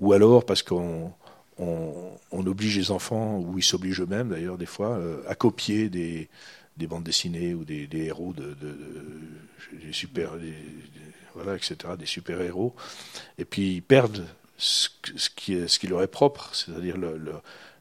ou 0.00 0.12
alors 0.12 0.44
parce 0.44 0.62
qu'on 0.62 1.12
on, 1.58 1.92
on, 2.32 2.46
oblige 2.46 2.76
les 2.76 2.90
enfants, 2.90 3.38
ou 3.38 3.58
ils 3.58 3.64
s'obligent 3.64 4.00
eux-mêmes 4.00 4.30
d'ailleurs 4.30 4.58
des 4.58 4.66
fois, 4.66 4.96
euh, 4.96 5.22
à 5.28 5.34
copier 5.34 5.88
des, 5.88 6.28
des, 6.76 6.86
bandes 6.86 7.04
dessinées 7.04 7.54
ou 7.54 7.64
des, 7.64 7.88
héros 7.92 8.32
de, 8.32 8.54
de, 8.54 8.54
de 8.54 9.84
des 9.84 9.92
super, 9.92 10.32
voilà, 11.34 11.54
etc., 11.54 11.76
des 11.98 12.06
super 12.06 12.40
héros, 12.40 12.74
et 13.38 13.44
puis 13.44 13.74
ils 13.74 13.82
perdent 13.82 14.26
ce, 14.56 14.88
qui, 15.36 15.86
leur 15.86 16.02
est 16.02 16.08
propre, 16.08 16.50
c'est-à-dire 16.54 16.96
le, 16.96 17.16
le, 17.16 17.32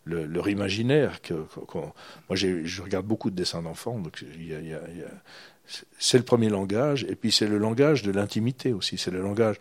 le, 0.06 0.26
leur 0.26 0.50
imaginaire. 0.50 1.20
Moi, 1.30 2.36
je 2.36 2.82
regarde 2.82 3.06
beaucoup 3.06 3.30
de 3.30 3.36
dessins 3.36 3.62
d'enfants, 3.62 4.00
donc 4.00 4.24
c'est 6.00 6.18
le 6.18 6.24
premier 6.24 6.50
langage, 6.50 7.06
et 7.10 7.16
puis 7.16 7.32
c'est 7.32 7.48
le 7.48 7.58
langage 7.58 8.04
de 8.04 8.12
l'intimité 8.12 8.74
aussi, 8.74 8.98
c'est 8.98 9.12
le 9.12 9.22
langage 9.22 9.58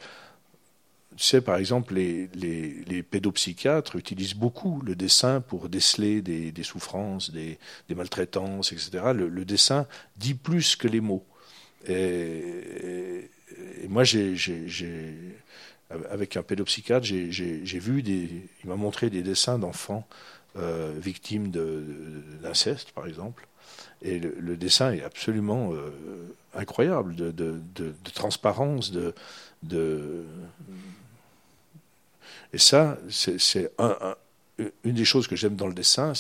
tu 1.18 1.24
sais, 1.24 1.40
par 1.40 1.56
exemple, 1.56 1.94
les, 1.94 3.02
pédopsychiatres 3.02 3.96
utilisent 3.96 4.36
beaucoup 4.36 4.80
le 4.82 4.94
dessin 4.94 5.40
pour 5.40 5.68
déceler 5.68 6.22
des, 6.22 6.62
souffrances, 6.62 7.32
des, 7.32 7.58
maltraitances, 7.90 8.70
etc. 8.70 9.12
Le, 9.12 9.44
dessin 9.44 9.88
dit 10.16 10.34
plus 10.34 10.76
que 10.76 10.86
les 10.86 11.00
mots. 11.00 11.26
Et, 11.88 13.28
moi, 13.88 14.04
j'ai, 14.04 14.36
avec 16.08 16.36
un 16.36 16.44
pédopsychiatre, 16.44 17.04
j'ai 17.04 17.78
vu 17.80 18.02
des. 18.04 18.48
Il 18.62 18.68
m'a 18.68 18.76
montré 18.76 19.10
des 19.10 19.22
dessins 19.22 19.58
d'enfants 19.58 20.06
euh, 20.56 20.92
victimes 21.00 21.50
d'inceste, 22.40 22.92
par 22.92 23.08
exemple. 23.08 23.48
Et 24.02 24.20
le, 24.20 24.56
dessin 24.56 24.92
est 24.92 25.02
absolument 25.02 25.72
euh, 25.72 25.90
incroyable 26.54 27.16
de, 27.16 27.60
transparence, 28.14 28.92
de, 28.92 30.24
et 32.52 32.58
ça, 32.58 32.98
c'est 33.10 33.70
un, 33.78 33.96
un, 34.00 34.16
une 34.84 34.94
des 34.94 35.04
choses 35.04 35.28
que 35.28 35.36
j'aime 35.36 35.56
dans 35.56 35.66
le 35.66 35.74
dessin. 35.74 36.12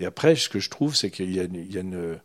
Et 0.00 0.04
après, 0.04 0.36
ce 0.36 0.48
que 0.48 0.58
je 0.58 0.70
trouve, 0.70 0.94
c'est 0.94 1.10
qu'il 1.10 1.32
y 1.32 1.40
a, 1.40 1.44
une, 1.80 2.20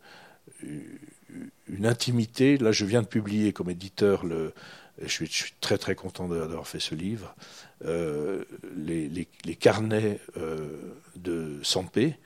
intimité. 1.84 2.58
Là, 2.58 2.72
je 2.72 2.84
viens 2.84 3.02
de 3.02 3.06
publier 3.06 3.52
comme 3.52 3.70
éditeur 3.70 4.24
le. 4.24 4.52
Je 5.00 5.24
suis, 5.24 5.54
très 5.60 5.78
très 5.78 5.94
content 5.94 6.26
d'avoir 6.26 6.66
fait 6.66 6.80
ce 6.80 6.96
livre. 6.96 7.36
Euh, 7.84 8.44
les, 8.76 9.28
carnets 9.54 10.18
euh, 10.36 10.66
de 11.14 11.60
Sampé, 11.62 12.16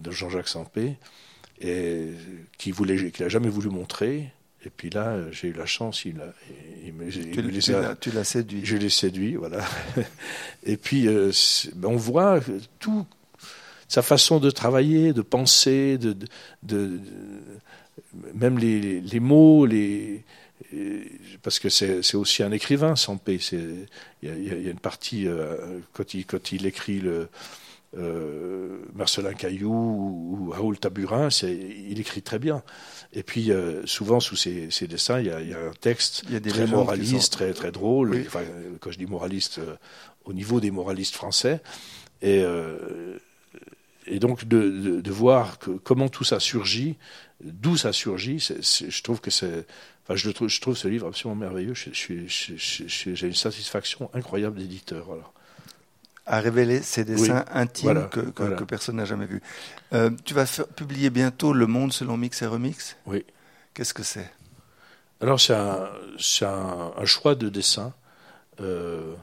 de 0.00 0.12
Jean-Jacques 0.12 0.46
Sampé, 0.46 0.98
et 1.60 2.12
qui 2.58 2.70
voulait, 2.70 3.10
qu'il 3.10 3.24
n'a 3.24 3.28
jamais 3.28 3.48
voulu 3.48 3.70
montrer, 3.70 4.32
et 4.64 4.70
puis 4.70 4.90
là, 4.90 5.18
j'ai 5.30 5.48
eu 5.48 5.52
la 5.52 5.64
chance, 5.64 6.04
il, 6.04 6.20
a, 6.20 6.34
il 6.84 6.92
me, 6.92 7.10
tu, 7.10 7.20
il 7.20 7.42
me 7.42 7.50
les 7.50 7.70
a, 7.70 7.96
tu 7.96 8.10
l'as 8.10 8.24
séduit. 8.24 8.60
Je 8.64 8.76
l'ai 8.76 8.90
séduit, 8.90 9.36
voilà. 9.36 9.64
Et 10.64 10.76
puis, 10.76 11.08
euh, 11.08 11.32
on 11.82 11.96
voit 11.96 12.40
tout, 12.78 13.06
sa 13.88 14.02
façon 14.02 14.38
de 14.38 14.50
travailler, 14.50 15.14
de 15.14 15.22
penser, 15.22 15.96
de, 15.96 16.12
de, 16.12 16.28
de 16.62 17.00
même 18.34 18.58
les, 18.58 19.00
les, 19.00 19.20
mots, 19.20 19.64
les, 19.64 20.24
parce 21.42 21.58
que 21.58 21.70
c'est 21.70 22.14
aussi 22.14 22.42
un 22.42 22.52
écrivain, 22.52 22.96
sans 22.96 23.16
paix. 23.16 23.38
Il 23.52 23.86
y, 24.22 24.26
y, 24.26 24.50
a 24.50 24.70
une 24.70 24.78
partie, 24.78 25.26
euh, 25.26 25.80
quand, 25.94 26.12
il, 26.12 26.26
quand 26.26 26.52
il 26.52 26.66
écrit 26.66 27.00
le, 27.00 27.28
euh, 27.96 28.84
Marcelin 28.94 29.32
Caillou 29.32 29.72
ou, 29.72 30.50
Raoul 30.50 30.78
Taburin, 30.78 31.28
il 31.42 31.98
écrit 31.98 32.22
très 32.22 32.38
bien. 32.38 32.62
Et 33.12 33.22
puis, 33.22 33.50
euh, 33.50 33.84
souvent, 33.84 34.20
sous 34.20 34.36
ces 34.36 34.86
dessins, 34.88 35.18
il 35.18 35.26
y, 35.26 35.30
a, 35.30 35.40
il 35.40 35.48
y, 35.48 35.54
a, 35.54 35.58
un 35.58 35.72
texte 35.72 36.22
il 36.28 36.34
y 36.34 36.36
a 36.36 36.40
très 36.40 36.66
moraliste, 36.66 37.32
sont... 37.32 37.38
très, 37.38 37.52
très 37.52 37.72
drôle. 37.72 38.10
Oui. 38.10 38.24
Enfin, 38.26 38.42
quand 38.80 38.92
je 38.92 38.98
dis 38.98 39.06
moraliste, 39.06 39.58
euh, 39.58 39.74
au 40.24 40.32
niveau 40.32 40.60
des 40.60 40.70
moralistes 40.70 41.16
français. 41.16 41.60
Et, 42.22 42.44
et 44.06 44.18
donc, 44.18 44.46
de, 44.46 44.68
de, 44.68 45.00
de, 45.00 45.10
voir 45.10 45.58
que, 45.58 45.70
comment 45.70 46.10
tout 46.10 46.24
ça 46.24 46.38
surgit, 46.38 46.96
d'où 47.42 47.78
ça 47.78 47.94
surgit, 47.94 48.40
c 48.40 48.54
est, 48.54 48.62
c 48.62 48.84
est, 48.84 48.90
je 48.90 49.02
trouve 49.02 49.20
que 49.22 49.30
c'est. 49.30 49.66
Enfin, 50.04 50.16
je, 50.16 50.30
trouve, 50.30 50.48
je 50.48 50.60
trouve 50.60 50.76
ce 50.76 50.86
livre 50.86 51.06
absolument 51.06 51.40
merveilleux. 51.40 51.72
J'ai 51.74 53.26
une 53.26 53.34
satisfaction 53.34 54.10
incroyable 54.12 54.58
d'éditeur. 54.58 55.06
Voilà 55.06 55.32
à 56.26 56.40
révéler 56.40 56.82
ces 56.82 57.04
dessins 57.04 57.44
oui, 57.46 57.52
intimes 57.52 57.84
voilà, 57.92 58.02
que, 58.06 58.20
que, 58.20 58.42
voilà. 58.42 58.56
que, 58.56 58.64
personne 58.64 58.96
n'a 58.96 59.04
jamais 59.04 59.26
vus. 59.26 59.42
Euh, 59.92 60.10
tu 60.24 60.34
vas 60.34 60.46
faire, 60.46 60.68
publier 60.68 61.10
bientôt 61.10 61.52
Le 61.52 61.66
Monde 61.66 61.92
selon 61.92 62.16
Mix 62.16 62.42
et 62.42 62.46
Remix? 62.46 62.96
Oui. 63.06 63.24
Qu'est-ce 63.74 63.94
que 63.94 64.02
c'est? 64.02 64.30
Alors, 65.20 65.40
c'est 65.40 65.54
un, 65.54 65.88
un, 66.42 66.92
un, 66.96 67.04
choix 67.04 67.34
de 67.34 67.48
dessin. 67.48 67.92
Euh, 68.60 69.14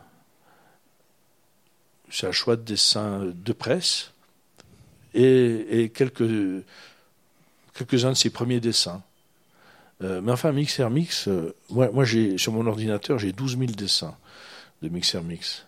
c'est 2.09 2.27
un 2.27 2.31
choix 2.31 2.55
de 2.55 2.61
dessin 2.61 3.33
de 3.33 3.53
presse 3.53 4.11
et, 5.13 5.81
et 5.81 5.89
quelques, 5.89 6.63
quelques-uns 7.73 8.09
de 8.09 8.15
ses 8.15 8.29
premiers 8.29 8.59
dessins. 8.59 9.01
Euh, 10.03 10.21
mais 10.21 10.31
enfin, 10.31 10.51
Mixer 10.51 10.89
Mix, 10.89 11.27
euh, 11.27 11.55
moi, 11.69 11.89
moi 11.91 12.05
j'ai, 12.05 12.37
sur 12.37 12.53
mon 12.53 12.67
ordinateur, 12.67 13.17
j'ai 13.17 13.31
12 13.31 13.57
000 13.57 13.71
dessins 13.71 14.15
de 14.81 14.89
Mixer 14.89 15.23
Mix. 15.23 15.65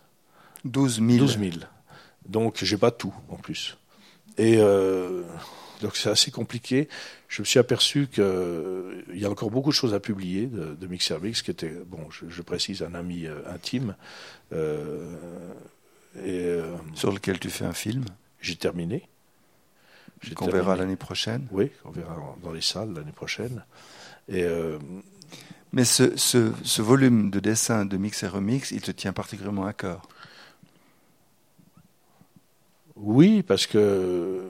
12 0.65 0.95
000. 0.95 1.07
12 1.19 1.39
000. 1.39 1.51
Donc, 2.27 2.63
j'ai 2.63 2.77
pas 2.77 2.91
tout 2.91 3.13
en 3.29 3.35
plus. 3.35 3.77
Et 4.37 4.57
euh, 4.59 5.23
donc, 5.81 5.95
c'est 5.95 6.09
assez 6.09 6.31
compliqué. 6.31 6.87
Je 7.27 7.41
me 7.41 7.45
suis 7.45 7.59
aperçu 7.59 8.07
qu'il 8.07 8.23
euh, 8.23 9.01
y 9.13 9.25
a 9.25 9.29
encore 9.29 9.51
beaucoup 9.51 9.69
de 9.69 9.75
choses 9.75 9.93
à 9.93 9.99
publier 9.99 10.47
de, 10.47 10.75
de 10.75 10.87
Mixer 10.87 11.19
Mix, 11.21 11.41
qui 11.41 11.51
était, 11.51 11.73
bon, 11.85 12.09
je, 12.09 12.25
je 12.29 12.41
précise, 12.41 12.83
un 12.83 12.93
ami 12.93 13.25
euh, 13.25 13.41
intime. 13.47 13.95
Et, 16.25 16.57
Sur 16.95 17.11
lequel 17.11 17.39
tu 17.39 17.49
fais 17.49 17.65
un 17.65 17.73
film 17.73 18.03
J'ai 18.41 18.55
terminé. 18.55 19.07
Qu'on 20.35 20.49
verra 20.49 20.75
l'année 20.75 20.97
prochaine 20.97 21.47
Oui, 21.51 21.71
on 21.85 21.91
verra 21.91 22.35
dans 22.43 22.51
les 22.51 22.61
salles 22.61 22.93
l'année 22.93 23.11
prochaine. 23.11 23.63
Et. 24.27 24.45
mais 25.71 25.85
ce, 25.85 26.17
ce, 26.17 26.51
ce, 26.63 26.81
volume 26.81 27.29
de 27.29 27.39
dessin 27.39 27.85
de 27.85 27.95
Mix 27.95 28.23
et 28.23 28.27
Remix, 28.27 28.71
il 28.71 28.81
te 28.81 28.91
tient 28.91 29.13
particulièrement 29.13 29.65
à 29.65 29.73
cœur 29.73 30.01
oui, 33.01 33.43
parce 33.43 33.67
que 33.67 34.41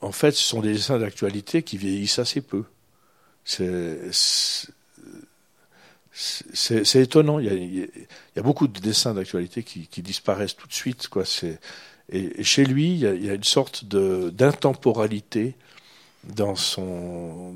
en 0.00 0.12
fait, 0.12 0.32
ce 0.32 0.44
sont 0.44 0.60
des 0.60 0.72
dessins 0.72 0.98
d'actualité 0.98 1.62
qui 1.62 1.76
vieillissent 1.76 2.18
assez 2.18 2.40
peu. 2.40 2.64
C'est 3.44 4.10
étonnant. 6.94 7.38
Il 7.40 7.46
y, 7.78 8.38
a, 8.38 8.42
beaucoup 8.42 8.68
de 8.68 8.78
dessins 8.78 9.14
d'actualité 9.14 9.62
qui, 9.62 10.02
disparaissent 10.02 10.56
tout 10.56 10.68
de 10.68 10.72
suite. 10.72 11.08
Et, 12.10 12.44
chez 12.44 12.64
lui, 12.64 12.94
il 12.94 13.24
y, 13.24 13.30
a, 13.30 13.34
une 13.34 13.44
sorte 13.44 13.84
d'intemporalité 13.86 15.56
dans 16.24 16.54
son, 16.54 17.54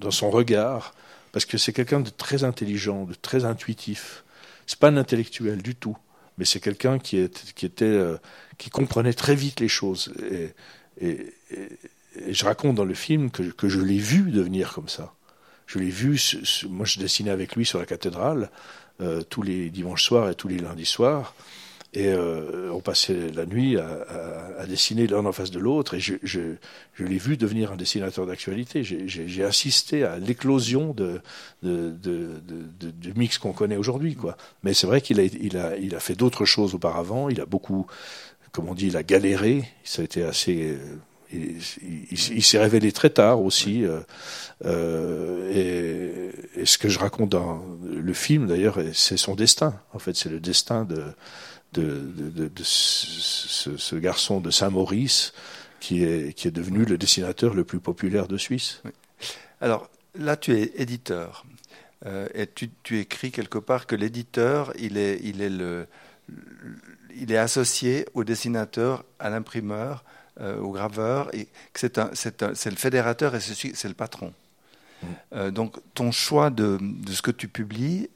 dans 0.00 0.10
son 0.10 0.30
regard, 0.30 0.94
parce 1.32 1.44
que 1.44 1.58
c'est 1.58 1.72
quelqu'un 1.72 2.00
de 2.00 2.10
très 2.10 2.44
intelligent, 2.44 3.04
de 3.04 3.14
très 3.14 3.44
intuitif. 3.44 4.24
C'est 4.66 4.78
pas 4.78 4.88
un 4.88 4.96
intellectuel 4.96 5.60
du 5.60 5.74
tout 5.74 5.96
mais 6.38 6.44
c'est 6.44 6.60
quelqu'un 6.60 6.98
qui, 6.98 7.18
était, 7.18 7.84
euh, 7.84 8.16
qui 8.58 8.70
comprenait 8.70 9.12
très 9.12 9.34
vite 9.34 9.60
les 9.60 9.68
choses. 9.68 10.12
Et 11.00 11.34
je 12.28 12.44
raconte 12.44 12.76
dans 12.76 12.84
le 12.84 12.94
film 12.94 13.30
que, 13.30 13.42
que 13.42 13.68
je 13.68 13.80
l'ai 13.80 13.98
vu 13.98 14.30
devenir 14.30 14.72
comme 14.72 14.88
ça. 14.88 15.14
Je 15.66 15.78
l'ai 15.78 15.90
vu, 15.90 16.20
moi 16.68 16.84
je 16.84 16.98
dessinais 16.98 17.30
avec 17.30 17.56
lui 17.56 17.64
sur 17.64 17.78
la 17.78 17.86
cathédrale 17.86 18.50
euh, 19.00 19.22
tous 19.22 19.42
les 19.42 19.70
dimanches 19.70 20.04
soirs 20.04 20.28
et 20.28 20.34
tous 20.34 20.48
les 20.48 20.58
lundis 20.58 20.86
soirs. 20.86 21.34
Et 21.94 22.08
euh, 22.08 22.70
on 22.72 22.80
passait 22.80 23.30
la 23.34 23.44
nuit 23.44 23.76
à, 23.76 23.86
à, 23.86 24.62
à 24.62 24.66
dessiner 24.66 25.06
l'un 25.06 25.26
en 25.26 25.32
face 25.32 25.50
de 25.50 25.58
l'autre. 25.58 25.92
Et 25.92 26.00
je, 26.00 26.14
je, 26.22 26.40
je 26.94 27.04
l'ai 27.04 27.18
vu 27.18 27.36
devenir 27.36 27.72
un 27.72 27.76
dessinateur 27.76 28.24
d'actualité. 28.26 28.82
J'ai 28.82 29.44
assisté 29.44 30.02
à 30.02 30.18
l'éclosion 30.18 30.94
de, 30.94 31.20
de, 31.62 31.90
de, 31.90 32.40
de, 32.80 32.90
du 32.90 33.12
mix 33.12 33.36
qu'on 33.36 33.52
connaît 33.52 33.76
aujourd'hui. 33.76 34.14
Quoi. 34.14 34.38
Mais 34.62 34.72
c'est 34.72 34.86
vrai 34.86 35.02
qu'il 35.02 35.20
a, 35.20 35.24
il 35.24 35.58
a, 35.58 35.76
il 35.76 35.94
a 35.94 36.00
fait 36.00 36.14
d'autres 36.14 36.46
choses 36.46 36.74
auparavant. 36.74 37.28
Il 37.28 37.42
a 37.42 37.46
beaucoup, 37.46 37.86
comme 38.52 38.70
on 38.70 38.74
dit, 38.74 38.86
il 38.86 38.96
a 38.96 39.02
galéré. 39.02 39.64
Ça 39.84 40.00
a 40.00 40.04
été 40.06 40.22
assez. 40.22 40.78
Il, 41.30 41.58
il, 42.10 42.36
il 42.36 42.42
s'est 42.42 42.58
révélé 42.58 42.92
très 42.92 43.10
tard 43.10 43.42
aussi. 43.42 43.84
Euh, 43.84 44.00
euh, 44.64 45.50
et, 46.56 46.60
et, 46.60 46.64
ce 46.66 46.78
que 46.78 46.88
je 46.88 46.98
raconte 46.98 47.30
dans 47.30 47.62
le 47.84 48.12
film, 48.14 48.46
d'ailleurs, 48.46 48.78
c'est 48.94 49.18
son 49.18 49.34
destin. 49.34 49.78
En 49.92 49.98
fait, 49.98 50.16
c'est 50.16 50.30
le 50.30 50.40
destin 50.40 50.84
de 50.84 51.02
de, 51.72 52.12
de, 52.14 52.48
de 52.48 52.62
ce, 52.62 53.76
ce, 53.76 53.96
garçon 53.96 54.40
de 54.40 54.50
Saint-Maurice 54.50 55.32
qui 55.80 56.04
est, 56.04 56.32
qui 56.34 56.48
est 56.48 56.52
devenu 56.52 56.84
le 56.84 56.98
dessinateur 56.98 57.54
le 57.54 57.64
plus 57.64 57.80
populaire 57.80 58.28
de 58.28 58.36
Suisse. 58.36 58.80
Oui. 58.84 58.92
Alors 59.60 59.88
là, 60.14 60.36
tu 60.36 60.54
es 60.54 60.72
éditeur 60.76 61.44
euh, 62.06 62.28
et 62.34 62.46
tu, 62.46 62.70
tu, 62.82 62.98
écris 62.98 63.30
quelque 63.30 63.58
part 63.58 63.86
que 63.86 63.94
l'éditeur, 63.94 64.72
il 64.78 64.98
est, 64.98 65.20
il, 65.22 65.40
est 65.40 65.50
le, 65.50 65.86
il 67.16 67.32
est 67.32 67.36
associé 67.36 68.06
au 68.14 68.24
dessinateur, 68.24 69.04
à 69.18 69.30
l'imprimeur, 69.30 70.04
euh, 70.40 70.58
au 70.58 70.72
graveur, 70.72 71.32
et 71.34 71.46
que 71.72 71.80
c'est, 71.80 71.98
un, 71.98 72.10
c'est, 72.14 72.42
un, 72.42 72.54
c'est 72.54 72.70
le 72.70 72.76
fédérateur 72.76 73.34
et 73.34 73.40
c'est, 73.40 73.74
c'est 73.74 73.88
le 73.88 73.94
patron. 73.94 74.32
Mmh. 75.02 75.06
Euh, 75.34 75.50
donc 75.50 75.76
ton 75.94 76.10
choix 76.10 76.50
de, 76.50 76.78
de 76.80 77.12
ce 77.12 77.22
que 77.22 77.30
tu 77.30 77.48
publies, 77.48 78.10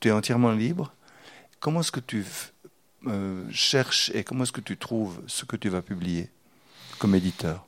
tu 0.00 0.08
es 0.08 0.10
entièrement 0.10 0.52
libre. 0.52 0.92
Comment 1.60 1.80
est-ce 1.80 1.92
que 1.92 2.00
tu 2.00 2.24
euh, 3.06 3.44
cherches 3.50 4.10
et 4.14 4.24
comment 4.24 4.44
est-ce 4.44 4.52
que 4.52 4.60
tu 4.60 4.76
trouves 4.76 5.20
ce 5.26 5.44
que 5.44 5.56
tu 5.56 5.68
vas 5.68 5.82
publier 5.82 6.28
comme 6.98 7.14
éditeur 7.14 7.66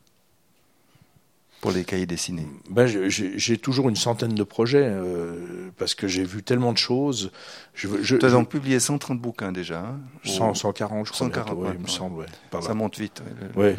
pour 1.61 1.71
les 1.73 1.85
cahiers 1.85 2.07
dessinés? 2.07 2.47
Ben, 2.71 2.87
J'ai 2.87 3.59
toujours 3.59 3.89
une 3.89 3.97
centaine 3.97 4.35
de 4.35 4.43
projets 4.45 4.87
euh, 4.87 5.71
parce 5.79 5.95
que 5.95 6.07
j'ai 6.09 6.25
vu 6.25 6.43
tellement 6.43 6.73
de 6.73 6.79
choses. 6.79 7.31
Je, 7.75 7.89
je, 8.03 8.17
tu 8.17 8.27
as 8.27 8.31
donc 8.31 8.49
publié 8.49 8.79
130 8.81 9.19
bouquins 9.21 9.53
déjà 9.53 9.81
hein, 9.81 9.99
100, 10.25 10.55
140, 10.55 11.07
je 11.07 11.13
crois. 11.13 11.27
140, 11.27 11.59
ouais, 11.59 11.71
il 11.75 11.81
me 11.81 11.87
semble. 11.89 12.21
Ouais, 12.21 12.63
Ça 12.63 12.75
monte 12.75 12.99
vite. 12.99 13.23
Oui. 13.57 13.75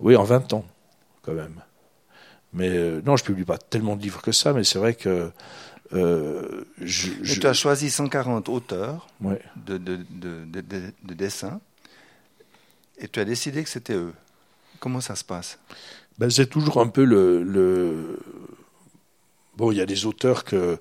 oui, 0.00 0.16
en 0.16 0.24
20 0.24 0.52
ans, 0.52 0.64
quand 1.22 1.32
même. 1.34 1.60
Mais 2.52 2.68
euh, 2.70 3.02
non, 3.04 3.16
je 3.16 3.24
publie 3.24 3.44
pas 3.44 3.58
tellement 3.58 3.96
de 3.96 4.02
livres 4.02 4.22
que 4.22 4.32
ça, 4.32 4.52
mais 4.52 4.64
c'est 4.64 4.78
vrai 4.78 4.94
que 4.94 5.30
euh, 5.92 6.64
je, 6.80 7.08
Et 7.10 7.14
je- 7.22 7.40
tu 7.40 7.46
as 7.46 7.52
choisi 7.52 7.90
140 7.90 8.48
auteurs 8.48 9.08
ouais. 9.20 9.40
de, 9.66 9.78
de, 9.78 9.96
de, 10.10 10.44
de- 10.44 10.60
de- 10.60 10.92
de 11.04 11.14
dessins 11.14 11.60
et 12.98 13.08
tu 13.08 13.20
as 13.20 13.24
décidé 13.24 13.62
que 13.62 13.68
c'était 13.68 13.94
eux. 13.94 14.12
Comment 14.80 15.00
ça 15.00 15.14
se 15.16 15.24
passe? 15.24 15.58
Ben, 16.18 16.30
c'est 16.30 16.46
toujours 16.46 16.80
un 16.80 16.88
peu 16.88 17.04
le, 17.04 17.42
le- 17.42 18.18
Bon, 19.56 19.70
il 19.72 19.78
y 19.78 19.80
a 19.80 19.86
des 19.86 20.04
auteurs 20.04 20.44
que, 20.44 20.78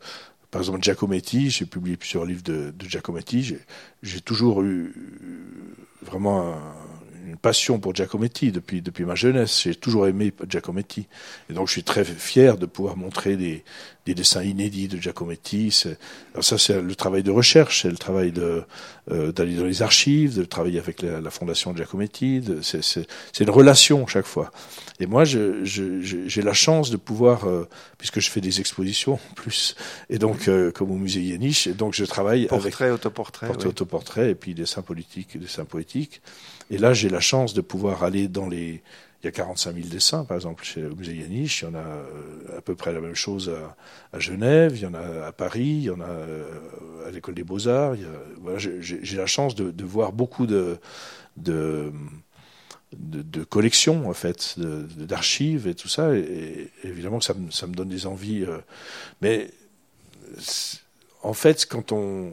par 0.51 0.61
exemple 0.61 0.81
Giacometti, 0.83 1.49
j'ai 1.49 1.65
publié 1.65 1.95
plusieurs 1.97 2.25
livres 2.25 2.43
de, 2.43 2.73
Giacometti, 2.79 3.57
j'ai- 4.03 4.21
toujours 4.21 4.63
eu 4.63 4.93
vraiment 6.01 6.53
un- 6.53 6.75
une 7.27 7.37
passion 7.37 7.79
pour 7.79 7.95
Giacometti 7.95 8.51
depuis, 8.51 8.81
depuis 8.81 9.05
ma 9.05 9.15
jeunesse. 9.15 9.61
J'ai 9.63 9.75
toujours 9.75 10.07
aimé 10.07 10.33
Giacometti. 10.47 11.07
Et 11.49 11.53
donc 11.53 11.67
je 11.67 11.71
suis 11.73 11.83
très 11.83 12.03
fier 12.05 12.57
de 12.57 12.65
pouvoir 12.65 12.97
montrer 12.97 13.35
des, 13.37 13.63
des 14.05 14.13
dessins 14.13 14.43
inédits 14.43 14.87
de 14.87 14.97
Giacometti. 14.97 15.83
Alors 16.33 16.43
ça, 16.43 16.57
c'est 16.57 16.81
le 16.81 16.95
travail 16.95 17.23
de 17.23 17.31
recherche, 17.31 17.81
c'est 17.81 17.89
le 17.89 17.97
travail 17.97 18.31
euh, 19.11 19.31
d'aller 19.31 19.55
dans 19.55 19.65
les 19.65 19.81
archives, 19.81 20.37
de 20.37 20.45
travailler 20.45 20.79
avec 20.79 21.01
la, 21.01 21.21
la 21.21 21.29
fondation 21.31 21.75
Giacometti. 21.75 22.39
de- 22.41 22.61
C'est 22.61 22.83
c'est- 22.83 23.07
une 23.39 23.49
relation 23.49 24.05
chaque 24.07 24.25
fois. 24.25 24.51
Et 24.99 25.07
moi, 25.07 25.25
je- 25.25 25.63
je- 25.65 26.01
je- 26.01 26.27
j'ai 26.27 26.41
la 26.41 26.53
chance 26.53 26.89
de 26.89 26.97
pouvoir, 26.97 27.45
euh, 27.47 27.67
puisque 27.97 28.19
je 28.19 28.29
fais 28.29 28.41
des 28.41 28.59
expositions 28.59 29.13
en 29.15 29.33
plus, 29.35 29.75
et 30.09 30.17
donc 30.19 30.47
euh, 30.47 30.71
comme 30.71 30.91
au 30.91 30.95
musée 30.95 31.21
Yeniche, 31.21 31.67
et 31.67 31.73
donc 31.73 31.93
je 31.93 32.05
travaille 32.05 32.47
avec 32.47 32.49
Portrait, 32.49 32.91
autoportrait. 32.91 33.47
portrait, 33.47 33.65
oui. 33.65 33.69
autoportrait, 33.69 34.31
et 34.31 34.35
puis 34.35 34.53
dessins 34.53 34.81
politiques 34.81 35.37
dessins 35.39 35.65
poétiques. 35.65 36.21
Et 36.71 36.77
là, 36.79 36.93
j'ai 36.93 37.09
la 37.09 37.19
chance 37.19 37.53
de 37.53 37.61
pouvoir 37.61 38.03
aller 38.03 38.27
dans 38.27 38.47
les. 38.47 38.81
Il 39.25 39.29
y 39.29 39.29
a 39.29 39.31
45 39.31 39.75
000 39.75 39.87
dessins, 39.87 40.23
par 40.23 40.37
exemple, 40.37 40.63
chez 40.63 40.81
le 40.81 40.93
musée 40.93 41.15
Yaniche. 41.15 41.63
Il 41.63 41.65
y 41.65 41.67
en 41.69 41.73
a 41.73 41.79
euh, 41.79 42.59
à 42.59 42.61
peu 42.61 42.75
près 42.75 42.93
la 42.93 43.01
même 43.01 43.15
chose 43.15 43.51
à, 44.13 44.19
Genève, 44.19 44.73
il 44.75 44.83
y 44.83 44.85
en 44.85 44.93
a 44.93 45.25
à 45.25 45.31
Paris, 45.31 45.63
il 45.63 45.83
y 45.85 45.89
en 45.89 45.99
a 45.99 46.05
euh, 46.07 47.07
à 47.07 47.09
l'école 47.09 47.33
des 47.33 47.43
Beaux-Arts. 47.43 47.95
j'ai 48.59 49.17
la 49.17 49.25
chance 49.25 49.55
de, 49.55 49.83
voir 49.83 50.11
beaucoup 50.11 50.45
de, 50.45 50.77
collections, 53.49 54.07
en 54.07 54.13
fait, 54.13 54.59
d'archives 54.59 55.67
et 55.67 55.73
tout 55.73 55.89
ça. 55.89 56.13
Et, 56.15 56.69
évidemment 56.83 57.19
ça 57.19 57.33
me, 57.33 57.73
donne 57.73 57.89
des 57.89 58.05
envies. 58.05 58.43
euh, 58.43 58.59
mais 59.23 59.49
en 61.23 61.33
fait, 61.33 61.65
quand 61.65 61.91
on. 61.91 62.31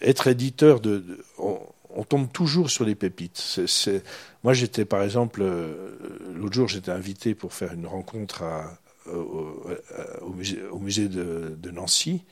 Être 0.00 0.28
éditeur, 0.28 0.78
de, 0.78 1.24
on 1.96 2.04
tombe 2.04 2.30
toujours 2.30 2.70
sur 2.70 2.84
des 2.84 2.94
pépites. 2.94 3.60
Moi, 4.44 4.52
j'étais, 4.52 4.84
par 4.84 5.02
exemple, 5.02 5.40
euh, 5.42 5.98
l'autre 6.34 6.54
jour, 6.54 6.68
j'étais 6.68 6.92
invité 6.92 7.34
pour 7.34 7.54
faire 7.54 7.72
une 7.72 7.86
rencontre 7.86 8.44
au, 9.06 10.30
musée, 10.78 11.08
de, 11.08 11.70
Nancy. 11.70 12.22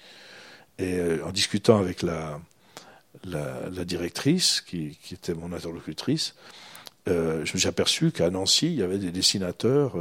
Et 0.79 0.95
euh, 0.95 1.25
en 1.25 1.33
discutant 1.33 1.79
avec 1.79 2.03
la, 2.03 2.41
directrice, 3.85 4.61
qui, 4.61 4.99
était 5.11 5.35
mon 5.35 5.53
interlocutrice, 5.53 6.35
euh, 7.09 7.45
je 7.45 7.53
me 7.55 7.59
suis 7.59 7.69
aperçu 7.69 8.13
qu'à 8.13 8.31
Nancy, 8.31 8.67
il 8.67 8.75
y 8.75 8.83
avait 8.83 8.99
des 8.99 9.11
dessinateurs 9.11 9.97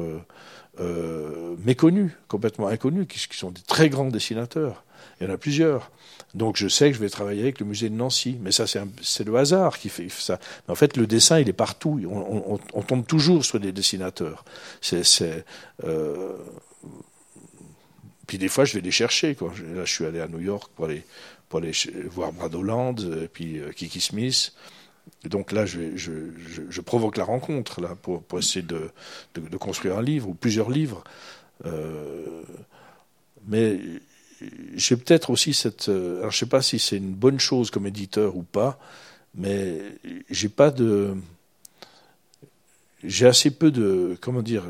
méconnus, 1.64 2.12
complètement 2.28 2.68
inconnus, 2.68 3.08
qui 3.08 3.38
sont 3.38 3.52
des 3.52 3.62
très 3.62 3.90
grands 3.90 4.10
dessinateurs. 4.10 4.84
Il 5.20 5.28
y 5.28 5.30
en 5.30 5.34
a 5.34 5.38
plusieurs. 5.38 5.92
Donc 6.34 6.58
je 6.58 6.68
sais 6.68 6.90
que 6.90 6.96
je 6.96 7.02
vais 7.02 7.10
travailler 7.10 7.44
avec 7.44 7.60
le 7.60 7.66
musée 7.66 7.90
de 7.90 7.96
Nancy. 7.96 8.38
Mais 8.42 8.52
ça, 8.52 8.66
c'est 8.68 9.24
le 9.24 9.36
hasard 9.36 9.78
qui 9.78 9.90
fait 9.90 10.10
ça. 10.10 10.40
En 10.68 10.76
fait, 10.76 10.98
le 10.98 11.06
dessin, 11.06 11.40
il 11.40 11.50
est 11.50 11.54
partout. 11.54 12.00
On, 12.74 12.82
tombe 12.82 13.06
toujours 13.06 13.46
sur 13.46 13.60
des 13.60 13.72
dessinateurs. 13.72 14.44
Euh, 15.84 16.34
Puis 18.28 18.38
des 18.38 18.48
fois, 18.48 18.66
je 18.66 18.74
vais 18.74 18.82
les 18.82 18.92
chercher. 18.92 19.38
Là, 19.76 19.86
je 19.86 19.92
suis 19.92 20.06
allé 20.06 20.20
à 20.20 20.28
New 20.28 20.40
York 20.40 20.72
pour 20.76 20.86
aller, 20.86 21.04
voir 22.10 22.34
Brad 22.34 22.56
Holland, 22.56 23.00
et 23.24 23.28
puis 23.28 23.60
euh, 23.60 23.72
Kiki 23.72 24.02
Smith. 24.02 24.54
Donc 25.26 25.52
là, 25.52 25.66
je, 25.66 26.82
provoque 26.82 27.18
la 27.18 27.26
rencontre 27.26 27.80
là, 27.82 27.96
pour, 28.02 28.24
essayer 28.40 28.66
de, 28.66 28.90
construire 29.58 29.98
un 29.98 30.02
livre 30.02 30.30
ou 30.30 30.34
plusieurs 30.34 30.70
livres. 30.70 31.04
Euh, 31.66 32.42
mais 33.48 33.80
j'ai 34.76 34.96
peut-être 34.98 35.30
aussi 35.30 35.54
cette. 35.54 35.90
euh, 35.90 36.20
Alors, 36.20 36.32
je 36.32 36.38
sais 36.38 36.46
pas 36.46 36.62
si 36.62 36.80
c'est 36.80 36.98
une 36.98 37.14
bonne 37.14 37.40
chose 37.40 37.72
comme 37.72 37.88
éditeur 37.88 38.36
ou 38.36 38.44
pas, 38.44 38.80
mais 39.36 39.80
j'ai 40.30 40.50
pas 40.50 40.72
de. 40.72 41.16
J'ai 43.04 43.28
assez 43.28 43.52
peu 43.52 43.72
de. 43.72 44.18
Comment 44.22 44.42
dire 44.42 44.64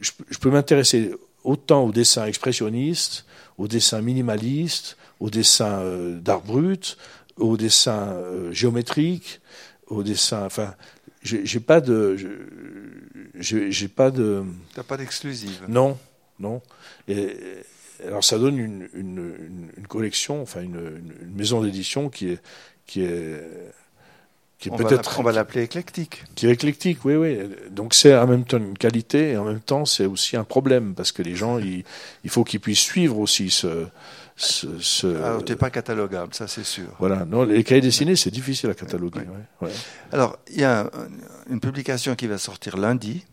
Je, 0.00 0.10
peux- 0.12 0.24
je 0.28 0.38
peux 0.38 0.50
m'intéresser 0.50 1.12
autant 1.42 1.84
au 1.84 1.92
dessin 1.92 2.26
expressionniste, 2.26 3.24
au 3.58 3.68
dessin 3.68 4.00
minimaliste, 4.00 4.96
au 5.20 5.30
dessin 5.30 5.78
euh, 5.80 6.18
d'art 6.18 6.42
brut, 6.42 6.96
au 7.36 7.56
dessin 7.56 8.08
euh, 8.12 8.52
géométrique, 8.52 9.40
au 9.86 10.02
dessin. 10.02 10.44
Enfin, 10.44 10.74
j'ai 11.22 11.60
pas 11.60 11.80
de. 11.80 12.16
J'ai 13.38 13.88
pas 13.88 14.10
de. 14.10 14.44
Tu 14.72 14.76
n'as 14.76 14.82
pas 14.84 14.96
d'exclusive. 14.98 15.62
Non, 15.68 15.98
non. 16.38 16.60
Et, 17.08 17.36
alors 18.06 18.24
ça 18.24 18.38
donne 18.38 18.58
une, 18.58 18.88
une, 18.94 19.86
collection, 19.88 20.42
enfin 20.42 20.62
une, 20.62 20.74
une- 21.22 21.34
maison 21.36 21.62
d'édition 21.62 22.08
qui 22.08 22.30
est 22.30 22.40
qui 22.86 23.02
est 23.02 23.40
qui 24.58 24.68
est 24.68 24.76
peut-être 24.76 25.20
on 25.20 25.22
va 25.22 25.32
l'appeler 25.32 25.62
éclectique. 25.64 26.24
qui 26.34 26.46
est 26.46 26.50
éclectique, 26.50 27.04
oui, 27.04 27.16
oui. 27.16 27.38
Donc 27.70 27.92
c'est 27.94 28.14
en 28.16 28.26
même 28.26 28.44
temps 28.44 28.56
une 28.58 28.78
qualité 28.78 29.32
et 29.32 29.36
en 29.36 29.44
même 29.44 29.60
temps 29.60 29.84
c'est 29.84 30.06
aussi 30.06 30.36
un 30.36 30.44
problème 30.44 30.94
parce 30.94 31.12
que 31.12 31.22
les 31.22 31.34
gens, 31.36 31.58
il, 31.58 31.84
il 32.24 32.30
faut 32.30 32.44
qu'ils 32.44 32.60
puissent 32.60 32.80
suivre 32.80 33.18
aussi 33.18 33.50
ce, 33.50 33.86
ce, 34.36 34.66
ce- 34.80 35.06
Alors, 35.22 35.44
tu 35.44 35.52
n'es 35.52 35.58
pas 35.58 35.70
catalogable, 35.70 36.32
ça 36.34 36.48
c'est 36.48 36.64
sûr. 36.64 36.86
voilà. 36.98 37.24
Non, 37.26 37.42
les 37.44 37.62
cahiers 37.62 37.80
dessinés, 37.82 38.16
c'est 38.16 38.30
difficile 38.30 38.70
à 38.70 38.74
cataloguer. 38.74 39.20
Ouais. 39.20 39.26
ouais, 39.62 39.68
ouais. 39.68 39.74
Alors, 40.12 40.38
il 40.50 40.60
y 40.60 40.64
a 40.64 40.82
un- 40.82 40.90
une 41.50 41.60
publication 41.60 42.14
qui 42.14 42.26
va 42.26 42.38
sortir 42.38 42.76
lundi, 42.78 43.24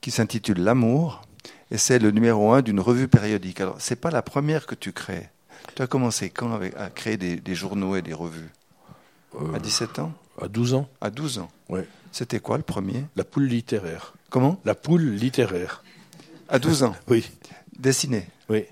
qui 0.00 0.10
s'intitule 0.10 0.60
L'amour, 0.62 1.22
et 1.70 1.78
c'est 1.78 1.98
le 1.98 2.10
numéro 2.10 2.52
un 2.52 2.62
d'une 2.62 2.80
revue 2.80 3.08
périodique. 3.08 3.60
Alors, 3.60 3.76
c'est 3.80 3.96
pas 3.96 4.10
la 4.10 4.22
première 4.22 4.66
que 4.66 4.74
tu 4.74 4.92
crées. 4.92 5.28
Tu 5.76 5.82
as 5.82 5.86
commencé 5.86 6.30
quand 6.30 6.60
à 6.76 6.90
créer 6.90 7.16
des, 7.16 7.36
des 7.36 7.54
journaux 7.54 7.96
et 7.96 8.02
des 8.02 8.14
revues? 8.14 8.50
Euh, 9.40 9.54
À 9.54 9.58
17 9.58 9.98
ans? 10.00 10.12
à 10.40 10.48
12 10.48 10.74
ans, 10.74 10.88
À 11.00 11.10
12 11.10 11.38
ans 11.38 11.50
Ouais. 11.68 11.86
C'était 12.12 12.40
quoi 12.40 12.56
le 12.56 12.62
premier? 12.62 13.04
La 13.14 13.24
poule 13.24 13.44
littéraire. 13.44 14.14
Comment? 14.30 14.58
La 14.64 14.74
poule 14.74 15.10
littéraire. 15.10 15.84
À 16.48 16.58
12 16.58 16.82
ans? 16.82 16.96
Oui, 17.08 17.28
Dessiné, 17.78 18.26
oui, 18.48 18.64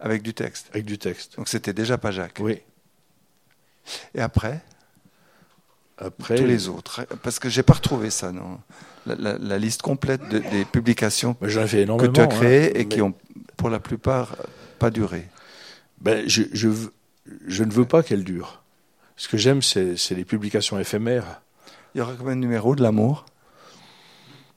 avec 0.00 0.22
du 0.22 0.34
texte? 0.34 0.68
avec 0.72 0.84
du 0.84 0.98
texte. 0.98 1.36
Donc 1.36 1.48
c'était 1.48 1.72
déjà 1.72 1.96
pas 1.98 2.10
Jacques. 2.10 2.38
Oui. 2.40 2.60
Et 4.14 4.20
après, 4.20 4.60
Après, 6.04 6.34
tous 6.36 6.44
les 6.44 6.68
autres. 6.68 7.06
Parce 7.22 7.38
que 7.38 7.48
j'ai 7.48 7.62
pas 7.62 7.74
retrouvé 7.74 8.10
ça, 8.10 8.32
non. 8.32 8.58
La, 9.06 9.14
la- 9.16 9.38
la 9.38 9.58
liste 9.58 9.82
complète 9.82 10.26
de- 10.28 10.38
des 10.50 10.64
publications 10.64 11.34
que 11.34 11.46
tu 11.46 12.20
as 12.20 12.24
hein, 12.24 12.26
créées 12.28 12.78
et 12.80 12.86
qui 12.88 13.02
ont, 13.02 13.14
pour 13.56 13.68
la 13.70 13.80
plupart, 13.80 14.36
pas 14.78 14.90
duré. 14.90 15.28
Ben, 16.00 16.28
je, 16.28 16.42
je, 16.52 16.68
je 17.46 17.64
ne 17.64 17.72
veux 17.72 17.84
pas 17.84 18.02
qu'elle 18.02 18.24
dure. 18.24 18.62
Ce 19.16 19.28
que 19.28 19.36
j'aime, 19.36 19.62
c'est 19.62 19.96
c'est 19.96 20.14
les 20.14 20.24
publications 20.24 20.78
éphémères. 20.78 21.40
Il 21.94 21.98
y 21.98 22.00
aura 22.00 22.14
combien 22.18 22.34
de 22.34 22.40
numéros 22.40 22.74
de 22.74 22.82
l'amour 22.82 23.26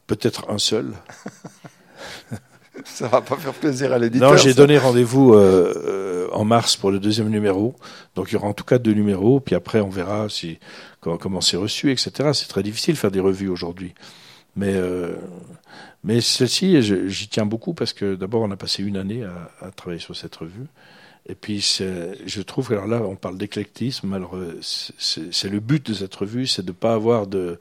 Peut-être 0.08 0.50
un 0.50 0.58
seul. 0.60 0.94
Ça 2.86 3.08
va 3.08 3.22
pas 3.22 3.38
faire 3.38 3.54
plaisir 3.54 3.94
à 3.94 4.00
l'éditeur. 4.00 4.32
Non, 4.32 4.38
j'ai 4.38 4.54
donné 4.54 4.78
rendez-vous 4.78 5.34
euh, 5.34 5.74
euh, 5.86 6.28
en 6.34 6.44
mars 6.46 6.76
pour 6.76 6.92
le 6.92 7.00
deuxième 7.00 7.30
numéro. 7.30 7.76
Donc 8.16 8.30
il 8.30 8.34
y 8.34 8.36
aura 8.36 8.48
en 8.48 8.54
tout 8.54 8.64
cas 8.66 8.78
deux 8.78 8.94
numéros. 8.94 9.40
Puis 9.40 9.56
après, 9.56 9.82
on 9.82 9.90
verra 9.90 10.28
si 10.30 10.60
comment 11.00 11.18
comment 11.18 11.42
c'est 11.42 11.58
reçu, 11.58 11.92
etc. 11.92 12.32
C'est 12.34 12.48
très 12.48 12.64
difficile 12.64 12.96
de 12.96 13.00
faire 13.00 13.12
des 13.12 13.20
revues 13.22 13.50
aujourd'hui. 13.50 13.94
Mais 14.56 14.74
euh, 14.76 15.16
mais 16.04 16.22
celle-ci, 16.22 16.82
j'y 16.82 17.28
tiens 17.28 17.46
beaucoup 17.46 17.74
parce 17.74 17.94
que 17.94 18.16
d'abord, 18.16 18.42
on 18.44 18.52
a 18.52 18.56
passé 18.58 18.84
une 18.84 18.98
année 18.98 19.24
à, 19.24 19.52
à 19.66 19.72
travailler 19.72 20.02
sur 20.02 20.16
cette 20.16 20.36
revue. 20.36 20.66
Et 21.28 21.34
puis, 21.34 21.60
je 21.60 22.42
trouve 22.44 22.68
que 22.68 22.74
alors 22.76 22.86
là, 22.86 23.02
on 23.02 23.16
parle 23.16 23.40
d'éclectisme. 23.40 24.14
Alors, 24.14 24.38
c'est 24.62 25.50
le 25.50 25.60
but 25.60 25.84
de 25.90 25.96
cette 25.96 26.14
revue, 26.14 26.46
c'est 26.46 26.62
de 26.62 26.68
ne 26.70 26.76
pas 26.76 26.94
avoir 26.94 27.26
de, 27.26 27.58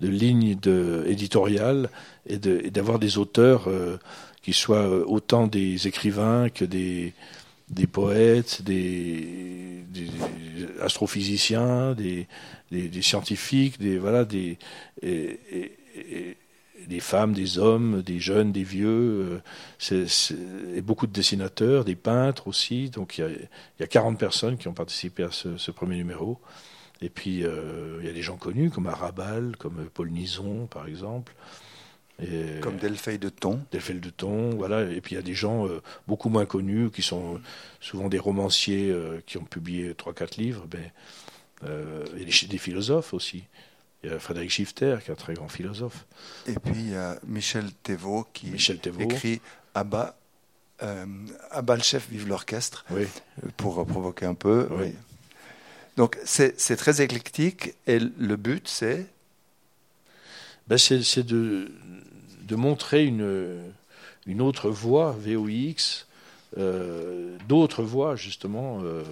de 0.00 0.06
ligne 0.08 0.54
de, 0.54 1.02
éditoriale 1.08 1.90
et 2.28 2.38
de- 2.38 2.68
d'avoir 2.68 3.00
des 3.00 3.18
auteurs 3.18 3.64
euh, 3.66 3.96
qui 4.48 4.54
soient 4.54 4.88
euh, 4.88 5.04
autant 5.06 5.46
des 5.46 5.88
écrivains 5.88 6.48
que 6.48 6.64
des, 6.64 7.12
poètes, 7.92 8.62
des, 8.62 9.84
astrophysiciens, 10.80 11.94
des, 11.94 12.26
scientifiques, 13.02 13.78
des 13.78 14.00
femmes, 17.00 17.34
des 17.34 17.58
hommes, 17.58 18.00
des 18.00 18.20
jeunes, 18.20 18.52
des 18.52 18.62
vieux, 18.62 19.42
euh, 19.92 20.06
et 20.74 20.80
beaucoup 20.80 21.06
de 21.06 21.12
dessinateurs, 21.12 21.84
des 21.84 21.94
peintres 21.94 22.48
aussi. 22.48 22.88
Donc 22.88 23.18
il 23.18 23.20
y 23.20 23.24
a, 23.24 23.28
il 23.28 23.80
y 23.80 23.82
a 23.82 23.86
40 23.86 24.18
personnes 24.18 24.56
qui 24.56 24.66
ont 24.66 24.72
participé 24.72 25.24
à 25.24 25.30
ce, 25.30 25.58
ce 25.58 25.70
premier 25.70 25.96
numéro. 25.96 26.40
Et 27.02 27.10
puis 27.10 27.44
euh, 27.44 27.98
il 28.00 28.06
y 28.06 28.08
a 28.08 28.14
des 28.14 28.22
gens 28.22 28.38
connus 28.38 28.70
comme 28.70 28.86
Arabal, 28.86 29.58
comme 29.58 29.90
Paul 29.92 30.08
Nison 30.08 30.66
par 30.66 30.88
exemple. 30.88 31.34
Et, 32.20 32.58
Comme 32.60 32.76
Delphine 32.78 33.16
de 33.18 33.28
Thon. 33.28 33.60
Delphine 33.70 34.00
de 34.00 34.10
Thon, 34.10 34.50
voilà. 34.56 34.82
Et 34.90 35.00
puis 35.00 35.14
il 35.14 35.16
y 35.16 35.20
a 35.20 35.22
des 35.22 35.34
gens 35.34 35.66
euh, 35.68 35.80
beaucoup 36.08 36.28
moins 36.28 36.46
connus 36.46 36.90
qui 36.90 37.02
sont 37.02 37.40
souvent 37.80 38.08
des 38.08 38.18
romanciers 38.18 38.90
euh, 38.90 39.20
qui 39.26 39.38
ont 39.38 39.44
publié 39.44 39.94
trois 39.94 40.12
quatre 40.12 40.36
livres, 40.36 40.66
mais 40.74 40.92
euh, 41.64 42.04
et 42.18 42.24
des, 42.24 42.46
des 42.48 42.58
philosophes 42.58 43.14
aussi. 43.14 43.44
Il 44.02 44.10
y 44.10 44.12
a 44.12 44.18
Frédéric 44.18 44.50
Schifter, 44.50 44.96
qui 45.02 45.10
est 45.10 45.12
un 45.12 45.16
très 45.16 45.34
grand 45.34 45.48
philosophe. 45.48 46.06
Et 46.46 46.54
puis 46.54 46.74
il 46.74 46.90
y 46.90 46.96
a 46.96 47.18
Michel 47.26 47.70
Thévaux 47.82 48.26
qui 48.32 48.46
Michel 48.46 48.78
Thévaux. 48.78 49.00
écrit 49.02 49.40
Abba, 49.74 50.16
euh, 50.82 51.04
Abba 51.50 51.76
le 51.76 51.82
chef, 51.82 52.08
vive 52.08 52.28
l'orchestre, 52.28 52.84
Oui. 52.90 53.06
pour 53.56 53.84
provoquer 53.86 54.26
un 54.26 54.34
peu. 54.34 54.66
Oui. 54.70 54.76
oui. 54.86 54.94
Donc 55.96 56.16
c'est 56.24 56.54
très 56.76 57.00
éclectique 57.00 57.74
et 57.88 57.98
le 57.98 58.36
but 58.36 58.68
c'est 58.68 59.06
Ben, 60.68 60.78
c'est 60.78 61.22
de, 61.24 61.72
de 62.48 62.56
montrer 62.56 63.04
une, 63.04 63.60
une 64.26 64.40
autre 64.40 64.70
voie 64.70 65.14
VOX, 65.18 66.06
euh, 66.56 67.36
d'autres 67.46 67.82
voies 67.82 68.16
justement, 68.16 68.80
euh, 68.82 69.02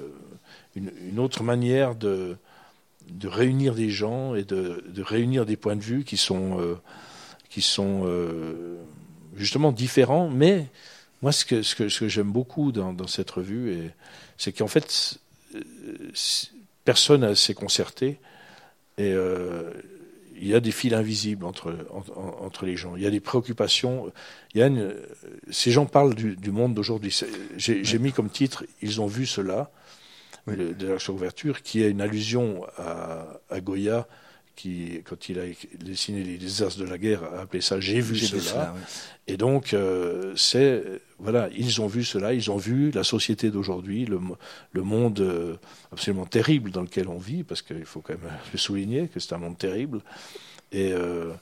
une, 0.74 0.90
une 1.06 1.18
autre 1.18 1.42
manière 1.42 1.94
de, 1.94 2.36
de 3.10 3.28
réunir 3.28 3.74
des 3.74 3.90
gens 3.90 4.34
et 4.34 4.42
de, 4.44 4.82
de 4.88 5.02
réunir 5.02 5.44
des 5.44 5.56
points 5.56 5.76
de 5.76 5.82
vue 5.82 6.04
qui 6.04 6.16
sont, 6.16 6.58
euh, 6.60 6.76
qui 7.50 7.60
sont 7.60 8.04
justement 9.36 9.70
différents. 9.70 10.30
Mais 10.30 10.66
moi, 11.20 11.32
ce 11.32 11.44
que, 11.44 11.62
ce 11.62 11.74
que, 11.74 12.08
j'aime 12.08 12.32
beaucoup 12.32 12.72
dans, 12.72 13.06
cette 13.06 13.30
revue, 13.30 13.90
c'est 14.38 14.52
qu'en 14.52 14.66
fait, 14.66 15.18
personne 16.84 17.28
ne 17.28 17.34
s'est 17.34 17.54
concerté. 17.54 18.18
Et 18.98 19.14
il 20.40 20.48
y 20.48 20.54
a 20.54 20.60
des 20.60 20.70
fils 20.72 20.92
invisibles 20.92 21.44
entre, 21.44 21.74
en- 21.90 22.44
entre 22.44 22.66
les 22.66 22.76
gens. 22.76 22.96
Il 22.96 23.02
y 23.02 23.06
a 23.06 23.10
des 23.10 23.20
préoccupations. 23.20 24.12
Il 24.54 24.60
y 24.60 24.62
a 24.62 24.66
une- 24.66 24.94
ces 25.50 25.70
gens 25.70 25.86
parlent 25.86 26.14
du, 26.14 26.36
du 26.36 26.50
monde 26.50 26.74
d'aujourd'hui. 26.74 27.18
J'ai 27.56 27.98
mis 27.98 28.12
comme 28.12 28.28
titre 28.30 28.64
Ils 28.82 29.00
ont 29.00 29.06
vu 29.06 29.26
cela, 29.26 29.70
Oui. 30.46 30.56
le- 30.56 30.74
de 30.74 30.88
la 30.88 30.98
couverture, 30.98 31.62
qui 31.62 31.82
est 31.82 31.90
une 31.90 32.00
allusion 32.00 32.64
à, 32.78 33.26
à 33.50 33.60
Goya, 33.60 34.06
qui, 34.56 35.02
quand 35.04 35.28
il 35.28 35.38
a 35.38 35.42
dessiné 35.78 36.24
les 36.24 36.38
désastres 36.38 36.80
de 36.80 36.86
la 36.86 36.96
guerre, 36.98 37.22
a 37.24 37.42
appelé 37.42 37.60
ça 37.60 37.78
J'ai 37.78 38.00
vu 38.00 38.14
cela. 38.40 38.74
Et 39.28 39.36
donc, 39.36 39.74
euh, 39.74 40.32
c'est 40.36 40.82
voilà, 41.18 41.48
ils 41.56 41.80
ont 41.82 41.86
vu 41.86 42.04
cela, 42.04 42.32
ils 42.32 42.50
ont 42.50 42.56
vu 42.56 42.90
la 42.90 43.04
société 43.04 43.50
d'aujourd'hui, 43.50 44.06
le, 44.06 44.18
mo- 44.18 44.38
le 44.72 44.82
monde 44.82 45.20
euh, 45.20 45.56
absolument 45.92 46.26
terrible 46.26 46.70
dans 46.70 46.82
lequel 46.82 47.08
on 47.08 47.18
vit, 47.18 47.42
parce 47.44 47.60
qu'il 47.62 47.84
faut 47.84 48.00
quand 48.00 48.14
même 48.14 48.32
le 48.52 48.58
souligner 48.58 49.08
que 49.08 49.20
c'est 49.20 49.34
un 49.34 49.38
monde 49.38 49.58
terrible. 49.58 50.00
Et, 50.72 50.92
euh, 50.92 51.32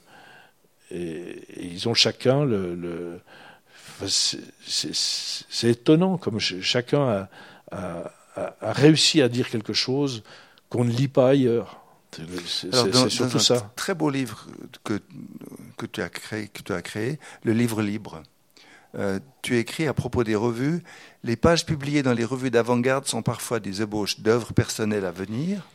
et, 0.91 0.97
et 0.97 1.65
ils 1.65 1.87
ont 1.89 1.93
chacun 1.93 2.43
le. 2.45 3.19
c'est- 4.07 5.67
étonnant 5.67 6.17
comme 6.17 6.39
ch- 6.39 6.61
chacun 6.61 7.07
a, 7.07 7.29
a- 7.71 8.11
a- 8.35 8.55
a 8.61 8.73
réussi 8.73 9.21
à 9.21 9.29
dire 9.29 9.49
quelque 9.49 9.73
chose 9.73 10.23
qu'on 10.69 10.83
ne 10.83 10.91
lit 10.91 11.07
pas 11.07 11.29
ailleurs. 11.29 11.81
C'est 12.45 13.09
surtout 13.09 13.37
un 13.37 13.39
ça. 13.39 13.71
Très 13.75 13.93
beau 13.93 14.09
livre 14.09 14.47
que, 14.83 15.01
que, 15.77 15.85
tu 15.85 16.01
as 16.01 16.09
créé, 16.09 16.47
que 16.47 16.61
tu 16.61 16.73
as 16.73 16.81
créé, 16.81 17.19
le 17.43 17.53
livre 17.53 17.81
libre. 17.81 18.23
Euh, 18.97 19.19
tu 19.41 19.57
écris 19.57 19.87
à 19.87 19.93
propos 19.93 20.23
des 20.23 20.35
revues 20.35 20.81
Les 21.23 21.35
pages 21.35 21.65
publiées 21.65 22.01
dans 22.01 22.13
les 22.13 22.23
revues 22.23 22.51
d'avant-garde 22.51 23.05
sont 23.05 23.21
parfois 23.21 23.59
des 23.59 23.81
ébauches 23.81 24.21
d'œuvres 24.21 24.53
personnelles 24.53 25.05
à 25.05 25.11
venir. 25.11 25.67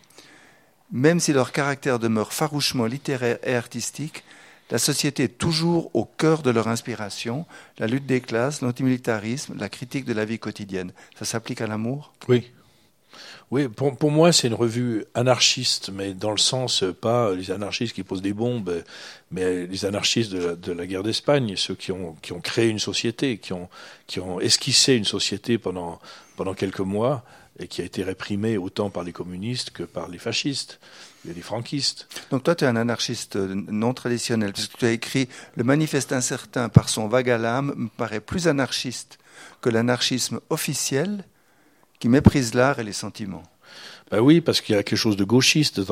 Même 0.91 1.21
si 1.21 1.33
leur 1.33 1.53
caractère 1.53 1.99
demeure 1.99 2.33
farouchement 2.33 2.87
littéraire 2.87 3.39
et 3.45 3.55
artistique, 3.55 4.25
la 4.71 4.79
société 4.79 5.25
est 5.25 5.39
toujours 5.39 5.91
au 5.95 6.05
cœur 6.05 6.43
de 6.43 6.51
leur 6.51 6.69
inspiration, 6.69 7.45
la 7.79 7.87
lutte 7.87 8.07
des 8.07 8.21
classes, 8.21 8.61
l'antimilitarisme, 8.61 9.55
la 9.59 9.69
critique 9.69 10.05
de 10.05 10.13
la 10.13 10.25
vie 10.25 10.39
quotidienne. 10.39 10.93
Ça 11.19 11.25
s'applique 11.25 11.61
à 11.61 11.67
l'amour? 11.67 12.13
Oui. 12.29 12.51
Oui, 13.51 13.69
pour, 13.69 13.97
pour 13.97 14.11
moi, 14.11 14.33
c'est 14.33 14.47
une 14.47 14.55
revue 14.55 15.05
anarchiste, 15.15 15.91
mais 15.93 16.15
dans 16.15 16.31
le 16.31 16.39
sens, 16.39 16.83
euh, 16.83 16.93
pas 16.93 17.35
les 17.35 17.51
anarchistes 17.51 17.95
qui 17.95 18.03
posent 18.03 18.23
des 18.23 18.33
bombes, 18.33 18.83
mais 19.31 19.67
les 19.67 19.85
anarchistes 19.85 20.33
de 20.33 20.73
la, 20.73 20.87
guerre 20.87 21.03
d'Espagne, 21.03 21.55
ceux 21.57 21.75
qui 21.75 21.93
ont, 21.93 22.17
qui 22.23 22.33
ont 22.33 22.41
créé 22.41 22.69
une 22.69 22.79
société, 22.79 23.39
qui 23.39 23.53
ont, 23.53 23.69
qui 24.07 24.21
ont 24.21 24.41
esquissé 24.41 24.95
une 24.95 25.05
société 25.05 25.59
pendant, 25.59 26.01
pendant 26.37 26.55
quelques 26.55 26.81
mois, 26.81 27.25
et 27.59 27.69
qui 27.69 27.83
a 27.83 27.85
été 27.85 28.03
réprimée 28.03 28.57
autant 28.57 28.91
par 28.91 29.05
les 29.05 29.13
communistes 29.13 29.71
que 29.71 29.83
par 29.83 30.09
les 30.09 30.19
fascistes 30.19 30.81
et 31.29 31.35
les 31.35 31.43
franquistes. 31.43 32.09
Donc 32.31 32.43
toi, 32.43 32.55
tu 32.55 32.65
es 32.65 32.67
un 32.67 32.77
anarchiste 32.77 33.37
non 33.37 33.93
traditionnel, 33.93 34.53
puisque 34.53 34.79
tu 34.79 34.87
as 34.87 34.93
écrit 34.93 35.29
Le 35.57 35.65
manifeste 35.65 36.13
incertain 36.13 36.69
par 36.69 36.89
son 36.89 37.07
vague 37.09 37.31
à 37.31 37.39
l'âme 37.39 37.75
me 37.77 37.89
paraît 37.89 38.21
plus 38.21 38.49
anarchiste 38.49 39.19
que 39.61 39.69
l'anarchisme 39.69 40.41
officiel 40.49 41.25
qui 42.01 42.09
méprise 42.09 42.55
l'art 42.55 42.81
et 42.81 42.85
les 42.85 42.93
sentiments. 42.93 43.45
Ben 44.11 44.19
oui, 44.19 44.41
parce 44.41 44.61
qu'il 44.61 44.75
y 44.75 44.79
a 44.79 44.83
quelque 44.83 44.99
chose 44.99 45.17
de 45.17 45.23
gauchiste 45.23 45.83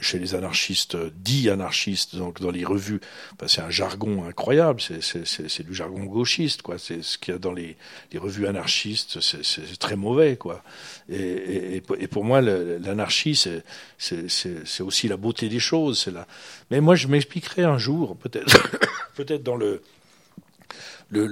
chez 0.00 0.18
les 0.20 0.34
anarchistes, 0.36 0.94
euh, 0.94 1.10
dits 1.16 1.50
anarchistes, 1.50 2.14
donc 2.14 2.40
dans 2.40 2.52
les 2.52 2.64
revues. 2.64 3.00
Ben 3.40 3.48
c'est 3.48 3.62
un 3.62 3.70
jargon 3.70 4.24
incroyable, 4.28 4.80
c'est, 4.80 5.66
du 5.66 5.74
jargon 5.74 6.04
gauchiste, 6.04 6.62
quoi. 6.62 6.78
C'est 6.78 7.02
ce 7.02 7.18
qu'il 7.18 7.34
y 7.34 7.36
a 7.36 7.40
dans 7.40 7.52
les, 7.52 7.76
revues 8.14 8.46
anarchistes, 8.46 9.20
c'est, 9.20 9.76
très 9.80 9.96
mauvais, 9.96 10.36
quoi. 10.36 10.62
Et, 11.08 11.82
pour- 12.08 12.24
moi, 12.24 12.40
l'anarchie, 12.40 13.34
c'est, 13.34 14.80
aussi 14.80 15.08
la 15.08 15.16
beauté 15.16 15.48
des 15.48 15.58
choses. 15.58 15.98
C'est 15.98 16.12
la... 16.12 16.28
Mais 16.70 16.80
moi, 16.80 16.94
je 16.94 17.08
m'expliquerai 17.08 17.64
un 17.64 17.78
jour, 17.78 18.16
peut-être, 18.16 18.70
peut-être 19.16 19.42
dans 19.42 19.56
le, 19.56 19.82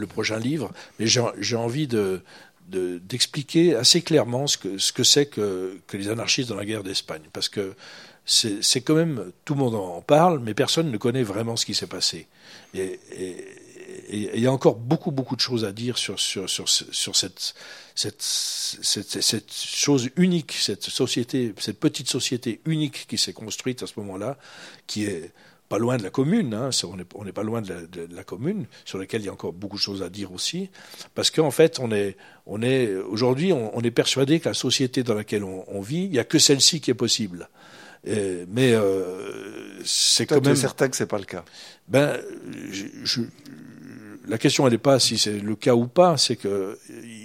prochain 0.08 0.40
livre, 0.40 0.72
mais 0.98 1.06
j'ai 1.06 1.56
envie 1.56 1.86
de, 1.86 2.20
de- 2.72 2.98
d'expliquer 3.10 3.74
assez 3.76 4.00
clairement 4.02 4.46
ce 4.46 4.56
que 4.62 4.78
ce 4.78 4.92
que 4.92 5.04
c'est 5.04 5.26
que, 5.26 5.78
que 5.86 5.96
les 5.96 6.08
anarchistes 6.08 6.48
dans 6.48 6.56
la 6.56 6.64
guerre 6.64 6.82
d'Espagne, 6.82 7.22
parce 7.32 7.48
que 7.48 7.74
c'est, 8.24 8.62
c'est 8.62 8.80
quand 8.86 8.94
même 8.94 9.32
tout 9.44 9.54
le 9.54 9.60
monde 9.60 9.74
en 9.74 10.00
parle, 10.00 10.38
mais 10.40 10.54
personne 10.54 10.90
ne 10.90 10.96
connaît 10.98 11.24
vraiment 11.24 11.56
ce 11.56 11.66
qui 11.66 11.74
s'est 11.74 11.88
passé. 11.98 12.28
Et 12.74 12.98
il 14.10 14.40
y 14.40 14.46
a 14.46 14.52
encore 14.52 14.76
beaucoup 14.76 15.10
beaucoup 15.10 15.36
de 15.36 15.40
choses 15.40 15.64
à 15.64 15.72
dire 15.72 15.98
sur 15.98 16.18
sur 16.18 16.48
sur, 16.48 16.68
sur 16.68 17.14
cette, 17.16 17.54
cette 17.94 18.22
cette 18.22 19.22
cette 19.22 19.52
chose 19.52 20.08
unique, 20.16 20.52
cette 20.52 20.84
société, 20.84 21.52
cette 21.58 21.78
petite 21.80 22.08
société 22.08 22.60
unique 22.64 23.06
qui 23.08 23.18
s'est 23.18 23.34
construite 23.34 23.82
à 23.82 23.86
ce 23.86 23.94
moment-là, 24.00 24.38
qui 24.86 25.04
est 25.04 25.30
pas 25.72 25.78
loin 25.78 25.96
de 25.96 26.02
la 26.02 26.10
commune, 26.10 26.52
hein, 26.52 26.68
on 27.14 27.24
n'est 27.24 27.32
pas 27.32 27.42
loin 27.42 27.62
de 27.62 27.68
la, 27.72 27.80
de 27.80 28.14
la 28.14 28.24
commune, 28.24 28.66
sur 28.84 28.98
laquelle 28.98 29.22
il 29.22 29.24
y 29.24 29.28
a 29.30 29.32
encore 29.32 29.54
beaucoup 29.54 29.76
de 29.78 29.82
choses 29.88 30.02
à 30.02 30.10
dire 30.10 30.30
aussi, 30.32 30.68
parce 31.14 31.30
qu'en 31.30 31.50
fait, 31.50 31.78
on 31.80 31.90
est, 31.92 32.16
on 32.46 32.60
est 32.60 32.94
aujourd'hui, 33.14 33.54
on, 33.54 33.74
on 33.74 33.80
est 33.80 33.90
persuadé 34.02 34.38
que 34.38 34.48
la 34.50 34.54
société 34.54 35.02
dans 35.02 35.14
laquelle 35.14 35.44
on, 35.44 35.64
on 35.68 35.80
vit, 35.80 36.04
il 36.04 36.10
n'y 36.10 36.18
a 36.18 36.24
que 36.24 36.38
celle-ci 36.38 36.82
qui 36.82 36.90
est 36.90 37.00
possible. 37.06 37.48
Et- 38.04 38.44
mais 38.56 38.72
euh, 38.74 39.80
c'est 39.84 40.26
quand 40.26 40.44
même. 40.44 40.56
certain 40.56 40.88
que 40.90 40.96
c'est 40.96 41.06
pas 41.06 41.18
le 41.18 41.24
cas? 41.24 41.44
Ben, 41.88 42.18
je, 42.70 42.84
je- 43.04 43.22
la 44.28 44.38
question 44.38 44.66
elle 44.66 44.72
n'est 44.72 44.78
pas 44.90 44.98
si 45.00 45.18
c'est 45.18 45.38
le 45.38 45.56
cas 45.56 45.74
ou 45.74 45.86
pas, 45.88 46.16
c'est 46.16 46.36
que 46.36 46.78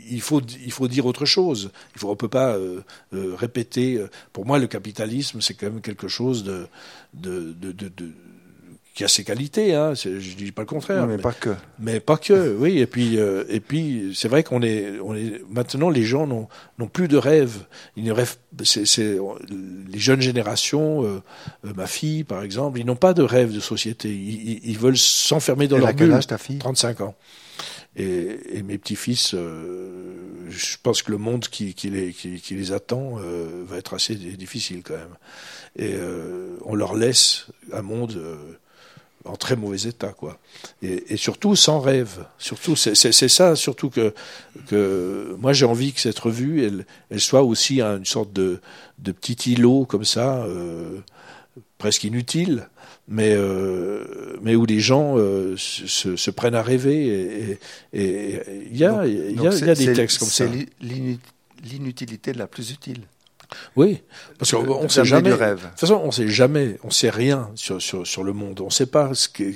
il 0.10 0.22
faut 0.22 0.42
il 0.66 0.72
faut 0.72 0.88
dire 0.88 1.06
autre 1.06 1.26
chose. 1.26 1.72
Il 1.96 2.00
faut 2.00 2.10
on 2.10 2.16
peut 2.16 2.28
pas 2.42 2.56
euh, 2.56 2.82
euh, 3.14 3.36
répéter. 3.36 4.04
Pour 4.34 4.46
moi, 4.46 4.58
le 4.58 4.68
capitalisme 4.68 5.40
c'est 5.42 5.54
quand 5.54 5.68
même 5.72 5.82
quelque 5.82 6.08
chose 6.08 6.44
de, 6.44 6.68
de, 7.14 7.54
de, 7.54 7.72
de- 7.72 8.14
qui 8.98 9.04
a 9.04 9.08
ses 9.08 9.24
qualités. 9.24 9.76
Hein, 9.76 9.94
c'est- 9.94 10.20
je 10.20 10.36
dis 10.36 10.52
pas 10.52 10.64
le 10.64 10.68
contraire. 10.68 11.06
mais 11.06 11.20
pas 11.20 11.32
que. 11.32 11.52
Mais 11.78 12.00
pas 12.00 12.18
que, 12.18 12.56
oui. 12.58 12.80
Et 12.80 12.88
puis, 12.88 13.20
euh, 13.20 13.44
et 13.48 13.60
puis, 13.60 14.12
c'est 14.16 14.28
vrai 14.28 14.44
qu'on 14.44 14.64
est, 14.64 15.00
on 15.04 15.14
est. 15.16 15.40
Maintenant, 15.52 15.92
les 15.92 16.02
gens 16.04 16.26
n'ont 16.26 16.48
n'ont 16.80 16.88
plus 16.88 17.08
de 17.08 17.16
rêves. 17.18 17.60
Ils 17.96 18.04
ne 18.06 18.12
rêvent. 18.12 18.38
C'est 18.64 18.86
c'est- 18.88 19.20
les 19.92 20.00
jeunes 20.00 20.22
générations. 20.22 21.04
euh, 21.06 21.22
euh, 21.66 21.74
ma 21.76 21.86
fille, 21.86 22.24
par 22.24 22.42
exemple, 22.42 22.80
ils 22.80 22.86
n'ont 22.88 22.96
pas 22.96 23.14
de 23.14 23.22
rêve 23.22 23.54
de 23.54 23.60
société. 23.60 24.10
Ils, 24.10 24.50
ils- 24.52 24.62
ils 24.72 24.80
veulent 24.80 24.98
s'enfermer 24.98 25.68
dans 25.68 25.76
Elle 25.78 25.84
leur 25.84 25.94
bulle. 25.94 26.14
âge 26.14 26.26
ta 26.28 26.40
fille? 26.40 26.58
35 26.58 27.02
ans. 27.02 27.14
Et, 27.96 28.58
et 28.58 28.64
mes 28.64 28.78
petits-fils, 28.78 29.34
euh, 29.34 30.46
je 30.50 30.78
pense 30.84 31.02
que 31.04 31.12
le 31.12 31.18
monde 31.18 31.48
qui, 31.48 31.74
qui, 31.74 31.90
les, 31.90 32.14
qui, 32.14 32.40
qui 32.40 32.54
les 32.56 32.72
attend 32.72 33.18
euh, 33.20 33.64
va 33.68 33.78
être 33.78 33.94
assez 33.96 34.16
di- 34.16 34.38
difficile 34.38 34.82
quand 34.84 34.94
même. 34.96 35.16
Et 35.78 35.94
euh, 35.96 36.58
on 36.66 36.76
leur 36.76 36.96
laisse 36.96 37.48
un 37.74 37.82
monde 37.82 38.14
euh, 38.18 38.36
en 39.30 39.36
très 39.36 39.56
mauvais 39.56 39.82
état, 39.88 40.14
quoi. 40.14 40.40
Et, 40.82 41.14
et 41.14 41.18
surtout 41.18 41.56
sans 41.56 41.80
rêve. 41.80 42.26
Surtout, 42.38 42.76
c'est 42.76 42.96
ça, 43.30 43.56
surtout 43.56 43.90
que, 43.90 44.14
que 44.68 45.36
moi 45.40 45.54
j'ai 45.54 45.66
envie 45.66 45.94
que 45.94 46.00
cette 46.02 46.20
revue, 46.20 46.64
elle, 46.64 46.86
elle 47.10 47.20
soit 47.22 47.44
aussi 47.44 47.82
une 47.82 48.06
sorte 48.06 48.34
de, 48.34 48.60
de 49.00 49.12
petit 49.12 49.54
îlot 49.54 49.86
comme 49.86 50.06
ça, 50.06 50.44
euh, 50.46 51.00
presque 51.78 52.04
inutile, 52.04 52.70
mais 53.08 53.32
euh, 53.34 54.38
mais 54.42 54.56
où 54.56 54.66
les 54.66 54.80
gens 54.80 55.16
euh, 55.18 55.56
se, 55.58 55.88
se- 55.88 56.16
prennent 56.32 56.56
à 56.56 56.64
rêver. 56.64 57.58
Et 57.94 58.40
il 58.72 58.78
y 58.78 58.84
a 58.86 58.92
Donc- 58.92 59.08
y 59.08 59.48
a, 59.48 59.74
y 59.74 59.76
des 59.76 59.94
textes 59.94 60.20
comme 60.20 60.28
ça. 60.28 60.46
C'est 60.48 60.68
l'inu- 60.82 61.20
l'inutilité 61.64 62.34
la 62.34 62.48
plus 62.48 62.72
utile. 62.72 63.02
Oui, 63.76 64.02
parce 64.38 64.52
qu'on 64.52 64.64
De- 64.64 64.84
ne 64.84 64.88
sait 64.90 65.06
jamais. 65.06 65.30
De 65.30 65.36
toute 65.38 65.80
façon, 65.80 66.02
on 66.04 66.12
sait 66.12 66.28
jamais, 66.28 66.78
on 66.84 66.90
sait 66.90 67.10
rien 67.10 67.50
sur, 67.56 67.82
sur, 67.82 68.06
sur 68.06 68.24
le 68.24 68.34
monde. 68.34 68.60
On 68.62 68.70
sait 68.70 68.86
pas 68.88 69.14
ce 69.14 69.30
que. 69.30 69.54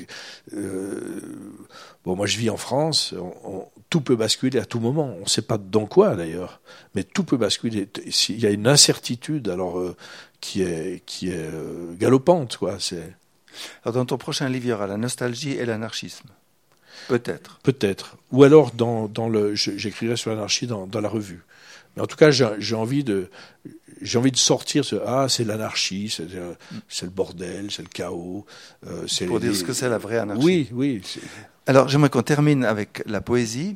euh, 0.54 1.22
bon, 2.06 2.16
moi, 2.16 2.26
je 2.26 2.38
vis 2.38 2.50
en 2.50 2.58
France. 2.58 3.14
on- 3.18 3.34
on- 3.44 3.68
tout 3.90 4.00
peut 4.00 4.16
basculer 4.16 4.58
à 4.60 4.64
tout 4.66 4.80
moment. 4.80 5.14
On 5.20 5.24
ne 5.24 5.28
sait 5.30 5.42
pas 5.42 5.58
dans 5.58 5.86
quoi 5.86 6.16
d'ailleurs, 6.16 6.62
mais 6.96 7.04
tout 7.04 7.26
peut 7.26 7.36
basculer. 7.36 7.90
S'il 8.10 8.40
y 8.40 8.46
a 8.46 8.50
une 8.52 8.66
incertitude, 8.68 9.50
alors 9.50 9.80
euh, 9.80 9.98
qui 10.40 10.62
est 10.62 11.04
qui 11.06 11.28
est 11.30 11.36
euh, 11.36 11.94
galopante, 12.00 12.56
quoi. 12.56 12.78
C'est 12.80 13.14
Alors, 13.84 13.96
dans 13.96 14.06
ton 14.06 14.18
prochain 14.18 14.48
livre, 14.48 14.66
il 14.66 14.70
y 14.70 14.74
aura 14.74 14.88
la 14.88 14.96
nostalgie 14.96 15.52
et 15.52 15.66
l'anarchisme. 15.66 16.30
Peut-être. 17.10 17.60
peut-être. 17.64 18.16
Ou 18.32 18.44
alors 18.46 18.72
dans 18.72 19.10
dans 19.10 19.28
le, 19.28 19.56
j'écrirai 19.56 20.16
sur 20.16 20.30
l'anarchie 20.30 20.68
dans, 20.68 20.88
dans 20.88 21.02
la 21.02 21.10
revue. 21.10 21.42
Mais 21.98 22.02
en 22.02 22.08
tout 22.08 22.16
cas, 22.16 22.32
j'ai 22.32 22.76
envie 22.76 23.04
de 23.04 23.30
j'ai 24.02 24.18
envie 24.18 24.32
de 24.32 24.38
sortir 24.38 24.84
ce 24.86 24.96
ah 25.06 25.28
c'est 25.30 25.44
l'anarchie, 25.44 26.10
c'est 26.90 27.04
le 27.06 27.12
bordel, 27.12 27.70
c'est 27.72 27.82
le 27.84 27.88
chaos. 27.90 28.46
euh, 28.88 29.06
Pour 29.28 29.40
dire 29.40 29.56
ce 29.56 29.64
que 29.64 29.74
c'est 29.74 29.90
la 29.90 29.98
vraie 29.98 30.18
anarchie. 30.18 30.44
Oui, 30.44 30.70
oui. 30.72 31.02
Alors, 31.68 31.88
j'aimerais 31.88 32.10
qu'on 32.10 32.24
termine 32.24 32.66
avec 32.66 33.04
la 33.06 33.22
poésie. 33.22 33.76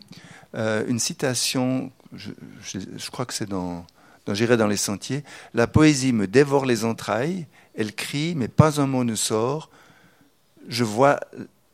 Euh, 0.56 0.84
une 0.88 1.00
citation, 1.00 1.92
je, 2.14 2.32
je- 2.64 2.80
je 2.98 3.12
crois 3.12 3.26
que 3.26 3.34
c'est 3.34 3.48
dans, 3.50 3.86
dans 4.26 4.34
J'irai 4.34 4.58
dans 4.58 4.68
les 4.68 4.78
sentiers. 4.78 5.24
La 5.54 5.68
poésie 5.68 6.12
me 6.14 6.28
dévore 6.28 6.66
les 6.66 6.84
entrailles, 6.86 7.46
elle 7.76 7.94
crie, 7.94 8.34
mais 8.36 8.48
pas 8.48 8.80
un 8.82 8.88
mot 8.88 9.04
ne 9.04 9.16
sort. 9.16 9.70
Je 10.68 10.84
vois 10.84 11.20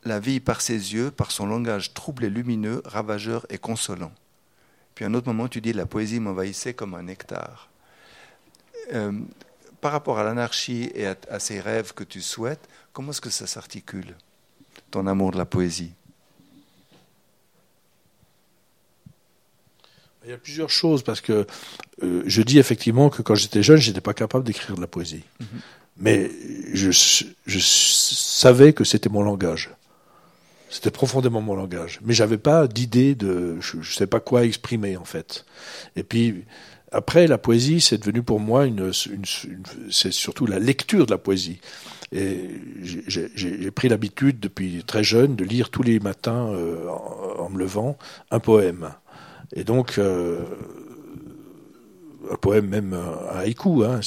la 0.04 0.18
vie 0.20 0.40
par 0.40 0.60
ses 0.60 0.92
yeux, 0.94 1.10
par 1.10 1.30
son 1.30 1.46
langage 1.46 1.94
trouble 1.94 2.24
et 2.24 2.30
lumineux, 2.30 2.82
ravageur 2.84 3.46
et 3.50 3.56
consolant. 3.58 4.12
Puis 4.94 5.04
à 5.04 5.08
un 5.08 5.14
autre 5.14 5.28
moment, 5.28 5.48
tu 5.48 5.60
dis 5.62 5.72
la 5.72 5.86
poésie 5.86 6.20
m'envahissait 6.20 6.74
comme 6.74 6.94
un 6.94 7.04
nectar. 7.04 7.70
Euh, 8.92 9.12
par 9.80 9.92
rapport 9.92 10.18
à 10.18 10.24
l'anarchie 10.24 10.90
et 10.94 11.06
à, 11.06 11.16
à 11.28 11.38
ces 11.38 11.60
rêves 11.60 11.92
que 11.92 12.04
tu 12.04 12.20
souhaites, 12.20 12.68
comment 12.92 13.10
est-ce 13.10 13.20
que 13.20 13.30
ça 13.30 13.46
s'articule, 13.46 14.14
ton 14.90 15.06
amour 15.06 15.32
de 15.32 15.38
la 15.38 15.44
poésie? 15.44 15.92
Il 20.24 20.30
y 20.30 20.32
a 20.32 20.38
plusieurs 20.38 20.70
choses 20.70 21.02
parce 21.02 21.20
que 21.20 21.46
euh, 22.04 22.22
je 22.26 22.42
dis 22.42 22.58
effectivement 22.60 23.10
que 23.10 23.22
quand 23.22 23.34
j'étais 23.34 23.62
jeune, 23.64 23.78
j'étais 23.78 24.00
pas 24.00 24.14
capable 24.14 24.44
d'écrire 24.44 24.76
de 24.76 24.80
la 24.80 24.86
poésie. 24.86 25.24
Mais 25.96 26.30
je, 26.72 26.90
je 27.46 27.58
savais 27.58 28.72
que 28.72 28.84
c'était 28.84 29.08
mon 29.08 29.22
langage. 29.22 29.70
C'était 30.70 30.92
profondément 30.92 31.40
mon 31.40 31.56
langage. 31.56 31.98
Mais 32.02 32.14
j'avais 32.14 32.38
pas 32.38 32.68
d'idée 32.68 33.14
de, 33.14 33.60
je, 33.60 33.82
je 33.82 33.94
sais 33.94 34.06
pas 34.06 34.20
quoi 34.20 34.44
exprimer 34.44 34.96
en 34.96 35.04
fait. 35.04 35.44
Et 35.96 36.04
puis 36.04 36.44
après, 36.92 37.26
la 37.26 37.38
poésie, 37.38 37.80
c'est 37.80 37.98
devenu 37.98 38.22
pour 38.22 38.38
moi 38.38 38.66
une, 38.66 38.92
une, 39.06 39.24
une 39.48 39.62
c'est 39.90 40.12
surtout 40.12 40.46
la 40.46 40.58
lecture 40.58 41.06
de 41.06 41.10
la 41.10 41.18
poésie. 41.18 41.60
Et 42.12 42.50
j'ai 42.82 43.70
pris 43.70 43.88
l'habitude 43.88 44.38
depuis 44.38 44.84
très 44.86 45.02
jeune 45.02 45.34
de 45.34 45.44
lire 45.44 45.70
tous 45.70 45.82
les 45.82 45.98
matins 45.98 46.48
euh, 46.48 46.86
en, 46.88 47.44
en 47.44 47.48
me 47.48 47.58
levant 47.58 47.96
un 48.30 48.38
poème. 48.38 48.90
Et 49.54 49.64
donc, 49.64 49.98
euh, 49.98 50.40
un 52.30 52.36
poème 52.36 52.66
même 52.66 52.94
un 52.94 53.38
haïku, 53.38 53.84
hein, 53.84 54.00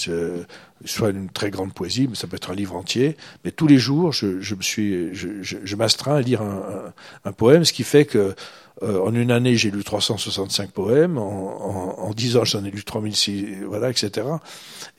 soit 0.85 1.09
une 1.09 1.29
très 1.29 1.49
grande 1.51 1.73
poésie, 1.73 2.07
mais 2.07 2.15
ça 2.15 2.27
peut 2.27 2.35
être 2.35 2.51
un 2.51 2.55
livre 2.55 2.75
entier. 2.75 3.17
Mais 3.43 3.51
tous 3.51 3.67
les 3.67 3.77
jours, 3.77 4.11
je, 4.11 4.39
je 4.39 4.55
me 4.55 4.61
suis, 4.61 5.13
je, 5.13 5.27
je, 5.41 5.75
m'astreins 5.75 6.15
à 6.15 6.21
lire 6.21 6.41
un, 6.41 7.31
poème, 7.31 7.65
ce 7.65 7.73
qui 7.73 7.83
fait 7.83 8.05
que 8.05 8.35
euh, 8.83 8.99
en 9.01 9.15
une 9.15 9.31
année, 9.31 9.55
j'ai 9.55 9.71
lu 9.71 9.83
365 9.83 10.71
poèmes, 10.71 11.17
en, 11.17 12.01
en, 12.01 12.09
en 12.09 12.13
10 12.13 12.37
ans, 12.37 12.45
j'en 12.45 12.63
ai 12.65 12.71
lu 12.71 12.83
3006, 12.83 13.63
voilà, 13.65 13.89
etc. 13.89 14.27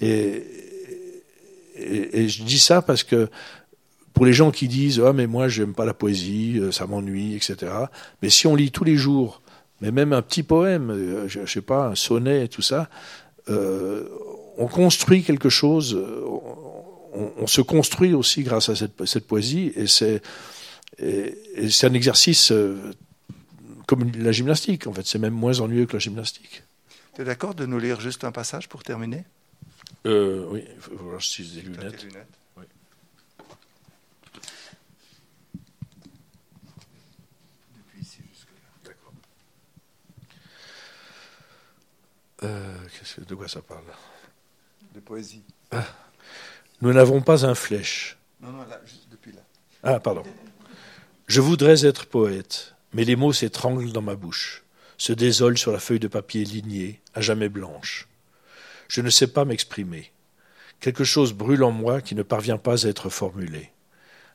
Et, 0.01 0.43
et, 1.77 2.23
et, 2.23 2.29
je 2.29 2.43
dis 2.43 2.59
ça 2.59 2.81
parce 2.81 3.03
que 3.03 3.29
pour 4.15 4.25
les 4.25 4.33
gens 4.33 4.51
qui 4.51 4.67
disent 4.67 5.03
ah 5.05 5.13
mais 5.13 5.27
moi 5.27 5.47
j'aime 5.47 5.75
pas 5.75 5.85
la 5.85 5.93
poésie, 5.93 6.59
ça 6.73 6.87
m'ennuie, 6.87 7.37
etc. 7.37 7.71
Mais 8.23 8.31
si 8.31 8.47
on 8.47 8.55
lit 8.55 8.71
tous 8.71 8.85
les 8.85 8.97
jours 8.97 9.43
mais 9.81 9.91
même 9.91 10.13
un 10.13 10.23
petit 10.23 10.43
poème, 10.43 11.27
je, 11.27 11.41
je 11.45 11.53
sais 11.53 11.61
pas, 11.61 11.89
un 11.89 11.95
sonnet, 11.95 12.49
tout 12.49 12.63
ça, 12.63 12.89
euh, 13.49 14.09
on 14.59 14.67
construit 14.67 15.23
quelque 15.23 15.49
chose, 15.49 15.95
on, 15.95 17.33
on, 17.39 17.47
se 17.47 17.61
construit 17.61 18.15
aussi 18.15 18.43
grâce 18.43 18.69
à 18.69 18.77
cette, 18.77 19.05
cette 19.05 19.27
poésie, 19.27 19.73
et 19.77 19.87
c'est 19.87 20.23
un 20.99 21.95
exercice 21.95 22.53
euh, 22.53 22.93
comme 23.87 24.11
la 24.13 24.33
gymnastique, 24.33 24.87
en 24.87 24.93
fait, 24.93 25.07
c'est 25.07 25.19
même 25.19 25.35
moins 25.35 25.61
ennuyeux 25.61 25.87
que 25.87 25.95
la 25.95 25.99
gymnastique. 25.99 26.63
Tu 27.15 27.23
es 27.23 27.25
d'accord 27.25 27.55
de 27.55 27.67
nous 27.67 27.79
lire 27.79 28.01
juste 28.01 28.25
un 28.25 28.33
passage 28.33 28.69
pour 28.69 28.83
terminer? 28.83 29.25
Euh, 30.07 30.45
Oui, 30.51 30.65
il 30.75 30.81
faut 30.81 30.97
voir 30.97 31.23
si 31.23 31.45
j'ai 31.45 31.63
des 31.63 31.69
lunettes. 31.69 32.07
Euh, 42.43 42.77
de 43.27 43.35
quoi 43.35 43.49
ça 43.49 43.63
parle 43.63 43.85
De 44.95 45.01
poésie. 45.01 45.43
ah. 45.71 45.85
Nous 46.83 46.93
n'avons 46.93 47.23
pas 47.23 47.47
un 47.47 47.55
flèche. 47.55 48.19
Non, 48.41 48.51
non, 48.53 48.65
là, 48.67 48.81
juste 48.85 49.09
depuis 49.11 49.33
là. 49.33 49.41
Ah, 49.83 49.99
pardon. 50.01 50.23
Je 51.27 51.41
voudrais 51.41 51.87
être 51.87 52.07
poète, 52.07 52.75
mais 52.93 53.05
les 53.05 53.17
mots 53.17 53.33
s'étranglent 53.33 53.93
dans 53.93 54.03
ma 54.03 54.15
bouche, 54.15 54.63
se 54.99 55.13
désolent 55.13 55.57
sur 55.57 55.73
la 55.73 55.79
feuille 55.79 56.01
de 56.01 56.09
papier 56.09 56.45
lignée, 56.45 57.01
à 57.15 57.23
jamais 57.23 57.49
blanche. 57.49 58.09
Je 58.89 59.01
ne 59.01 59.11
sais 59.11 59.27
pas 59.27 59.45
m'exprimer. 59.45 60.13
Quelque 60.81 61.05
chose 61.05 61.33
brûle 61.33 61.65
en 61.65 61.73
moi 61.73 62.03
qui 62.03 62.15
ne 62.15 62.23
parvient 62.23 62.59
pas 62.59 62.87
à 62.87 62.91
être 62.91 63.09
formulé. 63.09 63.71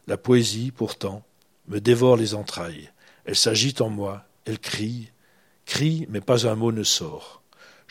La 0.08 0.18
poésie, 0.18 0.72
pourtant, 0.72 1.24
me 1.68 1.80
dévore 1.80 2.18
les 2.18 2.34
entrailles. 2.34 2.92
Elle 3.26 3.36
s'agite 3.36 3.82
en 3.82 3.90
moi, 3.90 4.26
elle 4.46 4.60
crie, 4.60 5.12
crie, 5.66 6.08
mais 6.10 6.22
pas 6.22 6.48
un 6.48 6.56
mot 6.56 6.72
ne 6.72 6.84
sort. 6.84 7.41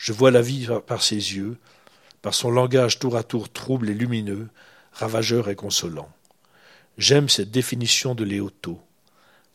Je 0.01 0.13
vois 0.13 0.31
la 0.31 0.41
vie 0.41 0.67
par 0.87 1.03
ses 1.03 1.13
yeux, 1.35 1.59
par 2.23 2.33
son 2.33 2.49
langage 2.49 2.97
tour 2.97 3.15
à 3.15 3.21
tour 3.21 3.51
trouble 3.51 3.87
et 3.87 3.93
lumineux, 3.93 4.49
ravageur 4.93 5.47
et 5.47 5.55
consolant. 5.55 6.09
J'aime 6.97 7.29
cette 7.29 7.51
définition 7.51 8.15
de 8.15 8.23
Léoto. 8.23 8.81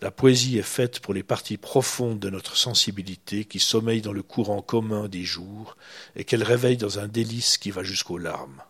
La 0.01 0.13
poésie 0.13 0.57
est 0.57 0.63
faite 0.63 1.01
pour 1.01 1.15
les 1.15 1.25
parties 1.25 1.57
profondes 1.57 2.21
de 2.21 2.31
notre 2.31 2.57
sensibilité 2.57 3.45
qui 3.45 3.59
sommeillent 3.59 4.03
dans 4.03 4.13
le 4.13 4.23
courant 4.23 4.63
commun 4.63 5.09
des 5.09 5.25
jours 5.25 5.77
et 6.15 6.23
qu'elle 6.23 6.45
réveille 6.45 6.77
dans 6.77 7.01
un 7.01 7.09
délice 7.09 7.59
qui 7.59 7.73
va 7.73 7.83
jusqu'aux 7.83 8.17
larmes. 8.17 8.63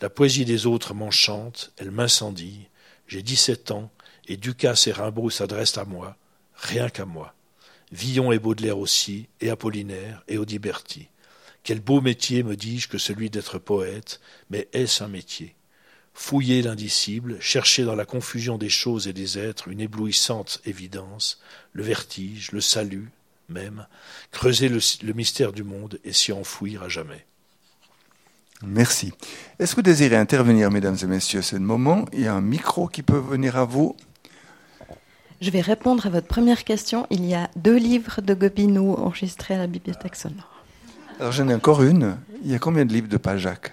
La 0.00 0.08
poésie 0.08 0.44
des 0.44 0.66
autres 0.66 0.94
m'enchante, 0.94 1.72
elle 1.78 1.90
m'incendie. 1.90 2.68
J'ai 3.08 3.24
dix-sept 3.24 3.72
ans 3.72 3.90
et 4.28 4.36
Ducasse 4.36 4.86
et 4.86 4.92
Rimbaud 4.92 5.30
s'adressent 5.30 5.78
à 5.78 5.84
moi, 5.84 6.16
rien 6.54 6.88
qu'à 6.90 7.06
moi. 7.06 7.34
Villon 7.92 8.32
et 8.32 8.38
Baudelaire 8.38 8.78
aussi, 8.78 9.28
et 9.40 9.50
Apollinaire, 9.50 10.22
et 10.28 10.38
Audiberti. 10.38 11.08
Quel 11.62 11.80
beau 11.80 12.00
métier, 12.00 12.42
me 12.42 12.56
dis-je, 12.56 12.88
que 12.88 12.98
celui 12.98 13.30
d'être 13.30 13.58
poète, 13.58 14.20
mais 14.50 14.68
est-ce 14.72 15.02
un 15.02 15.08
métier? 15.08 15.54
Fouiller 16.14 16.62
l'indicible, 16.62 17.36
chercher 17.40 17.84
dans 17.84 17.94
la 17.94 18.04
confusion 18.04 18.56
des 18.56 18.68
choses 18.68 19.06
et 19.06 19.12
des 19.12 19.38
êtres 19.38 19.68
une 19.68 19.80
éblouissante 19.80 20.60
évidence, 20.64 21.40
le 21.72 21.82
vertige, 21.82 22.52
le 22.52 22.60
salut, 22.60 23.10
même, 23.48 23.86
creuser 24.32 24.68
le, 24.68 25.12
mystère 25.12 25.52
du 25.52 25.62
monde 25.62 25.98
et 26.04 26.12
s'y 26.12 26.32
enfouir 26.32 26.82
à 26.82 26.88
jamais. 26.88 27.26
Merci. 28.62 29.12
Est-ce 29.58 29.72
que 29.72 29.76
vous 29.76 29.82
désirez 29.82 30.16
intervenir, 30.16 30.70
mesdames 30.70 30.96
et 31.02 31.06
messieurs 31.06 31.42
C'est 31.42 31.56
le 31.56 31.62
moment? 31.62 32.06
Il 32.12 32.20
y 32.20 32.26
a 32.26 32.34
un 32.34 32.40
micro 32.40 32.88
qui 32.88 33.02
peut 33.02 33.18
venir 33.18 33.56
à 33.56 33.64
vous. 33.64 33.94
Je 35.40 35.50
vais 35.50 35.60
répondre 35.60 36.06
à 36.06 36.10
votre 36.10 36.26
première 36.26 36.64
question. 36.64 37.06
Il 37.10 37.24
y 37.26 37.34
a 37.34 37.50
deux 37.56 37.76
livres 37.76 38.22
de 38.22 38.32
Gobineau 38.32 38.96
enregistrés 38.96 39.54
à 39.54 39.58
la 39.58 39.66
Bibliothèque 39.66 40.16
sonore. 40.16 40.62
Alors 41.20 41.32
j'en 41.32 41.48
ai 41.48 41.54
encore 41.54 41.82
une. 41.82 42.16
Il 42.42 42.50
y 42.50 42.54
a 42.54 42.58
combien 42.58 42.86
de 42.86 42.92
livres 42.92 43.08
de 43.08 43.18
Pajac 43.18 43.72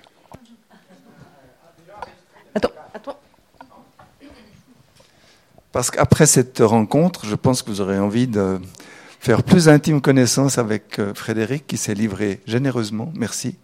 Attends, 2.53 2.69
attends. 2.93 3.17
Parce 5.71 5.89
qu'après 5.89 6.25
cette 6.25 6.59
rencontre, 6.59 7.25
je 7.25 7.35
pense 7.35 7.61
que 7.61 7.69
vous 7.69 7.79
aurez 7.81 7.97
envie 7.97 8.27
de 8.27 8.59
faire 9.19 9.41
plus 9.41 9.69
intime 9.69 10.01
connaissance 10.01 10.57
avec 10.57 10.99
Frédéric 11.15 11.65
qui 11.65 11.77
s'est 11.77 11.95
livré 11.95 12.41
généreusement. 12.45 13.11
Merci. 13.15 13.55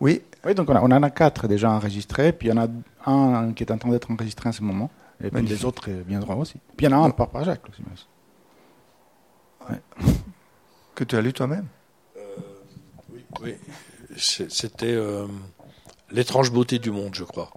Oui? 0.00 0.20
Oui, 0.44 0.54
donc 0.54 0.68
on, 0.68 0.74
a, 0.74 0.80
on 0.80 0.90
en 0.90 1.02
a 1.02 1.10
quatre 1.10 1.46
déjà 1.46 1.70
enregistrés, 1.70 2.32
puis 2.32 2.48
il 2.48 2.50
y 2.50 2.58
en 2.58 2.62
a 2.62 2.68
un 3.06 3.52
qui 3.52 3.62
est 3.62 3.70
en 3.70 3.78
train 3.78 3.90
d'être 3.90 4.10
enregistré 4.10 4.48
en 4.48 4.52
ce 4.52 4.62
moment. 4.62 4.90
Et 5.20 5.24
puis 5.24 5.30
Magnifique. 5.32 5.58
les 5.58 5.64
autres 5.64 5.90
viendront 5.90 6.40
aussi. 6.40 6.54
Puis 6.76 6.86
il 6.86 6.90
y 6.90 6.94
en 6.94 7.02
a 7.02 7.06
un 7.06 7.10
par 7.10 7.30
Pajac 7.30 7.60
aussi. 7.68 7.82
Ouais. 9.68 9.80
Que 10.94 11.04
tu 11.04 11.16
as 11.16 11.20
lu 11.20 11.32
toi-même? 11.32 11.66
Oui, 13.12 13.24
oui. 13.42 13.54
C'était 14.16 14.92
euh, 14.94 15.26
L'étrange 16.10 16.50
beauté 16.50 16.78
du 16.78 16.90
monde, 16.90 17.14
je 17.14 17.24
crois. 17.24 17.50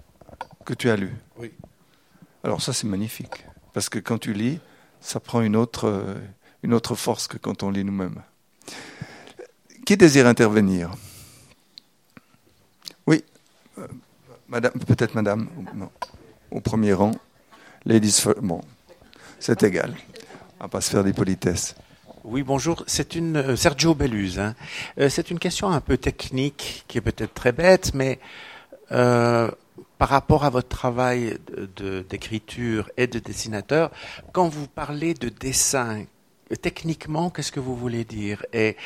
Que 0.64 0.74
tu 0.74 0.90
as 0.90 0.96
lu? 0.96 1.12
Oui. 1.38 1.52
Alors 2.42 2.62
ça 2.62 2.72
c'est 2.72 2.86
magnifique. 2.86 3.46
Parce 3.72 3.88
que 3.88 3.98
quand 3.98 4.18
tu 4.18 4.32
lis, 4.32 4.60
ça 5.00 5.20
prend 5.20 5.40
une 5.40 5.56
autre, 5.56 5.88
euh, 5.88 6.14
une 6.62 6.74
autre 6.74 6.94
force 6.94 7.26
que 7.28 7.38
quand 7.38 7.62
on 7.62 7.70
lit 7.70 7.84
nous-mêmes. 7.84 8.22
Qui 9.84 9.96
désire 9.96 10.26
intervenir? 10.26 10.90
Madame, 14.46 14.72
peut-être 14.86 15.14
madame, 15.14 15.48
non. 15.74 15.90
au 16.50 16.60
premier 16.60 16.92
rang. 16.92 17.10
Ladies 17.86 18.12
first. 18.12 18.40
Bon, 18.40 18.62
c'est 19.38 19.62
égal. 19.62 19.94
On 20.58 20.64
va 20.64 20.68
pas 20.68 20.80
se 20.80 20.90
faire 20.90 21.04
des 21.04 21.12
politesses. 21.12 21.74
Oui, 22.24 22.42
bonjour. 22.42 22.82
C'est 22.86 23.14
une 23.14 23.36
euh, 23.36 23.56
Sergio 23.56 23.94
Belluse. 23.94 24.38
Hein. 24.38 24.54
Euh, 24.98 25.10
c'est 25.10 25.30
une 25.30 25.38
question 25.38 25.68
un 25.68 25.82
peu 25.82 25.98
technique 25.98 26.84
qui 26.88 26.96
est 26.96 27.02
peut-être 27.02 27.34
très 27.34 27.52
bête, 27.52 27.92
mais 27.92 28.18
euh, 28.92 29.50
par 29.98 30.08
rapport 30.08 30.46
à 30.46 30.50
votre 30.50 30.68
travail 30.68 31.36
d'écriture 32.08 32.90
et 32.96 33.06
de 33.06 33.18
dessinateur, 33.18 33.90
quand 34.32 34.48
vous 34.48 34.66
parlez 34.66 35.12
de 35.12 35.28
dessin, 35.28 36.04
euh, 36.50 36.56
techniquement, 36.56 37.28
qu'est-ce 37.28 37.52
que 37.52 37.60
vous 37.60 37.76
voulez 37.76 38.04
dire? 38.04 38.46
Et 38.54 38.78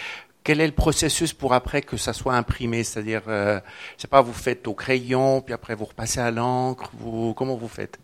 quel 0.42 0.60
est 0.60 0.66
le 0.66 0.72
processus 0.72 1.32
pour 1.32 1.54
après 1.54 1.82
que 1.82 1.96
ça 1.96 2.12
soit 2.12 2.34
imprimé? 2.34 2.82
C'est-à-dire, 2.82 3.22
euh, 3.28 3.60
je 3.96 4.02
sais 4.02 4.08
pas, 4.08 4.22
vous 4.22 4.32
faites 4.32 4.66
au 4.66 4.74
crayon, 4.74 5.40
puis 5.40 5.54
après 5.54 5.76
vous 5.76 5.84
repassez 5.84 6.18
à 6.18 6.32
l'encre. 6.32 6.90
Vous, 6.98 7.32
comment 7.34 7.54
vous 7.54 7.68
faites? 7.68 8.00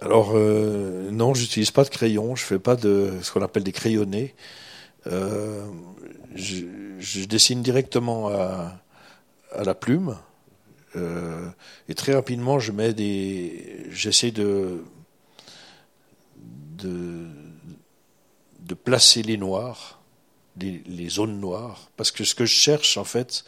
Alors 0.00 0.32
euh, 0.34 1.10
non, 1.10 1.34
j'utilise 1.34 1.70
pas 1.70 1.84
de 1.84 1.90
crayon, 1.90 2.36
je 2.36 2.44
fais 2.44 2.58
pas 2.58 2.76
de 2.76 3.12
ce 3.22 3.32
qu'on 3.32 3.42
appelle 3.42 3.64
des 3.64 3.72
crayonnés. 3.72 4.34
Euh, 5.06 5.66
je, 6.34 7.24
dessine 7.26 7.62
directement 7.62 8.28
à, 8.28 8.80
la 9.62 9.74
plume. 9.74 10.16
Euh, 10.96 11.48
et 11.88 11.94
très 11.94 12.14
rapidement, 12.14 12.58
je 12.58 12.72
mets 12.72 12.94
des, 12.94 13.86
j'essaie 13.90 14.30
de, 14.30 14.82
de 18.64 18.74
placer 18.74 19.22
les 19.22 19.36
noirs, 19.36 20.00
les, 20.60 21.08
zones 21.08 21.38
noires, 21.40 21.90
parce 21.96 22.10
que 22.10 22.24
ce 22.24 22.34
que 22.34 22.44
je 22.44 22.54
cherche 22.54 22.96
en 22.96 23.04
fait, 23.04 23.44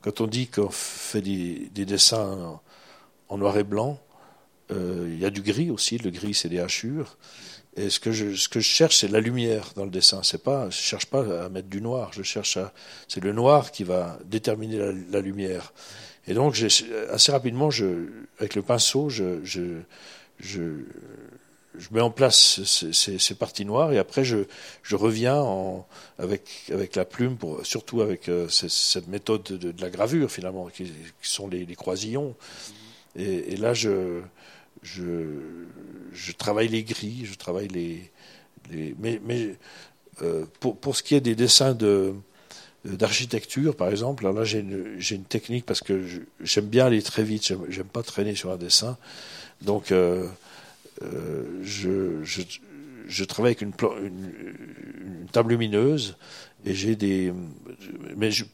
quand 0.00 0.20
on 0.20 0.26
dit 0.26 0.46
qu'on 0.48 0.70
fait 0.70 1.20
des, 1.20 1.70
des 1.74 1.84
dessins 1.84 2.60
en, 3.28 3.38
noir 3.38 3.56
et 3.58 3.64
blanc, 3.64 3.98
il 4.70 5.18
y 5.18 5.24
a 5.24 5.30
du 5.30 5.42
gris 5.42 5.70
aussi. 5.70 5.98
Le 5.98 6.10
gris, 6.10 6.34
c'est 6.34 6.48
des 6.48 6.60
hachures. 6.60 7.16
Et 7.76 7.90
ce 7.90 8.00
que 8.00 8.10
je, 8.10 8.34
ce 8.34 8.48
que 8.48 8.58
je 8.58 8.68
cherche, 8.68 8.96
c'est 8.96 9.08
la 9.08 9.20
lumière 9.20 9.72
dans 9.76 9.84
le 9.84 9.90
dessin. 9.90 10.22
C'est 10.22 10.42
pas, 10.42 10.70
je 10.70 10.76
cherche 10.76 11.06
pas 11.06 11.44
à 11.44 11.48
mettre 11.50 11.68
du 11.68 11.82
noir. 11.82 12.10
Je 12.14 12.22
cherche 12.22 12.56
à, 12.56 12.72
c'est 13.06 13.22
le 13.22 13.32
noir 13.32 13.70
qui 13.70 13.84
va 13.84 14.18
déterminer 14.24 14.78
la, 15.10 15.20
lumière. 15.20 15.74
Et 16.26 16.32
donc, 16.32 16.56
assez 17.10 17.32
rapidement, 17.32 17.70
je, 17.70 18.08
avec 18.38 18.54
le 18.54 18.62
pinceau, 18.62 19.10
je, 19.10 19.44
je, 19.44 19.80
je, 20.40 20.60
je 21.78 21.88
mets 21.90 22.00
en 22.00 22.10
place 22.10 22.62
ces, 22.64 22.94
ces, 22.94 23.18
ces 23.18 23.34
parties 23.34 23.66
noires 23.66 23.92
et 23.92 23.98
après 23.98 24.24
je, 24.24 24.38
je 24.82 24.96
reviens 24.96 25.36
en, 25.36 25.86
avec, 26.18 26.48
avec 26.72 26.96
la 26.96 27.04
plume, 27.04 27.36
pour, 27.36 27.64
surtout 27.66 28.00
avec 28.00 28.30
euh, 28.30 28.48
cette, 28.48 28.70
cette 28.70 29.08
méthode 29.08 29.42
de, 29.42 29.72
de 29.72 29.82
la 29.82 29.90
gravure 29.90 30.30
finalement, 30.30 30.66
qui, 30.68 30.84
qui 30.84 31.30
sont 31.30 31.46
les, 31.46 31.66
les 31.66 31.76
croisillons. 31.76 32.34
Et, 33.18 33.56
là, 33.56 33.74
je, 33.74 34.20
je, 34.82 36.32
travaille 36.36 36.68
les 36.68 36.84
gris, 36.84 37.24
je 37.24 37.34
travaille 37.34 37.68
les. 37.68 38.10
les 38.70 38.94
mais 38.98 39.20
mais 39.24 39.56
euh, 40.22 40.46
pour, 40.60 40.76
pour 40.78 40.96
ce 40.96 41.02
qui 41.02 41.14
est 41.14 41.20
des 41.20 41.34
dessins 41.34 41.74
de 41.74 42.14
d'architecture, 42.84 43.74
par 43.74 43.88
exemple, 43.88 44.24
alors 44.24 44.38
là 44.38 44.44
j'ai 44.44 44.60
une, 44.60 44.98
une 45.10 45.24
technique 45.24 45.66
parce 45.66 45.80
que 45.80 46.04
j'aime 46.40 46.66
bien 46.66 46.86
aller 46.86 47.02
très 47.02 47.24
vite, 47.24 47.52
j'aime, 47.68 47.84
pas 47.86 48.04
traîner 48.04 48.36
sur 48.36 48.52
un 48.52 48.56
dessin, 48.56 48.96
donc 49.60 49.90
euh, 49.90 50.28
euh, 51.02 51.44
je, 51.62 52.22
je, 52.22 52.42
je 53.08 53.24
travaille 53.24 53.50
avec 53.50 53.62
une, 53.62 53.72
une, 54.04 54.32
une 55.20 55.26
table 55.32 55.50
lumineuse 55.50 56.16
et 56.64 56.74
j'ai 56.74 56.96
des, 56.96 57.32
mais 58.16 58.30
je, 58.30 58.44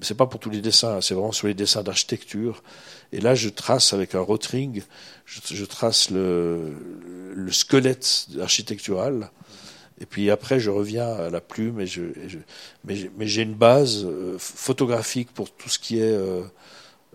c'est 0.00 0.16
pas 0.16 0.26
pour 0.26 0.40
tous 0.40 0.50
les 0.50 0.60
dessins, 0.60 1.00
c'est 1.00 1.14
vraiment 1.14 1.32
sur 1.32 1.46
les 1.46 1.54
dessins 1.54 1.82
d'architecture. 1.82 2.62
Et 3.12 3.20
là, 3.20 3.34
je 3.34 3.48
trace 3.48 3.92
avec 3.92 4.14
un 4.14 4.20
rotring, 4.20 4.82
je, 5.24 5.64
trace 5.64 6.10
le, 6.10 6.74
le 7.34 7.52
squelette 7.52 8.26
architectural. 8.40 9.30
Et 10.00 10.06
puis 10.06 10.30
après, 10.30 10.58
je 10.58 10.70
reviens 10.70 11.08
à 11.08 11.30
la 11.30 11.40
plume 11.40 11.80
et 11.80 11.86
je, 11.86 12.02
mais, 12.84 12.96
j'ai- 13.26 13.42
une 13.42 13.54
base 13.54 14.04
euh, 14.04 14.36
photographique 14.38 15.30
pour 15.32 15.50
tout 15.50 15.68
ce 15.68 15.78
qui 15.78 15.98
est, 15.98 16.02
euh, 16.02 16.42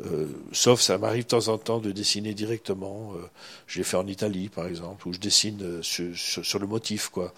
euh, 0.05 0.27
sauf 0.53 0.81
ça 0.81 0.97
m'arrive 0.97 1.23
de 1.23 1.29
temps 1.29 1.47
en 1.49 1.57
temps 1.57 1.79
de 1.79 1.91
dessiner 1.91 2.33
directement. 2.33 3.13
Euh, 3.15 3.27
je 3.67 3.79
l'ai 3.79 3.83
fait 3.83 3.97
en 3.97 4.07
Italie, 4.07 4.49
par 4.49 4.67
exemple, 4.67 5.07
où 5.07 5.13
je 5.13 5.19
dessine 5.19 5.81
sur, 5.83 6.59
le 6.59 6.67
motif, 6.67 7.09
quoi. 7.09 7.33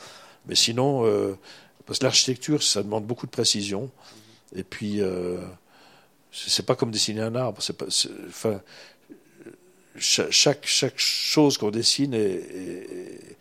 Mais 0.48 0.56
sinon, 0.56 1.06
parce 1.90 1.98
que 1.98 2.06
l'architecture, 2.06 2.62
ça 2.62 2.84
demande 2.84 3.08
beaucoup 3.08 3.26
de 3.26 3.32
précision. 3.32 3.90
Et 4.56 4.62
puis, 4.62 5.02
euh, 5.02 5.40
c'est 6.32 6.64
pas 6.64 6.76
comme 6.76 6.92
dessiner 6.92 7.22
un 7.22 7.34
arbre. 7.34 7.60
Chaque, 9.98 10.68
chose 10.68 11.58
qu'on 11.58 11.72
dessine 11.72 12.14
est, 12.14 13.36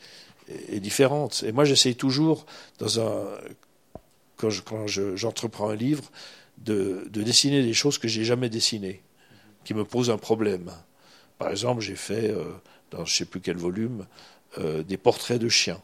différente. 0.81 1.45
Et 1.47 1.53
moi, 1.53 1.67
j'essaye 1.67 1.95
toujours, 1.95 2.47
quand 4.39 4.49
je- 4.87 5.15
j'entreprends 5.15 5.69
un 5.69 5.77
livre, 5.77 6.11
de, 6.57 7.07
de 7.11 7.23
dessiner 7.23 7.63
des 7.63 7.75
choses 7.75 7.99
que 7.99 8.09
j'ai 8.09 8.25
jamais 8.25 8.49
dessinées, 8.49 9.03
qui 9.63 9.75
me 9.75 9.85
posent 9.85 10.09
un 10.09 10.17
problème. 10.17 10.73
Par 11.37 11.51
exemple, 11.51 11.83
j'ai 11.83 11.97
fait, 11.97 12.31
euh, 12.31 12.45
dans 12.93 13.05
je 13.05 13.15
sais 13.15 13.27
plus 13.27 13.43
quel 13.43 13.59
volume, 13.59 14.07
euh, 14.57 14.83
des 14.83 14.97
portraits 14.97 15.39
de 15.39 15.51
chiens, 15.51 15.83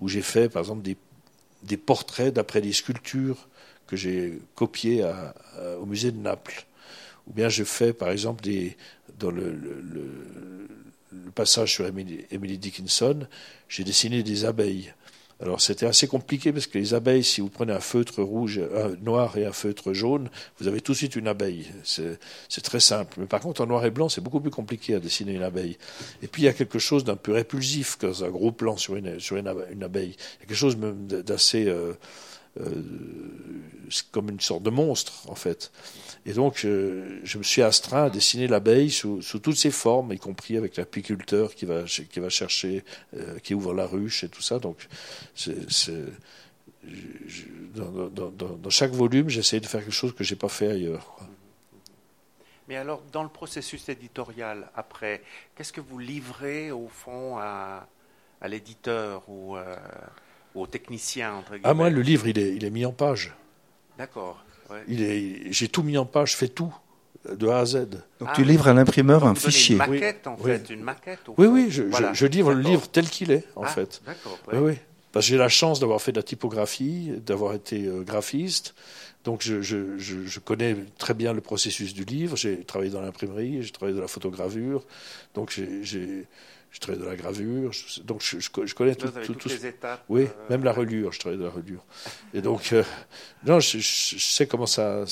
où 0.00 0.08
j'ai 0.08 0.22
fait, 0.22 0.48
par 0.48 0.62
exemple, 0.62 0.82
des, 0.82 0.96
des 1.66 1.76
portraits 1.76 2.32
d'après 2.32 2.60
des 2.60 2.72
sculptures 2.72 3.48
que 3.86 3.96
j'ai 3.96 4.38
copiées 4.54 5.04
au 5.80 5.86
musée 5.86 6.10
de 6.10 6.18
Naples. 6.18 6.66
Ou 7.28 7.32
bien 7.32 7.48
je 7.48 7.64
fais, 7.64 7.92
par 7.92 8.10
exemple, 8.10 8.44
dans 9.18 9.30
le, 9.30 9.58
passage 11.34 11.74
sur 11.74 11.86
Emily 11.86 12.58
Dickinson, 12.58 13.26
j'ai 13.68 13.84
dessiné 13.84 14.22
des 14.22 14.44
abeilles. 14.44 14.92
Alors 15.42 15.60
c'était 15.60 15.84
assez 15.84 16.06
compliqué 16.06 16.50
parce 16.50 16.66
que 16.66 16.78
les 16.78 16.94
abeilles, 16.94 17.22
si 17.22 17.42
vous 17.42 17.50
prenez 17.50 17.72
un 17.72 17.80
feutre 17.80 18.22
rouge, 18.22 18.58
un 18.74 18.96
noir 19.04 19.36
et 19.36 19.44
un 19.44 19.52
feutre 19.52 19.92
jaune, 19.92 20.30
vous 20.58 20.66
avez 20.66 20.80
tout 20.80 20.92
de 20.92 20.96
suite 20.96 21.14
une 21.14 21.28
abeille. 21.28 21.66
C'est 21.84 22.62
très 22.62 22.80
simple. 22.80 23.16
Mais 23.20 23.26
par 23.26 23.40
contre, 23.40 23.60
en 23.60 23.66
noir 23.66 23.84
et 23.84 23.90
blanc, 23.90 24.08
c'est 24.08 24.22
beaucoup 24.22 24.40
plus 24.40 24.50
compliqué 24.50 24.94
à 24.94 24.98
dessiner 24.98 25.34
une 25.34 25.42
abeille. 25.42 25.76
Et 26.22 26.26
puis 26.26 26.42
il 26.42 26.44
y 26.46 26.48
a 26.48 26.54
quelque 26.54 26.78
chose 26.78 27.04
d'un 27.04 27.16
peu 27.16 27.32
répulsif 27.32 27.98
dans 27.98 28.24
un 28.24 28.30
gros 28.30 28.50
plan 28.50 28.78
sur 28.78 28.96
une, 28.96 29.20
sur 29.20 29.36
une, 29.36 29.46
abe- 29.46 29.66
une 29.70 29.84
abeille. 29.84 30.16
Il 30.16 30.40
y 30.40 30.44
a 30.44 30.46
quelque 30.46 30.54
chose 30.54 30.78
d'assez 30.78 31.66
euh, 31.66 31.74
euh, 31.76 31.94
comme 34.10 34.30
une 34.30 34.40
sorte 34.40 34.62
de 34.62 34.70
monstre 34.70 35.30
en 35.30 35.34
fait. 35.34 35.70
Et 36.24 36.32
donc 36.32 36.64
euh, 36.64 37.20
je 37.24 37.38
me 37.38 37.42
suis 37.42 37.62
astreint 37.62 38.04
à 38.04 38.10
dessiner 38.10 38.48
l'abeille 38.48 38.90
sous, 38.90 39.20
toutes 39.42 39.56
ses 39.56 39.70
formes, 39.70 40.12
y 40.12 40.18
compris 40.18 40.56
avec 40.56 40.76
l'apiculteur 40.76 41.54
qui 41.54 41.66
va 41.66 42.28
chercher, 42.28 42.84
euh, 43.14 43.38
qui 43.38 43.54
ouvre 43.54 43.74
la 43.74 43.86
ruche 43.86 44.24
et 44.24 44.28
tout 44.28 44.42
ça. 44.42 44.58
Donc 44.58 44.88
je- 45.36 45.52
je- 45.68 45.92
dans, 47.74 48.70
chaque 48.70 48.92
volume, 48.92 49.28
j'essaie 49.28 49.60
de 49.60 49.66
faire 49.66 49.80
quelque 49.80 49.92
chose 49.92 50.14
que 50.14 50.24
j'ai 50.24 50.36
pas 50.36 50.48
fait 50.48 50.68
ailleurs. 50.68 51.16
Mais 52.68 52.76
alors, 52.76 53.02
dans 53.12 53.22
le 53.22 53.28
processus 53.28 53.88
éditorial, 53.88 54.68
après, 54.74 55.22
qu'est-ce 55.54 55.72
que 55.72 55.80
vous 55.80 55.98
livrez 55.98 56.72
au 56.72 56.88
fond 56.88 57.38
à, 57.38 57.86
l'éditeur 58.48 59.22
ou, 59.28 59.56
euh, 59.56 59.76
ou 60.56 60.62
au 60.62 60.66
technicien 60.66 61.34
entre 61.34 61.52
Ah 61.62 61.74
moi, 61.74 61.86
guillemets 61.86 61.96
le 61.98 62.02
livre, 62.02 62.26
il 62.26 62.38
est 62.38 62.54
il 62.56 62.64
est 62.64 62.70
mis 62.70 62.84
en 62.84 62.92
page. 62.92 63.34
D'accord. 63.98 64.44
ouais. 64.70 64.82
Il 64.88 65.02
est 65.02 65.52
j'ai 65.52 65.68
tout 65.68 65.82
mis 65.82 65.96
en 65.98 66.06
page, 66.06 66.32
je 66.32 66.36
fais 66.36 66.48
tout 66.48 66.74
de 67.30 67.48
A 67.48 67.58
à 67.58 67.64
Z. 67.64 67.88
Donc 68.20 68.28
Ah. 68.28 68.32
tu 68.36 68.44
livres 68.44 68.68
à 68.68 68.74
l'imprimeur 68.74 69.24
un 69.26 69.34
fichier. 69.34 69.74
Une 69.74 69.78
maquette, 69.78 70.26
en 70.26 70.36
Oui. 70.40 70.50
fait, 70.52 70.70
une 70.70 70.82
maquette. 70.82 71.20
Oui, 71.38 71.46
oui, 71.46 71.66
je, 71.70 71.82
Voilà. 71.84 72.12
je, 72.12 72.18
je 72.20 72.26
livre 72.26 72.52
le 72.54 72.60
livre 72.60 72.86
tel 72.88 73.08
qu'il 73.08 73.30
est, 73.32 73.44
en 73.56 73.62
Ah, 73.64 73.68
fait. 73.68 74.00
D'accord. 74.06 74.38
Oui, 74.52 74.58
ouais. 74.58 74.70
oui. 74.72 74.78
Parce 75.12 75.26
que 75.26 75.30
j'ai 75.30 75.38
la 75.38 75.48
chance 75.48 75.80
d'avoir 75.80 76.00
fait 76.00 76.12
de 76.12 76.18
la 76.18 76.22
typographie, 76.22 77.12
d'avoir 77.24 77.54
été 77.54 77.86
euh, 77.86 78.02
graphiste. 78.02 78.74
Donc 79.24 79.42
je, 79.42 79.60
je, 79.62 79.98
je, 79.98 80.24
je 80.24 80.38
connais 80.40 80.76
très 80.98 81.14
bien 81.14 81.32
le 81.32 81.40
processus 81.40 81.94
du 81.94 82.04
livre. 82.04 82.36
J'ai 82.36 82.62
travaillé 82.62 82.92
dans 82.92 83.00
l'imprimerie, 83.00 83.60
j'ai 83.62 83.72
travaillé 83.72 83.96
de 83.96 84.00
la 84.02 84.08
photogravure. 84.08 84.84
Donc 85.34 85.50
j'ai- 85.50 85.82
j'ai 85.82 86.26
j'ai 86.72 86.78
travaillé 86.80 87.02
de 87.04 87.08
la 87.08 87.16
gravure. 87.16 87.72
Je- 87.72 88.00
donc 88.02 88.20
je, 88.22 88.38
je, 88.38 88.48
je 88.64 88.74
connais 88.74 88.94
tout, 88.94 89.08
tout, 89.08 89.20
toutes 89.24 89.38
tout 89.38 89.48
ce- 89.48 89.54
les 89.54 89.66
étapes. 89.66 90.04
Oui, 90.08 90.22
euh, 90.24 90.26
même 90.50 90.62
la 90.64 90.72
reliure, 90.72 91.12
je 91.12 91.20
travaille 91.20 91.38
de 91.38 91.44
la 91.44 91.50
reliure. 91.50 91.84
Et 92.34 92.40
donc, 92.42 92.72
euh, 92.72 92.82
non, 93.46 93.60
je, 93.60 93.78
je- 93.78 94.16
je 94.18 94.24
sais 94.24 94.46
comment 94.46 94.66
ça. 94.66 95.04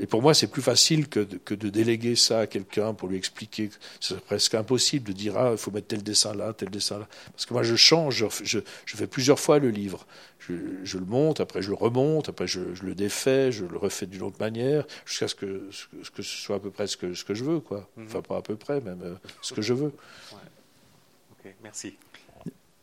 et 0.00 0.06
pour 0.06 0.22
moi, 0.22 0.34
c'est 0.34 0.46
plus 0.46 0.62
facile 0.62 1.08
que 1.08 1.20
de, 1.20 1.36
que 1.38 1.54
de 1.54 1.68
déléguer 1.68 2.16
ça 2.16 2.40
à 2.40 2.46
quelqu'un 2.46 2.94
pour 2.94 3.08
lui 3.08 3.16
expliquer. 3.16 3.70
C'est 4.00 4.18
presque 4.20 4.54
impossible 4.54 5.08
de 5.08 5.12
dire 5.12 5.36
ah, 5.36 5.50
il 5.52 5.58
faut 5.58 5.70
mettre 5.70 5.88
tel 5.88 6.02
dessin 6.02 6.34
là, 6.34 6.52
tel 6.52 6.70
dessin 6.70 6.98
là. 6.98 7.08
Parce 7.32 7.46
que 7.46 7.52
moi, 7.54 7.62
je 7.62 7.76
change, 7.76 8.16
je, 8.16 8.26
je, 8.44 8.58
je 8.86 8.96
fais 8.96 9.06
plusieurs 9.06 9.40
fois 9.40 9.58
le 9.58 9.70
livre. 9.70 10.06
Je, 10.48 10.54
je 10.84 10.98
le 10.98 11.06
monte, 11.06 11.40
après 11.40 11.62
je 11.62 11.68
le 11.70 11.74
remonte, 11.74 12.28
après 12.28 12.46
je, 12.46 12.74
je 12.74 12.82
le 12.84 12.94
défais, 12.94 13.50
je 13.50 13.64
le 13.64 13.78
refais 13.78 14.06
d'une 14.06 14.22
autre 14.22 14.36
manière, 14.40 14.84
jusqu'à 15.06 15.28
ce 15.28 15.34
que, 15.34 15.70
ce 15.70 16.10
que- 16.10 16.22
soit 16.22 16.56
à 16.56 16.60
peu 16.60 16.70
près 16.70 16.86
ce 16.86 16.96
que, 16.98 17.14
ce 17.14 17.24
que 17.24 17.34
je 17.34 17.44
veux, 17.44 17.60
quoi. 17.60 17.88
Mhm. 17.96 18.06
Enfin, 18.06 18.20
pas 18.22 18.36
à 18.36 18.42
peu 18.42 18.56
près, 18.56 18.80
même 18.82 19.00
euh, 19.02 19.14
ce 19.40 19.54
que 19.54 19.62
je 19.62 19.72
veux. 19.72 19.92
Ok, 20.32 21.54
merci. 21.62 21.96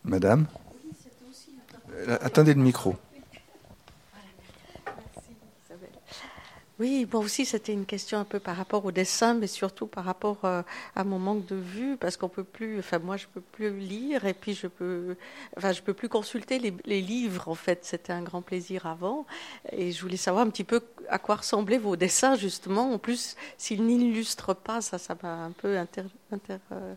Madame? 0.04 0.48
Euh, 1.94 2.18
Attendez 2.22 2.54
le 2.56 2.62
micro. 2.62 2.96
Oui, 6.82 7.08
moi 7.14 7.22
aussi, 7.22 7.46
c'était 7.46 7.74
une 7.74 7.86
question 7.86 8.18
un 8.18 8.24
peu 8.24 8.40
par 8.40 8.56
rapport 8.56 8.84
au 8.86 8.92
dessin, 8.92 9.36
mais 9.36 9.46
surtout 9.46 9.86
par 9.86 10.04
rapport 10.04 10.40
euh, 10.46 10.64
à 10.96 11.04
mon 11.04 11.20
manque 11.20 11.46
de 11.46 11.56
vue, 11.56 11.96
parce 11.96 12.18
qu'on 12.18 12.28
peut 12.28 12.44
plus, 12.44 12.80
enfin 12.80 12.98
moi, 12.98 13.18
je 13.18 13.28
peux 13.28 13.40
plus 13.40 13.78
lire, 13.78 14.26
et 14.26 14.34
puis 14.34 14.56
je 14.56 14.66
peux, 14.66 15.16
enfin, 15.56 15.74
je 15.74 15.84
peux 15.84 15.94
plus 15.94 16.10
consulter 16.10 16.58
les, 16.58 17.02
livres. 17.02 17.50
En 17.50 17.54
fait, 17.54 17.86
c'était 17.86 18.14
un 18.14 18.24
grand 18.24 18.42
plaisir 18.42 18.88
avant, 18.88 19.28
et 19.72 19.92
je 19.92 20.02
voulais 20.02 20.18
savoir 20.18 20.44
un 20.44 20.50
petit 20.50 20.64
peu 20.64 20.82
à 21.08 21.20
quoi 21.20 21.36
ressemblaient 21.36 21.78
vos 21.78 21.96
dessins, 21.96 22.34
justement. 22.36 22.92
En 22.92 22.98
plus, 22.98 23.36
s'ils 23.60 23.86
n'illustrent 23.86 24.56
pas, 24.56 24.82
ça, 24.82 24.98
ça 24.98 25.16
m'a 25.22 25.46
un 25.46 25.52
peu 25.52 25.78
inter, 25.78 26.06
euh, 26.72 26.96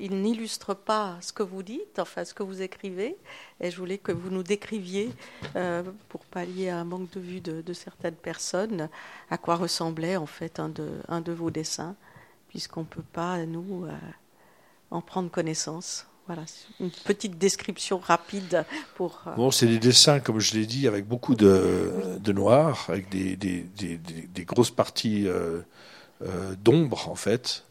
il 0.00 0.22
n'illustre 0.22 0.74
pas 0.74 1.16
ce 1.20 1.32
que 1.32 1.42
vous 1.42 1.62
dites, 1.62 1.98
enfin 1.98 2.24
ce 2.24 2.32
que 2.32 2.42
vous 2.42 2.62
écrivez, 2.62 3.16
et 3.60 3.70
je 3.70 3.76
voulais 3.76 3.98
que 3.98 4.12
vous 4.12 4.30
nous 4.30 4.42
décriviez, 4.42 5.10
euh, 5.56 5.82
pour 6.08 6.24
pallier 6.24 6.70
à 6.70 6.78
un 6.78 6.84
manque 6.84 7.10
de 7.10 7.20
vue 7.20 7.40
de, 7.40 7.72
certaines 7.72 8.14
personnes, 8.14 8.88
à 9.30 9.38
quoi 9.38 9.56
ressemblait 9.56 10.16
en 10.16 10.26
fait 10.26 10.58
un 10.60 10.68
de, 10.68 11.32
vos 11.32 11.50
dessins, 11.50 11.96
puisqu'on 12.48 12.80
ne 12.80 12.86
peut 12.86 13.04
pas, 13.12 13.44
nous, 13.44 13.84
euh, 13.84 13.92
en 14.90 15.00
prendre 15.00 15.30
connaissance. 15.30 16.06
Voilà, 16.26 16.42
une 16.80 16.90
petite 16.90 17.38
description 17.38 17.98
rapide 17.98 18.64
pour. 18.96 19.22
Euh, 19.28 19.34
bon, 19.36 19.52
c'est 19.52 19.68
des 19.68 19.78
dessins, 19.78 20.18
comme 20.18 20.40
je 20.40 20.54
l'ai 20.54 20.66
dit, 20.66 20.88
avec 20.88 21.06
beaucoup 21.06 21.36
de, 21.36 22.32
noir, 22.32 22.86
avec 22.88 23.08
des, 23.10 23.36
des 23.36 24.44
grosses 24.44 24.72
parties 24.72 25.28
d'ombre, 26.64 27.08
en 27.08 27.14
fait. 27.14 27.64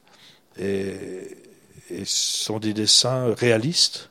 Et, 0.58 1.45
et 1.90 2.06
ce 2.06 2.44
sont 2.44 2.60
des 2.60 2.74
dessins 2.74 3.34
réalistes 3.34 4.10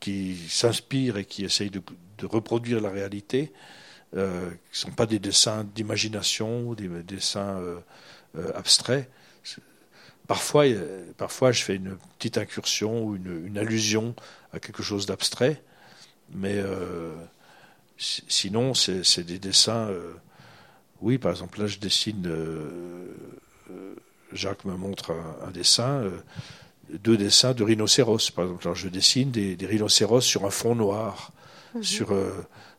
qui 0.00 0.36
s'inspirent 0.48 1.16
et 1.16 1.24
qui 1.24 1.44
essayent 1.44 1.70
de, 1.70 1.82
reproduire 2.22 2.80
la 2.80 2.90
réalité, 2.90 3.52
euh, 4.16 4.50
qui 4.50 4.86
ne 4.86 4.90
sont 4.90 4.92
pas 4.92 5.06
des 5.06 5.18
dessins 5.18 5.64
d'imagination, 5.64 6.72
des 6.74 6.88
dessins 7.02 7.58
euh, 7.58 7.78
euh, 8.38 8.52
abstraits. 8.54 9.10
Parfois, 10.26 10.64
parfois, 11.16 11.52
je 11.52 11.62
fais 11.62 11.76
une 11.76 11.96
petite 12.18 12.36
incursion 12.38 13.04
ou 13.04 13.16
une, 13.16 13.58
allusion 13.58 14.14
à 14.52 14.58
quelque 14.58 14.82
chose 14.82 15.06
d'abstrait, 15.06 15.62
mais 16.30 16.60
sinon, 17.96 18.74
c'est 18.74 19.22
des 19.22 19.38
dessins. 19.38 19.88
oui, 21.00 21.18
par 21.18 21.30
exemple, 21.30 21.60
là, 21.60 21.68
je 21.68 21.78
dessine 21.78 22.28
Jacques 24.32 24.64
me 24.64 24.76
montre 24.76 25.12
un, 25.46 25.50
dessin, 25.50 26.00
euh, 26.02 26.18
deux 26.90 27.16
dessins 27.16 27.54
de 27.54 27.64
rhinocéros, 27.64 28.30
par 28.30 28.44
exemple. 28.44 28.74
je 28.74 28.88
dessine 28.88 29.30
des, 29.30 29.56
rhinocéros 29.66 30.20
sur 30.20 30.44
un 30.44 30.50
fond 30.50 30.74
noir. 30.74 31.32
Mhm. 31.74 31.82
Sur, 31.82 32.12
euh, 32.12 32.32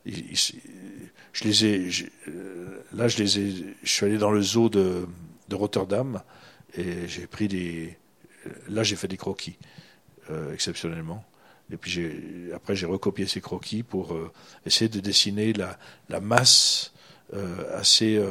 je 0.05 1.43
les 1.43 1.65
ai, 1.65 1.89
euh, 2.27 2.83
là, 2.93 3.07
je 3.07 3.17
les 3.17 3.39
ai, 3.39 3.75
je 3.83 3.89
suis 3.91 4.05
allé 4.05 4.17
dans 4.17 4.31
le 4.31 4.41
zoo 4.41 4.69
de, 4.69 5.07
Rotterdam 5.51 6.21
et 6.75 7.07
j'ai 7.07 7.25
pris 7.25 7.47
des, 7.47 7.97
là, 8.69 8.83
j'ai 8.83 8.97
fait 8.97 9.07
des 9.07 9.17
croquis, 9.17 9.57
exceptionnellement. 10.51 11.23
Et 11.71 11.77
puis 11.77 12.51
après, 12.53 12.75
j'ai 12.75 12.85
recopié 12.85 13.27
ces 13.27 13.39
croquis 13.39 13.83
pour 13.83 14.17
essayer 14.65 14.89
de 14.89 14.99
dessiner 14.99 15.53
la, 15.53 15.79
la 16.09 16.19
masse 16.19 16.91
assez 17.73 18.21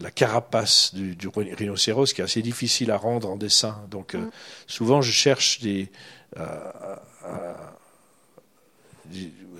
la 0.00 0.10
carapace 0.10 0.94
du, 0.94 1.28
rhinocéros 1.28 2.12
qui 2.12 2.20
est 2.20 2.24
assez 2.24 2.42
difficile 2.42 2.90
à 2.90 2.96
rendre 2.96 3.30
en 3.30 3.36
dessin. 3.36 3.84
Donc 3.90 4.14
euh, 4.14 4.18
mm. 4.18 4.30
souvent 4.66 5.02
je 5.02 5.10
cherche 5.10 5.60
des... 5.60 5.90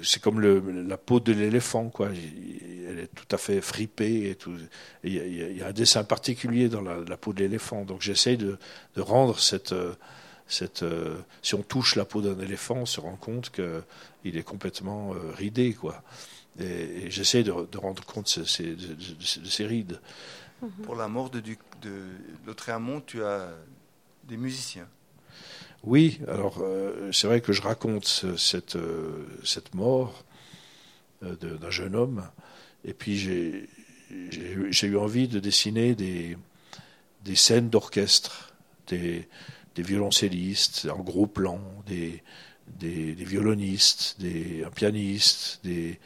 c'est 0.03 0.23
comme 0.23 0.41
la 0.41 0.97
peau 0.97 1.21
de 1.21 1.33
l'éléphant, 1.33 1.89
quoi. 1.89 2.11
Elle 2.89 3.01
est 3.01 3.15
tout 3.15 3.27
à 3.35 3.39
fait 3.39 3.61
fripée 3.61 4.31
et 4.31 4.35
tout. 4.37 4.55
Il 5.03 5.57
y, 5.57 5.63
a 5.63 5.69
un 5.69 5.73
dessin 5.73 6.05
particulier 6.05 6.69
dans 6.69 6.83
la, 6.83 7.17
peau 7.17 7.33
de 7.33 7.41
l'éléphant. 7.41 7.85
Donc 7.85 8.03
j'essaie 8.03 8.37
de, 8.37 8.59
rendre 8.97 9.39
cette, 9.41 9.75
cette. 10.47 10.85
si 11.43 11.55
on 11.55 11.63
touche 11.63 11.97
la 11.97 12.05
peau 12.05 12.21
d'un 12.21 12.39
éléphant, 12.39 12.77
on 12.77 12.87
se 12.87 13.01
rend 13.01 13.17
compte 13.17 13.51
qu'il 13.51 14.37
est 14.37 14.45
complètement 14.45 15.15
euh, 15.15 15.33
ridé, 15.33 15.75
quoi. 15.75 16.03
Et, 16.59 17.11
j'essaie 17.11 17.43
de, 17.43 17.51
rendre 17.51 18.05
compte 18.05 18.39
de 18.39 18.45
ces, 18.45 19.67
rides. 19.67 20.01
Mhm. 20.63 20.71
Pour 20.83 20.97
la 20.97 21.09
mort 21.09 21.31
de, 21.31 21.41
de, 21.41 21.55
de 22.47 23.01
tu 23.07 23.23
as 23.23 23.51
des 24.25 24.37
musiciens. 24.37 24.89
Oui, 25.85 26.19
alors 26.27 26.59
euh, 26.61 27.13
c'est 27.13 27.29
vrai 27.29 27.41
que 27.41 27.53
je 27.53 27.63
raconte 27.63 28.27
cette, 28.37 28.77
euh, 28.77 29.25
cette 29.45 29.75
mort 29.75 30.25
euh, 31.23 31.37
d'un 31.37 31.71
jeune 31.71 31.95
homme, 31.95 32.29
et 32.85 32.93
puis 32.93 33.17
j'ai 33.19 34.87
eu 34.87 34.97
envie 34.97 35.29
de 35.29 35.39
dessiner 35.39 35.95
des, 35.95 36.37
des 37.25 37.37
scènes 37.37 37.71
d'orchestre, 37.71 38.53
des, 38.89 39.29
des, 39.77 39.83
violoncellistes 39.83 40.89
en 40.91 41.03
gros 41.03 41.27
plan, 41.29 41.61
des, 41.87 42.23
des, 42.81 43.15
des 43.15 43.25
violonistes, 43.25 44.17
des, 44.19 44.65
un 44.65 44.71
pianiste, 44.71 45.61
des, 45.63 46.01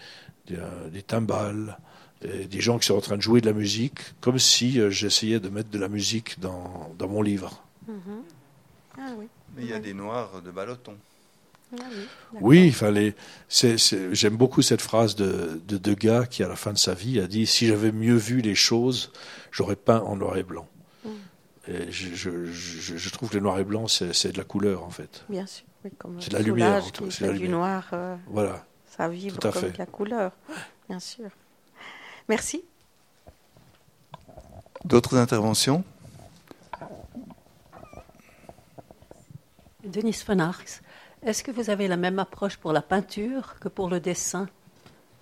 des, 0.93 1.03
timbales, 1.03 1.79
des 2.23 2.61
gens 2.61 2.79
qui 2.79 2.87
sont 2.87 2.97
en 2.97 3.01
train 3.01 3.17
de 3.17 3.23
jouer 3.23 3.41
de 3.41 3.47
la 3.47 3.53
musique, 3.53 3.99
comme 4.21 4.39
si 4.39 4.81
euh, 4.81 4.91
j'essayais 4.91 5.41
de 5.41 5.49
mettre 5.49 5.71
de 5.71 5.79
la 5.79 5.89
musique 5.89 6.39
dans, 6.41 6.93
dans 6.99 7.09
mon 7.09 7.23
livre. 7.23 7.63
Mm-hmm. 7.89 8.23
Ah 8.99 9.11
oui. 9.17 9.27
Mais 9.57 9.63
il 9.63 9.69
y 9.69 9.73
a 9.73 9.79
des 9.79 9.95
noirs 9.95 10.43
de 10.43 10.51
baloton. 10.51 10.97
Ah 11.79 11.85
oui, 12.41 12.69
enfin, 12.69 12.93
j'aime 13.49 14.37
beaucoup 14.37 14.61
cette 14.61 14.81
phrase 14.81 15.15
de, 15.15 15.61
de 15.69 15.79
Degas 15.79 16.27
qui, 16.27 16.43
à 16.43 16.49
la 16.49 16.57
fin 16.57 16.73
de 16.73 16.79
sa 16.79 16.95
vie, 16.95 17.21
a 17.21 17.29
dit 17.29 17.47
Si 17.47 17.67
j'avais 17.67 17.93
mieux 17.93 18.17
vu 18.17 18.41
les 18.41 18.57
choses, 18.57 19.13
j'aurais 19.53 19.77
peint 19.77 20.01
en 20.01 20.17
noir 20.17 20.37
et 20.37 20.43
blanc. 20.43 20.67
Mm. 21.05 21.09
Et 21.69 21.93
je, 21.93 22.15
je, 22.17 22.97
je, 22.97 23.11
trouve 23.11 23.31
que 23.31 23.35
le 23.35 23.43
noir 23.43 23.59
et 23.61 23.65
blanc, 23.65 23.87
c'est 23.87 24.33
de 24.33 24.39
la 24.39 24.45
couleur, 24.45 24.83
en 24.83 24.91
fait. 24.91 25.25
Bien 25.29 25.47
sûr. 25.47 25.65
c'est 26.19 26.31
de 26.31 26.37
la 26.37 26.43
lumière. 26.43 26.83
C'est 27.09 27.33
du 27.35 27.49
noir. 27.49 27.89
Euh, 27.93 28.17
voilà 28.27 28.67
à 28.99 29.09
vivre 29.09 29.39
comme 29.39 29.73
la 29.79 29.87
couleur, 29.87 30.33
bien 30.89 31.01
sûr. 31.01 31.31
Merci. 32.29 32.65
D'autres 34.85 35.17
interventions? 35.17 35.85
Denis 39.85 40.23
von 40.27 40.39
est-ce 41.23 41.45
que 41.45 41.51
vous 41.51 41.69
avez 41.69 41.87
la 41.87 41.99
même 41.99 42.19
approche 42.19 42.57
pour 42.57 42.73
la 42.73 42.81
peinture 42.81 43.57
que 43.61 43.69
pour 43.69 43.91
le 43.91 44.01
dessin? 44.01 44.49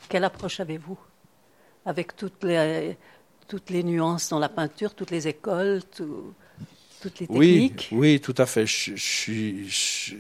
Quelle 0.08 0.24
approche 0.24 0.60
avez-vous? 0.60 0.98
Avec 1.84 2.14
toutes 2.14 2.44
les, 2.44 2.96
toutes 3.48 3.70
les 3.70 3.82
nuances 3.82 4.28
dans 4.28 4.38
la 4.38 4.48
peinture, 4.48 4.94
toutes 4.94 5.10
les 5.10 5.26
écoles, 5.26 5.82
toutes 5.96 7.20
les 7.20 7.26
techniques? 7.26 7.88
Oui, 7.90 7.98
oui, 7.98 8.20
tout 8.20 8.34
à 8.38 8.46
fait. 8.46 8.64
Je, 8.64 8.94
je, 8.94 10.14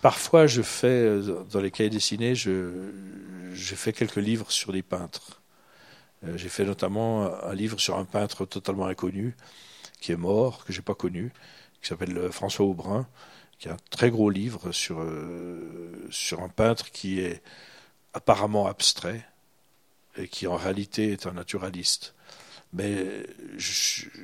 parfois 0.00 0.46
je 0.46 0.62
fais 0.62 0.88
euh, 0.88 1.44
dans 1.50 1.60
les 1.60 1.70
cahiers 1.70 1.90
dessinés, 1.90 2.34
j'ai 2.34 3.76
fait 3.76 3.92
quelques 3.92 4.16
livres 4.16 4.50
sur 4.50 4.72
des 4.72 4.82
peintres. 4.82 5.40
Euh, 6.24 6.36
j'ai 6.36 6.48
fait 6.48 6.64
notamment 6.64 7.32
un 7.44 7.54
livre 7.54 7.80
sur 7.80 7.96
un 7.98 8.04
peintre 8.04 8.44
totalement 8.44 8.86
inconnu 8.86 9.36
qui 10.00 10.12
est 10.12 10.16
mort, 10.16 10.64
que 10.64 10.72
j'ai 10.72 10.82
pas 10.82 10.94
connu, 10.94 11.32
qui 11.80 11.88
s'appelle 11.88 12.16
euh, 12.18 12.30
François 12.30 12.66
Aubrin, 12.66 13.06
qui 13.58 13.68
est 13.68 13.70
un 13.70 13.76
très 13.90 14.10
gros 14.10 14.30
livre 14.30 14.72
sur 14.72 15.06
sur 16.10 16.40
un 16.40 16.48
peintre 16.48 16.90
qui 16.90 17.20
est 17.20 17.42
apparemment 18.12 18.66
abstrait 18.66 19.24
et 20.16 20.26
qui 20.28 20.46
en 20.48 20.56
réalité 20.56 21.12
est 21.12 21.26
un 21.26 21.32
naturaliste. 21.32 22.14
Mais 22.72 23.24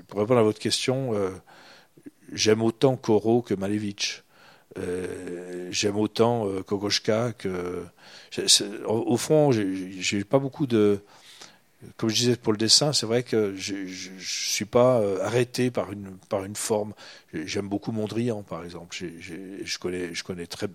pour 0.09 0.21
répondre 0.21 0.41
à 0.41 0.43
votre 0.43 0.59
question, 0.59 1.13
j'aime 2.33 2.63
autant 2.63 2.97
Corot 2.97 3.43
que 3.43 3.55
Malevich. 3.55 4.25
Euh, 4.77 5.69
j'aime 5.71 5.97
autant 5.97 6.47
euh, 6.47 6.63
Kokoschka 6.63 7.33
que. 7.33 7.85
Au, 8.87 9.17
fond, 9.17 9.51
j'ai 9.53 10.25
pas 10.25 10.39
beaucoup 10.39 10.67
de. 10.67 11.01
Comme 11.97 12.11
je 12.11 12.15
disais 12.17 12.37
pour 12.37 12.53
le 12.53 12.59
dessin, 12.59 12.93
c'est 12.93 13.07
vrai 13.07 13.23
que 13.23 13.55
je 13.55 13.75
ne 13.75 14.21
suis 14.21 14.65
pas 14.65 14.99
euh, 15.01 15.25
arrêté 15.25 15.71
par 15.71 15.93
une, 15.93 16.19
par 16.29 16.45
une 16.45 16.57
forme. 16.57 16.93
J'aime 17.33 17.69
beaucoup 17.69 17.93
Mondrian, 17.93 18.43
par 18.43 18.65
exemple. 18.65 18.97
je 18.97 19.79
connais, 19.79 20.13
je 20.13 20.25
connais 20.25 20.47
très, 20.47 20.67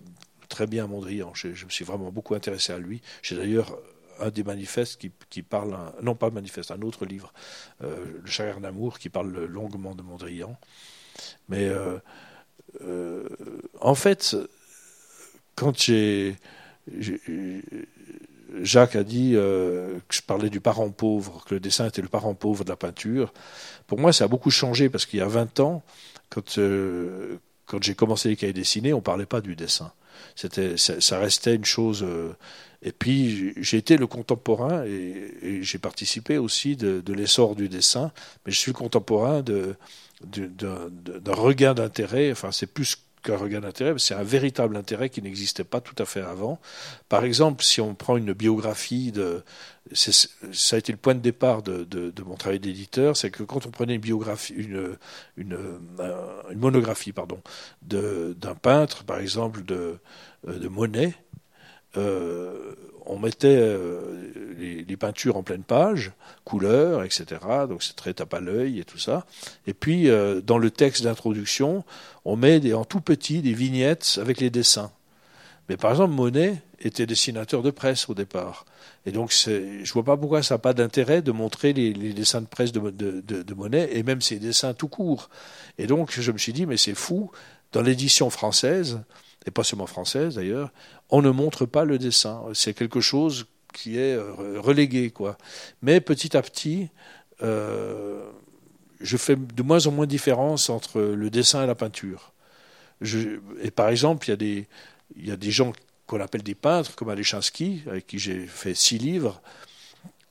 très 0.48 0.66
bien 0.66 0.86
Mondrian. 0.86 1.32
Je, 1.34 1.48
me 1.48 1.70
suis 1.70 1.84
vraiment 1.84 2.10
beaucoup 2.10 2.34
intéressé 2.34 2.72
à 2.72 2.78
lui. 2.78 3.02
J'ai 3.22 3.36
d'ailleurs 3.36 3.78
un 4.18 4.30
des 4.30 4.44
manifestes 4.44 4.98
qui, 4.98 5.12
qui 5.28 5.42
parle, 5.42 5.76
non 6.02 6.14
pas 6.14 6.30
manifeste, 6.30 6.70
un 6.70 6.80
autre 6.82 7.04
livre, 7.04 7.32
Le 7.80 8.22
chagrin 8.24 8.60
d'amour, 8.60 8.98
qui 8.98 9.10
parle 9.10 9.44
longuement 9.44 9.94
de 9.94 10.02
Mondrian. 10.02 10.56
Mais 11.48 11.70
euh, 12.82 13.24
en 13.80 13.94
fait, 13.94 14.36
quand. 15.54 15.90
Jacques 18.62 18.96
a 18.96 19.02
dit 19.02 19.32
euh, 19.34 19.98
que 20.08 20.14
je 20.14 20.22
parlais 20.22 20.50
du 20.50 20.60
parent 20.60 20.90
pauvre, 20.90 21.44
que 21.46 21.54
le 21.54 21.60
dessin 21.60 21.86
était 21.86 22.02
le 22.02 22.08
parent 22.08 22.34
pauvre 22.34 22.64
de 22.64 22.70
la 22.70 22.76
peinture. 22.76 23.32
Pour 23.86 23.98
moi, 23.98 24.12
ça 24.12 24.24
a 24.24 24.28
beaucoup 24.28 24.50
changé 24.50 24.88
parce 24.88 25.06
qu'il 25.06 25.18
y 25.18 25.22
a 25.22 25.28
20 25.28 25.60
ans, 25.60 25.82
quand, 26.30 26.58
euh, 26.58 27.36
quand 27.66 27.82
j'ai 27.82 27.94
commencé 27.94 28.28
les 28.28 28.36
cahiers 28.36 28.52
dessinés, 28.52 28.92
on 28.92 28.98
ne 28.98 29.02
parlait 29.02 29.26
pas 29.26 29.40
du 29.40 29.56
dessin. 29.56 29.92
C'était, 30.36 30.76
ça 30.76 31.18
restait 31.18 31.56
une 31.56 31.64
chose. 31.64 32.06
Et 32.84 32.92
puis 32.92 33.52
j'ai 33.56 33.78
été 33.78 33.96
le 33.96 34.06
contemporain 34.06 34.84
et, 34.84 35.62
j'ai 35.62 35.78
participé 35.78 36.38
aussi 36.38 36.76
de, 36.76 37.00
de 37.00 37.12
l'essor 37.12 37.56
du 37.56 37.68
dessin, 37.68 38.12
mais 38.46 38.52
je 38.52 38.58
suis 38.58 38.72
le 38.72 38.76
contemporain 38.78 39.42
de, 39.42 39.74
de- 40.26 40.46
d'un 40.46 40.88
d'un 40.90 41.34
regain 41.34 41.74
d'intérêt. 41.74 42.30
Enfin, 42.32 42.52
c'est 42.52 42.66
plus 42.66 42.96
qu'un 43.22 43.36
regain 43.38 43.60
d'intérêt, 43.60 43.94
c'est 43.98 44.14
un 44.14 44.22
véritable 44.22 44.76
intérêt 44.76 45.08
qui 45.08 45.22
n'existait 45.22 45.64
pas 45.64 45.80
tout 45.80 45.94
à 46.02 46.04
fait 46.04 46.20
avant. 46.20 46.60
Par 47.08 47.24
exemple, 47.24 47.64
si 47.64 47.80
on 47.80 47.94
prend 47.94 48.18
une 48.18 48.34
biographie 48.34 49.12
de, 49.12 49.42
ça 49.94 50.76
a 50.76 50.78
été 50.78 50.92
le 50.92 50.98
point 50.98 51.14
de 51.14 51.20
départ 51.20 51.62
de, 51.62 51.84
de, 51.84 52.10
de 52.10 52.22
mon 52.22 52.34
travail 52.36 52.60
d'éditeur, 52.60 53.16
c'est 53.16 53.30
que 53.30 53.42
quand 53.42 53.64
on 53.66 53.70
prenait 53.70 53.94
une 53.94 54.00
biographie, 54.00 54.54
une, 54.54 54.96
monographie, 56.54 57.12
pardon, 57.12 57.40
de- 57.82 58.34
d'un 58.38 58.54
peintre, 58.54 59.04
par 59.04 59.18
exemple 59.18 59.64
de, 59.64 59.98
euh, 60.48 60.58
de 60.58 60.68
Monet, 60.68 61.14
euh, 61.96 62.74
on 63.06 63.18
mettait 63.18 63.58
euh, 63.58 64.00
les, 64.58 64.96
peintures 64.96 65.36
en 65.36 65.42
pleine 65.42 65.62
page, 65.62 66.12
couleurs, 66.44 67.02
etc. 67.02 67.40
Donc 67.68 67.82
c'est 67.82 67.96
très 67.96 68.14
tape 68.14 68.32
à 68.32 68.40
l'œil 68.40 68.80
et 68.80 68.84
tout 68.84 68.98
ça. 68.98 69.26
Et 69.66 69.74
puis 69.74 70.08
euh, 70.08 70.40
dans 70.40 70.56
le 70.56 70.70
texte 70.70 71.04
d'introduction, 71.04 71.84
on 72.24 72.36
met 72.36 72.60
des, 72.60 72.72
en 72.72 72.84
tout 72.84 73.00
petit 73.00 73.42
des 73.42 73.52
vignettes 73.52 74.18
avec 74.20 74.40
les 74.40 74.50
dessins. 74.50 74.90
Mais 75.68 75.76
par 75.76 75.90
exemple, 75.90 76.14
Monet 76.14 76.62
était 76.80 77.06
dessinateur 77.06 77.62
de 77.62 77.70
presse 77.70 78.08
au 78.08 78.14
départ. 78.14 78.64
Et 79.06 79.12
donc, 79.12 79.32
je 79.32 79.92
vois 79.92 80.04
pas 80.04 80.16
pourquoi 80.16 80.42
ça 80.42 80.54
n'a 80.54 80.58
pas 80.58 80.74
d'intérêt 80.74 81.22
de 81.22 81.32
montrer 81.32 81.72
les, 81.72 81.92
dessins 82.12 82.42
de 82.42 82.46
presse 82.46 82.72
de 82.72 83.54
Monet 83.54 83.88
et 83.92 84.02
même 84.02 84.20
ses 84.20 84.38
dessins 84.38 84.74
tout 84.74 84.88
court. 84.88 85.30
Et 85.78 85.86
donc, 85.86 86.10
je 86.18 86.32
me 86.32 86.38
suis 86.38 86.52
dit, 86.52 86.66
mais 86.66 86.76
c'est 86.76 86.94
fou, 86.94 87.30
dans 87.72 87.80
l'édition 87.80 88.28
française, 88.28 89.00
et 89.46 89.50
pas 89.50 89.64
seulement 89.64 89.86
française 89.86 90.36
d'ailleurs, 90.36 90.72
on 91.10 91.22
ne 91.22 91.30
montre 91.30 91.66
pas 91.66 91.84
le 91.84 91.98
dessin. 91.98 92.42
C'est 92.54 92.74
quelque 92.74 93.00
chose 93.00 93.46
qui 93.74 93.98
est 93.98 94.14
euh, 94.14 94.60
relégué, 94.60 95.10
quoi. 95.10 95.36
Mais 95.82 96.00
petit 96.00 96.36
à 96.36 96.42
petit, 96.42 96.88
euh, 97.42 98.24
je 99.00 99.16
fais 99.16 99.36
de 99.36 99.62
moins 99.62 99.86
en 99.86 99.90
moins 99.90 100.06
différence 100.06 100.70
entre 100.70 101.00
le 101.00 101.28
dessin 101.28 101.64
et 101.64 101.66
la 101.66 101.74
peinture. 101.74 102.32
Et 103.60 103.70
par 103.70 103.90
exemple, 103.90 104.26
il 104.28 104.66
y 105.16 105.30
a 105.30 105.36
des, 105.36 105.50
gens 105.50 105.72
qu'on 106.06 106.20
appelle 106.20 106.42
des 106.42 106.54
peintres, 106.54 106.94
comme 106.94 107.10
Alechinsky, 107.10 107.82
avec 107.86 108.06
qui 108.06 108.18
j'ai 108.18 108.46
fait 108.46 108.74
six 108.74 108.98
livres. 108.98 109.42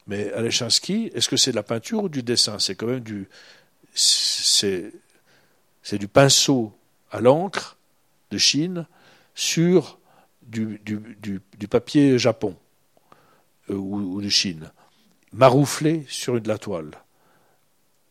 Mais 0.07 0.31
Alechinsky, 0.33 1.11
est-ce 1.13 1.29
que 1.29 1.37
c'est 1.37 1.51
de 1.51 1.55
la 1.55 1.63
peinture 1.63 2.03
ou 2.03 2.09
du 2.09 2.23
dessin? 2.23 2.57
C'est 2.57 2.75
quand 2.75 2.87
même 2.87 3.01
du, 3.01 3.27
c'est 3.93 4.91
du 5.93 6.07
pinceau 6.07 6.73
à 7.11 7.19
l'encre 7.19 7.77
de 8.31 8.37
Chine 8.37 8.87
sur 9.35 9.99
du, 10.41 10.79
du, 10.85 11.41
du, 11.57 11.67
papier 11.67 12.17
Japon 12.19 12.55
euh, 13.69 13.75
ou, 13.75 14.21
de 14.21 14.29
Chine, 14.29 14.71
marouflé 15.31 16.05
sur 16.09 16.39
de 16.39 16.47
la 16.47 16.57
toile. 16.57 16.91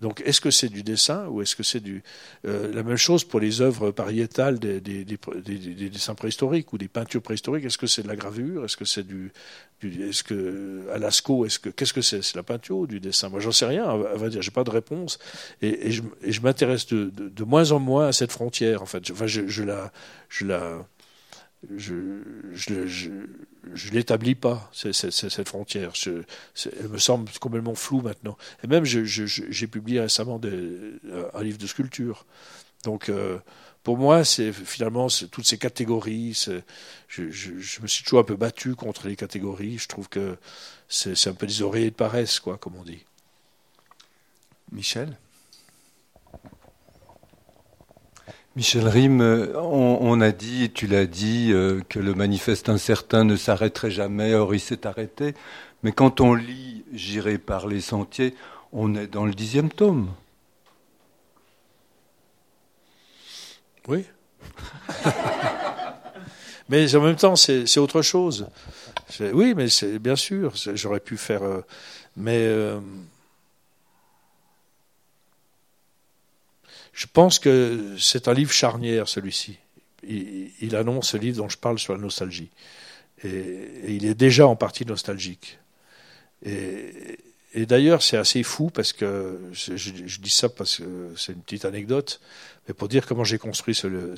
Donc, 0.03 0.21
est-ce 0.27 0.41
que 0.41 0.51
c'est 0.51 0.69
du 0.69 0.83
dessin 0.83 1.29
ou 1.29 1.43
est-ce 1.43 1.55
que 1.55 1.63
c'est 1.63 1.79
du 1.79 2.03
euh, 2.45 2.73
la 2.75 2.83
même 2.83 2.97
chose 2.97 3.23
pour 3.23 3.39
les 3.39 3.61
œuvres 3.61 3.93
pariétales 3.93 4.59
des, 4.59 4.81
des, 4.81 5.05
des, 5.05 5.17
des, 5.45 5.59
des 5.59 5.91
dessins 5.91 6.17
préhistoriques 6.17 6.73
ou 6.73 6.79
des 6.79 6.89
peintures 6.89 7.23
préhistoriques? 7.23 7.65
Est-ce 7.65 7.79
que 7.79 7.87
c'est 7.87 8.03
de 8.03 8.09
la 8.09 8.17
gravure? 8.17 8.65
Est-ce 8.65 8.77
que 8.77 8.85
c'est 8.85 9.07
du, 9.07 9.31
est-ce 9.85 10.25
que 10.25 10.89
à 10.93 10.99
Est-ce 10.99 11.23
que 11.59 11.69
qu'est-ce 11.69 11.93
que 11.93 12.03
c'est? 12.03 12.21
C'est 12.23 12.35
la 12.35 12.43
peinture 12.43 12.79
ou 12.79 12.87
du 12.89 12.99
dessin? 12.99 13.29
Moi, 13.29 13.39
j'en 13.39 13.53
sais 13.53 13.65
rien. 13.65 13.85
À 13.85 14.17
vrai 14.17 14.29
dire, 14.29 14.43
j'ai 14.43 14.51
pas 14.51 14.65
de 14.65 14.71
réponse 14.71 15.21
et, 15.61 15.87
et 15.87 15.91
je, 15.93 16.03
et 16.23 16.33
je 16.33 16.41
m'intéresse 16.41 16.87
de, 16.89 17.05
de, 17.05 17.29
de, 17.29 17.45
moins 17.45 17.71
en 17.71 17.79
moins 17.79 18.09
à 18.09 18.13
cette 18.13 18.33
frontière. 18.33 18.83
En 18.83 18.87
fait, 18.87 19.09
enfin, 19.13 19.29
je, 19.29 19.47
je 19.47 19.63
la 19.63 19.93
je 20.29 20.45
la 20.47 20.85
je, 21.77 22.23
je, 22.53 23.91
l'établis 23.93 24.35
pas, 24.35 24.71
cette 24.73 25.49
frontière. 25.49 25.93
Elle 26.07 26.89
me 26.89 26.99
semble 26.99 27.31
complètement 27.41 27.75
floue 27.75 28.01
maintenant. 28.01 28.37
Et 28.65 28.67
même, 28.67 28.85
j'ai 28.85 29.67
publié 29.67 30.01
récemment 30.01 30.39
des, 30.39 30.95
un 31.35 31.43
livre 31.43 31.59
de 31.59 31.67
sculpture. 31.67 32.27
Donc, 32.85 33.09
euh, 33.09 33.39
pour 33.85 33.97
moi, 33.97 34.25
c'est 34.25 34.53
finalement 34.53 35.09
toutes 35.31 35.47
ces 35.47 35.59
catégories. 35.59 36.47
Je, 37.09 37.31
je, 37.31 37.81
me 37.81 37.87
suis 37.87 38.05
toujours 38.05 38.21
un 38.21 38.25
peu 38.25 38.37
battu 38.37 38.75
contre 38.75 39.07
les 39.09 39.17
catégories. 39.17 39.79
Je 39.79 39.89
trouve 39.89 40.09
que 40.09 40.37
c'est 40.89 41.29
un 41.29 41.35
peu 41.35 41.47
des 41.47 41.63
oreillers 41.63 41.91
de 41.91 41.97
paresse, 41.97 42.41
quoi, 42.41 42.59
comme 42.59 42.77
on 42.77 42.85
dit. 42.85 43.05
Michel? 44.73 45.17
Michel 48.55 48.87
Rime, 48.87 49.51
on, 49.57 50.21
a 50.21 50.31
dit, 50.31 50.71
tu 50.75 50.87
l'as 50.87 51.07
dit, 51.07 51.53
euh, 51.53 51.81
que 51.89 51.99
le 51.99 52.15
manifeste 52.15 52.69
incertain 52.69 53.25
ne 53.25 53.37
s'arrêterait 53.37 53.91
jamais, 53.91 54.35
or 54.35 54.55
il 54.55 54.61
s'est 54.61 54.87
arrêté. 54.87 55.35
Mais 55.83 55.93
quand 55.93 56.21
on 56.21 56.35
lit 56.35 56.73
J'irai 56.93 57.39
par 57.39 57.67
les 57.67 57.81
sentiers, 57.81 58.35
on 58.71 58.95
est 58.95 59.07
dans 59.07 59.25
le 59.25 59.33
dixième 59.33 59.71
tome. 59.71 60.11
Oui. 63.89 64.05
mais 66.69 66.95
en 66.95 67.01
même 67.01 67.17
temps, 67.17 67.35
c'est 67.35 67.79
autre 67.79 68.03
chose. 68.03 68.47
Oui, 69.33 69.55
mais 69.57 69.69
c'est 69.69 69.99
bien 69.99 70.17
sûr, 70.17 70.53
j'aurais 70.75 71.01
pu 71.01 71.17
faire. 71.17 71.43
Euh, 71.43 71.65
mais. 72.17 72.45
Euh, 72.45 72.79
Je 76.93 77.07
pense 77.11 77.39
que 77.39 77.97
c'est 77.99 78.29
un 78.29 78.35
livre 78.35 78.53
charnière, 78.53 79.09
celui-ci. 79.09 79.59
Il, 80.05 80.77
annonce 80.77 81.11
ce 81.11 81.17
livre 81.17 81.39
dont 81.39 81.49
je 81.49 81.57
parle 81.57 81.79
sur 81.79 81.95
la 81.95 82.01
nostalgie. 82.01 82.51
Et, 83.25 83.95
il 83.95 84.05
est 84.05 84.15
déjà 84.15 84.47
en 84.47 84.57
partie 84.57 84.85
nostalgique. 84.85 85.59
Et, 86.45 87.19
d'ailleurs, 87.55 88.03
c'est 88.03 88.17
assez 88.17 88.43
fou 88.43 88.71
parce 88.71 88.93
que 88.93 89.39
je, 89.53 90.19
dis 90.19 90.31
ça 90.31 90.49
parce 90.49 90.79
que 90.79 91.13
c'est 91.17 91.33
une 91.33 91.43
petite 91.43 91.65
anecdote, 91.65 92.21
mais 92.67 92.75
pour 92.75 92.89
dire 92.89 93.07
comment 93.07 93.25
j'ai 93.25 93.39
construit 93.39 93.75
ce, 93.75 94.15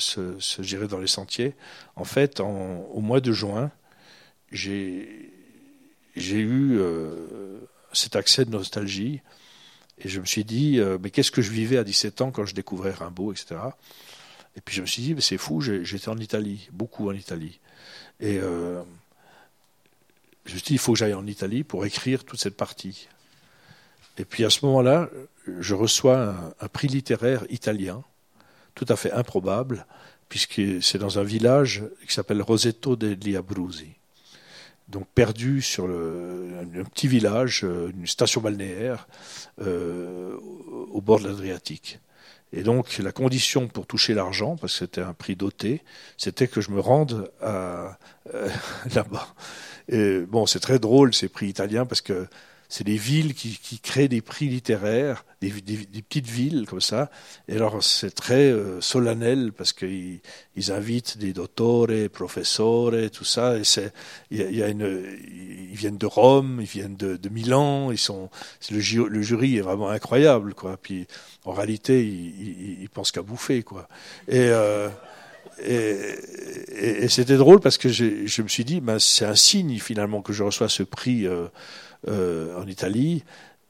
J'irai 0.60 0.88
dans 0.88 1.00
les 1.00 1.06
sentiers. 1.06 1.54
En 1.96 2.04
fait, 2.04 2.40
au 2.40 3.00
mois 3.00 3.20
de 3.20 3.32
juin, 3.32 3.70
j'ai 4.50 5.06
eu 6.16 6.78
euh, 6.78 7.60
cet 7.92 8.16
accès 8.16 8.44
de 8.44 8.50
nostalgie. 8.50 9.20
Et 9.98 10.08
je 10.08 10.20
me 10.20 10.26
suis 10.26 10.44
dit, 10.44 10.80
euh, 10.80 10.98
mais 11.00 11.10
qu'est-ce 11.10 11.30
que 11.30 11.42
je 11.42 11.50
vivais 11.50 11.78
à 11.78 11.84
17 11.84 12.20
ans 12.20 12.30
quand 12.30 12.44
je 12.44 12.54
découvrais 12.54 12.90
Rimbaud, 12.90 13.32
etc. 13.32 13.56
Et 14.56 14.60
puis 14.60 14.74
je 14.74 14.80
me 14.80 14.86
suis 14.86 15.02
dit, 15.02 15.14
mais 15.14 15.20
c'est 15.20 15.38
fou, 15.38 15.60
j'étais 15.60 16.08
en 16.08 16.18
Italie, 16.18 16.68
beaucoup 16.72 17.08
en 17.08 17.12
Italie. 17.12 17.60
Et 18.20 18.38
euh, 18.38 18.82
je 20.46 20.52
me 20.52 20.58
suis 20.58 20.66
dit, 20.66 20.74
il 20.74 20.78
faut 20.78 20.92
que 20.92 20.98
j'aille 20.98 21.14
en 21.14 21.26
Italie 21.26 21.64
pour 21.64 21.84
écrire 21.86 22.24
toute 22.24 22.40
cette 22.40 22.56
partie. 22.56 23.08
Et 24.18 24.24
puis 24.24 24.44
à 24.44 24.50
ce 24.50 24.64
moment-là, 24.66 25.10
je 25.58 25.74
reçois 25.74 26.28
un, 26.28 26.54
un, 26.60 26.68
prix 26.68 26.88
littéraire 26.88 27.44
italien, 27.50 28.04
tout 28.74 28.86
à 28.88 28.96
fait 28.96 29.12
improbable, 29.12 29.86
puisque 30.28 30.60
c'est 30.82 30.98
dans 30.98 31.18
un 31.18 31.24
village 31.24 31.82
qui 32.06 32.14
s'appelle 32.14 32.42
Rosetto 32.42 32.96
degli 32.96 33.36
Abruzzi 33.36 33.94
donc 34.88 35.06
perdu 35.14 35.62
sur 35.62 35.86
le, 35.86 36.50
un 36.60 36.84
petit 36.84 37.08
village, 37.08 37.62
une 37.62 38.06
station 38.06 38.40
balnéaire 38.40 39.08
euh, 39.60 40.36
au 40.90 41.00
bord 41.00 41.20
de 41.20 41.28
l'Adriatique. 41.28 42.00
Et 42.52 42.62
donc 42.62 42.98
la 42.98 43.10
condition 43.10 43.66
pour 43.66 43.86
toucher 43.86 44.14
l'argent, 44.14 44.56
parce 44.56 44.74
que 44.74 44.78
c'était 44.80 45.00
un 45.00 45.14
prix 45.14 45.34
doté, 45.34 45.82
c'était 46.16 46.46
que 46.46 46.60
je 46.60 46.70
me 46.70 46.80
rende 46.80 47.30
euh, 47.42 47.88
là-bas. 48.94 49.34
Et 49.88 50.20
bon, 50.20 50.46
c'est 50.46 50.60
très 50.60 50.78
drôle 50.78 51.12
ces 51.12 51.28
prix 51.28 51.48
italiens 51.48 51.84
parce 51.84 52.00
que 52.00 52.26
c'est 52.68 52.84
des 52.84 52.96
villes 52.96 53.34
qui, 53.34 53.78
créent 53.80 54.08
des 54.08 54.20
prix 54.20 54.48
littéraires, 54.48 55.24
des, 55.40 55.50
petites 55.50 56.26
villes 56.26 56.66
comme 56.68 56.80
ça. 56.80 57.10
Et 57.48 57.54
alors 57.54 57.82
c'est 57.82 58.10
très 58.10 58.50
euh, 58.50 58.80
solennel 58.80 59.52
parce 59.52 59.72
qu'ils 59.72 60.20
ils 60.56 60.72
invitent 60.72 61.18
des 61.18 61.32
dottore, 61.32 61.88
professores, 62.12 63.10
tout 63.12 63.24
ça. 63.24 63.58
Et 63.58 63.64
c'est 63.64 63.92
il 64.30 64.56
y, 64.56 64.62
a 64.62 64.68
une, 64.68 65.04
ils 65.70 65.76
viennent 65.76 65.98
de 65.98 66.06
Rome, 66.06 66.58
ils 66.60 66.66
viennent 66.66 66.96
de, 66.96 67.28
Milan. 67.28 67.90
Ils 67.90 67.98
sont 67.98 68.30
le, 68.70 68.80
ju 68.80 69.06
le, 69.08 69.22
jury 69.22 69.56
est 69.58 69.62
vraiment 69.62 69.90
incroyable 69.90 70.54
quoi. 70.54 70.76
Puis 70.76 71.06
en 71.44 71.52
réalité 71.52 72.04
ils, 72.04 72.88
pensent 72.88 73.12
qu'à 73.12 73.22
bouffer 73.22 73.62
quoi. 73.62 73.88
Et 74.28 74.50
euh, 75.62 76.12
c'était 77.08 77.36
drôle 77.36 77.60
parce 77.60 77.78
que 77.78 77.88
je 77.88 78.42
me 78.42 78.48
suis 78.48 78.64
dit, 78.64 78.80
ben, 78.80 78.98
c'est 78.98 79.24
un 79.24 79.34
signe 79.34 79.78
finalement 79.78 80.22
que 80.22 80.32
je 80.32 80.42
reçois 80.42 80.68
ce 80.68 80.82
prix 80.82 81.26
euh, 81.26 81.46
euh, 82.08 82.60
en 82.60 82.66
Italie. 82.66 83.24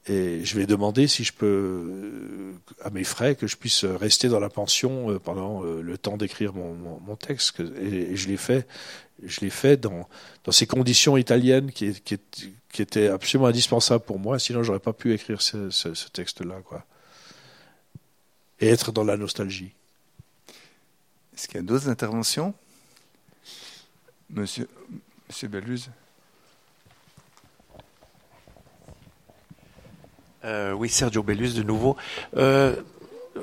Et 0.07 0.45
je 0.45 0.57
vais 0.57 0.67
demander 0.67 1.07
si 1.07 1.23
je 1.23 1.33
peux, 1.33 1.45
euh, 1.45 2.53
à 2.83 2.89
mes 2.89 3.03
frais, 3.03 3.35
que 3.35 3.47
je 3.47 3.55
puisse 3.55 3.85
rester 3.85 4.27
dans 4.27 4.39
la 4.39 4.49
pension 4.49 5.09
euh, 5.09 5.19
pendant 5.19 5.63
le 5.63 5.97
temps 5.97 6.17
d'écrire 6.17 6.53
mon, 6.53 7.15
texte. 7.15 7.61
Et, 7.81 8.15
je 8.15 8.27
l'ai 8.27 8.37
fait, 8.37 8.67
je 9.23 9.41
l'ai 9.41 9.49
fait 9.49 9.77
dans, 9.77 10.07
ces 10.51 10.67
conditions 10.67 11.17
italiennes 11.17 11.71
qui, 11.71 11.93
étaient 12.77 13.07
absolument 13.07 13.47
indispensables 13.47 14.03
pour 14.03 14.19
moi. 14.19 14.37
Sinon, 14.37 14.63
j'aurais 14.63 14.79
pas 14.79 14.93
pu 14.93 15.13
écrire 15.13 15.41
ce, 15.41 16.09
texte-là, 16.09 16.61
quoi. 16.63 16.85
Et 18.59 18.67
être 18.67 18.91
dans 18.91 19.03
la 19.03 19.17
nostalgie. 19.17 19.73
Est-ce 21.33 21.47
qu'il 21.47 21.57
y 21.57 21.59
a 21.59 21.63
d'autres 21.63 21.89
interventions? 21.89 22.53
Monsieur, 24.29 24.67
Monsieur 25.27 25.49
Euh, 30.45 30.73
oui, 30.73 30.89
Sergio 30.89 31.23
Bellus 31.23 31.53
de 31.53 31.63
nouveau. 31.63 31.97
Euh, 32.37 32.75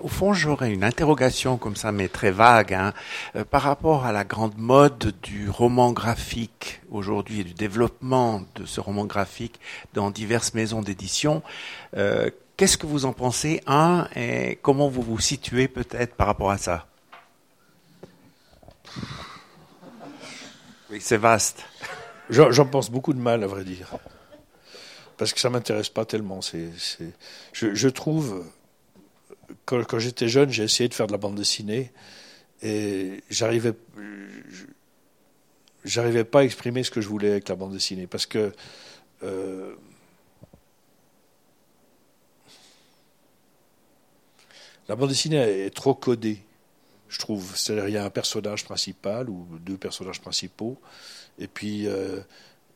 au 0.01 0.09
fond, 0.09 0.33
j'aurais 0.33 0.73
une 0.73 0.85
interrogation 0.85 1.59
comme 1.59 1.77
ça, 1.77 1.91
mais 1.91 2.09
très 2.09 2.31
vague, 2.31 2.73
hein, 2.73 2.95
euh, 3.37 3.45
par 3.45 3.63
rapport 3.63 4.07
à 4.07 4.13
la 4.13 4.25
grande 4.25 4.57
mode 4.57 5.13
du 5.23 5.51
roman 5.51 5.93
graphique 5.93 6.81
aujourd'hui 6.91 7.41
et 7.41 7.45
du 7.45 7.55
développement 7.55 8.43
de 8.55 8.65
ce 8.65 8.81
roman 8.81 9.05
graphique 9.05 9.61
dans 9.95 10.11
diverses 10.11 10.55
maisons 10.55 10.81
d'édition. 10.81 11.43
Qu'est-ce 12.57 12.79
que 12.79 12.87
vous 12.87 13.07
en 13.07 13.13
pensez, 13.13 13.61
un, 13.67 14.07
et 14.15 14.59
comment 14.63 14.89
vous 14.89 15.03
vous 15.03 15.19
situez 15.19 15.67
peut-être 15.67 16.15
par 16.15 16.29
rapport 16.29 16.51
à 16.51 16.59
ça? 16.59 16.87
Oui, 20.91 21.01
c'est 21.01 21.17
vaste. 21.17 21.65
J'en 22.31 22.67
pense 22.67 22.91
beaucoup 22.91 23.15
de 23.15 23.19
mal, 23.19 23.43
à 23.43 23.47
vrai 23.47 23.65
dire. 23.65 23.89
Parce 25.23 25.35
que 25.35 25.39
ça 25.39 25.51
m'intéresse 25.51 25.89
pas 25.89 26.05
tellement. 26.05 26.41
Je, 27.53 27.89
trouve, 27.89 28.45
quand, 29.65 29.85
quand 29.85 30.01
j'étais 30.01 30.27
jeune, 30.27 30.51
j'ai 30.51 30.65
essayé 30.65 30.89
de 30.89 30.95
faire 30.95 31.07
de 31.07 31.13
la 31.13 31.19
bande 31.19 31.37
dessinée 31.37 31.93
et 32.61 33.23
j'arrivais, 33.31 33.73
j'arrivais 35.85 36.25
pas 36.25 36.41
à 36.41 36.43
exprimer 36.43 36.83
ce 36.83 36.91
que 36.91 37.01
je 37.01 37.09
voulais 37.09 37.31
avec 37.31 37.49
la 37.49 37.55
bande 37.55 37.73
dessinée. 37.73 38.09
Parce 38.09 38.27
que 38.27 38.53
euh, 39.23 39.77
la 44.89 44.97
bande 44.97 45.11
dessinée 45.11 45.37
est 45.67 45.73
trop 45.73 45.95
codée, 45.95 46.43
je 47.09 47.21
trouve. 47.21 47.57
C'est-à-dire, 47.57 47.87
il 47.87 47.95
y 47.95 47.97
a 47.97 48.05
un 48.05 48.11
personnage 48.11 48.65
principal 48.65 49.31
ou 49.31 49.47
deux 49.61 49.77
personnages 49.77 50.21
principaux. 50.21 50.81
Et 51.39 51.47
puis, 51.47 51.87
euh, 51.87 52.23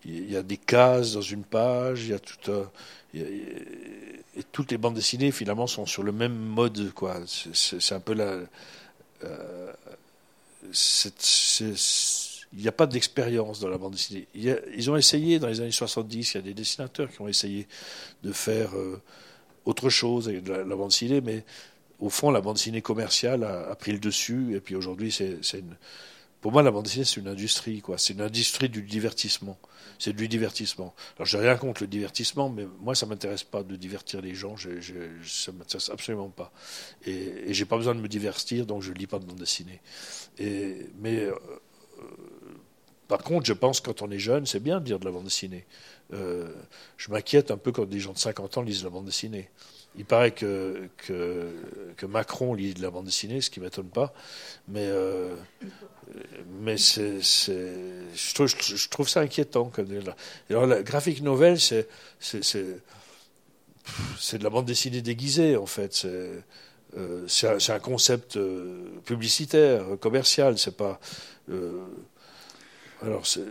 il 0.07 0.31
y 0.33 0.37
a 0.37 0.43
des 0.43 0.57
cases 0.57 1.12
dans 1.15 1.20
une 1.20 1.45
page, 1.45 2.05
il 2.05 2.11
y 2.11 2.15
a 2.15 2.19
tout 2.19 2.51
un- 2.53 2.70
a- 3.15 3.19
et 3.19 4.43
toutes 4.53 4.70
les 4.70 4.77
bandes 4.78 4.95
dessinées 4.95 5.33
finalement 5.33 5.66
sont 5.66 5.87
sur 5.87 6.03
le 6.03 6.12
même 6.12 6.35
mode, 6.37 6.93
quoi. 6.93 7.16
C'est- 7.27 7.93
un 7.95 8.01
peu 8.01 8.12
la. 8.15 8.39
euh, 9.24 9.73
il 12.53 12.62
n'y 12.62 12.69
a 12.69 12.73
pas 12.73 12.87
d'expérience 12.87 13.61
dans 13.61 13.69
la 13.69 13.78
bande 13.78 13.93
dessinée. 13.93 14.27
Ils 14.35 14.91
ont 14.91 14.97
essayé 14.97 15.39
dans 15.39 15.49
les 15.49 15.61
années 15.61 15.70
70, 15.70 16.35
il 16.35 16.37
y 16.37 16.41
a 16.41 16.43
des 16.43 16.55
dessinateurs 16.55 17.11
qui 17.11 17.20
ont 17.20 17.28
essayé 17.28 17.66
de 18.23 18.33
faire 18.33 18.77
euh, 18.77 19.01
autre 19.65 19.89
chose 19.91 20.28
avec 20.28 20.47
la, 20.49 20.59
la 20.65 20.77
bande 20.77 20.89
dessinée, 20.91 21.20
mais 21.20 21.45
au 21.99 22.09
fond, 22.11 22.31
la 22.31 22.41
bande 22.41 22.57
dessinée 22.57 22.83
commerciale 22.83 23.45
a, 23.45 23.70
a 23.70 23.74
pris 23.74 23.93
le 23.93 23.99
dessus, 23.99 24.55
et 24.55 24.61
puis 24.61 24.74
aujourd'hui, 24.74 25.11
c'est 25.12 25.59
une, 25.59 25.74
pour 26.47 26.52
moi, 26.52 26.62
la 26.62 26.70
bande 26.70 26.85
dessinée, 26.85 27.05
c'est 27.05 27.18
une 27.18 27.27
industrie, 27.27 27.81
quoi. 27.81 27.98
C'est 27.98 28.12
une 28.12 28.20
industrie 28.20 28.68
du 28.68 28.81
divertissement. 28.81 29.59
C'est 29.98 30.12
du 30.12 30.28
divertissement. 30.28 30.94
Alors, 31.16 31.27
j'ai 31.27 31.39
rien 31.39 31.56
contre 31.56 31.82
le 31.82 31.89
divertissement, 31.89 32.48
mais 32.48 32.68
moi, 32.78 32.94
ça 32.94 33.05
m'intéresse 33.05 33.43
pas 33.43 33.64
de 33.64 33.74
divertir 33.74 34.23
les 34.23 34.32
gens. 34.32 34.56
Je, 34.56 34.81
je, 34.81 34.94
ça 35.24 35.51
m'intéresse 35.51 35.90
absolument 35.90 36.28
pas. 36.28 36.52
Et, 37.05 37.51
et 37.51 37.52
j'ai 37.52 37.64
pas 37.64 37.77
besoin 37.77 37.97
de 37.97 38.01
me 38.01 38.06
divertir, 38.06 38.64
donc 38.64 38.82
je 38.82 38.93
lis 38.93 39.09
pas 39.09 39.18
de 39.18 39.24
bande 39.24 39.40
dessinée. 39.40 39.81
Mais, 40.39 41.16
euh, 41.16 41.35
par 43.09 43.24
contre, 43.24 43.44
je 43.44 43.52
pense 43.52 43.81
que 43.81 43.90
quand 43.90 44.02
on 44.02 44.10
est 44.12 44.20
jeune, 44.20 44.47
c'est 44.47 44.60
bien 44.60 44.78
de 44.78 44.86
lire 44.86 45.01
de 45.01 45.05
la 45.05 45.10
bande 45.10 45.24
dessinée. 45.24 45.66
Euh, 46.12 46.55
je 46.97 47.10
m'inquiète 47.10 47.51
un 47.51 47.56
peu 47.56 47.73
quand 47.73 47.86
des 47.86 47.98
gens 47.98 48.12
de 48.12 48.18
50 48.18 48.59
ans 48.59 48.62
lisent 48.62 48.85
la 48.85 48.90
bande 48.90 49.06
dessinée. 49.06 49.51
Il 49.98 50.05
paraît 50.05 50.32
que, 50.32 50.89
que, 50.98 52.06
Macron 52.06 52.52
lit 52.55 52.74
de 52.74 52.82
la 52.82 52.90
bande 52.90 53.06
dessinée, 53.06 53.40
ce 53.40 53.48
qui 53.51 53.60
m'étonne 53.60 53.89
pas. 53.89 54.12
Mais, 54.68 54.85
euh, 54.86 55.35
mais 56.60 56.77
c'est, 56.77 57.20
je, 57.23 58.89
trouve, 58.89 59.09
ça 59.09 59.20
inquiétant. 59.20 59.70
Alors, 60.51 60.66
la 60.66 60.82
graphic 60.82 61.23
novel, 61.23 61.59
c'est, 61.59 61.89
de 64.39 64.44
la 64.44 64.51
bande 64.51 64.66
dessinée 64.66 65.01
déguisée, 65.01 65.56
en 65.56 65.66
fait. 65.66 65.94
C'est, 65.94 66.31
euh, 66.97 67.27
un, 67.43 67.74
un 67.74 67.78
concept 67.78 68.36
euh, 68.36 68.89
publicitaire, 69.05 69.85
commercial. 70.01 70.59
C'est 70.59 70.77
pas. 70.77 71.01
alors, 73.02 73.27
c'est. 73.27 73.44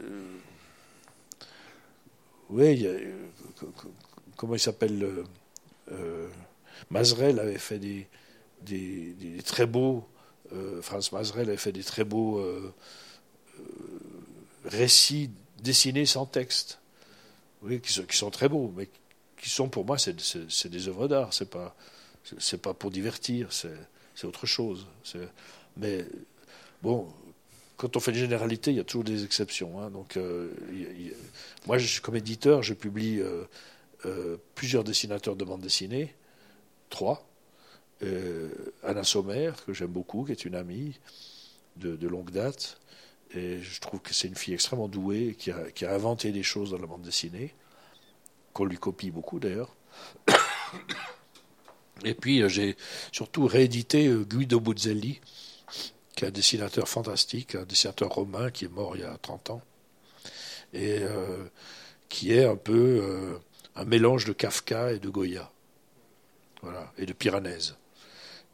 Oui, 2.49 2.73
il 2.73 2.81
y 2.83 2.87
a, 2.87 2.91
co- 3.59 3.71
co- 3.75 3.91
comment 4.37 4.53
il 4.53 4.59
s'appelle 4.59 4.99
le- 4.99 5.23
euh, 5.91 6.27
Mazrel 6.89 7.39
avait 7.39 7.57
fait 7.57 7.79
des, 7.79 8.07
très 9.45 9.65
beaux. 9.65 10.07
euh, 10.53 10.81
Franz 10.81 11.09
Mazrel 11.13 11.47
avait 11.49 11.57
fait 11.57 11.71
des 11.71 11.83
très 11.83 12.03
beaux 12.03 12.39
euh, 12.39 12.73
euh, 13.59 13.63
récits 14.65 15.29
dessinés 15.61 16.05
sans 16.05 16.25
texte. 16.25 16.79
Oui, 17.61 17.81
qui 17.81 17.91
sont, 18.17 18.29
très 18.29 18.47
beaux, 18.49 18.71
mais 18.75 18.87
qui 19.41 19.49
sont 19.49 19.69
pour 19.69 19.85
moi, 19.85 19.97
c'est 19.97 20.69
des 20.69 20.87
œuvres 20.87 21.07
d'art. 21.07 21.33
C'est 21.33 21.49
pas, 21.49 21.75
c'est- 22.37 22.57
pas 22.61 22.73
pour 22.73 22.91
divertir, 22.91 23.47
c'est 23.51 24.27
autre 24.27 24.45
chose. 24.45 24.85
Mais 25.77 26.05
bon, 26.83 27.07
quand 27.77 27.95
on 27.95 27.99
fait 27.99 28.11
une 28.11 28.17
généralité, 28.17 28.71
il 28.71 28.77
y 28.77 28.79
a 28.79 28.83
toujours 28.83 29.03
des 29.03 29.23
exceptions. 29.23 29.81
hein. 29.81 29.89
Donc, 29.89 30.17
euh, 30.17 30.49
moi, 31.65 31.77
je- 31.79 32.01
comme 32.01 32.15
éditeur, 32.15 32.61
je 32.61 32.73
publie 32.75 33.21
euh, 34.05 34.37
plusieurs 34.53 34.83
dessinateurs 34.83 35.35
de 35.35 35.43
bande 35.43 35.61
dessinée, 35.61 36.15
trois. 36.89 37.27
Euh, 38.03 38.49
Anna 38.83 39.03
Sommer, 39.03 39.51
que 39.65 39.73
j'aime 39.73 39.91
beaucoup, 39.91 40.25
qui 40.25 40.31
est 40.31 40.45
une 40.45 40.55
amie 40.55 40.99
de, 41.77 42.07
longue 42.07 42.31
date. 42.31 42.79
Et 43.33 43.59
je 43.59 43.81
trouve 43.81 43.99
que 44.01 44.13
c'est 44.13 44.27
une 44.27 44.35
fille 44.35 44.53
extrêmement 44.53 44.87
douée, 44.87 45.35
qui 45.37 45.51
a, 45.51 45.93
inventé 45.93 46.31
des 46.31 46.43
choses 46.43 46.71
dans 46.71 46.77
la 46.77 46.87
bande 46.87 47.01
dessinée, 47.01 47.53
qu'on 48.53 48.65
lui 48.65 48.77
copie 48.77 49.11
beaucoup 49.11 49.39
d'ailleurs. 49.39 49.75
Et 52.03 52.13
puis 52.13 52.41
euh, 52.41 52.49
j'ai 52.49 52.75
surtout 53.11 53.47
réédité 53.47 54.07
euh, 54.07 54.23
Guido 54.23 54.59
Buzzelli, 54.59 55.21
qui 56.15 56.25
est 56.25 56.27
un 56.27 56.31
dessinateur 56.31 56.87
fantastique, 56.87 57.55
un 57.55 57.63
dessinateur 57.63 58.09
romain 58.09 58.51
qui 58.51 58.65
est 58.65 58.69
mort 58.69 58.95
il 58.95 59.01
y 59.01 59.05
a 59.05 59.17
30 59.17 59.49
ans, 59.49 59.61
et 60.73 60.99
qui 62.09 62.33
est 62.33 62.45
un 62.45 62.55
peu 62.57 63.39
un 63.75 63.85
mélange 63.85 64.25
de 64.25 64.33
Kafka 64.33 64.93
et 64.93 64.99
de 64.99 65.09
Goya, 65.09 65.51
voilà, 66.61 66.91
et 66.97 67.05
de 67.05 67.13
Piranèse, 67.13 67.75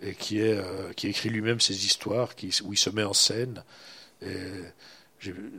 et 0.02 0.15
qui, 0.15 0.39
est, 0.39 0.57
euh, 0.57 0.93
qui 0.93 1.07
écrit 1.07 1.30
lui-même 1.30 1.60
ses 1.60 1.85
histoires, 1.85 2.35
qui, 2.35 2.57
où 2.64 2.73
il 2.73 2.77
se 2.77 2.89
met 2.89 3.03
en 3.03 3.14
scène. 3.14 3.64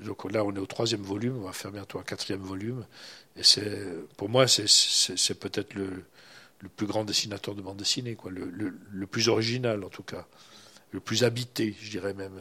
Donc 0.05 0.31
là, 0.33 0.45
on 0.45 0.55
est 0.55 0.59
au 0.59 0.67
troisième 0.67 1.03
volume, 1.03 1.37
on 1.37 1.43
va 1.47 1.53
faire 1.53 1.71
bientôt 1.71 1.99
un 1.99 2.03
quatrième 2.03 2.41
volume, 2.41 2.85
et 3.37 3.43
c'est, 3.45 3.87
pour 4.17 4.29
moi, 4.29 4.49
c'est, 4.49 5.35
peut-être 5.35 5.75
le, 5.75 6.05
plus 6.77 6.87
grand 6.87 7.05
dessinateur 7.05 7.55
de 7.55 7.63
bande 7.63 7.77
dessinée, 7.77 8.15
quoi, 8.17 8.31
le, 8.31 9.07
plus 9.07 9.29
original 9.29 9.85
en 9.85 9.89
tout 9.89 10.03
cas, 10.03 10.27
le 10.91 11.01
plus 11.01 11.25
habité, 11.25 11.77
je 11.81 11.91
dirais 11.91 12.15
même. 12.15 12.41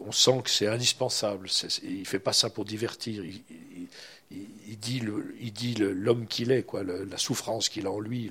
On 0.00 0.12
sent 0.12 0.42
que 0.44 0.50
c'est 0.50 0.66
indispensable. 0.68 1.48
C'est- 1.48 1.82
il 1.82 2.06
fait 2.06 2.18
pas 2.20 2.32
ça 2.32 2.50
pour 2.50 2.64
divertir. 2.64 3.24
Il, 3.24 3.42
il- 3.50 3.88
il- 4.30 4.78
dit 4.78 5.00
le, 5.00 5.34
il 5.40 5.52
dit 5.52 5.74
le- 5.74 5.92
l'homme 5.92 6.26
qu'il 6.26 6.52
est, 6.52 6.62
quoi, 6.62 6.82
le- 6.82 7.04
la 7.04 7.18
souffrance 7.18 7.68
qu'il 7.68 7.86
a 7.86 7.90
en 7.90 8.00
lui, 8.00 8.30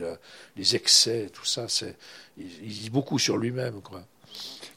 les 0.55 0.75
excès, 0.75 1.29
tout 1.33 1.45
ça. 1.45 1.67
C'est, 1.67 1.95
il, 2.37 2.45
il 2.63 2.69
dit 2.69 2.89
beaucoup 2.89 3.19
sur 3.19 3.37
lui-même, 3.37 3.81
quoi. 3.81 4.05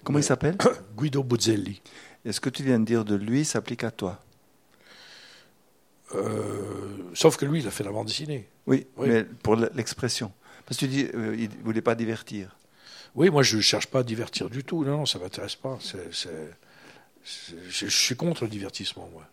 Comment 0.05 0.19
il 0.19 0.25
s'appelle 0.25 0.57
Guido 0.97 1.23
Buzzelli. 1.23 1.81
Et 2.25 2.33
ce 2.33 2.41
que 2.41 2.51
tu 2.51 2.63
viens 2.63 2.79
de 2.81 2.85
dire 2.85 3.05
de 3.05 3.15
lui 3.15 3.45
s'applique 3.45 3.85
à 3.85 3.91
toi? 3.91 4.23
Euh, 6.15 6.97
sauf 7.15 7.37
que 7.37 7.45
lui, 7.45 7.61
il 7.61 7.69
a 7.69 7.71
fait 7.71 7.85
la 7.85 7.93
bande 7.93 8.07
dessinée. 8.09 8.49
Oui, 8.67 8.87
Oui. 8.97 9.09
mais 9.09 9.25
pour 9.25 9.57
l'expression. 9.57 10.33
Parce 10.67 10.79
que 10.81 10.87
tu 10.87 10.91
dis, 10.91 11.07
euh, 11.15 11.37
il 11.39 11.49
ne 11.51 11.63
voulait 11.65 11.83
pas 11.83 11.95
divertir. 11.95 12.57
Oui, 13.15 13.31
moi, 13.31 13.43
je 13.43 13.57
ne 13.57 13.61
cherche 13.63 13.87
pas 13.87 14.01
à 14.01 14.03
divertir 14.03 14.51
du 14.51 14.65
tout. 14.65 14.85
Non, 14.85 14.99
non, 14.99 15.07
ça 15.07 15.19
ne 15.19 15.25
m'intéresse 15.25 15.57
pas. 15.57 15.79
Je 17.25 17.87
suis 17.87 18.17
contre 18.17 18.45
le 18.45 18.51
divertissement, 18.51 19.09
moi. 19.13 19.27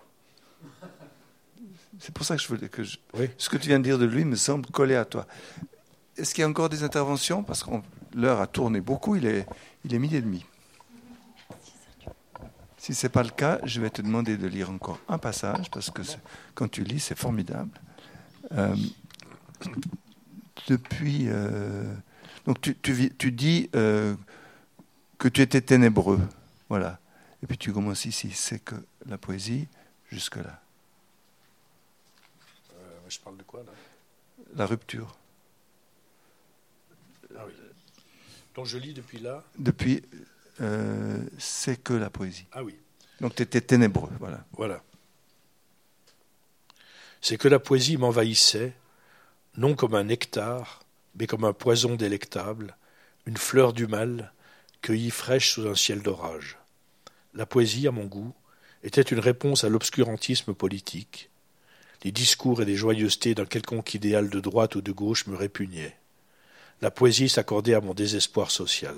C'est 2.00 2.14
pour 2.14 2.26
ça 2.26 2.36
que 2.36 2.42
je 2.42 2.48
voulais 2.48 2.70
que 2.70 2.84
je- 2.84 2.98
Oui. 3.16 3.30
ce 3.38 3.50
que 3.50 3.58
tu 3.58 3.68
viens 3.70 3.80
de 3.80 3.84
dire 3.84 3.98
de 3.98 4.06
lui 4.06 4.24
me 4.26 4.36
semble 4.36 4.66
coller 4.68 4.96
à 4.96 5.06
toi. 5.06 5.26
Est-ce 6.18 6.34
qu'il 6.34 6.42
y 6.42 6.46
a 6.46 6.50
encore 6.50 6.70
des 6.70 6.84
interventions? 6.84 7.44
Parce 7.44 7.64
que 7.64 7.70
l'heure 8.16 8.40
a 8.42 8.48
tourné 8.48 8.82
beaucoup, 8.82 9.16
il 9.16 9.26
est, 9.26 9.46
il 9.86 9.94
est 9.94 10.00
midi 10.00 10.16
et 10.18 10.22
demi. 10.22 10.46
Si 12.78 12.94
ce 12.94 13.06
n'est 13.08 13.12
pas 13.12 13.24
le 13.24 13.30
cas, 13.30 13.60
je 13.64 13.82
vais 13.82 13.90
te 13.90 14.02
demander 14.02 14.38
de 14.38 14.48
lire 14.48 14.70
encore 14.70 15.00
un 15.10 15.18
passage, 15.18 15.70
parce 15.72 15.90
que 15.90 16.02
quand 16.56 16.70
tu 16.70 16.84
lis, 16.84 17.00
c'est 17.00 17.18
formidable. 17.18 17.70
Euh, 18.54 18.76
depuis. 20.68 21.26
euh, 21.28 21.94
donc, 22.46 22.62
tu, 22.62 22.76
tu 22.76 23.32
dis 23.32 23.70
euh, 23.76 24.16
que 25.18 25.28
tu 25.28 25.42
étais 25.42 25.62
ténébreux. 25.62 26.22
Voilà. 26.70 27.00
Et 27.44 27.48
puis 27.48 27.58
tu 27.58 27.74
commences 27.74 28.06
ici. 28.06 28.32
C'est 28.34 28.60
que 28.60 28.76
la 29.06 29.18
poésie, 29.18 29.68
jusque-là. 30.12 30.62
Je 33.18 33.22
parle 33.22 33.38
de 33.38 33.44
quoi, 33.44 33.64
là? 33.64 33.72
La 34.56 34.66
rupture. 34.66 35.18
Ah 37.36 37.44
oui. 37.46 37.54
Donc, 38.56 38.66
je 38.66 38.78
lis 38.78 38.94
depuis 38.94 39.20
là. 39.20 39.44
Depuis, 39.58 40.02
euh, 40.62 41.20
c'est 41.38 41.82
que 41.82 41.94
la 41.94 42.10
poésie. 42.10 42.48
Ah 42.52 42.64
oui. 42.64 42.76
Donc 43.20 43.36
tu 43.36 43.44
étais 43.44 43.62
ténébreux, 43.62 44.12
voilà. 44.20 44.46
Voilà. 44.54 44.84
C'est 47.22 47.38
que 47.38 47.48
la 47.48 47.60
poésie 47.60 47.98
m'envahissait, 47.98 48.74
non 49.56 49.76
comme 49.76 49.96
un 49.96 50.04
nectar, 50.04 50.84
mais 51.16 51.26
comme 51.26 51.44
un 51.44 51.54
poison 51.54 51.96
délectable, 51.96 52.78
une 53.26 53.38
fleur 53.38 53.74
du 53.74 53.88
mal, 53.88 54.34
cueillie 54.82 55.10
fraîche 55.10 55.54
sous 55.54 55.68
un 55.68 55.76
ciel 55.76 56.02
d'orage. 56.02 56.58
La 57.34 57.46
poésie, 57.46 57.88
à 57.88 57.92
mon 57.92 58.06
goût, 58.06 58.34
était 58.84 59.02
une 59.02 59.20
réponse 59.20 59.64
à 59.64 59.70
l'obscurantisme 59.70 60.54
politique. 60.54 61.30
Les 62.04 62.12
discours 62.12 62.62
et 62.62 62.66
les 62.66 62.76
joyeusetés 62.76 63.36
d'un 63.36 63.46
quelconque 63.46 63.94
idéal 63.94 64.30
de 64.30 64.40
droite 64.40 64.76
ou 64.76 64.82
de 64.82 64.92
gauche 64.92 65.28
me 65.28 65.36
répugnaient. 65.36 65.98
La 66.82 66.92
poésie 66.92 67.30
s'accordait 67.30 67.74
à 67.74 67.82
mon 67.82 67.94
désespoir 67.94 68.52
social. 68.52 68.96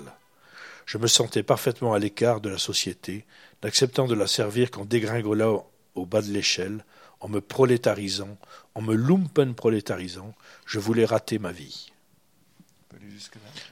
Je 0.86 0.98
me 0.98 1.06
sentais 1.06 1.42
parfaitement 1.42 1.94
à 1.94 1.98
l'écart 1.98 2.40
de 2.40 2.50
la 2.50 2.58
société, 2.58 3.24
n'acceptant 3.62 4.06
de 4.06 4.14
la 4.14 4.26
servir 4.26 4.70
qu'en 4.70 4.84
dégringolant 4.84 5.66
au 5.94 6.06
bas 6.06 6.22
de 6.22 6.30
l'échelle, 6.30 6.84
en 7.20 7.28
me 7.28 7.40
prolétarisant, 7.40 8.38
en 8.74 8.82
me 8.82 8.94
lumpen 8.94 9.54
prolétarisant, 9.54 10.34
je 10.66 10.78
voulais 10.78 11.04
rater 11.04 11.38
ma 11.38 11.52
vie. 11.52 11.92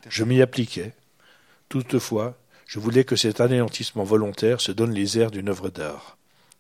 Je 0.09 0.25
m'y 0.25 0.43
appliquais. 0.43 0.93
Toutefois, 1.69 2.37
je 2.67 2.79
voulais 2.79 3.05
que 3.05 3.17
cet 3.17 3.41
anéantissement 3.41 4.05
volontaire 4.05 4.61
se 4.61 4.73
donne 4.73 4.93
les 4.93 5.19
airs 5.19 5.31
d'une 5.31 5.49
œuvre 5.49 5.71
d'art. 5.71 6.18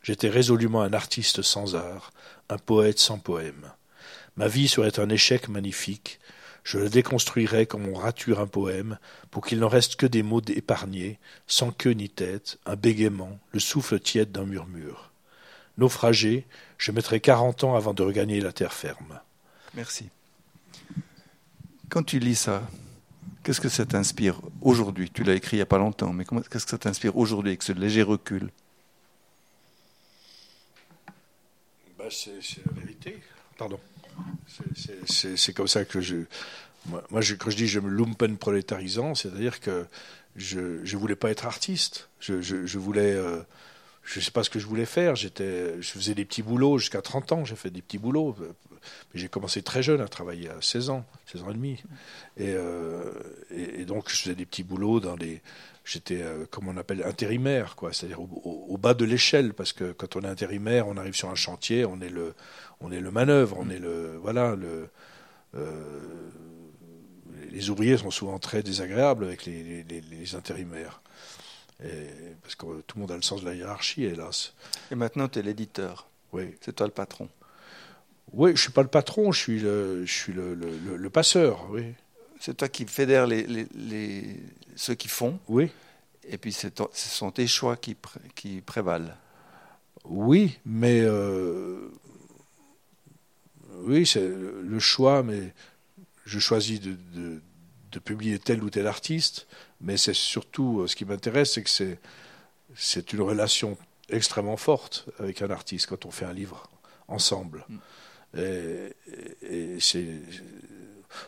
J'étais 0.08 0.30
résolument 0.30 0.80
un 0.80 0.94
artiste 0.94 1.42
sans 1.42 1.76
art, 1.76 2.12
un 2.48 2.56
poète 2.56 2.98
sans 2.98 3.18
poème. 3.18 3.70
Ma 4.38 4.48
vie 4.48 4.66
serait 4.66 4.98
un 4.98 5.10
échec 5.10 5.50
magnifique. 5.50 6.18
Je 6.64 6.78
le 6.78 6.88
déconstruirais 6.88 7.66
comme 7.66 7.86
on 7.86 7.92
rature 7.92 8.40
un 8.40 8.46
poème, 8.46 8.96
pour 9.30 9.44
qu'il 9.44 9.58
n'en 9.58 9.68
reste 9.68 9.96
que 9.96 10.06
des 10.06 10.22
mots 10.22 10.40
épargnés, 10.40 11.18
sans 11.46 11.72
queue 11.72 11.90
ni 11.90 12.08
tête, 12.08 12.58
un 12.64 12.74
bégaiement, 12.74 13.38
le 13.52 13.60
souffle 13.60 14.00
tiède 14.00 14.32
d'un 14.32 14.46
murmure. 14.46 15.10
Naufragé, 15.76 16.46
je 16.78 16.90
mettrai 16.90 17.20
quarante 17.20 17.62
ans 17.62 17.76
avant 17.76 17.92
de 17.92 18.02
regagner 18.02 18.40
la 18.40 18.52
terre 18.52 18.72
ferme. 18.72 19.20
Merci. 19.74 20.08
Quand 21.90 22.02
tu 22.02 22.18
lis 22.18 22.36
ça, 22.36 22.62
qu'est-ce 23.44 23.60
que 23.60 23.68
ça 23.68 23.84
t'inspire 23.84 24.40
aujourd'hui? 24.62 25.10
Tu 25.10 25.22
l'as 25.22 25.34
écrit 25.34 25.56
il 25.56 25.58
n'y 25.58 25.62
a 25.64 25.66
pas 25.66 25.76
longtemps, 25.76 26.14
mais 26.14 26.24
qu'est-ce 26.24 26.64
que 26.64 26.70
ça 26.70 26.78
t'inspire 26.78 27.14
aujourd'hui 27.18 27.50
avec 27.50 27.62
ce 27.62 27.72
léger 27.72 28.02
recul 28.02 28.48
bah, 31.97 31.97
C'est 32.10 32.64
la 32.66 32.80
vérité. 32.80 33.18
Pardon. 33.56 33.80
C'est 35.06 35.52
comme 35.52 35.68
ça 35.68 35.84
que 35.84 36.00
je. 36.00 36.16
Moi, 36.86 37.02
quand 37.38 37.50
je 37.50 37.56
dis 37.56 37.66
je 37.66 37.80
me 37.80 37.90
lumpen 37.90 38.38
prolétarisant, 38.38 39.14
c'est-à-dire 39.14 39.60
que 39.60 39.86
je 40.36 40.60
ne 40.60 40.96
voulais 40.96 41.16
pas 41.16 41.30
être 41.30 41.46
artiste. 41.46 42.08
Je, 42.20 42.40
je, 42.40 42.78
voulais. 42.78 43.12
Euh, 43.12 43.40
je 44.02 44.20
ne 44.20 44.24
sais 44.24 44.30
pas 44.30 44.44
ce 44.44 44.50
que 44.50 44.58
je 44.58 44.66
voulais 44.66 44.86
faire. 44.86 45.16
J'étais, 45.16 45.80
je 45.80 45.90
faisais 45.90 46.14
des 46.14 46.24
petits 46.24 46.42
boulots 46.42 46.78
jusqu'à 46.78 47.02
30 47.02 47.32
ans. 47.32 47.44
J'ai 47.44 47.56
fait 47.56 47.70
des 47.70 47.82
petits 47.82 47.98
boulots. 47.98 48.36
Mais 49.12 49.20
j'ai 49.20 49.28
commencé 49.28 49.62
très 49.62 49.82
jeune 49.82 50.00
à 50.00 50.08
travailler, 50.08 50.48
à 50.48 50.62
16 50.62 50.90
ans, 50.90 51.04
16 51.26 51.42
ans 51.42 51.50
et 51.50 51.54
demi. 51.54 51.82
Euh, 52.40 53.12
et, 53.50 53.80
et, 53.80 53.84
donc, 53.84 54.08
je 54.08 54.16
faisais 54.16 54.34
des 54.34 54.46
petits 54.46 54.62
boulots 54.62 55.00
dans 55.00 55.16
les. 55.16 55.42
J'étais, 55.88 56.20
euh, 56.20 56.44
comme 56.50 56.68
on 56.68 56.76
appelle, 56.76 57.02
intérimaire, 57.02 57.74
quoi. 57.74 57.94
C'est-à-dire 57.94 58.20
au, 58.20 58.76
bas 58.76 58.92
de 58.92 59.06
l'échelle, 59.06 59.54
parce 59.54 59.72
que 59.72 59.92
quand 59.92 60.16
on 60.16 60.20
est 60.20 60.28
intérimaire, 60.28 60.86
on 60.86 60.98
arrive 60.98 61.14
sur 61.14 61.30
un 61.30 61.34
chantier, 61.34 61.86
on 61.86 61.98
est 62.02 62.10
le, 62.10 62.34
on 62.80 62.92
est 62.92 63.00
le 63.00 63.10
manœuvre, 63.10 63.56
on 63.58 63.70
est 63.70 63.78
le. 63.78 64.18
Voilà, 64.20 64.54
le. 64.54 64.90
Euh, 65.54 66.30
les 67.50 67.70
ouvriers 67.70 67.96
sont 67.96 68.10
souvent 68.10 68.38
très 68.38 68.62
désagréables 68.62 69.24
avec 69.24 69.46
les, 69.46 69.82
les, 69.84 70.02
les 70.02 70.34
intérimaires. 70.34 71.00
Et, 71.82 71.88
parce 72.42 72.54
que 72.54 72.82
tout 72.82 72.96
le 72.96 73.00
monde 73.00 73.12
a 73.12 73.16
le 73.16 73.22
sens 73.22 73.40
de 73.40 73.46
la 73.46 73.54
hiérarchie, 73.54 74.04
hélas. 74.04 74.52
Et 74.90 74.94
maintenant, 74.94 75.26
tu 75.26 75.38
es 75.38 75.42
l'éditeur. 75.42 76.06
Oui. 76.32 76.54
C'est 76.60 76.76
toi 76.76 76.86
le 76.86 76.92
patron. 76.92 77.30
Oui, 78.34 78.50
je 78.54 78.60
suis 78.60 78.72
pas 78.72 78.82
le 78.82 78.88
patron, 78.88 79.32
je 79.32 79.40
suis 79.40 79.60
le, 79.60 80.04
je 80.04 80.12
suis 80.12 80.34
le, 80.34 80.54
le, 80.54 80.98
le 80.98 81.10
passeur, 81.10 81.66
oui. 81.70 81.94
C'est 82.40 82.58
toi 82.58 82.68
qui 82.68 82.84
fédère 82.84 83.26
les, 83.26 83.44
les, 83.46 83.66
les, 83.74 84.36
ceux 84.78 84.94
qui 84.94 85.08
font. 85.08 85.38
Oui. 85.48 85.70
Et 86.24 86.38
puis 86.38 86.52
ce 86.52 86.68
sont 86.92 87.30
tes 87.30 87.46
choix 87.46 87.76
qui, 87.76 87.96
qui 88.34 88.60
prévalent. 88.60 89.14
Oui, 90.04 90.58
mais 90.64 91.00
euh, 91.02 91.90
oui, 93.80 94.06
c'est 94.06 94.26
le 94.26 94.78
choix, 94.78 95.22
mais 95.22 95.52
je 96.24 96.38
choisis 96.38 96.80
de, 96.80 96.92
de, 97.14 97.42
de, 97.92 97.98
publier 97.98 98.38
tel 98.38 98.62
ou 98.62 98.70
tel 98.70 98.86
artiste, 98.86 99.46
mais 99.80 99.96
c'est 99.96 100.14
surtout 100.14 100.86
ce 100.86 100.94
qui 100.94 101.04
m'intéresse, 101.04 101.54
c'est 101.54 101.62
que 101.62 101.98
c'est 102.76 103.12
une 103.12 103.22
relation 103.22 103.76
extrêmement 104.08 104.56
forte 104.56 105.08
avec 105.18 105.42
un 105.42 105.50
artiste 105.50 105.86
quand 105.86 106.06
on 106.06 106.10
fait 106.10 106.24
un 106.24 106.32
livre 106.32 106.70
ensemble. 107.08 107.64
Mm. 107.68 107.78
Et, 108.38 109.80
c'est 109.80 110.06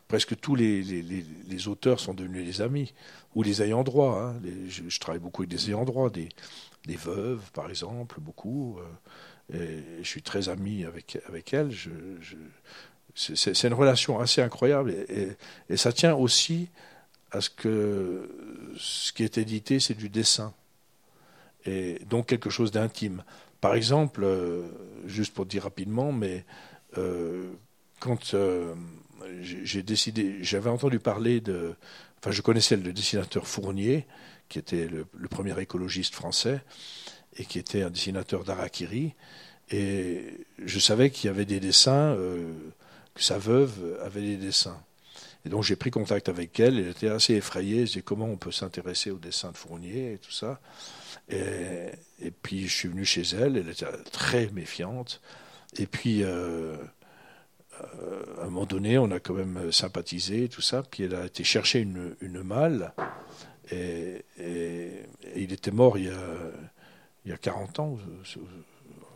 presque 0.09 0.39
tous 0.39 0.55
les, 0.55 0.83
les, 0.83 1.69
auteurs 1.69 2.01
sont 2.01 2.15
devenus 2.15 2.45
des 2.45 2.63
amis 2.63 2.93
ou 3.35 3.43
les 3.43 3.63
ayants 3.63 3.85
droit. 3.85 4.21
Hein. 4.21 4.41
je, 4.69 4.99
travaille 4.99 5.21
beaucoup 5.21 5.43
avec 5.43 5.51
des 5.51 5.69
ayants 5.69 5.85
droit, 5.85 6.11
des, 6.11 6.29
des 6.87 6.97
veuves 6.97 7.51
par 7.53 7.69
exemple, 7.69 8.21
beaucoup. 8.21 8.79
Euh, 8.79 8.85
et 9.53 10.03
je 10.03 10.09
suis 10.09 10.23
très 10.23 10.49
ami 10.49 10.85
avec, 10.85 11.19
avec 11.27 11.53
elles. 11.53 11.71
Je, 11.71 11.91
c'est 13.15 13.65
une 13.65 13.75
relation 13.75 14.21
assez 14.21 14.41
incroyable 14.41 14.93
et, 14.93 15.77
ça 15.77 15.93
tient 15.93 16.15
aussi 16.15 16.69
à 17.33 17.41
ce 17.41 17.51
que 17.51 18.75
ce 18.79 19.13
qui 19.13 19.25
est 19.25 19.37
édité, 19.39 19.81
c'est 19.81 19.95
du 19.95 20.09
dessin 20.09 20.55
et 21.67 21.99
donc 22.09 22.27
quelque 22.27 22.51
chose 22.51 22.71
d'intime. 22.71 23.25
Par 23.61 23.75
exemple, 23.75 24.23
euh, 24.25 24.69
juste 25.07 25.35
pour 25.35 25.47
dire 25.47 25.65
rapidement, 25.65 26.13
mais 26.13 26.45
euh, 26.97 27.51
quand 27.99 28.35
j'avais 29.43 30.71
entendu 30.71 30.99
parler 30.99 31.41
de, 31.41 31.75
enfin 32.19 32.31
je 32.31 32.43
connaissais 32.43 32.77
le 32.77 32.93
dessinateur 32.93 33.47
Fournier, 33.47 34.07
qui 34.49 34.59
était 34.59 34.89
le, 34.89 35.07
premier 35.29 35.59
écologiste 35.61 36.15
français 36.15 36.63
et 37.37 37.45
qui 37.45 37.59
était 37.59 37.83
un 37.83 37.91
dessinateur 37.91 38.45
d'Arakiri, 38.45 39.15
et 39.71 40.47
je 40.65 40.79
savais 40.81 41.11
qu'il 41.11 41.29
y 41.29 41.31
avait 41.31 41.45
des 41.45 41.61
dessins, 41.61 42.15
euh, 42.17 42.53
que 43.15 43.23
sa 43.23 43.39
veuve 43.39 43.99
avait 44.05 44.23
des 44.23 44.37
dessins. 44.37 44.83
Et 45.45 45.49
donc 45.49 45.63
j'ai 45.63 45.77
pris 45.77 45.91
contact 45.91 46.29
avec 46.29 46.59
elle, 46.59 46.79
elle 46.79 46.89
était 46.89 47.09
assez 47.09 47.35
effrayée, 47.35 47.87
je 47.87 47.93
disais 47.93 48.03
comment 48.03 48.27
on 48.27 48.37
peut 48.37 48.51
s'intéresser 48.51 49.11
aux 49.11 49.19
dessins 49.19 49.53
de 49.53 49.57
Fournier 49.57 50.15
et 50.15 50.19
tout 50.19 50.33
ça? 50.33 50.61
Et, 51.29 51.91
et, 52.21 52.31
puis 52.31 52.67
je 52.67 52.75
suis 52.75 52.89
venu 52.89 53.05
chez 53.05 53.23
elle, 53.23 53.57
elle 53.57 53.69
était 53.69 53.87
très 54.11 54.49
méfiante. 54.49 55.21
Et 55.79 55.87
puis, 55.87 56.23
euh, 56.25 56.77
à 58.39 58.43
un 58.43 58.45
moment 58.47 58.67
donné, 58.67 58.99
on 58.99 59.11
a 59.11 59.21
quand 59.21 59.35
même 59.35 59.73
sympathisé, 59.73 60.49
tout 60.49 60.63
ça. 60.63 60.83
Puis 60.83 61.05
elle 61.05 61.15
a 61.15 61.27
été 61.27 61.45
chercher 61.45 61.81
une, 61.81 62.15
une 62.21 62.43
malle. 62.43 62.93
Et, 63.73 64.25
il 65.37 65.53
était 65.53 65.71
mort 65.71 65.97
il 65.97 66.07
y, 66.07 66.09
a, 66.09 66.13
il 67.25 67.31
y 67.31 67.35
a 67.35 67.37
40 67.37 67.79
ans, 67.79 67.99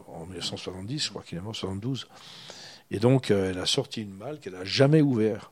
en 0.07 0.27
1970, 0.27 1.05
je 1.05 1.11
crois 1.11 1.23
qu'il 1.23 1.39
est 1.39 1.41
mort 1.41 1.51
en 1.51 1.55
72. 1.55 2.09
Et 2.91 2.99
donc, 2.99 3.31
euh, 3.31 3.51
elle 3.51 3.59
a 3.59 3.67
sorti 3.67 4.03
une 4.03 4.15
malle 4.15 4.39
qu'elle 4.39 4.53
n'a 4.53 4.65
jamais 4.65 5.01
ouverte. 5.01 5.51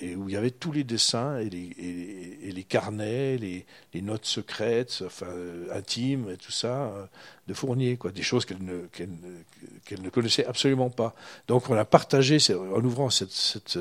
Et 0.00 0.16
où 0.16 0.28
il 0.28 0.34
y 0.34 0.36
avait 0.36 0.50
tous 0.50 0.72
les 0.72 0.84
dessins 0.84 1.38
et 1.38 1.48
les, 1.48 2.38
et, 2.42 2.52
les 2.52 2.64
carnets, 2.64 3.36
les, 3.36 4.02
notes 4.02 4.24
secrètes, 4.24 5.02
enfin, 5.06 5.26
intimes 5.72 6.30
et 6.30 6.36
tout 6.36 6.52
ça, 6.52 6.86
euh, 6.86 7.06
de 7.46 7.54
Fournier, 7.54 7.96
quoi, 7.96 8.10
des 8.10 8.22
choses 8.22 8.44
qu'elle 8.44 8.58
ne, 8.62 10.08
connaissait 10.10 10.46
absolument 10.46 10.90
pas. 10.90 11.14
Donc 11.46 11.70
on 11.70 11.76
a 11.76 11.84
partagé, 11.84 12.38
en 12.52 12.84
ouvrant 12.84 13.10
cette, 13.10 13.30
cette, 13.30 13.78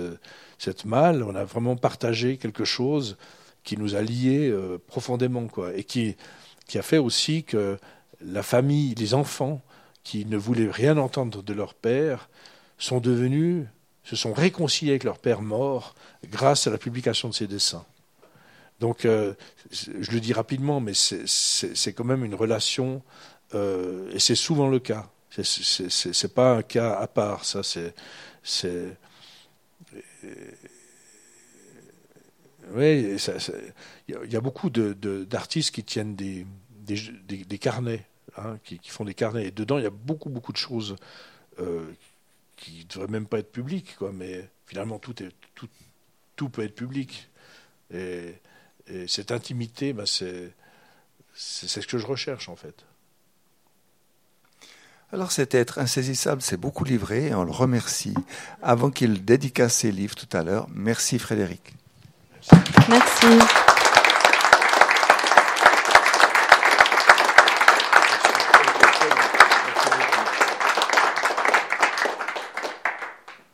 cette 0.59 0.85
malle, 0.85 1.23
on 1.23 1.35
a 1.35 1.43
vraiment 1.43 1.75
partagé 1.75 2.37
quelque 2.37 2.65
chose 2.65 3.17
qui 3.63 3.77
nous 3.77 3.95
a 3.95 4.01
liés 4.01 4.49
euh, 4.49 4.77
profondément, 4.87 5.47
quoi, 5.47 5.75
et 5.75 5.83
qui 5.83 6.15
a 6.75 6.81
fait 6.81 6.97
aussi 6.99 7.43
que 7.43 7.77
la 8.21 8.43
famille, 8.43 8.93
les 8.95 9.13
enfants 9.13 9.61
qui 10.03 10.25
ne 10.25 10.37
voulaient 10.37 10.69
rien 10.69 10.97
entendre 10.97 11.41
de 11.41 11.53
leur 11.53 11.73
père, 11.73 12.29
sont 12.77 12.99
devenus 12.99 13.65
se 14.03 14.15
sont 14.15 14.33
réconciliés 14.33 14.91
avec 14.91 15.03
leur 15.03 15.19
père 15.19 15.41
mort 15.41 15.95
grâce 16.29 16.67
à 16.67 16.71
la 16.71 16.77
publication 16.77 17.29
de 17.29 17.33
ces 17.33 17.47
dessins. 17.47 17.85
Donc, 18.79 19.05
euh, 19.05 19.33
je 19.71 20.11
le 20.11 20.19
dis 20.19 20.33
rapidement, 20.33 20.81
mais 20.81 20.93
c'est 20.93 21.93
quand 21.93 22.03
même 22.03 22.25
une 22.25 22.35
relation, 22.35 23.01
euh, 23.53 24.11
et 24.11 24.19
c'est 24.19 24.35
souvent 24.35 24.67
le 24.67 24.79
cas. 24.79 25.09
C'est 25.41 26.33
pas 26.33 26.57
un 26.57 26.63
cas 26.63 26.93
à 26.93 27.07
part, 27.07 27.45
ça. 27.45 27.61
C'est, 27.63 27.93
il 34.07 34.31
y, 34.31 34.35
a 34.35 34.41
beaucoup 34.41 34.69
d'artistes 34.69 35.69
de, 35.69 35.75
qui 35.75 35.83
tiennent 35.83 36.15
des, 36.15 36.45
des, 36.85 36.97
des, 37.45 37.57
carnets, 37.57 38.05
hein, 38.37 38.57
qui, 38.63 38.79
qui, 38.79 38.89
font 38.89 39.05
des 39.05 39.13
carnets, 39.13 39.47
et 39.47 39.51
dedans 39.51 39.77
il 39.77 39.83
y 39.83 39.87
a 39.87 39.91
beaucoup 39.91 40.29
beaucoup 40.29 40.51
de 40.51 40.57
choses 40.57 40.95
euh, 41.59 41.85
qui 42.63 42.85
ne 42.85 42.93
devrait 42.93 43.11
même 43.11 43.27
pas 43.27 43.39
être 43.39 43.51
public, 43.51 43.95
quoi, 43.97 44.11
mais 44.13 44.49
finalement 44.65 44.97
tout, 44.97 45.21
est, 45.21 45.31
tout, 45.53 45.67
tout 46.37 46.47
peut 46.47 46.63
être 46.63 46.75
public. 46.75 47.29
Et, 47.93 48.35
cette 49.07 49.31
intimité, 49.31 49.95
c'est, 50.05 50.51
c'est 51.33 51.81
ce 51.81 51.87
que 51.87 51.97
je 51.97 52.05
recherche 52.05 52.49
en 52.49 52.57
fait. 52.57 52.83
Alors 55.13 55.31
cet 55.31 55.55
être 55.55 55.79
insaisissable 55.79 56.41
s'est 56.41 56.57
beaucoup 56.57 56.83
livré 56.83 57.27
et 57.27 57.33
on 57.33 57.45
le 57.45 57.51
remercie. 57.51 58.13
Avant 58.61 58.91
qu'il 58.91 59.23
dédicace 59.23 59.75
ses 59.75 59.91
livres 59.93 60.15
tout 60.15 60.35
à 60.35 60.43
l'heure, 60.43 60.67
merci 60.73 61.17
Frédéric. 61.17 61.75
Merci. 62.89 63.62